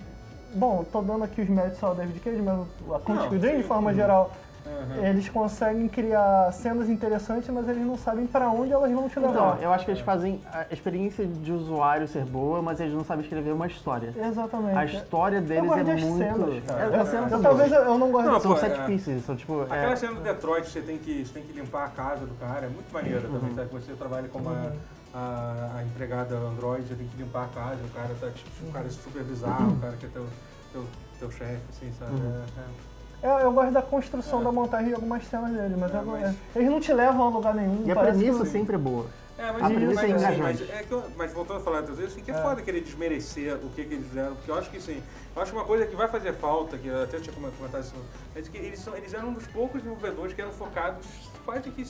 Bom, 0.54 0.84
tô 0.90 1.02
dando 1.02 1.24
aqui 1.24 1.42
os 1.42 1.48
méritos 1.48 1.78
só 1.78 1.88
ao 1.88 1.94
David 1.94 2.18
Cage, 2.20 2.40
mas 2.40 2.60
a 2.94 2.98
Quantic 2.98 3.38
Dream, 3.38 3.58
de 3.58 3.62
forma 3.62 3.92
geral, 3.92 4.30
Uhum. 4.64 5.04
eles 5.04 5.28
conseguem 5.28 5.88
criar 5.88 6.52
cenas 6.52 6.88
interessantes, 6.88 7.48
mas 7.50 7.68
eles 7.68 7.84
não 7.84 7.96
sabem 7.96 8.26
pra 8.26 8.48
onde 8.48 8.72
elas 8.72 8.90
vão 8.92 9.08
te 9.08 9.18
levar. 9.18 9.30
Então, 9.32 9.56
eu 9.60 9.72
acho 9.72 9.84
que 9.84 9.90
eles 9.90 10.02
fazem 10.02 10.40
a 10.52 10.66
experiência 10.70 11.26
de 11.26 11.52
usuário 11.52 12.06
ser 12.06 12.24
boa, 12.24 12.62
mas 12.62 12.78
eles 12.80 12.94
não 12.94 13.04
sabem 13.04 13.24
escrever 13.24 13.52
uma 13.52 13.66
história. 13.66 14.14
Exatamente. 14.16 14.76
A 14.78 14.84
história 14.84 15.40
deles 15.40 15.64
gosto 15.68 15.80
é 15.80 15.84
das 15.84 16.02
muito. 16.02 16.18
cenas, 16.18 16.64
cara. 16.64 16.96
É, 16.96 17.04
cenas 17.04 17.32
Eu, 17.32 17.42
talvez 17.42 17.72
eu, 17.72 17.80
eu 17.82 17.98
não 17.98 18.10
gosto 18.12 18.26
Não, 18.28 18.36
de 18.36 18.42
São 18.42 18.52
pô, 18.54 18.58
set 18.58 18.72
é. 18.80 18.86
pieces, 18.86 19.24
são 19.24 19.34
tipo. 19.36 19.62
Aquela 19.62 19.92
É, 19.92 19.96
cena 19.96 20.14
do 20.14 20.20
Detroit, 20.20 20.68
você 20.68 20.80
tem 20.80 20.98
que, 20.98 21.24
você 21.26 21.32
tem 21.32 21.42
que 21.42 21.52
limpar 21.52 21.86
a 21.86 21.88
casa 21.88 22.24
do 22.26 22.34
cara, 22.36 22.66
é 22.66 22.68
muito 22.68 22.92
maneiro 22.92 23.26
Uhum. 23.28 23.34
também, 23.40 23.54
sabe? 23.54 23.68
Que 23.68 23.74
você 23.74 23.92
trabalha 23.94 24.28
como 24.28 24.48
a, 24.50 24.72
a, 25.14 25.70
a 25.78 25.82
empregada 25.84 26.36
Android, 26.36 26.86
você 26.86 26.94
tem 26.94 27.06
que 27.06 27.16
limpar 27.16 27.44
a 27.44 27.48
casa, 27.48 27.78
o 27.84 27.88
cara 27.90 28.14
tá 28.20 28.28
tipo, 28.30 28.66
o 28.68 28.72
cara 28.72 28.86
é 28.86 28.90
supervisar, 28.90 29.68
o 29.68 29.76
cara 29.78 29.96
que 29.96 30.06
é 30.06 30.08
teu, 30.10 30.26
teu, 30.72 30.84
teu 31.18 31.30
chefe, 31.30 31.62
assim, 31.70 31.92
sabe? 31.98 32.12
Uhum. 32.12 32.42
É, 32.56 32.60
é. 32.60 32.91
Eu, 33.22 33.30
eu 33.38 33.52
gosto 33.52 33.70
da 33.72 33.82
construção 33.82 34.40
É. 34.40 34.44
da 34.44 34.50
montagem 34.52 34.88
de 34.88 34.94
algumas 34.94 35.24
cenas 35.26 35.52
dele, 35.52 35.76
mas, 35.78 35.94
É, 35.94 35.98
eu- 35.98 36.04
mas- 36.04 36.36
eles 36.56 36.68
não 36.70 36.80
te 36.80 36.92
levam 36.92 37.26
a 37.26 37.30
lugar 37.30 37.54
nenhum. 37.54 37.84
e 37.86 37.90
a 37.92 37.96
premissa 37.96 38.42
que- 38.42 38.48
sempre 38.50 38.74
é 38.74 38.78
boa. 38.78 39.06
É, 39.38 39.50
mas, 39.50 39.62
A 39.62 39.66
premissa 39.70 40.02
mas, 40.08 40.22
é 40.22 40.26
assim, 40.26 40.40
mas, 40.42 40.60
é 40.70 40.82
que 40.82 40.92
eu- 40.92 41.04
mas 41.16 41.32
voltando 41.32 41.56
a 41.58 41.60
falar 41.60 41.80
das 41.82 41.96
vezes, 41.96 42.12
assim, 42.12 42.22
que 42.22 42.30
é, 42.30 42.34
É. 42.34 42.42
foda 42.42 42.60
querer 42.62 42.80
desmerecer 42.80 43.54
o 43.56 43.70
que, 43.70 43.84
que 43.84 43.94
eles 43.94 44.06
fizeram, 44.08 44.34
porque 44.36 44.50
eu 44.50 44.54
acho 44.56 44.70
que 44.70 44.80
sim, 44.80 45.02
eu 45.34 45.42
acho 45.42 45.50
que 45.52 45.56
uma 45.56 45.64
coisa 45.64 45.86
que 45.86 45.96
vai 45.96 46.06
fazer 46.08 46.32
falta, 46.34 46.76
que 46.76 46.86
eu 46.88 47.02
até 47.02 47.18
tinha 47.18 47.34
comentado 47.34 47.80
isso, 47.82 47.94
é 48.36 48.40
de 48.40 48.50
que 48.50 48.58
eles, 48.58 48.78
são, 48.80 48.96
eles 48.96 49.14
eram 49.14 49.28
um 49.28 49.32
dos 49.34 49.46
poucos 49.46 49.80
desenvolvedores 49.82 50.34
que 50.34 50.40
eram 50.40 50.52
focados 50.52 51.06
quase 51.44 51.70
que 51.70 51.84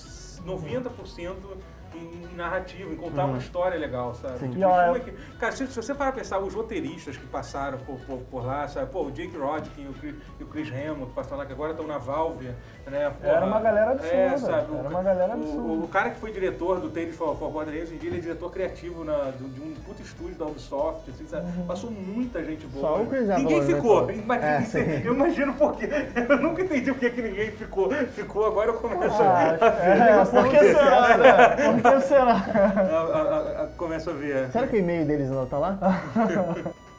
90% 0.45 1.37
em, 1.95 2.33
em 2.33 2.35
narrativa, 2.37 2.91
em 2.93 2.97
contar 2.97 3.25
uma 3.27 3.39
história 3.39 3.79
legal, 3.79 4.15
sabe? 4.15 4.39
Sim. 4.39 4.47
Tipo, 4.49 4.61
E, 4.61 4.65
ó, 4.65 4.97
é- 4.97 5.01
que- 5.01 5.13
cara, 5.39 5.53
se, 5.53 5.67
se 5.67 5.77
você 5.77 5.95
parar 5.95 6.13
pra 6.13 6.21
pensar, 6.21 6.39
os 6.39 6.55
roteiristas 6.55 7.17
que 7.17 7.27
passaram 7.27 7.79
por, 7.79 7.99
por, 8.01 8.19
por 8.23 8.45
lá, 8.45 8.67
sabe? 8.69 8.91
Pô, 8.91 9.05
o 9.07 9.11
Jake 9.11 9.37
Rodkin 9.37 9.83
e 9.83 9.89
o 9.89 9.93
Chris- 9.95 10.17
e 10.41 10.43
o 10.45 10.47
Chris 10.47 10.69
Hamill, 10.71 11.07
que 11.07 11.13
passaram 11.13 11.39
lá, 11.39 11.47
que 11.47 11.53
agora 11.53 11.73
estão 11.73 11.87
na 11.87 11.99
Valve, 11.99 12.55
né? 12.91 13.01
Era 13.01 13.11
Porra, 13.11 13.47
uma 13.47 13.61
galera 13.61 13.91
absurda, 13.93 14.15
É, 14.17 14.37
sabe? 14.39 14.75
era 14.79 14.89
O- 14.89 14.91
uma 14.91 15.03
galera 15.03 15.31
o- 15.31 15.33
absurda. 15.35 15.85
O, 15.85 15.89
cara 15.89 16.11
que 16.11 16.21
foi 16.21 16.33
diretor 16.33 16.81
do 16.81 16.91
Tales 16.91 17.15
for, 17.17 17.37
for 17.37 17.51
Borderlands, 17.51 17.89
hoje 17.89 17.97
em 17.97 17.99
dia 17.99 18.11
ele 18.11 18.19
é 18.19 18.21
diretor 18.21 18.51
criativo 18.51 19.05
na, 19.05 19.31
de, 19.31 19.45
de 19.49 19.61
um 19.61 19.75
puto 19.85 20.03
estúdio 20.03 20.35
da 20.37 20.45
Ubisoft, 20.47 21.11
assim, 21.11 21.27
sabe? 21.27 21.47
Uhum. 21.59 21.67
Passou 21.67 21.91
muita 21.91 22.45
gente 22.45 22.67
boa. 22.67 22.89
Só 22.97 23.03
o 23.03 23.07
Chris 23.07 23.29
ninguém 23.29 23.61
né, 23.61 23.67
ficou. 23.67 24.07
pô? 24.07 24.11
Imagina, 24.13 24.47
É, 24.49 25.03
eu 25.07 25.15
imagino 25.15 25.55
por 25.55 25.77
quê. 25.77 25.89
Eu 26.29 26.37
nunca 26.39 26.63
entendi 26.63 26.93
por 26.93 26.99
que 27.11 27.23
ninguém 27.23 27.51
ficou. 27.53 27.91
Ficou, 28.15 28.47
agora 28.47 28.71
eu 28.71 28.75
começo 28.75 29.23
Ah, 29.23 29.57
a, 29.61 29.65
a, 29.65 30.21
é, 30.21 30.25
por 30.25 30.49
que 30.49 30.59
será, 30.59 31.17
né? 31.19 31.73
Por 31.73 31.93
que 31.93 32.01
será? 32.07 33.69
começo 33.77 34.11
a 34.11 34.13
ver. 34.13 34.49
Será 34.51 34.67
que 34.67 34.77
o 34.77 34.79
e-mail 34.79 35.07
deles 35.07 35.31
não 35.31 35.47
tá 35.47 35.59
lá? 35.59 35.79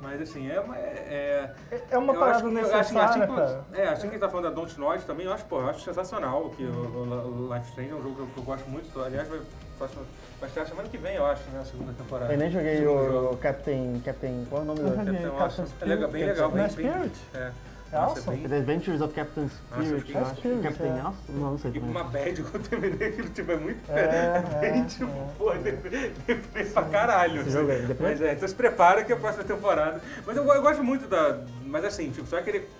Mas 0.00 0.20
assim, 0.20 0.50
é. 0.50 0.60
uma- 0.60 0.76
é, 0.76 1.50
É 1.90 1.96
uma 1.98 2.12
eu 2.12 2.18
parada 2.20 2.38
acho 2.38 2.46
que- 2.48 2.54
necessária, 2.54 2.80
assim, 2.80 2.98
assim 2.98 3.20
que- 3.20 3.26
cara. 3.26 3.64
É, 3.72 3.88
assim 3.88 4.00
que 4.02 4.06
a 4.08 4.10
gente 4.10 4.20
tá 4.20 4.28
falando 4.28 4.44
da 4.44 4.50
Don't 4.50 4.78
Nod 4.78 5.02
também, 5.04 5.26
eu 5.26 5.32
acho, 5.32 5.44
pô, 5.46 5.60
eu 5.60 5.68
acho 5.70 5.80
sensacional 5.80 6.50
que 6.50 6.64
o, 6.64 6.68
o, 6.68 7.48
o 7.48 7.54
Life 7.54 7.68
Strange 7.70 7.90
é 7.90 7.94
um 7.94 8.02
jogo 8.02 8.14
que 8.14 8.20
eu, 8.22 8.26
que 8.26 8.38
eu 8.38 8.44
gosto 8.44 8.68
muito. 8.68 9.00
Aliás, 9.02 9.26
vai, 9.26 9.40
próxima- 9.78 10.02
vai 10.38 10.48
estar 10.50 10.66
semana 10.66 10.88
que 10.88 10.98
vem, 10.98 11.16
eu 11.16 11.24
acho, 11.24 11.42
né? 11.50 11.60
A 11.60 11.64
segunda 11.64 11.92
temporada. 11.94 12.32
Eu 12.32 12.38
nem 12.38 12.50
joguei 12.50 12.86
o, 12.86 13.30
o 13.32 13.36
Captain. 13.38 14.00
Captain. 14.04 14.46
Qual 14.50 14.60
é 14.60 14.64
o 14.64 14.66
nome 14.66 14.80
do. 14.80 14.90
Captain 14.96 15.14
Captain 15.14 15.40
Awesome. 15.40 15.68
É 15.80 15.84
legal, 15.86 16.10
bem 16.10 16.24
legal, 16.26 16.50
bem, 16.50 16.64
é 16.64 16.68
bem, 16.68 16.70
Spirit? 16.92 17.16
é. 17.34 17.50
É 17.96 18.00
Nossa, 18.00 18.30
bem- 18.30 18.48
The 18.48 18.56
Adventures 18.58 19.00
of 19.00 19.14
Captain 19.14 19.42
Nossa, 19.70 19.82
Spirit, 19.84 20.12
eu 20.14 20.20
acho 20.20 20.30
acho. 20.32 20.40
que 20.42 20.48
é. 20.48 20.58
Captain 20.62 20.90
Awesome? 21.00 21.14
Não, 21.28 21.50
não 21.52 21.58
sei 21.58 21.70
com 21.72 21.78
também. 21.80 21.90
uma 21.90 22.04
bad 22.04 22.42
quando 22.42 22.54
eu 22.64 22.68
terminei 22.68 23.08
aquilo, 23.08 23.28
tipo, 23.34 23.52
é 23.52 23.56
muito 23.56 23.90
É, 23.92 24.42
bem, 24.60 24.80
é, 24.82 24.84
tipo, 24.84 25.04
é. 25.10 25.26
porra, 25.38 25.58
deprê 25.58 26.12
deprê 26.26 26.64
pra 26.64 26.82
caralho. 26.84 27.40
Esse 27.40 27.50
jogo 27.50 27.70
é 27.70 27.78
deprê? 27.78 28.08
Mas 28.08 28.20
é, 28.20 28.32
então 28.34 28.48
se 28.48 28.54
prepara 28.54 29.04
que 29.04 29.12
é 29.12 29.16
a 29.16 29.18
próxima 29.18 29.44
temporada. 29.44 30.00
Mas 30.26 30.36
eu, 30.36 30.44
eu 30.44 30.62
gosto 30.62 30.84
muito 30.84 31.06
da. 31.08 31.40
Mas 31.64 31.84
assim, 31.84 32.10
tipo, 32.10 32.26
você 32.26 32.34
vai 32.36 32.44
querer. 32.44 32.70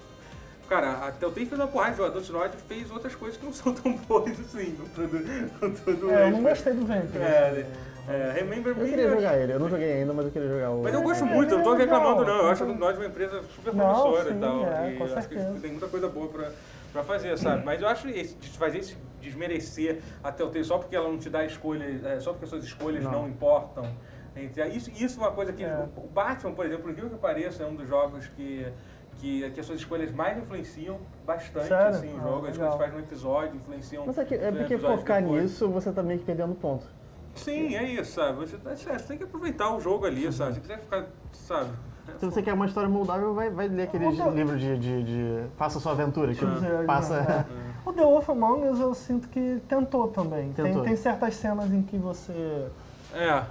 Cara, 0.68 1.06
a 1.06 1.12
Telltale 1.12 1.46
fez 1.46 1.60
uma 1.60 1.68
porrada 1.68 1.92
de 1.92 1.96
jogador 1.98 2.20
de 2.20 2.32
Nod 2.32 2.56
fez 2.68 2.90
outras 2.90 3.14
coisas 3.14 3.38
que 3.38 3.46
não 3.46 3.52
são 3.52 3.72
tão 3.72 3.92
boas 3.98 4.32
assim, 4.40 4.74
com 4.74 4.84
todo, 4.88 5.50
com 5.60 5.70
todo 5.70 6.10
É, 6.10 6.24
eu 6.26 6.30
não 6.32 6.42
gostei 6.42 6.72
do 6.72 6.84
Venture. 6.84 7.22
É, 7.22 7.66
é, 8.08 8.32
Remember 8.32 8.70
Eu 8.72 8.76
Me. 8.84 8.88
queria 8.90 9.04
eu 9.04 9.08
acho- 9.12 9.20
jogar 9.20 9.38
ele, 9.38 9.52
eu 9.52 9.58
não 9.60 9.68
joguei 9.68 9.92
ainda, 9.92 10.12
mas 10.12 10.26
eu 10.26 10.30
queria 10.32 10.48
jogar 10.48 10.70
o. 10.70 10.82
Mas 10.82 10.94
eu 10.94 11.02
gosto 11.02 11.24
É, 11.24 11.26
muito, 11.28 11.50
eu 11.52 11.56
não 11.58 11.64
tô 11.64 11.74
é 11.74 11.78
reclamando 11.78 12.24
não. 12.24 12.36
Eu 12.38 12.48
acho 12.48 12.62
a 12.64 12.66
Nod 12.66 12.98
uma 12.98 13.06
empresa 13.06 13.42
super 13.54 13.74
Não, 13.74 13.84
promissora 14.02 14.30
sim, 14.30 14.36
e 14.36 14.40
tal. 14.40 14.66
é, 14.66 14.92
e 14.92 14.96
com 14.96 15.04
eu 15.06 15.16
acho 15.18 15.28
que 15.28 15.34
certeza. 15.34 15.60
tem 15.60 15.70
muita 15.72 15.88
coisa 15.88 16.08
boa 16.08 16.28
pra, 16.28 16.50
pra 16.92 17.02
fazer, 17.02 17.36
sabe? 17.38 17.64
Mas 17.64 17.80
eu 17.82 17.88
acho 17.88 18.08
esse, 18.08 18.34
fazer 18.58 18.78
esse 18.78 18.96
desmerecer 19.20 20.00
a 20.22 20.30
Telltale 20.30 20.64
só 20.64 20.78
porque 20.78 20.94
ela 20.94 21.08
não 21.08 21.18
te 21.18 21.28
dá 21.28 21.44
escolhas, 21.44 22.04
é, 22.04 22.20
só 22.20 22.30
porque 22.30 22.44
as 22.44 22.50
suas 22.50 22.64
escolhas 22.64 23.02
não, 23.04 23.12
Não. 23.22 23.28
importam. 23.28 23.86
Entre, 24.36 24.64
isso, 24.68 24.90
isso 24.90 25.18
é 25.18 25.22
uma 25.24 25.32
coisa 25.32 25.52
que. 25.52 25.64
É. 25.64 25.86
O 25.96 26.06
Batman, 26.08 26.52
por 26.52 26.64
exemplo, 26.66 26.82
por 26.84 26.90
incrível 26.90 27.10
que 27.10 27.16
pareça, 27.18 27.62
é 27.62 27.66
um 27.66 27.74
dos 27.74 27.88
jogos 27.88 28.26
que. 28.36 28.66
Que, 29.18 29.50
que 29.52 29.60
as 29.60 29.64
suas 29.64 29.78
escolhas 29.78 30.12
mais 30.12 30.36
influenciam 30.36 30.98
bastante 31.24 31.68
Sério? 31.68 31.86
assim, 31.88 32.12
o 32.12 32.18
Ah, 32.18 32.22
jogo. 32.22 32.46
As 32.48 32.52
legal. 32.58 32.58
coisas 32.58 32.72
que 32.72 32.78
faz 32.78 32.92
no 32.92 32.98
episódio 33.00 33.56
influenciam. 33.56 34.04
Mas 34.04 34.18
é, 34.18 34.24
que, 34.26 34.34
é 34.34 34.52
porque 34.52 34.76
focar 34.76 35.22
depois. 35.22 35.42
nisso, 35.42 35.68
você 35.70 35.90
tá 35.90 36.02
meio 36.02 36.18
que 36.20 36.26
perdendo 36.26 36.54
ponto. 36.54 36.84
Sim, 37.36 37.74
é 37.74 37.84
isso, 37.84 38.12
sabe? 38.12 38.38
Você, 38.38 38.56
é, 38.66 38.98
você 38.98 39.06
tem 39.06 39.18
que 39.18 39.24
aproveitar 39.24 39.74
o 39.74 39.80
jogo 39.80 40.06
ali, 40.06 40.30
sabe? 40.32 40.54
Se 40.54 40.60
quiser 40.60 40.80
ficar, 40.80 41.06
sabe? 41.32 41.70
Se 42.18 42.24
você 42.24 42.42
quer 42.42 42.54
uma 42.54 42.66
história 42.66 42.88
moldável, 42.88 43.34
vai, 43.34 43.50
vai 43.50 43.68
ler 43.68 43.84
aqueles 43.84 44.18
Ou- 44.18 44.30
livros 44.30 44.60
de, 44.60 44.78
de, 44.78 45.02
de 45.02 45.44
Faça 45.56 45.78
Sua 45.80 45.92
Aventura, 45.92 46.34
que 46.34 46.44
Your 46.44 46.84
passa... 46.86 47.16
É. 47.16 47.66
O 47.88 47.92
The 47.92 48.02
Wolf 48.02 48.28
Among 48.30 48.66
Us 48.68 48.80
eu 48.80 48.94
sinto 48.94 49.28
que 49.28 49.60
tentou 49.68 50.08
também. 50.08 50.52
Tem, 50.52 50.64
Tentou. 50.64 50.82
tem 50.82 50.96
certas 50.96 51.36
cenas 51.36 51.70
em 51.72 51.82
que 51.82 51.96
você 51.96 52.66
É. 53.14 53.42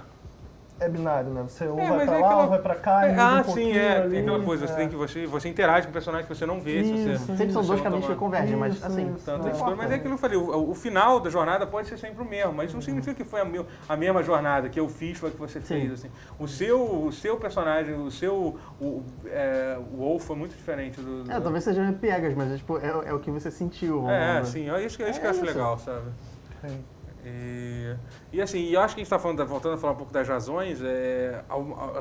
é 0.78 0.88
binário, 0.88 1.30
né? 1.30 1.42
Você 1.42 1.66
ou 1.66 1.78
É, 1.78 1.88
vai 1.88 2.04
pra 2.06 2.16
é 2.16 2.20
lá, 2.20 2.26
aquela- 2.26 2.42
ou 2.42 2.48
vai 2.50 2.58
pra 2.58 2.74
cá, 2.74 3.08
e 3.08 3.12
É, 3.12 3.18
ah, 3.18 3.34
um 3.34 3.38
sim, 3.38 3.44
pouquinho 3.44 3.78
é. 3.78 3.96
ali, 3.98 4.10
Tem 4.10 4.20
aquela 4.20 4.42
coisa, 4.44 4.66
você, 4.66 4.72
é. 4.72 4.76
tem 4.76 4.88
que, 4.88 4.96
você, 4.96 5.26
você 5.26 5.48
interage 5.48 5.86
com 5.86 5.92
personagens 5.92 6.28
que 6.28 6.34
você 6.34 6.44
não 6.44 6.60
vê, 6.60 6.84
se 6.84 6.90
você. 6.92 7.12
Isso, 7.12 7.26
Sempre 7.36 7.52
são 7.52 7.62
dois 7.64 7.80
caminhos 7.80 8.06
que 8.06 8.14
convergem, 8.14 8.56
mas 8.56 8.74
Isso, 8.74 8.86
assim... 8.86 9.14
isso. 9.14 9.24
Tanto 9.24 9.48
é 9.48 9.50
escolha, 9.52 9.74
mas 9.76 9.90
é 9.90 9.94
aquilo 9.94 10.10
que 10.10 10.14
eu 10.14 10.18
falei, 10.18 10.36
o, 10.38 10.70
o 10.70 10.74
final 10.74 11.18
da 11.20 11.30
jornada 11.30 11.66
pode 11.66 11.88
ser 11.88 11.96
sempre 11.98 12.22
o 12.22 12.26
mesmo, 12.28 12.52
mas 12.52 12.66
isso 12.66 12.76
não 12.76 12.82
significa 12.82 13.14
que 13.14 13.24
foi 13.24 13.40
a, 13.40 13.44
meu- 13.44 13.66
a 13.88 13.96
mesma 13.96 14.22
jornada 14.22 14.68
que 14.68 14.78
eu 14.78 14.88
fiz, 14.88 15.16
foi 15.18 15.30
a 15.30 15.32
que 15.32 15.38
você 15.38 15.60
fez. 15.60 15.90
Assim. 15.92 16.10
O, 16.38 16.46
seu, 16.46 17.04
o 17.06 17.10
seu 17.12 17.36
personagem, 17.38 17.94
o 17.94 18.10
seu. 18.10 18.58
O, 18.80 19.02
é, 19.26 19.78
o 19.92 19.96
Wolf 19.96 20.24
foi 20.24 20.36
muito 20.36 20.54
diferente 20.56 21.00
do. 21.00 21.24
do 21.24 21.32
É, 21.32 21.40
talvez 21.40 21.64
seja 21.64 21.90
piegas, 21.98 22.34
mas 22.34 22.52
é, 22.52 22.56
tipo, 22.56 22.78
é, 22.78 22.88
é 23.06 23.12
o 23.14 23.18
que 23.18 23.30
você 23.30 23.50
sentiu. 23.50 24.08
É, 24.10 24.44
sim, 24.44 24.68
é 24.70 24.84
isso 24.84 24.96
que, 24.96 25.02
é 25.04 25.10
isso 25.10 25.20
que 25.20 25.26
É 25.26 25.28
eu 25.28 25.30
acho 25.30 25.44
isso. 25.44 25.46
legal, 25.54 25.78
sabe? 25.78 26.10
Sim. 26.60 26.84
E, 27.28 27.96
e 28.32 28.40
assim, 28.40 28.70
eu 28.70 28.80
acho 28.80 28.94
que 28.94 29.00
a 29.00 29.04
gente 29.04 29.12
está 29.12 29.16
voltando 29.44 29.74
a 29.74 29.78
falar 29.78 29.94
um 29.94 29.96
pouco 29.96 30.12
das 30.12 30.28
razões, 30.28 30.80
é, 30.80 31.42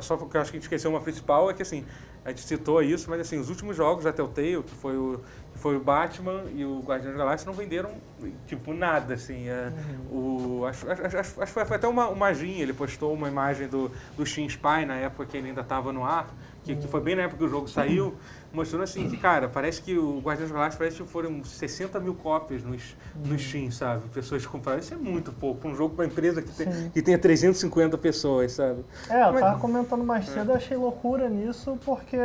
só 0.01 0.17
porque 0.17 0.37
eu 0.37 0.41
acho 0.41 0.51
que 0.51 0.57
a 0.57 0.59
gente 0.59 0.65
esqueceu 0.65 0.91
uma 0.91 1.01
principal, 1.01 1.49
é 1.49 1.53
que 1.55 1.63
assim, 1.63 1.83
a 2.23 2.29
gente 2.29 2.41
citou 2.41 2.83
isso, 2.83 3.09
mas 3.09 3.19
assim, 3.21 3.39
os 3.39 3.49
últimos 3.49 3.75
jogos 3.75 4.03
da 4.03 4.13
Telltale, 4.13 4.61
que 4.61 4.75
foi 4.75 4.95
o, 4.95 5.19
foi 5.65 5.77
o 5.77 5.79
Batman 5.79 6.43
e 6.53 6.63
o 6.63 6.79
Guardiões 6.81 7.17
da 7.17 7.23
Galáxia, 7.23 7.47
não 7.47 7.53
venderam, 7.55 7.89
tipo, 8.45 8.71
nada, 8.71 9.15
assim. 9.15 9.49
É, 9.49 9.73
o, 10.11 10.63
acho, 10.63 10.87
acho, 10.91 11.01
acho, 11.07 11.17
acho 11.17 11.53
que 11.55 11.65
foi, 11.65 11.75
até 11.75 11.87
uma, 11.87 12.07
o 12.07 12.15
Magin, 12.15 12.59
ele 12.59 12.71
postou 12.71 13.11
uma 13.11 13.27
imagem 13.27 13.67
do, 13.67 13.91
do 14.15 14.23
Shin 14.27 14.45
Spy 14.45 14.85
na 14.85 14.93
época 14.93 15.25
que 15.25 15.35
ele 15.35 15.47
ainda 15.47 15.61
estava 15.61 15.91
no 15.91 16.05
ar, 16.05 16.27
que, 16.63 16.75
que 16.75 16.87
foi 16.87 17.01
bem 17.01 17.15
na 17.15 17.23
época 17.23 17.39
que 17.39 17.45
o 17.45 17.49
jogo 17.49 17.67
saiu, 17.67 18.13
mostrando 18.53 18.83
assim 18.83 19.09
que, 19.09 19.17
cara, 19.17 19.49
parece 19.49 19.81
que 19.81 19.97
o 19.97 20.19
Guardiões 20.19 20.51
da 20.51 20.55
Galáxia 20.55 20.77
parece 20.77 21.01
que 21.01 21.09
foram 21.09 21.43
60 21.43 21.99
mil 21.99 22.13
cópias 22.13 22.61
nos, 22.63 22.95
no 23.15 23.39
Steam, 23.39 23.71
sabe? 23.71 24.07
Pessoas 24.09 24.45
que 24.45 24.51
compraram. 24.51 24.77
Isso 24.77 24.93
é 24.93 24.97
muito 24.97 25.31
pouco 25.31 25.67
um 25.67 25.73
jogo 25.73 25.95
para 25.95 26.05
empresa 26.05 26.43
que, 26.43 26.51
tem, 26.51 26.91
que 26.91 27.01
tenha 27.01 27.17
350 27.17 27.97
pessoas, 27.97 28.51
sabe? 28.51 28.85
É, 29.09 29.23
eu 29.23 29.33
Mas- 29.33 29.41
tava 29.41 29.59
comentando 29.59 30.03
mais 30.03 30.27
cedo, 30.27 30.51
eu 30.51 30.57
achei 30.57 30.77
loucura 30.77 31.27
nisso, 31.27 31.75
porque 31.83 32.17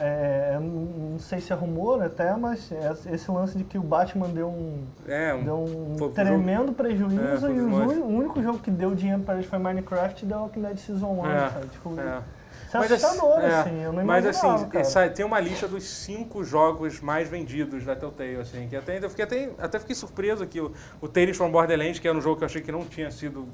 é, 0.00 0.58
não 0.60 1.18
sei 1.18 1.40
se 1.40 1.52
é 1.52 1.56
rumor 1.56 2.02
até, 2.02 2.34
mas 2.36 2.70
é- 2.72 3.14
esse 3.14 3.30
lance 3.30 3.56
de 3.56 3.64
que 3.64 3.78
o 3.78 3.82
Batman 3.82 4.28
deu 4.28 4.48
um, 4.48 4.84
É, 5.06 5.34
um, 5.34 5.44
deu 5.44 5.56
um 5.58 5.94
foi 5.98 6.10
tremendo 6.10 6.70
É, 6.72 6.74
prejuízo 6.74 7.40
foi 7.40 7.54
e 7.54 7.60
o 8.00 8.06
único 8.06 8.42
jogo 8.42 8.58
que 8.58 8.70
deu 8.70 8.94
dinheiro 8.94 9.22
pra 9.22 9.34
eles 9.34 9.46
foi 9.46 9.58
Minecraft 9.58 10.24
e 10.24 10.28
The 10.28 10.36
Walking 10.36 10.62
Dead 10.62 10.76
Season 10.78 11.06
1, 11.08 11.26
É, 11.26 11.50
sabe? 11.50 11.66
Tipo, 11.68 12.00
é. 12.00 12.22
Isso 12.66 12.76
é 12.76 12.80
assustador, 12.80 13.38
é, 13.40 13.60
assim, 13.60 13.82
eu 13.82 13.92
não 13.92 14.04
Mas 14.04 14.26
assim, 14.26 14.84
sai- 14.84 15.10
tem 15.10 15.24
uma 15.24 15.38
lista 15.38 15.68
dos 15.68 15.84
cinco 15.84 16.42
jogos 16.42 17.00
mais 17.00 17.28
vendidos 17.28 17.84
da 17.84 17.94
Telltale, 17.94 18.36
assim, 18.36 18.66
que 18.68 18.74
até, 18.74 18.98
eu 19.02 19.08
fiquei 19.08 19.24
até, 19.24 19.50
até 19.58 19.78
fiquei 19.78 19.94
surpreso 19.94 20.44
que 20.46 20.60
o, 20.60 20.72
o 21.00 21.06
Tales 21.06 21.36
from 21.36 21.50
Borderlands, 21.50 22.00
que 22.00 22.08
era 22.08 22.18
um 22.18 22.20
jogo 22.20 22.36
que 22.38 22.42
eu 22.42 22.46
achei 22.46 22.60
que 22.60 22.72
não 22.72 22.84
tinha 22.84 23.10
sido 23.10 23.46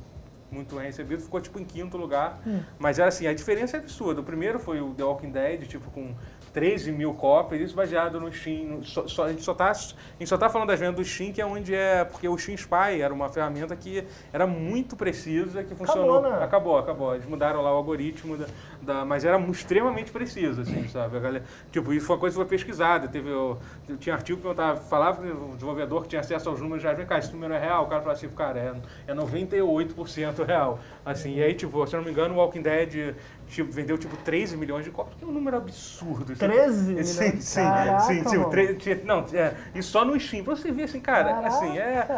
muito 0.52 0.74
bem 0.76 0.84
recebido, 0.84 1.22
ficou 1.22 1.40
tipo 1.40 1.58
em 1.58 1.64
quinto 1.64 1.96
lugar. 1.96 2.40
Hum. 2.46 2.60
Mas 2.78 2.98
era 2.98 3.08
assim, 3.08 3.26
a 3.26 3.34
diferença 3.34 3.76
é 3.76 3.80
absurda. 3.80 4.20
O 4.20 4.24
primeiro 4.24 4.58
foi 4.58 4.80
o 4.80 4.94
The 4.94 5.02
Walking 5.02 5.30
Dead, 5.30 5.66
tipo, 5.66 5.90
com 5.90 6.14
13 6.52 6.92
mil 6.92 7.14
cópias, 7.14 7.60
isso 7.62 7.74
baseado 7.74 8.20
no 8.20 8.30
Steam. 8.32 8.82
só- 8.82 9.06
só- 9.08 9.24
a, 9.24 9.30
gente 9.30 9.42
só 9.42 9.54
tá, 9.54 9.70
a 9.70 9.74
gente 9.74 10.28
só 10.28 10.36
tá 10.36 10.50
falando 10.50 10.68
das 10.68 10.78
vendas 10.78 10.96
do 10.96 11.04
Steam, 11.04 11.32
que 11.32 11.40
é 11.40 11.46
onde 11.46 11.74
é. 11.74 12.04
Porque 12.04 12.28
o 12.28 12.36
Steam 12.36 12.54
Spy 12.56 13.00
era 13.00 13.12
uma 13.12 13.28
ferramenta 13.28 13.74
que 13.74 14.04
era 14.32 14.46
muito 14.46 14.94
precisa, 14.96 15.64
que 15.64 15.74
funcionou. 15.74 16.18
Acabou, 16.18 16.30
né? 16.38 16.44
Acabou, 16.44 16.78
acabou. 16.78 17.14
Eles 17.14 17.26
mudaram 17.26 17.62
lá 17.62 17.72
o 17.72 17.76
algoritmo, 17.76 18.36
da, 18.36 18.46
da- 18.82 19.04
mas 19.04 19.24
era 19.24 19.38
extremamente 19.50 20.10
preciso, 20.12 20.60
assim, 20.60 20.86
sabe? 20.88 21.18
Galera, 21.18 21.44
tipo, 21.70 21.92
isso 21.92 22.06
foi 22.06 22.16
uma 22.16 22.20
coisa 22.20 22.34
que 22.36 22.42
foi 22.42 22.48
pesquisada. 22.58 23.08
Teve, 23.08 23.30
o- 23.30 23.56
tinha 23.98 24.14
artigo 24.14 24.36
que 24.38 24.42
perguntava, 24.42 24.78
falava 24.78 25.22
que 25.22 25.28
o 25.30 25.54
desenvolvedor 25.54 26.02
que 26.02 26.08
tinha 26.08 26.20
acesso 26.20 26.48
aos 26.48 26.60
números 26.60 26.82
já, 26.82 26.92
vem 26.92 27.06
cá, 27.06 27.18
esse 27.18 27.32
número 27.32 27.54
é 27.54 27.58
real? 27.58 27.84
O 27.84 27.86
cara 27.86 28.02
falava 28.02 28.18
assim, 28.18 28.28
cara, 28.28 28.58
é, 29.06 29.10
é 29.10 29.14
98% 29.14 30.44
real. 30.44 30.78
Assim, 31.04 31.36
e 31.36 31.42
aí, 31.42 31.54
tipo, 31.54 31.86
se 31.86 31.94
eu 31.94 31.98
não 32.00 32.04
me 32.04 32.10
engano, 32.12 32.34
o 32.34 32.38
Walking 32.38 32.62
Dead 32.62 33.14
tipo, 33.54 33.70
vendeu 33.72 33.98
tipo 33.98 34.16
13 34.16 34.56
milhões 34.56 34.84
de 34.84 34.90
cópias, 34.90 35.16
que 35.16 35.24
é 35.24 35.26
um 35.28 35.32
número 35.32 35.56
absurdo. 35.56 36.34
13 36.36 36.94
Sim, 37.04 37.04
milhões? 37.04 37.40
sim, 37.40 37.40
sim. 37.40 37.60
Caraca, 37.62 37.98
sim 37.98 38.24
tipo, 38.24 38.44
mano. 38.44 38.50
tre- 38.50 38.74
tinha- 38.76 39.00
não, 39.04 39.26
é, 39.32 39.56
e 39.74 39.82
só 39.82 40.04
no 40.04 40.18
Steam, 40.18 40.44
você 40.44 40.70
ver 40.72 40.84
assim, 40.84 41.00
cara, 41.00 41.40
assim, 41.46 41.78
é. 41.78 42.12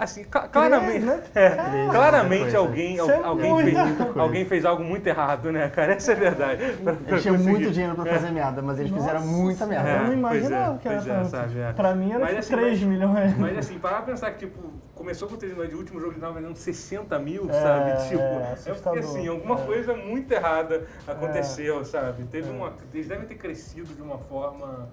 Assim, 0.00 0.24
cla- 0.24 0.48
claramente, 0.48 1.04
né? 1.04 1.20
é, 1.34 1.50
claramente 1.90 2.54
alguém, 2.56 2.94
Isso 2.96 3.10
é 3.10 3.16
al- 3.16 3.24
alguém, 3.24 3.50
muita 3.52 3.84
fez, 3.84 3.96
coisa. 3.98 4.20
alguém 4.20 4.44
fez 4.44 4.64
algo 4.64 4.84
muito 4.84 5.06
errado, 5.06 5.50
né, 5.50 5.68
cara? 5.68 5.94
Essa 5.94 6.12
é 6.12 6.14
a 6.14 6.18
verdade. 6.18 6.72
Pra- 6.84 6.92
pra 6.92 7.10
Eles 7.12 7.22
tinham 7.22 7.38
muito 7.38 7.70
dinheiro 7.70 7.94
pra 7.94 8.04
fazer 8.06 8.30
merda, 8.30 8.62
mas 8.62 8.78
eles 8.78 8.92
fizeram 8.92 9.20
Nossa 9.20 9.32
muita 9.32 9.66
Senhora, 9.66 9.84
merda. 9.84 9.98
Eu 9.98 10.04
não 10.06 10.12
É, 10.12 10.16
imaginava 10.16 10.74
é, 10.74 10.78
que 10.78 10.88
era 10.88 10.96
é, 10.96 11.00
tanto. 11.00 11.58
é. 11.58 11.72
Pra 11.72 11.94
mim 11.94 12.10
era 12.10 12.18
Mas 12.20 12.28
tipo 12.28 12.38
assim, 12.40 12.56
3 12.56 12.80
mas- 12.80 12.88
milhões. 12.88 13.38
Mas 13.38 13.58
assim, 13.58 13.78
parar 13.78 13.96
pra 14.02 14.06
pensar 14.12 14.30
que, 14.32 14.38
tipo, 14.46 14.58
começou 14.94 15.28
com 15.28 15.36
3 15.36 15.52
milhões 15.52 15.70
de 15.70 15.76
último 15.76 16.00
jogo 16.00 16.14
que 16.14 16.20
tava 16.20 16.32
vendendo 16.34 16.56
60 16.56 17.18
mil, 17.18 17.48
É, 17.50 17.52
sabe? 17.52 18.08
Tipo, 18.08 18.22
é, 18.22 18.54
é, 18.66 18.72
porque 18.74 18.98
assim, 19.00 19.28
alguma 19.28 19.54
É. 19.60 19.64
coisa 19.64 19.94
muito 19.96 20.30
errada 20.32 20.86
aconteceu, 21.06 21.84
sabe? 21.84 22.24
Teve 22.24 22.50
uma. 22.50 22.72
Eles 22.94 23.08
devem 23.08 23.26
ter 23.26 23.34
crescido 23.36 23.92
de 23.94 24.02
uma 24.02 24.18
forma. 24.18 24.88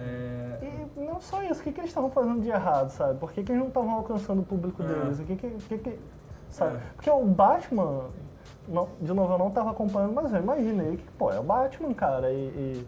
É, 0.00 0.58
E 0.96 1.00
não 1.00 1.20
só 1.20 1.42
isso, 1.42 1.60
o 1.60 1.64
que, 1.64 1.72
que 1.72 1.80
eles 1.80 1.90
estavam 1.90 2.10
fazendo 2.10 2.40
de 2.40 2.48
errado, 2.50 2.90
sabe? 2.90 3.18
Por 3.18 3.32
que, 3.32 3.42
que 3.42 3.52
eles 3.52 3.60
não 3.60 3.68
estavam 3.68 3.90
alcançando 3.94 4.40
o 4.40 4.44
público 4.44 4.82
É. 4.82 4.86
deles? 4.86 5.20
O 5.20 5.24
que 5.24 5.36
que, 5.36 5.50
que, 5.50 5.78
que- 5.78 5.98
sabe? 6.50 6.76
É. 6.76 6.80
Porque 6.96 7.10
o 7.10 7.24
Batman, 7.24 8.04
não- 8.66 8.88
de 9.00 9.12
novo, 9.12 9.32
eu 9.34 9.38
não 9.38 9.48
estava 9.48 9.70
acompanhando, 9.70 10.14
mas 10.14 10.32
eu 10.32 10.40
imaginei 10.40 10.96
que, 10.96 11.04
pô, 11.12 11.30
é 11.32 11.38
o 11.38 11.42
Batman, 11.42 11.92
cara, 11.94 12.30
e, 12.30 12.36
e, 12.36 12.86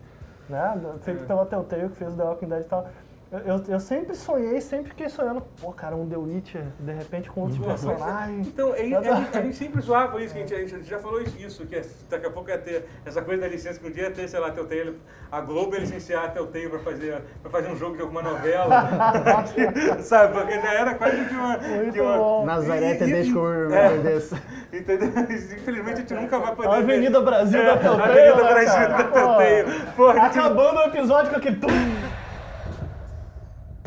né, 0.48 0.78
feito 1.00 1.22
É. 1.24 1.26
pela 1.26 1.46
Telltale, 1.46 1.88
que 1.88 1.96
fez 1.96 2.12
o 2.14 2.16
The 2.16 2.24
Walking 2.24 2.46
Dead 2.48 2.60
e 2.62 2.64
tal. 2.64 2.86
Eu, 3.32 3.38
eu, 3.38 3.62
eu 3.68 3.78
sempre 3.78 4.16
sonhei, 4.16 4.60
sempre 4.60 4.88
fiquei 4.88 5.08
sonhando, 5.08 5.40
pô, 5.60 5.70
cara, 5.70 5.94
um 5.94 6.04
The 6.08 6.16
Witcher, 6.16 6.64
de 6.80 6.92
repente 6.92 7.30
com 7.30 7.42
outros 7.42 7.58
mas 7.60 7.68
é- 7.68 7.70
personagens. 7.88 8.48
Então, 8.48 8.74
é- 8.74 8.80
a, 8.80 9.14
gente, 9.14 9.38
a 9.38 9.42
gente 9.42 9.56
sempre 9.56 9.80
zoava 9.80 10.20
isso, 10.20 10.34
que 10.34 10.40
a 10.40 10.42
gente, 10.42 10.54
a 10.74 10.78
gente 10.78 10.90
já 10.90 10.98
falou 10.98 11.22
isso, 11.22 11.64
que 11.64 11.76
é- 11.76 11.84
daqui 12.08 12.26
a 12.26 12.30
pouco 12.30 12.50
ia 12.50 12.58
ter 12.58 12.88
essa 13.06 13.22
coisa 13.22 13.42
da 13.42 13.46
licença, 13.46 13.78
que 13.78 13.86
um 13.86 13.90
dia 13.92 14.02
ia 14.04 14.10
ter, 14.10 14.26
sei 14.26 14.40
lá, 14.40 14.50
Telltale, 14.50 14.98
a 15.30 15.40
Globo 15.42 15.74
ia 15.76 15.80
licenciar 15.80 16.24
a 16.24 16.28
Telltale 16.28 16.70
pra 16.70 16.80
fazer, 16.80 17.22
pra 17.40 17.50
fazer 17.52 17.68
um 17.70 17.76
jogo 17.76 17.94
de 17.94 18.02
alguma 18.02 18.20
novela, 18.20 18.88
sabe? 20.02 20.32
Porque 20.36 20.54
já 20.60 20.74
era 20.74 20.94
quase 20.96 21.24
que 21.24 21.34
uma... 21.34 21.56
Muito 21.58 21.92
que 21.92 22.00
uma 22.00 22.16
bom. 22.16 22.44
Nazaré 22.44 22.90
E- 22.90 22.94
e- 22.94 22.98
Tedesco 22.98 23.46
é. 23.72 23.98
desse. 23.98 24.34
Entendeu? 24.72 25.08
Infelizmente 25.30 25.92
a 25.92 25.96
gente 26.00 26.14
nunca 26.14 26.36
vai 26.36 26.56
poder 26.56 26.68
A 26.68 26.80
ver. 26.80 26.94
Avenida 26.94 27.20
Brasil 27.20 27.60
É, 27.62 27.66
da 27.66 27.76
Telltale, 27.76 28.10
Avenida 28.10 28.42
né, 28.42 28.50
Brasil 28.54 28.88
da 28.88 30.10
gente- 30.10 30.18
Acabando 30.18 30.80
o 30.80 30.82
episódio 30.82 31.30
com 31.30 31.36
aquele... 31.36 31.60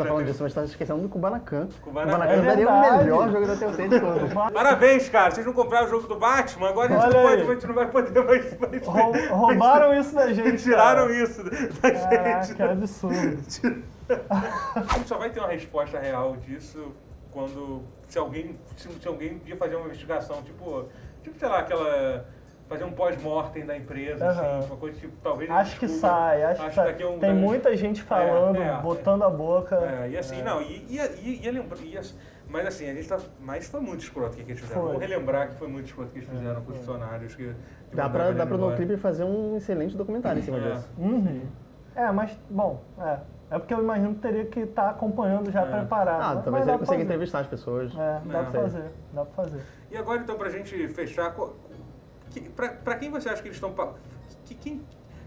Tá 0.04 0.10
falando 0.10 0.26
disso, 0.26 0.44
mas 0.44 0.54
tá 0.54 0.64
esquecendo 0.64 1.02
do 1.02 1.10
Kubanacan. 1.10 1.68
Kubanacan. 1.82 2.12
Kubanacan 2.12 2.34
É 2.34 2.42
daria 2.46 2.70
o 2.70 2.98
melhor 2.98 3.32
jogo 3.32 3.48
da 3.48 3.56
Telltale 3.56 3.90
de 3.90 4.00
todos. 4.00 4.34
Parabéns, 4.54 5.10
cara. 5.10 5.32
Vocês 5.32 5.46
não 5.46 5.54
compraram 5.54 5.88
o 5.88 5.90
jogo 5.90 6.08
do 6.08 6.16
Batman, 6.18 6.70
agora 6.70 6.94
a 6.98 7.02
gente, 7.02 7.14
pode, 7.14 7.42
a 7.42 7.46
gente 7.54 7.68
não 7.68 7.76
vai 7.76 7.88
poder 7.88 8.24
mais... 8.24 8.60
mais 8.60 8.86
Rou- 8.86 9.14
Roubaram 9.38 9.94
isso 10.00 10.14
da 10.16 10.32
gente, 10.34 10.58
Tiraram 10.64 11.08
cara. 11.08 11.24
isso 11.24 11.44
da 11.44 11.56
gente. 11.56 11.80
Caraca, 11.82 12.54
que 12.54 12.62
absurdo. 12.64 13.38
A 14.30 14.82
gente 14.98 15.08
só 15.08 15.18
vai 15.18 15.30
ter 15.30 15.40
uma 15.40 15.50
resposta 15.50 15.98
real 16.00 16.36
disso 16.38 16.92
quando 17.32 17.82
se 18.08 18.18
alguém 18.18 18.56
se, 18.76 18.88
se 18.90 19.08
alguém 19.08 19.38
dia 19.40 19.56
fazer 19.58 19.76
uma 19.76 19.86
investigação, 19.88 20.42
tipo, 20.44 20.86
tipo 21.24 21.38
sei 21.40 21.48
lá, 21.48 21.60
aquela 21.60 22.26
fazer 22.68 22.84
um 22.86 22.92
pós-mortem 22.92 23.66
da 23.66 23.76
empresa, 23.78 24.26
Aham. 24.30 24.58
assim, 24.60 24.68
uma 24.68 24.78
coisa 24.78 25.00
tipo, 25.00 25.14
talvez 25.22 25.50
Acho 25.50 25.80
que 25.80 25.86
desculpa, 25.86 26.08
sai, 26.08 26.44
acho, 26.44 26.62
que 26.62 26.70
que 26.70 26.76
sai. 26.76 26.86
daqui 26.88 27.06
um- 27.06 27.20
Tem 27.20 27.34
muita 27.34 27.76
gente 27.76 28.02
falando, 28.02 28.62
é, 28.62 28.80
botando 28.82 29.24
a 29.24 29.30
boca. 29.30 29.76
É, 29.76 30.10
e 30.10 30.18
assim, 30.18 30.42
não, 30.42 30.62
e, 30.62 30.86
e, 30.90 30.98
e, 31.22 31.46
e 31.46 31.52
lembra- 31.52 31.78
e 31.84 31.98
as- 31.98 32.16
mas 32.48 32.66
assim, 32.68 32.90
a 32.90 32.94
gente 32.94 33.08
tá, 33.08 33.20
mas 33.40 33.68
foi 33.68 33.80
muito 33.82 34.02
escroto 34.02 34.34
o 34.34 34.38
que, 34.38 34.44
que 34.44 34.52
eles 34.52 34.62
fizeram. 34.62 34.82
Foi. 34.82 34.92
Vamos 34.94 35.08
relembrar 35.08 35.50
que 35.50 35.56
foi 35.56 35.68
muito 35.68 35.86
escroto 35.88 36.10
o 36.10 36.14
que 36.14 36.20
eles 36.20 36.30
fizeram 36.30 36.62
com 36.62 36.72
os 36.72 36.78
funcionários 36.78 37.36
que, 37.36 37.54
que 37.90 37.96
Dá 37.96 38.10
pra, 38.10 38.32
dá 38.32 38.46
pra 38.46 38.58
no. 38.58 38.76
Trip 38.76 38.98
fazer 38.98 39.24
um 39.24 39.58
excelente 39.58 39.96
documentário 39.96 40.40
em 40.40 40.44
cima 40.44 40.58
É. 40.58 40.72
disso. 40.72 40.90
Uhum. 40.98 41.42
É, 41.96 42.12
mas, 42.12 42.38
bom, 42.50 42.82
é. 43.00 43.18
É 43.52 43.60
porque 43.60 43.72
eu 43.72 43.84
imagino 43.84 44.16
que 44.16 44.22
teria 44.22 44.46
que 44.46 44.62
estar 44.62 44.90
acompanhando 44.90 45.52
já 45.52 45.62
É. 45.62 45.66
preparado. 45.66 46.22
Ah, 46.24 46.34
Mas- 46.36 46.44
talvez 46.44 46.66
mas 46.66 46.68
ele 46.68 46.78
consiga 46.80 47.04
entrevistar 47.04 47.40
as 47.42 47.48
pessoas. 47.48 47.92
É, 47.94 47.96
dá 48.26 48.40
É. 48.40 48.44
pra 48.46 48.62
fazer, 48.62 48.84
dá 49.14 49.26
pra 49.26 49.44
fazer. 49.44 49.62
E 49.92 49.98
agora, 49.98 50.22
então, 50.22 50.36
pra 50.36 50.50
gente 50.50 50.88
fechar, 50.88 51.36
que, 52.42 52.50
pra, 52.50 52.70
pra 52.70 52.96
quem 52.96 53.10
você 53.12 53.30
acha 53.30 53.42
que 53.42 53.48
eles 53.48 53.58
estão. 53.58 53.74
Que, 54.46 54.56
quem 54.56 54.82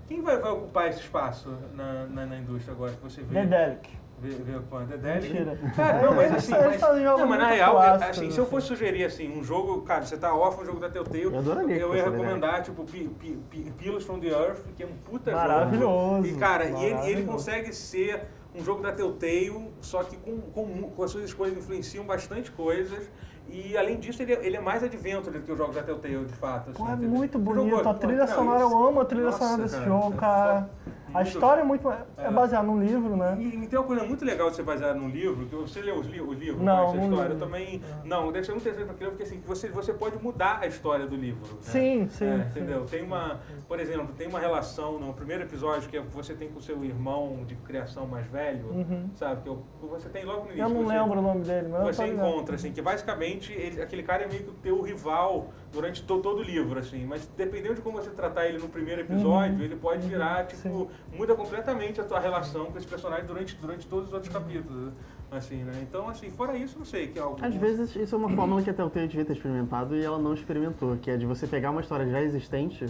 quem 0.06 0.22
vai, 0.22 0.38
vai 0.38 0.52
ocupar 0.52 0.88
esse 0.88 1.00
espaço 1.00 1.52
na, 1.74 2.04
na, 2.06 2.26
na 2.26 2.38
indústria 2.38 2.72
agora 2.72 2.92
que 2.92 3.02
você 3.02 3.22
vê? 3.22 3.40
Dedelic. 3.44 3.90
Vê, 4.20 4.30
vê 4.30 4.56
ocupando? 4.56 4.86
Dedelic? 4.86 5.32
Mentira. 5.32 5.58
Cara, 5.74 6.02
não, 6.02 6.14
mas 6.14 6.32
assim. 6.36 6.52
Mas, 6.52 6.80
não, 6.80 7.26
mas 7.26 7.38
na 7.40 7.48
real, 7.48 7.72
eu- 7.72 7.76
clássicos, 7.80 8.18
assim, 8.18 8.30
se 8.30 8.38
eu 8.38 8.44
assim. 8.44 8.50
fosse 8.52 8.66
sugerir 8.68 9.04
assim, 9.04 9.36
um 9.36 9.42
jogo, 9.42 9.82
cara, 9.82 10.04
você 10.06 10.16
tá 10.16 10.32
off 10.34 10.62
um 10.62 10.64
jogo 10.64 10.78
da 10.78 10.88
Telltale, 10.88 11.24
Eu 11.24 11.38
adoraria 11.38 11.76
eu 11.76 11.94
ia 11.96 12.04
recomendar, 12.04 12.62
tipo, 12.62 12.84
Pi- 12.84 13.08
Pi- 13.18 13.38
Pi- 13.50 13.72
Pillars 13.76 14.04
from 14.04 14.20
the 14.20 14.28
Earth, 14.28 14.60
que 14.76 14.82
é 14.84 14.86
um 14.86 14.94
puta 15.04 15.32
Maravilhoso, 15.32 16.24
jogo. 16.24 16.26
E, 16.28 16.38
cara, 16.38 16.66
e 16.66 16.84
ele, 16.84 17.06
ele 17.10 17.24
consegue 17.24 17.72
ser 17.74 18.22
um 18.54 18.64
jogo 18.64 18.80
da 18.82 18.92
Telltale, 18.92 19.70
só 19.80 20.02
que 20.04 20.16
com, 20.16 20.40
com, 20.40 20.82
com 20.90 21.02
as 21.02 21.10
suas 21.10 21.24
escolhas 21.24 21.56
influenciam 21.58 22.04
bastante 22.04 22.50
coisas. 22.52 23.10
E 23.48 23.76
além 23.76 23.98
disso, 23.98 24.22
ele, 24.22 24.32
é- 24.34 24.46
ele 24.46 24.56
é 24.56 24.60
mais 24.60 24.82
adventure 24.82 25.30
do 25.38 25.40
que 25.44 25.52
os 25.52 25.56
jogos 25.58 25.74
da 25.76 25.82
Telltale, 25.82 26.24
de 26.24 26.32
fato. 26.34 26.70
assim, 26.70 26.82
Pô, 26.82 26.88
é 26.88 26.92
entendeu? 26.92 27.10
muito 27.10 27.38
Jogou, 27.38 27.54
bonito. 27.54 27.88
A 27.88 27.94
trilha 27.94 28.26
não, 28.26 28.34
sonora, 28.34 28.64
isso- 28.64 28.72
eu 28.74 28.86
amo 28.88 29.00
a 29.00 29.04
trilha 29.04 29.24
Nossa, 29.26 29.38
sonora 29.38 29.62
desse 29.62 29.74
cara, 29.76 29.86
jogo, 29.86 30.14
é 30.14 30.16
cara. 30.16 30.70
A 31.16 31.22
história 31.22 31.60
é 31.60 31.64
muito. 31.64 31.88
É 32.18 32.30
baseada 32.30 32.66
num 32.66 32.80
livro, 32.80 33.16
né? 33.16 33.36
E, 33.38 33.48
e 33.64 33.66
tem 33.66 33.78
uma 33.78 33.84
coisa 33.86 34.04
muito 34.04 34.24
legal 34.24 34.50
de 34.50 34.56
ser 34.56 34.62
baseado 34.62 34.96
num 34.96 35.08
livro, 35.08 35.46
que 35.46 35.54
você 35.54 35.80
leu 35.80 35.98
os 35.98 36.06
li 36.06 36.20
o 36.20 36.32
livro, 36.32 36.62
Não, 36.62 36.76
conhece 36.86 36.94
a 36.96 37.00
não 37.00 37.10
história? 37.10 37.32
Eu 37.34 37.38
também. 37.38 37.80
Não, 38.04 38.32
deve 38.32 38.44
ser 38.44 38.52
muito 38.52 38.62
interessante 38.68 38.90
aquilo, 38.90 39.10
porque 39.10 39.22
assim, 39.24 39.40
você, 39.46 39.68
você 39.68 39.92
pode 39.92 40.22
mudar 40.22 40.58
a 40.60 40.66
história 40.66 41.06
do 41.06 41.16
livro. 41.16 41.40
né? 41.54 41.58
Sim, 41.60 42.08
sim. 42.10 42.24
É, 42.26 42.38
sim. 42.38 42.48
entendeu? 42.50 42.84
Tem 42.84 43.02
uma, 43.02 43.40
por 43.68 43.80
exemplo, 43.80 44.08
tem 44.16 44.26
uma 44.28 44.38
relação 44.40 44.98
no 44.98 45.12
primeiro 45.14 45.42
episódio 45.44 45.88
que 45.88 45.96
é 45.96 46.00
você 46.00 46.34
tem 46.34 46.48
com 46.48 46.58
o 46.58 46.62
seu 46.62 46.84
irmão 46.84 47.44
de 47.46 47.54
criação 47.56 48.06
mais 48.06 48.26
velho, 48.26 48.66
Uhum. 48.68 49.10
sabe? 49.14 49.42
Que 49.42 49.48
eu- 49.48 49.62
você 49.82 50.08
tem 50.08 50.24
logo 50.24 50.40
no 50.44 50.52
início. 50.52 50.62
Eu 50.64 50.68
não 50.68 50.84
você, 50.84 50.98
lembro 50.98 51.18
o 51.18 51.22
nome 51.22 51.40
dele, 51.42 51.68
mas 51.68 51.96
Você 51.96 52.06
encontra, 52.06 52.54
assim, 52.56 52.72
que 52.72 52.82
basicamente 52.82 53.52
ele- 53.52 53.80
aquele 53.82 54.02
cara 54.02 54.24
é 54.24 54.28
meio 54.28 54.42
que 54.44 54.50
o 54.50 54.54
teu 54.54 54.80
rival 54.82 55.48
durante 55.76 56.02
to- 56.02 56.20
todo 56.20 56.38
o 56.38 56.42
livro, 56.42 56.78
assim. 56.78 57.04
Mas 57.04 57.28
dependendo 57.36 57.74
de 57.74 57.82
como 57.82 57.98
você 57.98 58.10
tratar 58.10 58.46
ele 58.46 58.58
no 58.58 58.68
primeiro 58.68 59.02
episódio, 59.02 59.56
Uhum. 59.58 59.62
ele 59.62 59.76
pode 59.76 60.08
virar, 60.08 60.40
Uhum, 60.40 60.46
tipo, 60.46 60.90
muda 61.16 61.34
completamente 61.34 62.00
a 62.00 62.04
tua 62.04 62.18
relação 62.18 62.66
com 62.72 62.78
esse 62.78 62.86
personagem 62.86 63.26
durante, 63.26 63.54
durante 63.56 63.86
todos 63.86 64.08
os 64.08 64.14
outros 64.14 64.32
capítulos, 64.32 64.94
assim, 65.30 65.62
né? 65.64 65.72
Então, 65.82 66.08
assim, 66.08 66.30
fora 66.30 66.56
isso, 66.56 66.78
não 66.78 66.86
sei, 66.86 67.08
que 67.08 67.18
é 67.18 67.22
algo... 67.22 67.44
Às 67.44 67.54
vezes 67.54 67.94
isso 67.94 68.14
é 68.14 68.18
uma 68.18 68.30
fórmula 68.30 68.62
que 68.64 68.70
a 68.70 68.74
Telltale 68.74 69.06
devia 69.06 69.24
ter 69.24 69.34
experimentado 69.34 69.94
e 69.94 70.02
ela 70.02 70.18
não 70.18 70.32
experimentou, 70.32 70.96
que 70.96 71.10
é 71.10 71.16
de 71.18 71.26
você 71.26 71.46
pegar 71.46 71.70
uma 71.70 71.82
história 71.82 72.08
já 72.08 72.22
existente 72.22 72.86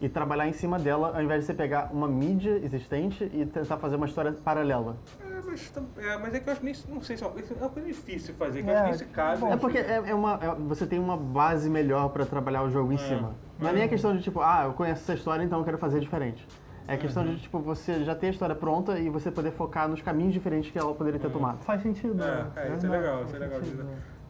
e 0.00 0.08
trabalhar 0.08 0.46
em 0.48 0.52
cima 0.52 0.78
dela, 0.78 1.12
ao 1.14 1.22
invés 1.22 1.40
de 1.40 1.46
você 1.46 1.54
pegar 1.54 1.90
uma 1.92 2.08
mídia 2.08 2.60
existente 2.62 3.24
e 3.32 3.46
tentar 3.46 3.76
fazer 3.76 3.96
uma 3.96 4.06
história 4.06 4.32
paralela. 4.32 4.96
É, 5.20 5.40
mas, 5.46 5.72
é, 5.98 6.18
mas 6.18 6.34
é 6.34 6.40
que 6.40 6.48
eu 6.48 6.52
acho 6.52 6.60
que 6.60 6.66
nem, 6.66 6.74
não 6.88 7.02
sei 7.02 7.16
se 7.16 7.22
é 7.22 7.26
uma 7.26 7.32
coisa, 7.32 7.54
é 7.54 7.58
uma 7.58 7.70
coisa 7.70 7.88
difícil 7.88 8.32
de 8.32 8.38
fazer, 8.38 8.62
que 8.62 8.68
eu 8.68 8.72
É, 8.72 8.76
acho 8.76 8.84
que 8.84 8.90
nesse 8.92 9.04
caso... 9.06 9.40
bom. 9.42 9.52
É 9.52 9.56
porque 9.56 9.78
é, 9.78 10.02
é 10.06 10.14
uma, 10.14 10.34
é- 10.42 10.54
você 10.54 10.86
tem 10.86 10.98
uma 10.98 11.16
base 11.16 11.70
melhor 11.70 12.08
pra 12.10 12.26
trabalhar 12.26 12.62
o 12.62 12.70
jogo 12.70 12.92
em 12.92 12.96
É. 12.96 12.98
cima. 12.98 13.34
Não 13.58 13.68
é 13.68 13.72
nem 13.72 13.82
a 13.84 13.88
questão 13.88 14.16
de 14.16 14.22
tipo, 14.22 14.40
ah, 14.40 14.64
eu 14.66 14.72
conheço 14.72 15.02
essa 15.02 15.14
história, 15.14 15.42
então 15.44 15.58
eu 15.58 15.64
quero 15.64 15.78
fazer 15.78 16.00
diferente. 16.00 16.46
É 16.86 16.94
a 16.94 16.98
questão 16.98 17.24
de 17.24 17.38
tipo, 17.38 17.58
você 17.60 18.04
já 18.04 18.14
ter 18.14 18.26
a 18.26 18.30
história 18.30 18.54
pronta 18.54 18.98
e 18.98 19.08
você 19.08 19.30
poder 19.30 19.52
focar 19.52 19.88
nos 19.88 20.02
caminhos 20.02 20.34
diferentes 20.34 20.70
que 20.70 20.78
ela 20.78 20.92
poderia 20.94 21.18
ter 21.18 21.30
tomado. 21.30 21.62
Faz 21.64 21.80
sentido. 21.80 22.22
É, 22.22 22.26
né? 22.26 22.46
é, 22.56 22.74
isso 22.76 22.84
é 22.86 22.90
legal, 22.90 23.24
isso 23.24 23.36
é 23.36 23.38
legal. 23.38 23.60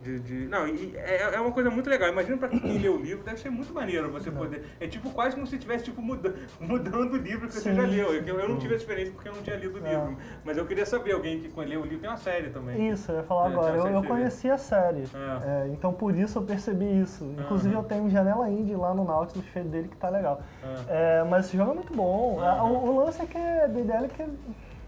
De-? 0.05 0.21
De, 0.21 0.47
não, 0.49 0.67
é, 0.67 1.35
é 1.35 1.41
uma 1.41 1.51
coisa 1.53 1.71
muito 1.71 1.89
legal. 1.89 2.09
Imagina 2.11 2.37
pra 2.37 2.49
quem 2.49 2.79
lê 2.79 2.89
o 2.89 2.97
livro, 2.99 3.25
deve 3.25 3.39
ser 3.39 3.51
muito 3.51 3.73
maneiro 3.73 4.11
você 4.13 4.31
poder. 4.31 4.65
É 4.79 4.87
tipo 4.87 5.11
quase 5.11 5.35
como 5.35 5.47
se 5.47 5.57
estivesse 5.57 5.85
tipo, 5.85 6.01
muda, 6.03 6.35
mudando 6.61 7.15
o 7.15 7.17
livro 7.17 7.49
que 7.49 7.55
você 7.55 7.71
Sim, 7.71 7.75
já 7.77 7.83
leu. 7.83 8.15
Eu, 8.15 8.39
eu 8.41 8.49
não 8.49 8.59
tive 8.59 8.75
essa 8.75 8.83
experiência 8.85 9.13
porque 9.13 9.29
eu 9.29 9.35
não 9.35 9.43
tinha 9.43 9.57
lido 9.57 9.81
o 9.81 9.87
É. 9.87 9.91
livro. 9.91 10.17
Mas 10.45 10.57
eu 10.59 10.67
queria 10.67 10.85
saber, 10.85 11.13
alguém 11.13 11.41
que 11.41 11.61
leu 11.61 11.81
o 11.81 11.85
livro 11.85 12.01
tem 12.01 12.11
uma 12.11 12.17
série 12.17 12.51
também. 12.51 12.91
Isso, 12.91 13.11
eu 13.11 13.17
ia 13.17 13.23
falar 13.23 13.47
É, 13.47 13.53
agora. 13.53 13.77
Eu, 13.77 13.89
eu 13.89 14.03
conheci 14.03 14.51
a 14.51 14.59
série. 14.59 15.05
É. 15.15 15.65
É, 15.65 15.69
então 15.69 15.93
por 15.93 16.15
isso 16.15 16.39
eu 16.39 16.43
percebi 16.43 17.01
isso. 17.01 17.25
Inclusive 17.39 17.75
Aham. 17.75 17.83
eu 17.83 17.89
tenho 17.89 18.11
Janela 18.11 18.49
Indie 18.51 18.77
lá 18.77 18.93
no 18.95 19.05
Nautilus 19.05 19.47
feito 19.49 19.69
dele 19.69 19.89
que 19.89 19.97
tá 19.97 20.11
legal. 20.11 20.43
É, 20.89 21.25
mas 21.25 21.47
esse 21.47 21.57
jogo 21.57 21.73
é 21.73 21.75
muito 21.75 21.95
bom. 21.95 22.39
Aham. 22.41 22.65
O, 22.65 22.87
o 22.91 23.05
lance 23.05 23.23
é 23.23 23.27
que 23.27 23.39
é 23.39 23.69
DDL 23.69 24.09
que 24.09 24.25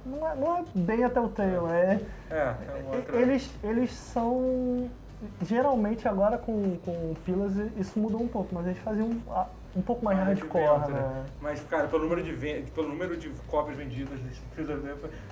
não 0.05 0.29
é, 0.29 0.37
não 0.37 0.59
é 0.59 0.64
bem 0.75 1.05
até 1.05 1.21
o 1.21 1.29
Tale? 1.29 1.51
É, 1.51 2.01
é 2.31 2.55
uma 2.83 2.97
outra. 2.97 3.17
Eles, 3.17 3.51
eles 3.62 3.93
são. 3.93 4.91
Geralmente 5.43 6.07
agora 6.07 6.37
com, 6.37 6.77
com 6.85 7.14
Pillars 7.25 7.55
isso 7.77 7.99
mudou 7.99 8.23
um 8.23 8.29
pouco, 8.29 8.55
mas 8.55 8.67
eles 8.67 8.79
faziam 8.79 9.11
ah, 9.31 9.47
um 9.77 9.83
pouco 9.83 10.05
mais 10.05 10.16
Mais 10.18 10.29
hardcore, 10.39 10.64
adventure, 10.64 10.93
né? 10.95 11.24
Mas, 11.41 11.61
cara, 11.68 11.87
pelo 11.89 12.03
número 12.05 12.22
de, 12.22 12.33
pelo 12.74 12.89
número 12.89 13.16
de 13.16 13.29
cópias 13.49 13.77
vendidas 13.77 14.18
desse 14.20 14.41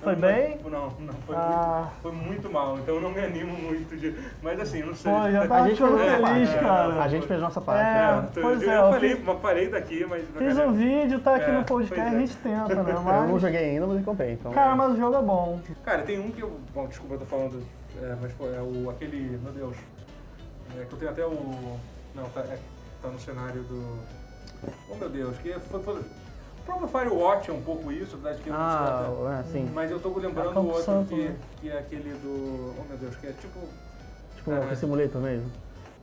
Foi 0.03 0.14
bem? 0.16 0.59
Não, 0.64 0.90
não, 1.01 1.12
foi, 1.26 1.34
Ah. 1.36 1.88
muito, 1.88 2.03
foi 2.03 2.12
muito 2.12 2.51
mal. 2.53 2.78
Então 2.78 2.97
eu 2.97 3.01
não 3.01 3.11
me 3.11 3.20
animo 3.20 3.53
muito 3.57 3.97
de. 3.97 4.14
Mas 4.42 4.61
assim, 4.61 4.82
não 4.82 4.95
sei. 4.95 5.11
Pô, 5.12 5.30
já 5.30 5.42
A 5.42 5.68
gente 5.68 5.76
fez 5.78 5.90
nossa 5.90 6.05
feliz, 6.26 6.51
parte. 6.51 6.61
cara. 6.64 7.03
A 7.03 7.09
gente 7.09 7.26
fez 7.26 7.40
nossa 7.40 7.61
parte. 7.61 7.80
É, 7.80 7.84
né? 8.22 8.28
então, 8.30 8.42
pois 8.42 8.62
eu, 8.62 8.70
é, 8.70 8.76
eu 8.76 8.80
eu 8.84 8.92
falei, 8.92 9.14
fiz- 9.16 9.24
mas 9.24 9.38
parei 9.40 9.68
daqui, 9.68 10.07
mas. 10.07 10.24
Fiz 10.36 10.59
um 10.59 10.72
vídeo, 10.72 11.20
tá 11.20 11.36
aqui 11.36 11.51
É, 11.51 11.53
no 11.59 11.64
podcast, 11.64 12.01
pois 12.03 12.12
é. 12.12 12.16
a 12.16 12.20
gente 12.20 12.36
tenta, 12.36 12.82
né? 12.82 12.90
Eu 12.90 12.95
não 12.95 13.03
Mas, 13.32 13.40
joguei 13.42 13.70
ainda, 13.70 13.86
mas 13.86 13.97
eu 13.99 14.05
comprei, 14.05 14.32
então. 14.32 14.53
cara, 14.53 14.76
mas 14.76 14.92
o 14.92 14.97
jogo 14.97 15.16
é 15.16 15.22
bom. 15.22 15.61
Cara, 15.84 16.03
tem 16.03 16.18
um 16.18 16.30
que 16.30 16.42
eu. 16.42 16.61
Bom, 16.74 16.86
desculpa, 16.86 17.14
eu 17.14 17.18
tô 17.20 17.26
falando. 17.26 17.62
É, 18.03 18.16
mas 18.20 18.32
pô, 18.32 18.47
é 18.49 18.61
o, 18.61 18.90
aquele. 18.90 19.38
Meu 19.42 19.53
Deus. 19.53 19.76
É, 20.78 20.84
que 20.84 20.92
eu 20.92 20.99
tenho 20.99 21.11
até 21.11 21.24
o. 21.24 21.78
Não, 22.14 22.24
tá, 22.30 22.40
é, 22.40 22.59
tá 23.03 23.09
no 23.09 23.18
cenário 23.18 23.62
do. 23.62 23.99
Oh 24.90 24.94
meu 24.96 25.08
Deus, 25.08 25.36
que 25.38 25.52
foi. 25.52 25.80
foi 25.82 25.94
o 25.94 26.64
próprio 26.66 26.88
Firewatch 26.88 27.50
é 27.50 27.52
um 27.52 27.60
pouco 27.60 27.92
isso, 27.92 28.16
apesar 28.16 28.36
de 28.36 28.42
que 28.42 28.48
eu 28.48 28.54
não 28.54 28.60
Ah, 28.60 29.04
sei 29.06 29.26
até- 29.28 29.40
é, 29.40 29.42
sim. 29.52 29.70
Mas 29.74 29.90
eu 29.90 30.00
tô 30.00 30.08
lembrando 30.18 30.56
É 30.56 30.58
o 30.62 30.66
outro 30.68 30.82
Santo, 30.82 31.08
que, 31.14 31.22
né? 31.28 31.36
que 31.60 31.68
é 31.70 31.78
aquele 31.78 32.10
do. 32.14 32.74
Oh 32.80 32.84
meu 32.88 32.96
Deus, 32.96 33.14
que 33.16 33.26
é 33.26 33.32
tipo. 33.32 33.58
Tipo 34.36 34.50
um 34.50 34.54
É. 34.56 34.60
Walking 34.60 34.74
Simulator 34.76 35.20
mesmo. 35.20 35.50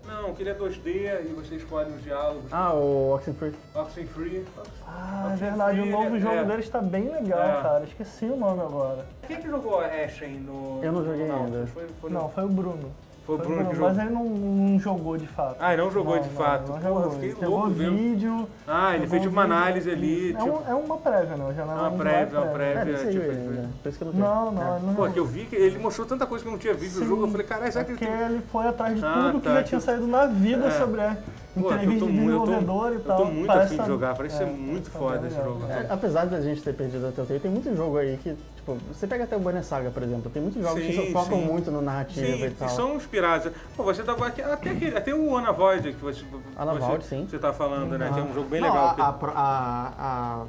Não, 0.05 0.34
que 0.34 0.41
ele 0.43 0.49
é 0.49 0.53
2D 0.55 0.88
e 1.30 1.34
você 1.34 1.55
escolhe 1.55 1.91
os 1.91 2.03
diálogos. 2.03 2.51
Ah, 2.51 2.74
o 2.74 3.12
Oxenfree. 3.14 3.53
Oxenfree. 3.74 4.45
Ah, 4.88 5.32
é 5.34 5.36
verdade, 5.36 5.80
o 5.80 5.86
novo 5.86 6.20
jogo 6.20 6.36
é. 6.36 6.43
deles 6.43 6.70
tá 6.70 6.82
bem 6.82 7.07
legal, 7.09 7.39
É. 7.39 7.62
cara. 7.62 7.84
Esqueci 7.84 8.26
o 8.26 8.36
nome 8.36 8.62
agora. 8.62 9.05
Quem 9.28 9.38
que 9.41 9.47
jogou 9.47 9.80
Ashen 9.80 10.39
no. 10.39 10.80
Eu 10.84 10.91
não 10.91 11.03
joguei 11.05 11.28
Nautilus? 11.28 11.55
ainda. 11.55 11.68
Foi, 11.68 11.88
foi 12.01 12.09
no- 12.09 12.20
Não, 12.20 12.30
foi 12.30 12.43
o 12.45 12.49
Bruno. 12.49 12.91
Foi 13.26 13.36
o 13.36 13.38
Bruno 13.38 13.57
que 13.57 13.63
Mas 13.63 13.78
jogou. 13.78 14.01
ele 14.01 14.09
não, 14.09 14.26
não 14.26 14.80
jogou 14.80 15.15
de 15.17 15.28
fato. 15.28 15.55
Ah, 15.59 15.74
ele 15.74 15.84
não 15.84 15.91
jogou 15.91 16.15
Não, 16.15 16.22
de 16.24 16.30
não, 16.30 16.36
fato. 16.36 16.61
Não, 16.61 16.67
Porra, 16.80 16.82
jogou. 16.82 17.03
eu 17.03 17.11
fiquei 17.11 17.30
Ele 17.30 17.45
louco 17.45 17.69
vendo. 17.69 17.95
vídeo. 17.95 18.47
Ah, 18.67 18.95
ele 18.95 19.07
fez 19.07 19.22
tipo 19.22 19.34
uma 19.34 19.43
vídeo. 19.43 19.55
análise 19.57 19.91
ali, 19.91 20.32
É, 20.32 20.38
tipo. 20.38 20.49
um- 20.49 20.61
é 20.67 20.74
uma 20.74 20.97
prévia, 20.97 21.38
né? 21.38 21.53
Já 21.55 21.65
não 21.65 21.74
É 21.74 21.76
uma 21.82 21.89
não 21.91 21.97
prévia, 21.97 22.39
uma 22.39 22.47
É, 22.47 22.53
prévia. 22.53 22.86
não 22.93 22.99
sei 22.99 23.11
tipo, 23.11 23.24
eu 23.24 23.32
ele- 23.32 23.41
ainda. 23.41 23.69
Por 23.84 23.89
isso 23.89 23.97
que 23.97 24.03
eu 24.03 24.05
não 24.07 24.13
tenho. 24.13 24.26
Não, 24.26 24.51
não, 24.51 24.76
ele 24.78 24.86
não 24.88 24.95
Pô, 24.95 25.09
que 25.09 25.19
eu 25.19 25.26
vi 25.26 25.45
que 25.45 25.55
ele 25.55 25.78
mostrou 25.80 26.07
tanta 26.07 26.26
coisa 26.26 26.43
que 26.43 26.47
eu 26.47 26.51
não 26.51 26.59
tinha 26.59 26.74
visto 26.74 26.99
no 26.99 27.05
jogo. 27.05 27.24
Eu 27.24 27.28
falei, 27.30 27.45
caralho, 27.45 27.72
será 27.72 27.86
que 27.86 27.91
ele 27.91 27.99
Porque 27.99 28.24
ele 28.24 28.41
foi 28.51 28.67
atrás 28.67 28.95
de 28.97 29.05
Ah, 29.05 29.13
tudo 29.13 29.39
que 29.39 29.47
tá, 29.47 29.53
já 29.53 29.63
tinha 29.63 29.80
saído 29.82 30.07
na 30.07 30.26
vida 30.26 30.65
É. 30.65 30.72
sobre 30.72 31.01
a 31.01 31.15
eu 31.55 31.61
entrevista 31.61 31.99
tô 32.05 32.11
de 32.11 32.17
eu 32.17 32.22
desenvolvedor 32.26 32.91
e 32.91 32.95
eu 32.95 32.99
tal. 33.01 33.17
tô 33.17 33.26
muito 33.26 33.51
afim 33.51 33.78
de 33.78 33.86
jogar, 33.88 34.15
parece 34.15 34.38
ser 34.38 34.45
muito 34.47 34.89
tá 34.89 34.97
foda 34.99 35.28
esse 35.28 35.36
jogo. 35.36 35.65
É, 35.69 35.86
apesar 35.89 36.26
da 36.26 36.41
gente 36.41 36.61
ter 36.63 36.74
perdido 36.74 37.05
a 37.07 37.11
Telltale, 37.11 37.39
tem 37.39 37.51
muito 37.51 37.76
jogo 37.76 37.97
aí 37.97 38.17
que, 38.17 38.36
tipo, 38.78 38.93
você 38.93 39.07
pega 39.07 39.24
até 39.24 39.36
o 39.36 39.39
Banner 39.39 39.63
Saga, 39.63 39.89
por 39.91 40.03
exemplo, 40.03 40.30
tem 40.32 40.41
muitos 40.41 40.61
jogos 40.61 40.82
que 40.84 40.93
Sim, 40.93 41.11
só 41.13 41.19
focam 41.24 41.39
sim. 41.39 41.45
muito 41.45 41.72
no 41.72 41.82
narrativa 41.82 42.26
Sim, 42.38 42.45
e 42.45 42.51
tal. 42.51 42.69
são 42.69 42.95
inspirados. 42.95 43.51
Pô, 43.76 43.84
você 43.84 44.03
tava 44.03 44.28
aqui, 44.28 44.41
até, 44.41 44.69
aquele, 44.69 44.97
até 44.97 45.13
o 45.13 45.36
Ana 45.36 45.51
Void 45.51 45.93
que 45.93 46.01
você, 46.03 46.24
Ana 46.57 46.74
você, 46.74 46.86
Void, 46.88 47.05
sim. 47.05 47.28
você 47.30 47.39
tá 47.39 47.51
falando, 47.53 47.97
né? 47.97 48.09
Que 48.13 48.19
é 48.19 48.24
um 48.24 48.34
jogo 48.34 48.49
bem 48.49 48.61
Não, 48.61 48.67
legal. 48.69 48.88
A, 48.89 48.93
que- 48.95 49.01
a, 49.01 49.05
a, 49.36 49.93
a- 49.97 50.45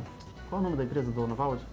Qual 0.49 0.59
é 0.59 0.61
o 0.61 0.65
nome 0.65 0.77
da 0.77 0.85
empresa 0.85 1.11
do 1.11 1.27
Navald? 1.27 1.61
A. 1.63 1.72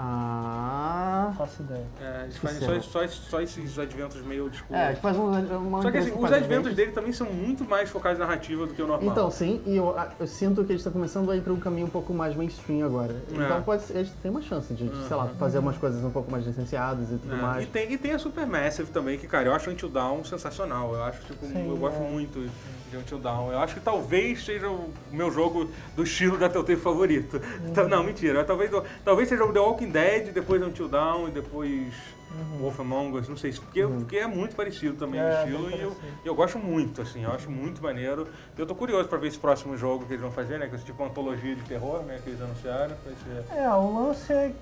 Não 0.00 1.32
faço 1.34 1.62
ideia. 1.62 1.84
é, 2.00 2.22
eles 2.24 2.36
fazem 2.36 2.60
só, 2.60 2.80
só, 2.80 3.08
só 3.08 3.40
esses 3.40 3.78
adventos 3.78 4.20
meio 4.22 4.50
school. 4.52 4.76
É, 4.76 4.94
faz 4.96 5.16
um, 5.16 5.30
uma 5.56 5.82
Só 5.82 5.90
que 5.90 5.98
assim, 5.98 6.12
os 6.16 6.32
adventos 6.32 6.74
dele 6.74 6.92
também 6.92 7.12
são 7.12 7.26
muito 7.30 7.64
mais 7.64 7.88
focados 7.90 8.18
em 8.18 8.20
narrativa 8.20 8.66
do 8.66 8.74
que 8.74 8.82
o 8.82 8.86
normal. 8.86 9.10
Então, 9.10 9.30
sim, 9.30 9.60
e 9.66 9.76
eu, 9.76 9.94
eu 10.18 10.26
sinto 10.26 10.64
que 10.64 10.72
eles 10.72 10.80
estão 10.80 10.92
começando 10.92 11.30
a 11.30 11.36
ir 11.36 11.42
para 11.42 11.52
um 11.52 11.60
caminho 11.60 11.86
um 11.86 11.90
pouco 11.90 12.12
mais 12.12 12.34
mainstream 12.34 12.84
agora. 12.84 13.14
Então 13.30 13.62
pode 13.62 13.82
ser, 13.82 13.96
eles 13.96 14.10
têm 14.22 14.30
uma 14.30 14.42
chance 14.42 14.72
de, 14.74 14.90
sei 15.06 15.16
lá, 15.16 15.28
fazer 15.38 15.58
umas 15.58 15.76
coisas 15.76 16.02
um 16.02 16.10
pouco 16.10 16.30
mais 16.30 16.46
licenciadas 16.46 17.10
e 17.10 17.16
tudo 17.18 17.34
É, 17.34 17.36
mais. 17.36 17.64
E, 17.64 17.66
tem, 17.66 17.92
e 17.92 17.98
tem 17.98 18.12
a 18.12 18.18
Supermassive 18.18 18.90
também, 18.90 19.18
que, 19.18 19.26
cara, 19.26 19.48
eu 19.48 19.54
acho 19.54 19.70
Until 19.70 19.88
Dawn 19.88 20.24
sensacional. 20.24 20.94
Eu 20.94 21.04
acho, 21.04 21.20
tipo, 21.22 21.46
Sim, 21.46 21.68
eu 21.68 21.76
gosto 21.76 22.02
é. 22.02 22.08
muito 22.08 22.50
de 22.90 22.96
Until 22.96 23.18
Dawn. 23.18 23.52
Eu 23.52 23.58
acho 23.60 23.74
que 23.74 23.80
talvez 23.80 24.44
seja 24.44 24.68
o 24.68 24.90
meu 25.12 25.30
jogo 25.30 25.70
do 25.94 26.02
estilo 26.02 26.36
da 26.36 26.48
Telltale 26.48 26.78
favorito. 26.78 27.40
Então, 27.66 27.88
não, 27.88 28.02
mentira. 28.02 28.44
Talvez, 28.44 28.70
talvez 29.04 29.28
seja 29.28 29.44
o 29.44 29.52
The 29.52 29.60
Walking 29.60 29.89
Dead, 29.90 30.32
depois 30.32 30.62
Until 30.62 30.88
Dawn 30.88 31.28
e 31.28 31.30
depois 31.30 31.92
Wolf 32.60 32.78
Among 32.80 33.18
Us, 33.18 33.28
não 33.28 33.36
sei, 33.36 33.50
se- 33.52 33.60
porque, 33.60 33.84
porque 33.84 34.16
é 34.16 34.26
muito 34.26 34.54
parecido 34.54 34.94
também 34.96 35.20
o 35.20 35.24
É, 35.24 35.42
estilo 35.44 35.66
bem 35.66 35.78
e 35.78 35.82
eu, 35.82 35.96
eu 36.24 36.34
gosto 36.34 36.58
muito, 36.58 37.02
assim, 37.02 37.24
eu 37.24 37.32
acho 37.32 37.50
muito 37.50 37.82
maneiro. 37.82 38.28
Eu 38.56 38.64
tô 38.66 38.74
curioso 38.74 39.08
pra 39.08 39.18
ver 39.18 39.28
esse 39.28 39.38
próximo 39.38 39.76
jogo 39.76 40.06
que 40.06 40.12
eles 40.12 40.22
vão 40.22 40.30
fazer, 40.30 40.58
né? 40.58 40.68
Que 40.68 40.76
é 40.76 40.78
tipo 40.78 41.02
uma 41.02 41.10
antologia 41.10 41.54
de 41.56 41.62
terror, 41.62 42.02
né? 42.04 42.20
Que 42.22 42.30
eles 42.30 42.40
anunciaram. 42.40 42.94
Ser... 43.48 43.56
É, 43.56 43.68
o 43.70 43.94
lance 44.06 44.32
é, 44.32 44.52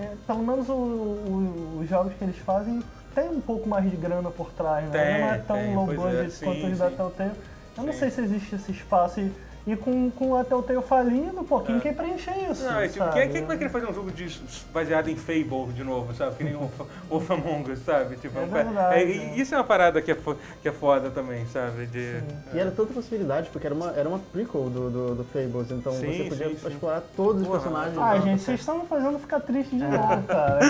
é, 0.00 0.12
pelo 0.26 0.42
menos 0.42 0.68
o- 0.68 0.72
o- 0.72 1.78
os 1.82 1.88
jogos 1.88 2.14
que 2.14 2.24
eles 2.24 2.38
fazem 2.38 2.82
tem 3.14 3.28
um 3.28 3.40
pouco 3.40 3.68
mais 3.68 3.90
de 3.90 3.96
grana 3.96 4.30
por 4.30 4.50
trás, 4.52 4.88
né? 4.90 4.90
Tem, 4.90 5.20
não 5.20 5.28
é 5.28 5.38
tão 5.38 5.56
tem, 5.56 5.74
low 5.74 5.92
é, 5.92 5.94
budget 5.96 6.30
sim, 6.32 6.44
quanto 6.46 6.66
os 6.66 6.78
da. 6.78 6.90
Telltale. 6.90 7.32
Eu 7.76 7.82
não 7.84 7.92
Sim. 7.92 7.98
sei 7.98 8.10
se 8.10 8.20
existe 8.22 8.54
esse 8.54 8.72
espaço 8.72 9.20
e, 9.20 9.30
e 9.66 9.74
com, 9.74 10.10
com 10.12 10.36
a 10.36 10.44
Telltale 10.44 10.80
falindo, 10.80 11.42
pô, 11.42 11.60
quem 11.60 11.76
É. 11.78 11.80
quer 11.80 11.96
preencher 11.96 12.32
isso? 12.50 12.64
Não, 12.64 12.78
é 12.78 12.86
tipo, 12.86 13.04
sabe? 13.04 13.14
quem, 13.20 13.28
quem 13.30 13.44
vai 13.44 13.58
querer 13.58 13.70
fazer 13.70 13.86
um 13.86 13.92
jogo 13.92 14.12
de, 14.12 14.40
baseado 14.72 15.08
em 15.08 15.16
Fable 15.16 15.72
de 15.74 15.82
novo, 15.82 16.14
sabe? 16.14 16.36
Que 16.36 16.44
nem 16.44 16.54
o 16.54 16.70
Wolf 17.10 17.28
Among 17.32 17.72
Us, 17.72 17.80
sabe? 17.80 18.14
Tipo, 18.16 18.38
É 18.38 18.42
um- 18.42 18.46
verdade, 18.48 18.94
é, 18.94 19.04
e 19.04 19.40
isso 19.40 19.54
é 19.54 19.58
uma 19.58 19.64
parada 19.64 20.00
que 20.00 20.12
é, 20.12 20.16
que 20.62 20.68
é 20.68 20.72
foda 20.72 21.10
também, 21.10 21.44
sabe? 21.46 21.86
De, 21.86 22.20
Sim. 22.20 22.26
E 22.54 22.58
era 22.60 22.70
tanta 22.70 22.92
possibilidade, 22.94 23.50
porque 23.50 23.66
era 23.66 23.74
uma, 23.74 23.90
era 23.90 24.08
uma 24.08 24.20
prequel 24.20 24.70
do, 24.70 24.88
do, 24.88 25.14
do 25.16 25.24
Fables, 25.24 25.70
então 25.72 25.92
Sim, 25.94 26.06
você 26.06 26.24
podia 26.28 26.48
sim, 26.50 26.56
sim. 26.58 26.68
explorar 26.68 27.02
todos 27.16 27.42
os 27.42 27.48
Porra. 27.48 27.58
personagens. 27.60 27.98
Ah, 27.98 28.18
gente, 28.20 28.42
vocês 28.42 28.60
estão 28.60 28.78
me 28.78 28.86
fazendo 28.86 29.18
ficar 29.18 29.40
triste 29.40 29.76
de 29.76 29.82
novo, 29.84 30.22
cara. 30.28 30.60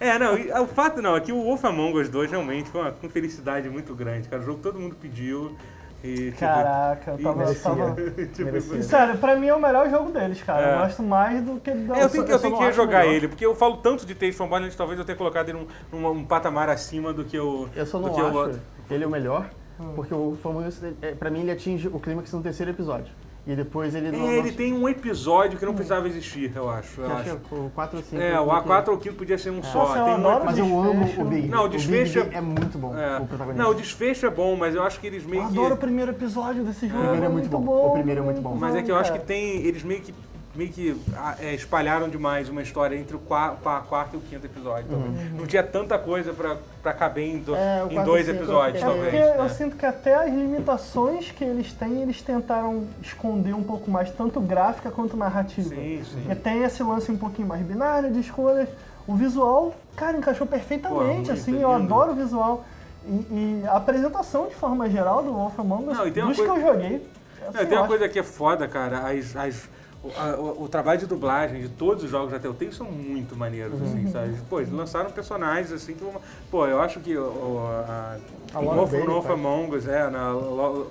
É, 0.00 0.18
não, 0.18 0.36
e 0.36 0.52
o 0.52 0.66
fato 0.66 1.00
não, 1.00 1.16
é 1.16 1.20
que 1.20 1.32
o 1.32 1.42
Wolf 1.42 1.64
Among 1.64 1.98
Us 1.98 2.08
2 2.08 2.30
realmente 2.30 2.68
foi 2.68 2.80
uma, 2.82 2.94
uma 3.02 3.10
felicidade 3.10 3.68
muito 3.70 3.94
grande, 3.94 4.28
cara. 4.28 4.42
O 4.42 4.44
jogo 4.44 4.58
que 4.58 4.62
todo 4.64 4.78
mundo 4.78 4.94
pediu. 5.00 5.56
E, 6.04 6.26
tipo, 6.26 6.38
Caraca, 6.40 7.12
eu 7.12 7.18
tava. 7.22 7.36
merecia. 7.38 7.62
tava... 7.62 7.94
tipo, 8.34 8.44
Merecia. 8.44 8.82
Sério, 8.82 9.16
pra 9.16 9.36
mim 9.36 9.46
é 9.46 9.54
o 9.54 9.58
melhor 9.60 9.88
jogo 9.88 10.10
deles, 10.12 10.42
cara. 10.42 10.66
É. 10.66 10.74
Eu 10.74 10.78
gosto 10.80 11.02
mais 11.02 11.42
do 11.42 11.58
que 11.58 11.70
do. 11.70 11.94
É, 11.94 12.04
eu 12.04 12.10
tenho 12.10 12.24
que, 12.26 12.32
eu 12.32 12.38
só 12.38 12.46
tenho 12.50 12.58
que 12.58 12.72
jogar 12.72 13.00
melhor. 13.00 13.14
ele, 13.14 13.28
porque 13.28 13.46
eu 13.46 13.54
falo 13.54 13.78
tanto 13.78 14.04
de 14.04 14.14
Tales 14.14 14.36
from 14.36 14.46
Borderlands, 14.48 14.76
talvez 14.76 14.98
eu 14.98 15.04
tenha 15.06 15.16
colocado 15.16 15.48
ele 15.48 15.58
num, 15.90 15.98
num 15.98 16.10
um 16.10 16.24
patamar 16.24 16.68
acima 16.68 17.10
do 17.12 17.24
que 17.24 17.36
eu 17.36 17.70
Eu 17.74 17.86
só 17.86 17.98
do 17.98 18.06
não 18.08 18.14
que 18.14 18.20
acho 18.20 18.36
outro. 18.36 18.60
ele 18.90 19.04
o 19.06 19.10
melhor, 19.10 19.48
Hum. 19.80 19.92
porque 19.96 20.12
o 20.14 20.36
Famous, 20.42 20.80
é, 21.02 21.12
pra 21.12 21.30
mim, 21.30 21.40
ele 21.40 21.50
atinge 21.50 21.88
o 21.88 21.98
clímax 21.98 22.30
no 22.32 22.42
terceiro 22.42 22.70
episódio. 22.70 23.12
E 23.46 23.54
depois 23.54 23.94
ele 23.94 24.10
não... 24.10 24.26
É, 24.26 24.38
ele 24.38 24.52
tem 24.52 24.72
um 24.72 24.88
episódio 24.88 25.58
que 25.58 25.66
não 25.66 25.74
precisava 25.74 26.08
existir, 26.08 26.50
eu 26.56 26.70
acho. 26.70 27.02
Eu 27.02 27.12
Acho 27.12 27.24
que 27.24 27.28
é 27.30 27.58
o 27.58 27.70
4 27.74 27.98
ou 27.98 28.02
5. 28.02 28.22
É, 28.22 28.40
o 28.40 28.46
A4 28.46 28.88
ou 28.88 28.96
o 28.96 29.02
5 29.02 29.14
podia 29.16 29.36
ser 29.36 29.50
um 29.50 29.62
só. 29.62 29.80
Nossa, 29.80 29.98
eu 29.98 30.04
Tem 30.06 30.14
um 30.14 30.16
adoro 30.16 30.44
Mas 30.46 30.58
eu 30.58 30.64
amo 30.64 31.00
Desfecho. 31.04 31.20
o 31.20 31.24
Big. 31.26 31.48
Não, 31.48 31.60
o 31.60 31.68
Big 31.68 31.76
desfecho 31.76 32.26
é 32.32 32.40
muito 32.40 32.78
bom, 32.78 32.96
É. 32.96 33.18
o 33.18 33.26
protagonista. 33.26 33.62
Não, 33.62 33.70
o 33.70 33.74
desfecho 33.74 34.24
é 34.24 34.30
bom, 34.30 34.56
mas 34.56 34.74
eu 34.74 34.82
acho 34.82 34.98
que 34.98 35.06
eles 35.06 35.26
meio 35.26 35.42
Eu 35.42 35.48
que. 35.48 35.58
adoro 35.58 35.74
o 35.74 35.76
primeiro 35.76 36.10
episódio 36.12 36.64
desse 36.64 36.88
jogo. 36.88 37.00
primeiro 37.02 37.26
é 37.26 37.28
muito 37.28 37.48
bom. 37.50 37.88
O 37.88 37.92
primeiro 37.92 38.20
é 38.22 38.24
muito 38.24 38.40
bom. 38.40 38.56
Mas 38.58 38.74
é 38.76 38.82
que 38.82 38.90
eu 38.90 38.96
acho 38.96 39.12
que 39.12 39.18
tem. 39.18 39.56
Eles 39.56 39.82
meio 39.82 40.00
que. 40.00 40.14
Meio 40.54 40.70
que 40.70 41.02
ah, 41.16 41.34
é, 41.40 41.52
espalharam 41.52 42.08
demais 42.08 42.48
uma 42.48 42.62
história 42.62 42.94
entre 42.96 43.16
o 43.16 43.18
qua- 43.18 43.56
qua- 43.60 43.80
quarto 43.80 44.14
e 44.14 44.16
o 44.18 44.20
quinto 44.20 44.46
episódio. 44.46 44.86
talvez. 44.88 45.32
Não 45.32 45.46
tinha 45.46 45.64
tanta 45.64 45.98
coisa 45.98 46.32
pra, 46.32 46.56
pra 46.80 46.92
caber 46.92 47.24
em, 47.24 47.38
do- 47.38 47.56
É, 47.56 47.82
em 47.90 48.04
dois 48.04 48.28
e 48.28 48.30
episódios, 48.30 48.76
é 48.76 48.86
É 48.86 48.88
talvez. 48.88 49.04
porque 49.10 49.16
eu 49.38 49.42
né? 49.42 49.48
sinto 49.48 49.76
que 49.76 49.84
até 49.84 50.14
as 50.14 50.26
limitações 50.32 51.30
que 51.32 51.42
eles 51.42 51.72
têm, 51.72 52.02
eles 52.02 52.22
tentaram 52.22 52.84
esconder 53.02 53.52
um 53.52 53.64
pouco 53.64 53.90
mais, 53.90 54.10
tanto 54.12 54.40
gráfica 54.40 54.92
quanto 54.92 55.16
narrativa. 55.16 55.70
Sim, 55.70 56.02
sim. 56.04 56.20
Porque 56.20 56.34
tem 56.36 56.62
esse 56.62 56.82
lance 56.84 57.10
um 57.10 57.16
pouquinho 57.16 57.48
mais 57.48 57.60
binário 57.62 58.12
de 58.12 58.20
escolhas. 58.20 58.68
O 59.08 59.14
visual, 59.16 59.74
cara, 59.96 60.16
encaixou 60.16 60.46
perfeitamente, 60.46 61.04
muito 61.14 61.32
assim, 61.32 61.50
lindo. 61.50 61.62
eu 61.64 61.72
adoro 61.72 62.12
o 62.12 62.14
visual. 62.14 62.64
E, 63.06 63.10
e 63.10 63.62
a 63.66 63.72
apresentação, 63.76 64.46
de 64.46 64.54
forma 64.54 64.88
geral, 64.88 65.20
do 65.22 65.32
Wolf 65.32 65.58
Among 65.58 65.90
Us, 65.90 65.98
Não, 65.98 66.06
e 66.06 66.12
tem 66.12 66.24
dos 66.24 66.36
coisa- 66.36 66.52
que 66.54 66.58
eu 66.60 66.66
joguei. 66.72 67.08
Não, 67.42 67.48
assim, 67.48 67.58
tem 67.58 67.66
eu 67.66 67.72
uma 67.72 67.78
acho- 67.80 67.88
coisa 67.88 68.08
que 68.08 68.18
é 68.20 68.22
foda, 68.22 68.66
cara. 68.68 68.98
As, 69.10 69.36
as- 69.36 69.68
o, 70.04 70.12
a- 70.20 70.36
o- 70.38 70.62
o 70.64 70.68
trabalho 70.68 70.98
de 71.00 71.06
dublagem 71.06 71.60
de 71.62 71.68
todos 71.68 72.04
os 72.04 72.10
jogos 72.10 72.30
da 72.30 72.38
Telltale 72.38 72.72
são 72.72 72.86
muito 72.90 73.34
maneiros, 73.36 73.80
Uhum. 73.80 73.86
assim, 73.86 74.06
sabe? 74.10 74.34
Pô, 74.48 74.60
eles 74.60 74.70
lançaram 74.72 75.10
personagens, 75.10 75.72
assim, 75.72 75.94
que... 75.94 76.04
Pô, 76.50 76.66
eu 76.66 76.80
acho 76.80 77.00
que 77.00 77.16
o, 77.16 77.22
o- 77.22 77.58
a... 77.88 78.16
A 78.52 78.60
o 78.60 78.64
Wolf 78.66 78.92
faz. 78.92 79.30
Among 79.30 79.74
Us, 79.74 79.88
é, 79.88 80.08
na, 80.08 80.32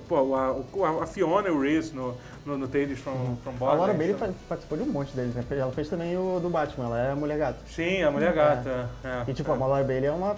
pô, 0.06 0.34
a, 0.34 0.52
o- 0.52 1.00
a 1.02 1.06
Fiona 1.06 1.48
e 1.48 1.50
o 1.50 1.58
Reese 1.60 1.94
no, 1.94 2.14
no, 2.44 2.58
no 2.58 2.68
Tales 2.68 2.98
from, 2.98 3.36
from 3.42 3.52
A 3.52 3.54
Borderlands. 3.54 3.78
Laura 3.78 3.94
Bailey 3.94 4.14
fa- 4.14 4.30
participou 4.48 4.76
de 4.76 4.84
um 4.84 4.92
monte 4.92 5.16
deles, 5.16 5.34
né? 5.34 5.42
Ela 5.50 5.72
fez 5.72 5.88
também 5.88 6.14
o 6.16 6.38
do 6.40 6.50
Batman, 6.50 6.86
ela 6.86 6.98
é 7.00 7.10
a 7.12 7.16
Mulher 7.16 7.38
Gato. 7.38 7.60
Sim, 7.66 8.02
a 8.02 8.10
Mulher 8.10 8.34
Gata. 8.34 8.90
É, 9.02 9.30
E 9.30 9.32
tipo, 9.32 9.50
é. 9.50 9.54
a 9.54 9.56
Laura 9.56 9.82
Bailey 9.82 10.06
é 10.08 10.12
uma 10.12 10.34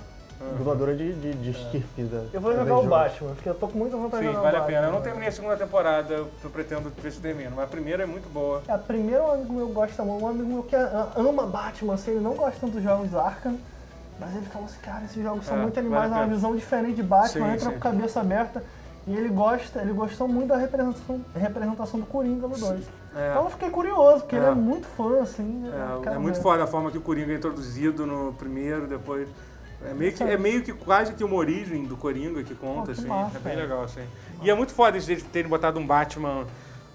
dubladora 0.57 0.95
de, 0.95 1.13
de, 1.15 1.33
de 1.35 2.05
da 2.05 2.25
Eu 2.33 2.41
vou 2.41 2.55
jogar 2.55 2.79
o. 2.79 2.87
Batman, 2.87 3.31
porque 3.35 3.49
eu 3.49 3.55
tô 3.55 3.69
com 3.69 3.79
muita 3.79 3.97
vontade 3.97 4.23
Sim, 4.23 4.29
de 4.31 4.35
jogar 4.37 4.51
vale 4.51 4.57
o 4.57 4.59
a 4.59 4.63
Batman. 4.63 4.77
pena. 4.81 4.89
Eu 4.89 4.93
não 4.93 5.03
terminei 5.03 5.29
a 5.29 5.33
segunda 5.33 5.57
temporada, 5.57 6.15
eu 6.15 6.29
pretendo 6.53 6.93
ver 7.03 7.13
se 7.13 7.21
termino, 7.21 7.53
mas 7.57 7.65
a 7.65 7.69
primeira 7.69 8.03
é 8.03 8.07
muito 8.07 8.29
boa. 8.33 8.63
É, 8.69 8.77
primeiro 8.77 9.25
um 9.25 9.33
amigo 9.33 9.53
meu 9.53 9.69
gosta 9.69 10.03
muito, 10.05 10.25
um 10.25 10.29
amigo 10.29 10.49
meu 10.49 10.63
que 10.63 10.77
ama 11.17 11.47
Batman, 11.47 11.95
assim, 11.95 12.11
ele 12.13 12.21
não 12.21 12.35
gosta 12.35 12.59
tanto 12.61 12.73
dos 12.75 12.83
jogos 12.83 13.15
Arkham, 13.15 13.57
mas 14.21 14.35
ele 14.35 14.47
falou 14.47 14.67
assim, 14.67 14.81
cara, 14.83 15.05
esses 15.05 15.23
jogos 15.23 15.45
são 15.47 15.57
É, 15.57 15.61
muito 15.63 15.75
vale 15.75 15.87
animais, 15.87 16.13
a 16.13 16.17
é 16.17 16.19
uma 16.25 16.35
visão 16.35 16.55
diferente 16.57 16.97
de 16.97 17.03
Batman, 17.03 17.47
Sim, 17.47 17.53
entra 17.55 17.59
sim. 17.59 17.71
com 17.71 17.77
a 17.77 17.81
cabeça 17.93 18.21
aberta. 18.21 18.63
E 19.09 19.15
ele 19.15 19.29
gosta, 19.29 19.81
ele 19.83 19.93
gostou 19.93 20.27
muito 20.27 20.49
da 20.49 20.57
representação, 20.57 21.21
representação 21.33 22.01
do 22.01 22.07
Coringa 22.07 22.49
no 22.49 22.59
2. 22.59 22.81
É. 23.15 23.31
Então 23.31 23.45
eu 23.45 23.51
fiquei 23.51 23.71
curioso, 23.71 24.23
porque 24.23 24.35
ele 24.35 24.47
É. 24.47 24.49
é 24.49 24.55
muito 24.55 24.85
fã, 24.89 25.23
assim. 25.23 25.65
É, 25.69 26.03
quero 26.03 26.17
é 26.17 26.19
muito 26.19 26.43
foda 26.43 26.65
a 26.65 26.67
forma 26.67 26.91
que 26.91 26.99
o 26.99 27.01
Coringa 27.01 27.33
é 27.33 27.37
introduzido 27.37 28.05
no 28.05 28.33
primeiro, 28.33 28.89
depois. 28.89 29.29
É 29.89 29.95
meio 29.95 30.13
que, 30.13 30.23
é 30.23 30.37
meio 30.37 30.63
que 30.63 30.73
quase 30.73 31.15
que 31.15 31.23
uma 31.23 31.37
origem 31.37 31.85
do 31.85 31.97
Coringa 31.97 32.43
que 32.43 32.55
conta, 32.55 32.81
Pô, 32.81 32.85
que 32.87 32.93
assim. 32.93 33.07
massa, 33.07 33.37
é 33.37 33.41
bem 33.41 33.57
legal, 33.57 33.85
assim. 33.85 34.03
E 34.43 34.51
é 34.51 34.55
muito 34.55 34.75
foda 34.75 34.97
eles 34.97 35.23
terem 35.25 35.49
botado 35.49 35.79
um 35.79 35.87
Batman 35.87 36.47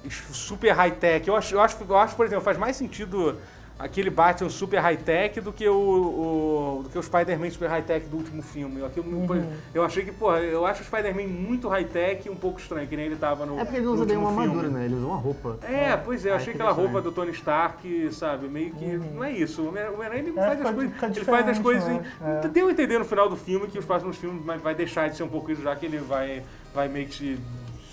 super 0.09 0.71
high-tech. 0.71 1.27
Eu 1.27 1.35
acho, 1.35 1.55
eu, 1.55 1.61
acho, 1.61 1.77
eu 1.87 1.97
acho, 1.97 2.15
por 2.15 2.25
exemplo, 2.25 2.43
faz 2.43 2.57
mais 2.57 2.75
sentido 2.75 3.37
aquele 3.83 4.09
Batman 4.09 4.49
super 4.49 4.79
high-tech 4.79 5.41
do 5.41 5.51
que 5.51 5.67
o, 5.67 5.73
o- 5.75 6.83
do 6.83 6.89
que 6.89 6.97
o 6.97 7.03
Spider-Man 7.03 7.49
super 7.49 7.69
high-tech 7.69 8.05
do 8.07 8.17
último 8.17 8.41
filme. 8.41 8.83
Aquilo, 8.83 9.07
Uhum. 9.11 9.45
Eu 9.73 9.83
achei 9.83 10.03
que, 10.05 10.11
porra, 10.11 10.39
eu 10.39 10.65
acho 10.65 10.81
o 10.81 10.85
Spider-Man 10.85 11.27
muito 11.27 11.67
high-tech 11.67 12.27
e 12.27 12.31
um 12.31 12.35
pouco 12.35 12.59
estranho, 12.59 12.87
que 12.87 12.95
nem 12.95 13.05
ele 13.05 13.15
tava 13.15 13.45
no 13.45 13.59
É 13.59 13.63
porque 13.65 13.77
ele 13.77 13.85
não 13.85 13.93
usa 13.93 14.17
uma 14.17 14.29
armadura, 14.29 14.67
né? 14.69 14.85
Ele 14.85 14.95
usa 14.95 15.05
uma 15.05 15.17
roupa. 15.17 15.57
É, 15.63 15.95
pois 15.97 16.25
é, 16.25 16.29
eu 16.29 16.33
Aí 16.33 16.39
achei 16.39 16.53
aquela 16.53 16.71
roupa 16.71 17.01
do 17.01 17.11
Tony 17.11 17.31
Stark, 17.31 18.11
sabe, 18.13 18.47
meio 18.47 18.71
que. 18.71 18.85
Não 18.97 19.23
é 19.23 19.31
isso. 19.31 19.61
O 19.61 19.69
Homem-Aranha 19.69 20.21
ele 20.21 20.31
É, 20.31 20.33
faz 20.33 20.61
as 20.65 20.73
coisas. 20.73 21.17
Ele 21.17 21.25
faz 21.25 21.47
as 21.49 21.59
coisas. 21.59 21.87
né? 21.87 22.03
em- 22.21 22.45
É. 22.45 22.47
Deu 22.47 22.67
a 22.67 22.71
entender 22.71 22.99
no 22.99 23.05
final 23.05 23.29
do 23.29 23.35
filme 23.35 23.67
que 23.67 23.79
os 23.79 23.85
próximos 23.85 24.17
filmes 24.17 24.43
vai 24.61 24.75
deixar 24.75 25.09
de 25.09 25.17
ser 25.17 25.23
um 25.23 25.27
pouco 25.29 25.51
isso, 25.51 25.61
já 25.61 25.75
que 25.75 25.85
ele 25.85 25.97
vai, 25.97 26.43
vai 26.73 26.87
meio 26.87 27.07
que 27.07 27.13
se, 27.15 27.39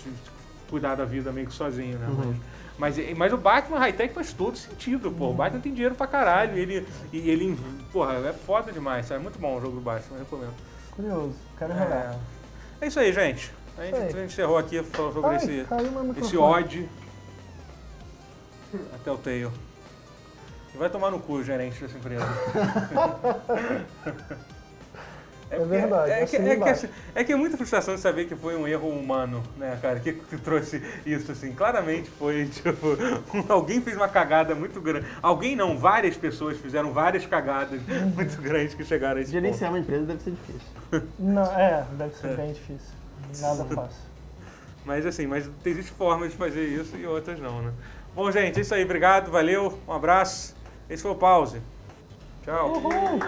se 0.03 0.09
cuidar 0.69 0.95
da 0.95 1.05
vida 1.05 1.31
meio 1.31 1.47
que 1.47 1.53
sozinho, 1.53 1.97
né? 1.97 2.07
Uhum. 2.07 2.15
Mas, 2.17 2.35
mas, 2.79 2.95
mas 3.17 3.33
o 3.33 3.37
Batman 3.37 3.77
high-tech 3.77 4.13
faz 4.13 4.31
todo 4.31 4.57
sentido, 4.57 5.11
pô. 5.11 5.31
O 5.31 5.33
Batman 5.33 5.59
tem 5.59 5.73
dinheiro 5.73 5.95
pra 5.95 6.07
caralho. 6.07 6.57
E 6.57 6.61
ele, 6.61 6.87
e 7.11 7.29
ele. 7.29 7.59
Porra, 7.91 8.13
é 8.13 8.31
foda 8.31 8.71
demais, 8.71 9.05
sabe? 9.05 9.19
É 9.19 9.23
muito 9.23 9.37
bom 9.37 9.57
o 9.57 9.61
jogo 9.61 9.75
do 9.75 9.81
Batman, 9.81 10.15
eu 10.15 10.23
recomendo. 10.23 10.53
Curioso, 10.91 11.35
quero 11.57 11.73
jogar. 11.73 12.17
É, 12.79 12.85
é 12.85 12.87
isso 12.87 12.99
aí, 12.99 13.11
gente. 13.11 13.51
A 13.77 13.83
gente, 13.83 13.97
a 13.97 14.11
gente 14.11 14.33
encerrou 14.33 14.57
aqui 14.57 14.81
falando 14.81 15.13
sobre 15.13 15.29
Ai, 15.29 15.35
esse, 15.35 15.65
esse 16.21 16.37
ódio 16.37 16.89
até 18.93 19.11
o 19.11 19.17
tail. 19.17 19.51
Vai 20.75 20.89
tomar 20.89 21.11
no 21.11 21.19
cu 21.19 21.33
o 21.33 21.43
gerente 21.43 21.81
dessa 21.81 21.97
empresa. 21.97 22.25
É 25.51 25.55
porque- 25.57 25.69
verdade, 25.77 26.11
É 26.11 26.25
que, 26.25 26.35
é, 26.35 26.39
que, 26.39 26.53
embaixo. 26.53 26.89
é 27.15 27.23
que 27.23 27.33
é 27.33 27.35
muita 27.35 27.57
frustração 27.57 27.95
de 27.95 28.01
saber 28.01 28.25
que 28.25 28.35
foi 28.35 28.55
um 28.55 28.67
erro 28.67 28.87
humano, 28.87 29.41
né, 29.57 29.79
cara? 29.81 29.99
Que, 29.99 30.13
que 30.13 30.37
trouxe 30.37 30.81
isso, 31.05 31.31
assim. 31.31 31.53
Claramente 31.53 32.09
foi, 32.09 32.45
tipo, 32.53 32.95
alguém 33.51 33.81
fez 33.81 33.95
uma 33.97 34.07
cagada 34.07 34.53
muito 34.53 34.79
grande. 34.79 35.07
Alguém 35.21 35.55
não, 35.55 35.77
várias 35.77 36.15
pessoas 36.15 36.57
fizeram 36.59 36.93
várias 36.93 37.25
cagadas 37.25 37.81
muito 38.15 38.39
grandes 38.41 38.75
que 38.75 38.83
chegaram 38.85 39.17
a 39.17 39.21
esse 39.21 39.31
ponto. 39.31 39.41
Gerenciar 39.41 39.71
uma 39.71 39.79
empresa 39.79 40.05
deve 40.05 40.21
ser 40.23 40.31
difícil. 40.31 40.67
Não, 41.19 41.43
é, 41.57 41.85
deve 41.97 42.15
ser 42.15 42.35
bem 42.35 42.53
difícil. 42.53 42.93
Nada 43.41 43.65
fácil. 43.75 44.09
Mas 44.85 45.05
assim, 45.05 45.27
mas 45.27 45.49
existe 45.65 45.91
formas 45.91 46.31
de 46.31 46.37
fazer 46.37 46.63
isso 46.65 46.95
e 46.97 47.05
outras 47.05 47.39
não, 47.39 47.61
né? 47.61 47.71
Bom, 48.15 48.31
gente, 48.31 48.57
é 48.57 48.61
isso 48.61 48.73
aí. 48.73 48.83
Obrigado, 48.83 49.29
valeu, 49.29 49.77
um 49.87 49.93
abraço. 49.93 50.55
Esse 50.89 51.03
foi 51.03 51.11
o 51.11 51.15
Pause. 51.15 51.61
Tchau. 52.43 52.73
Uhul! 52.77 53.19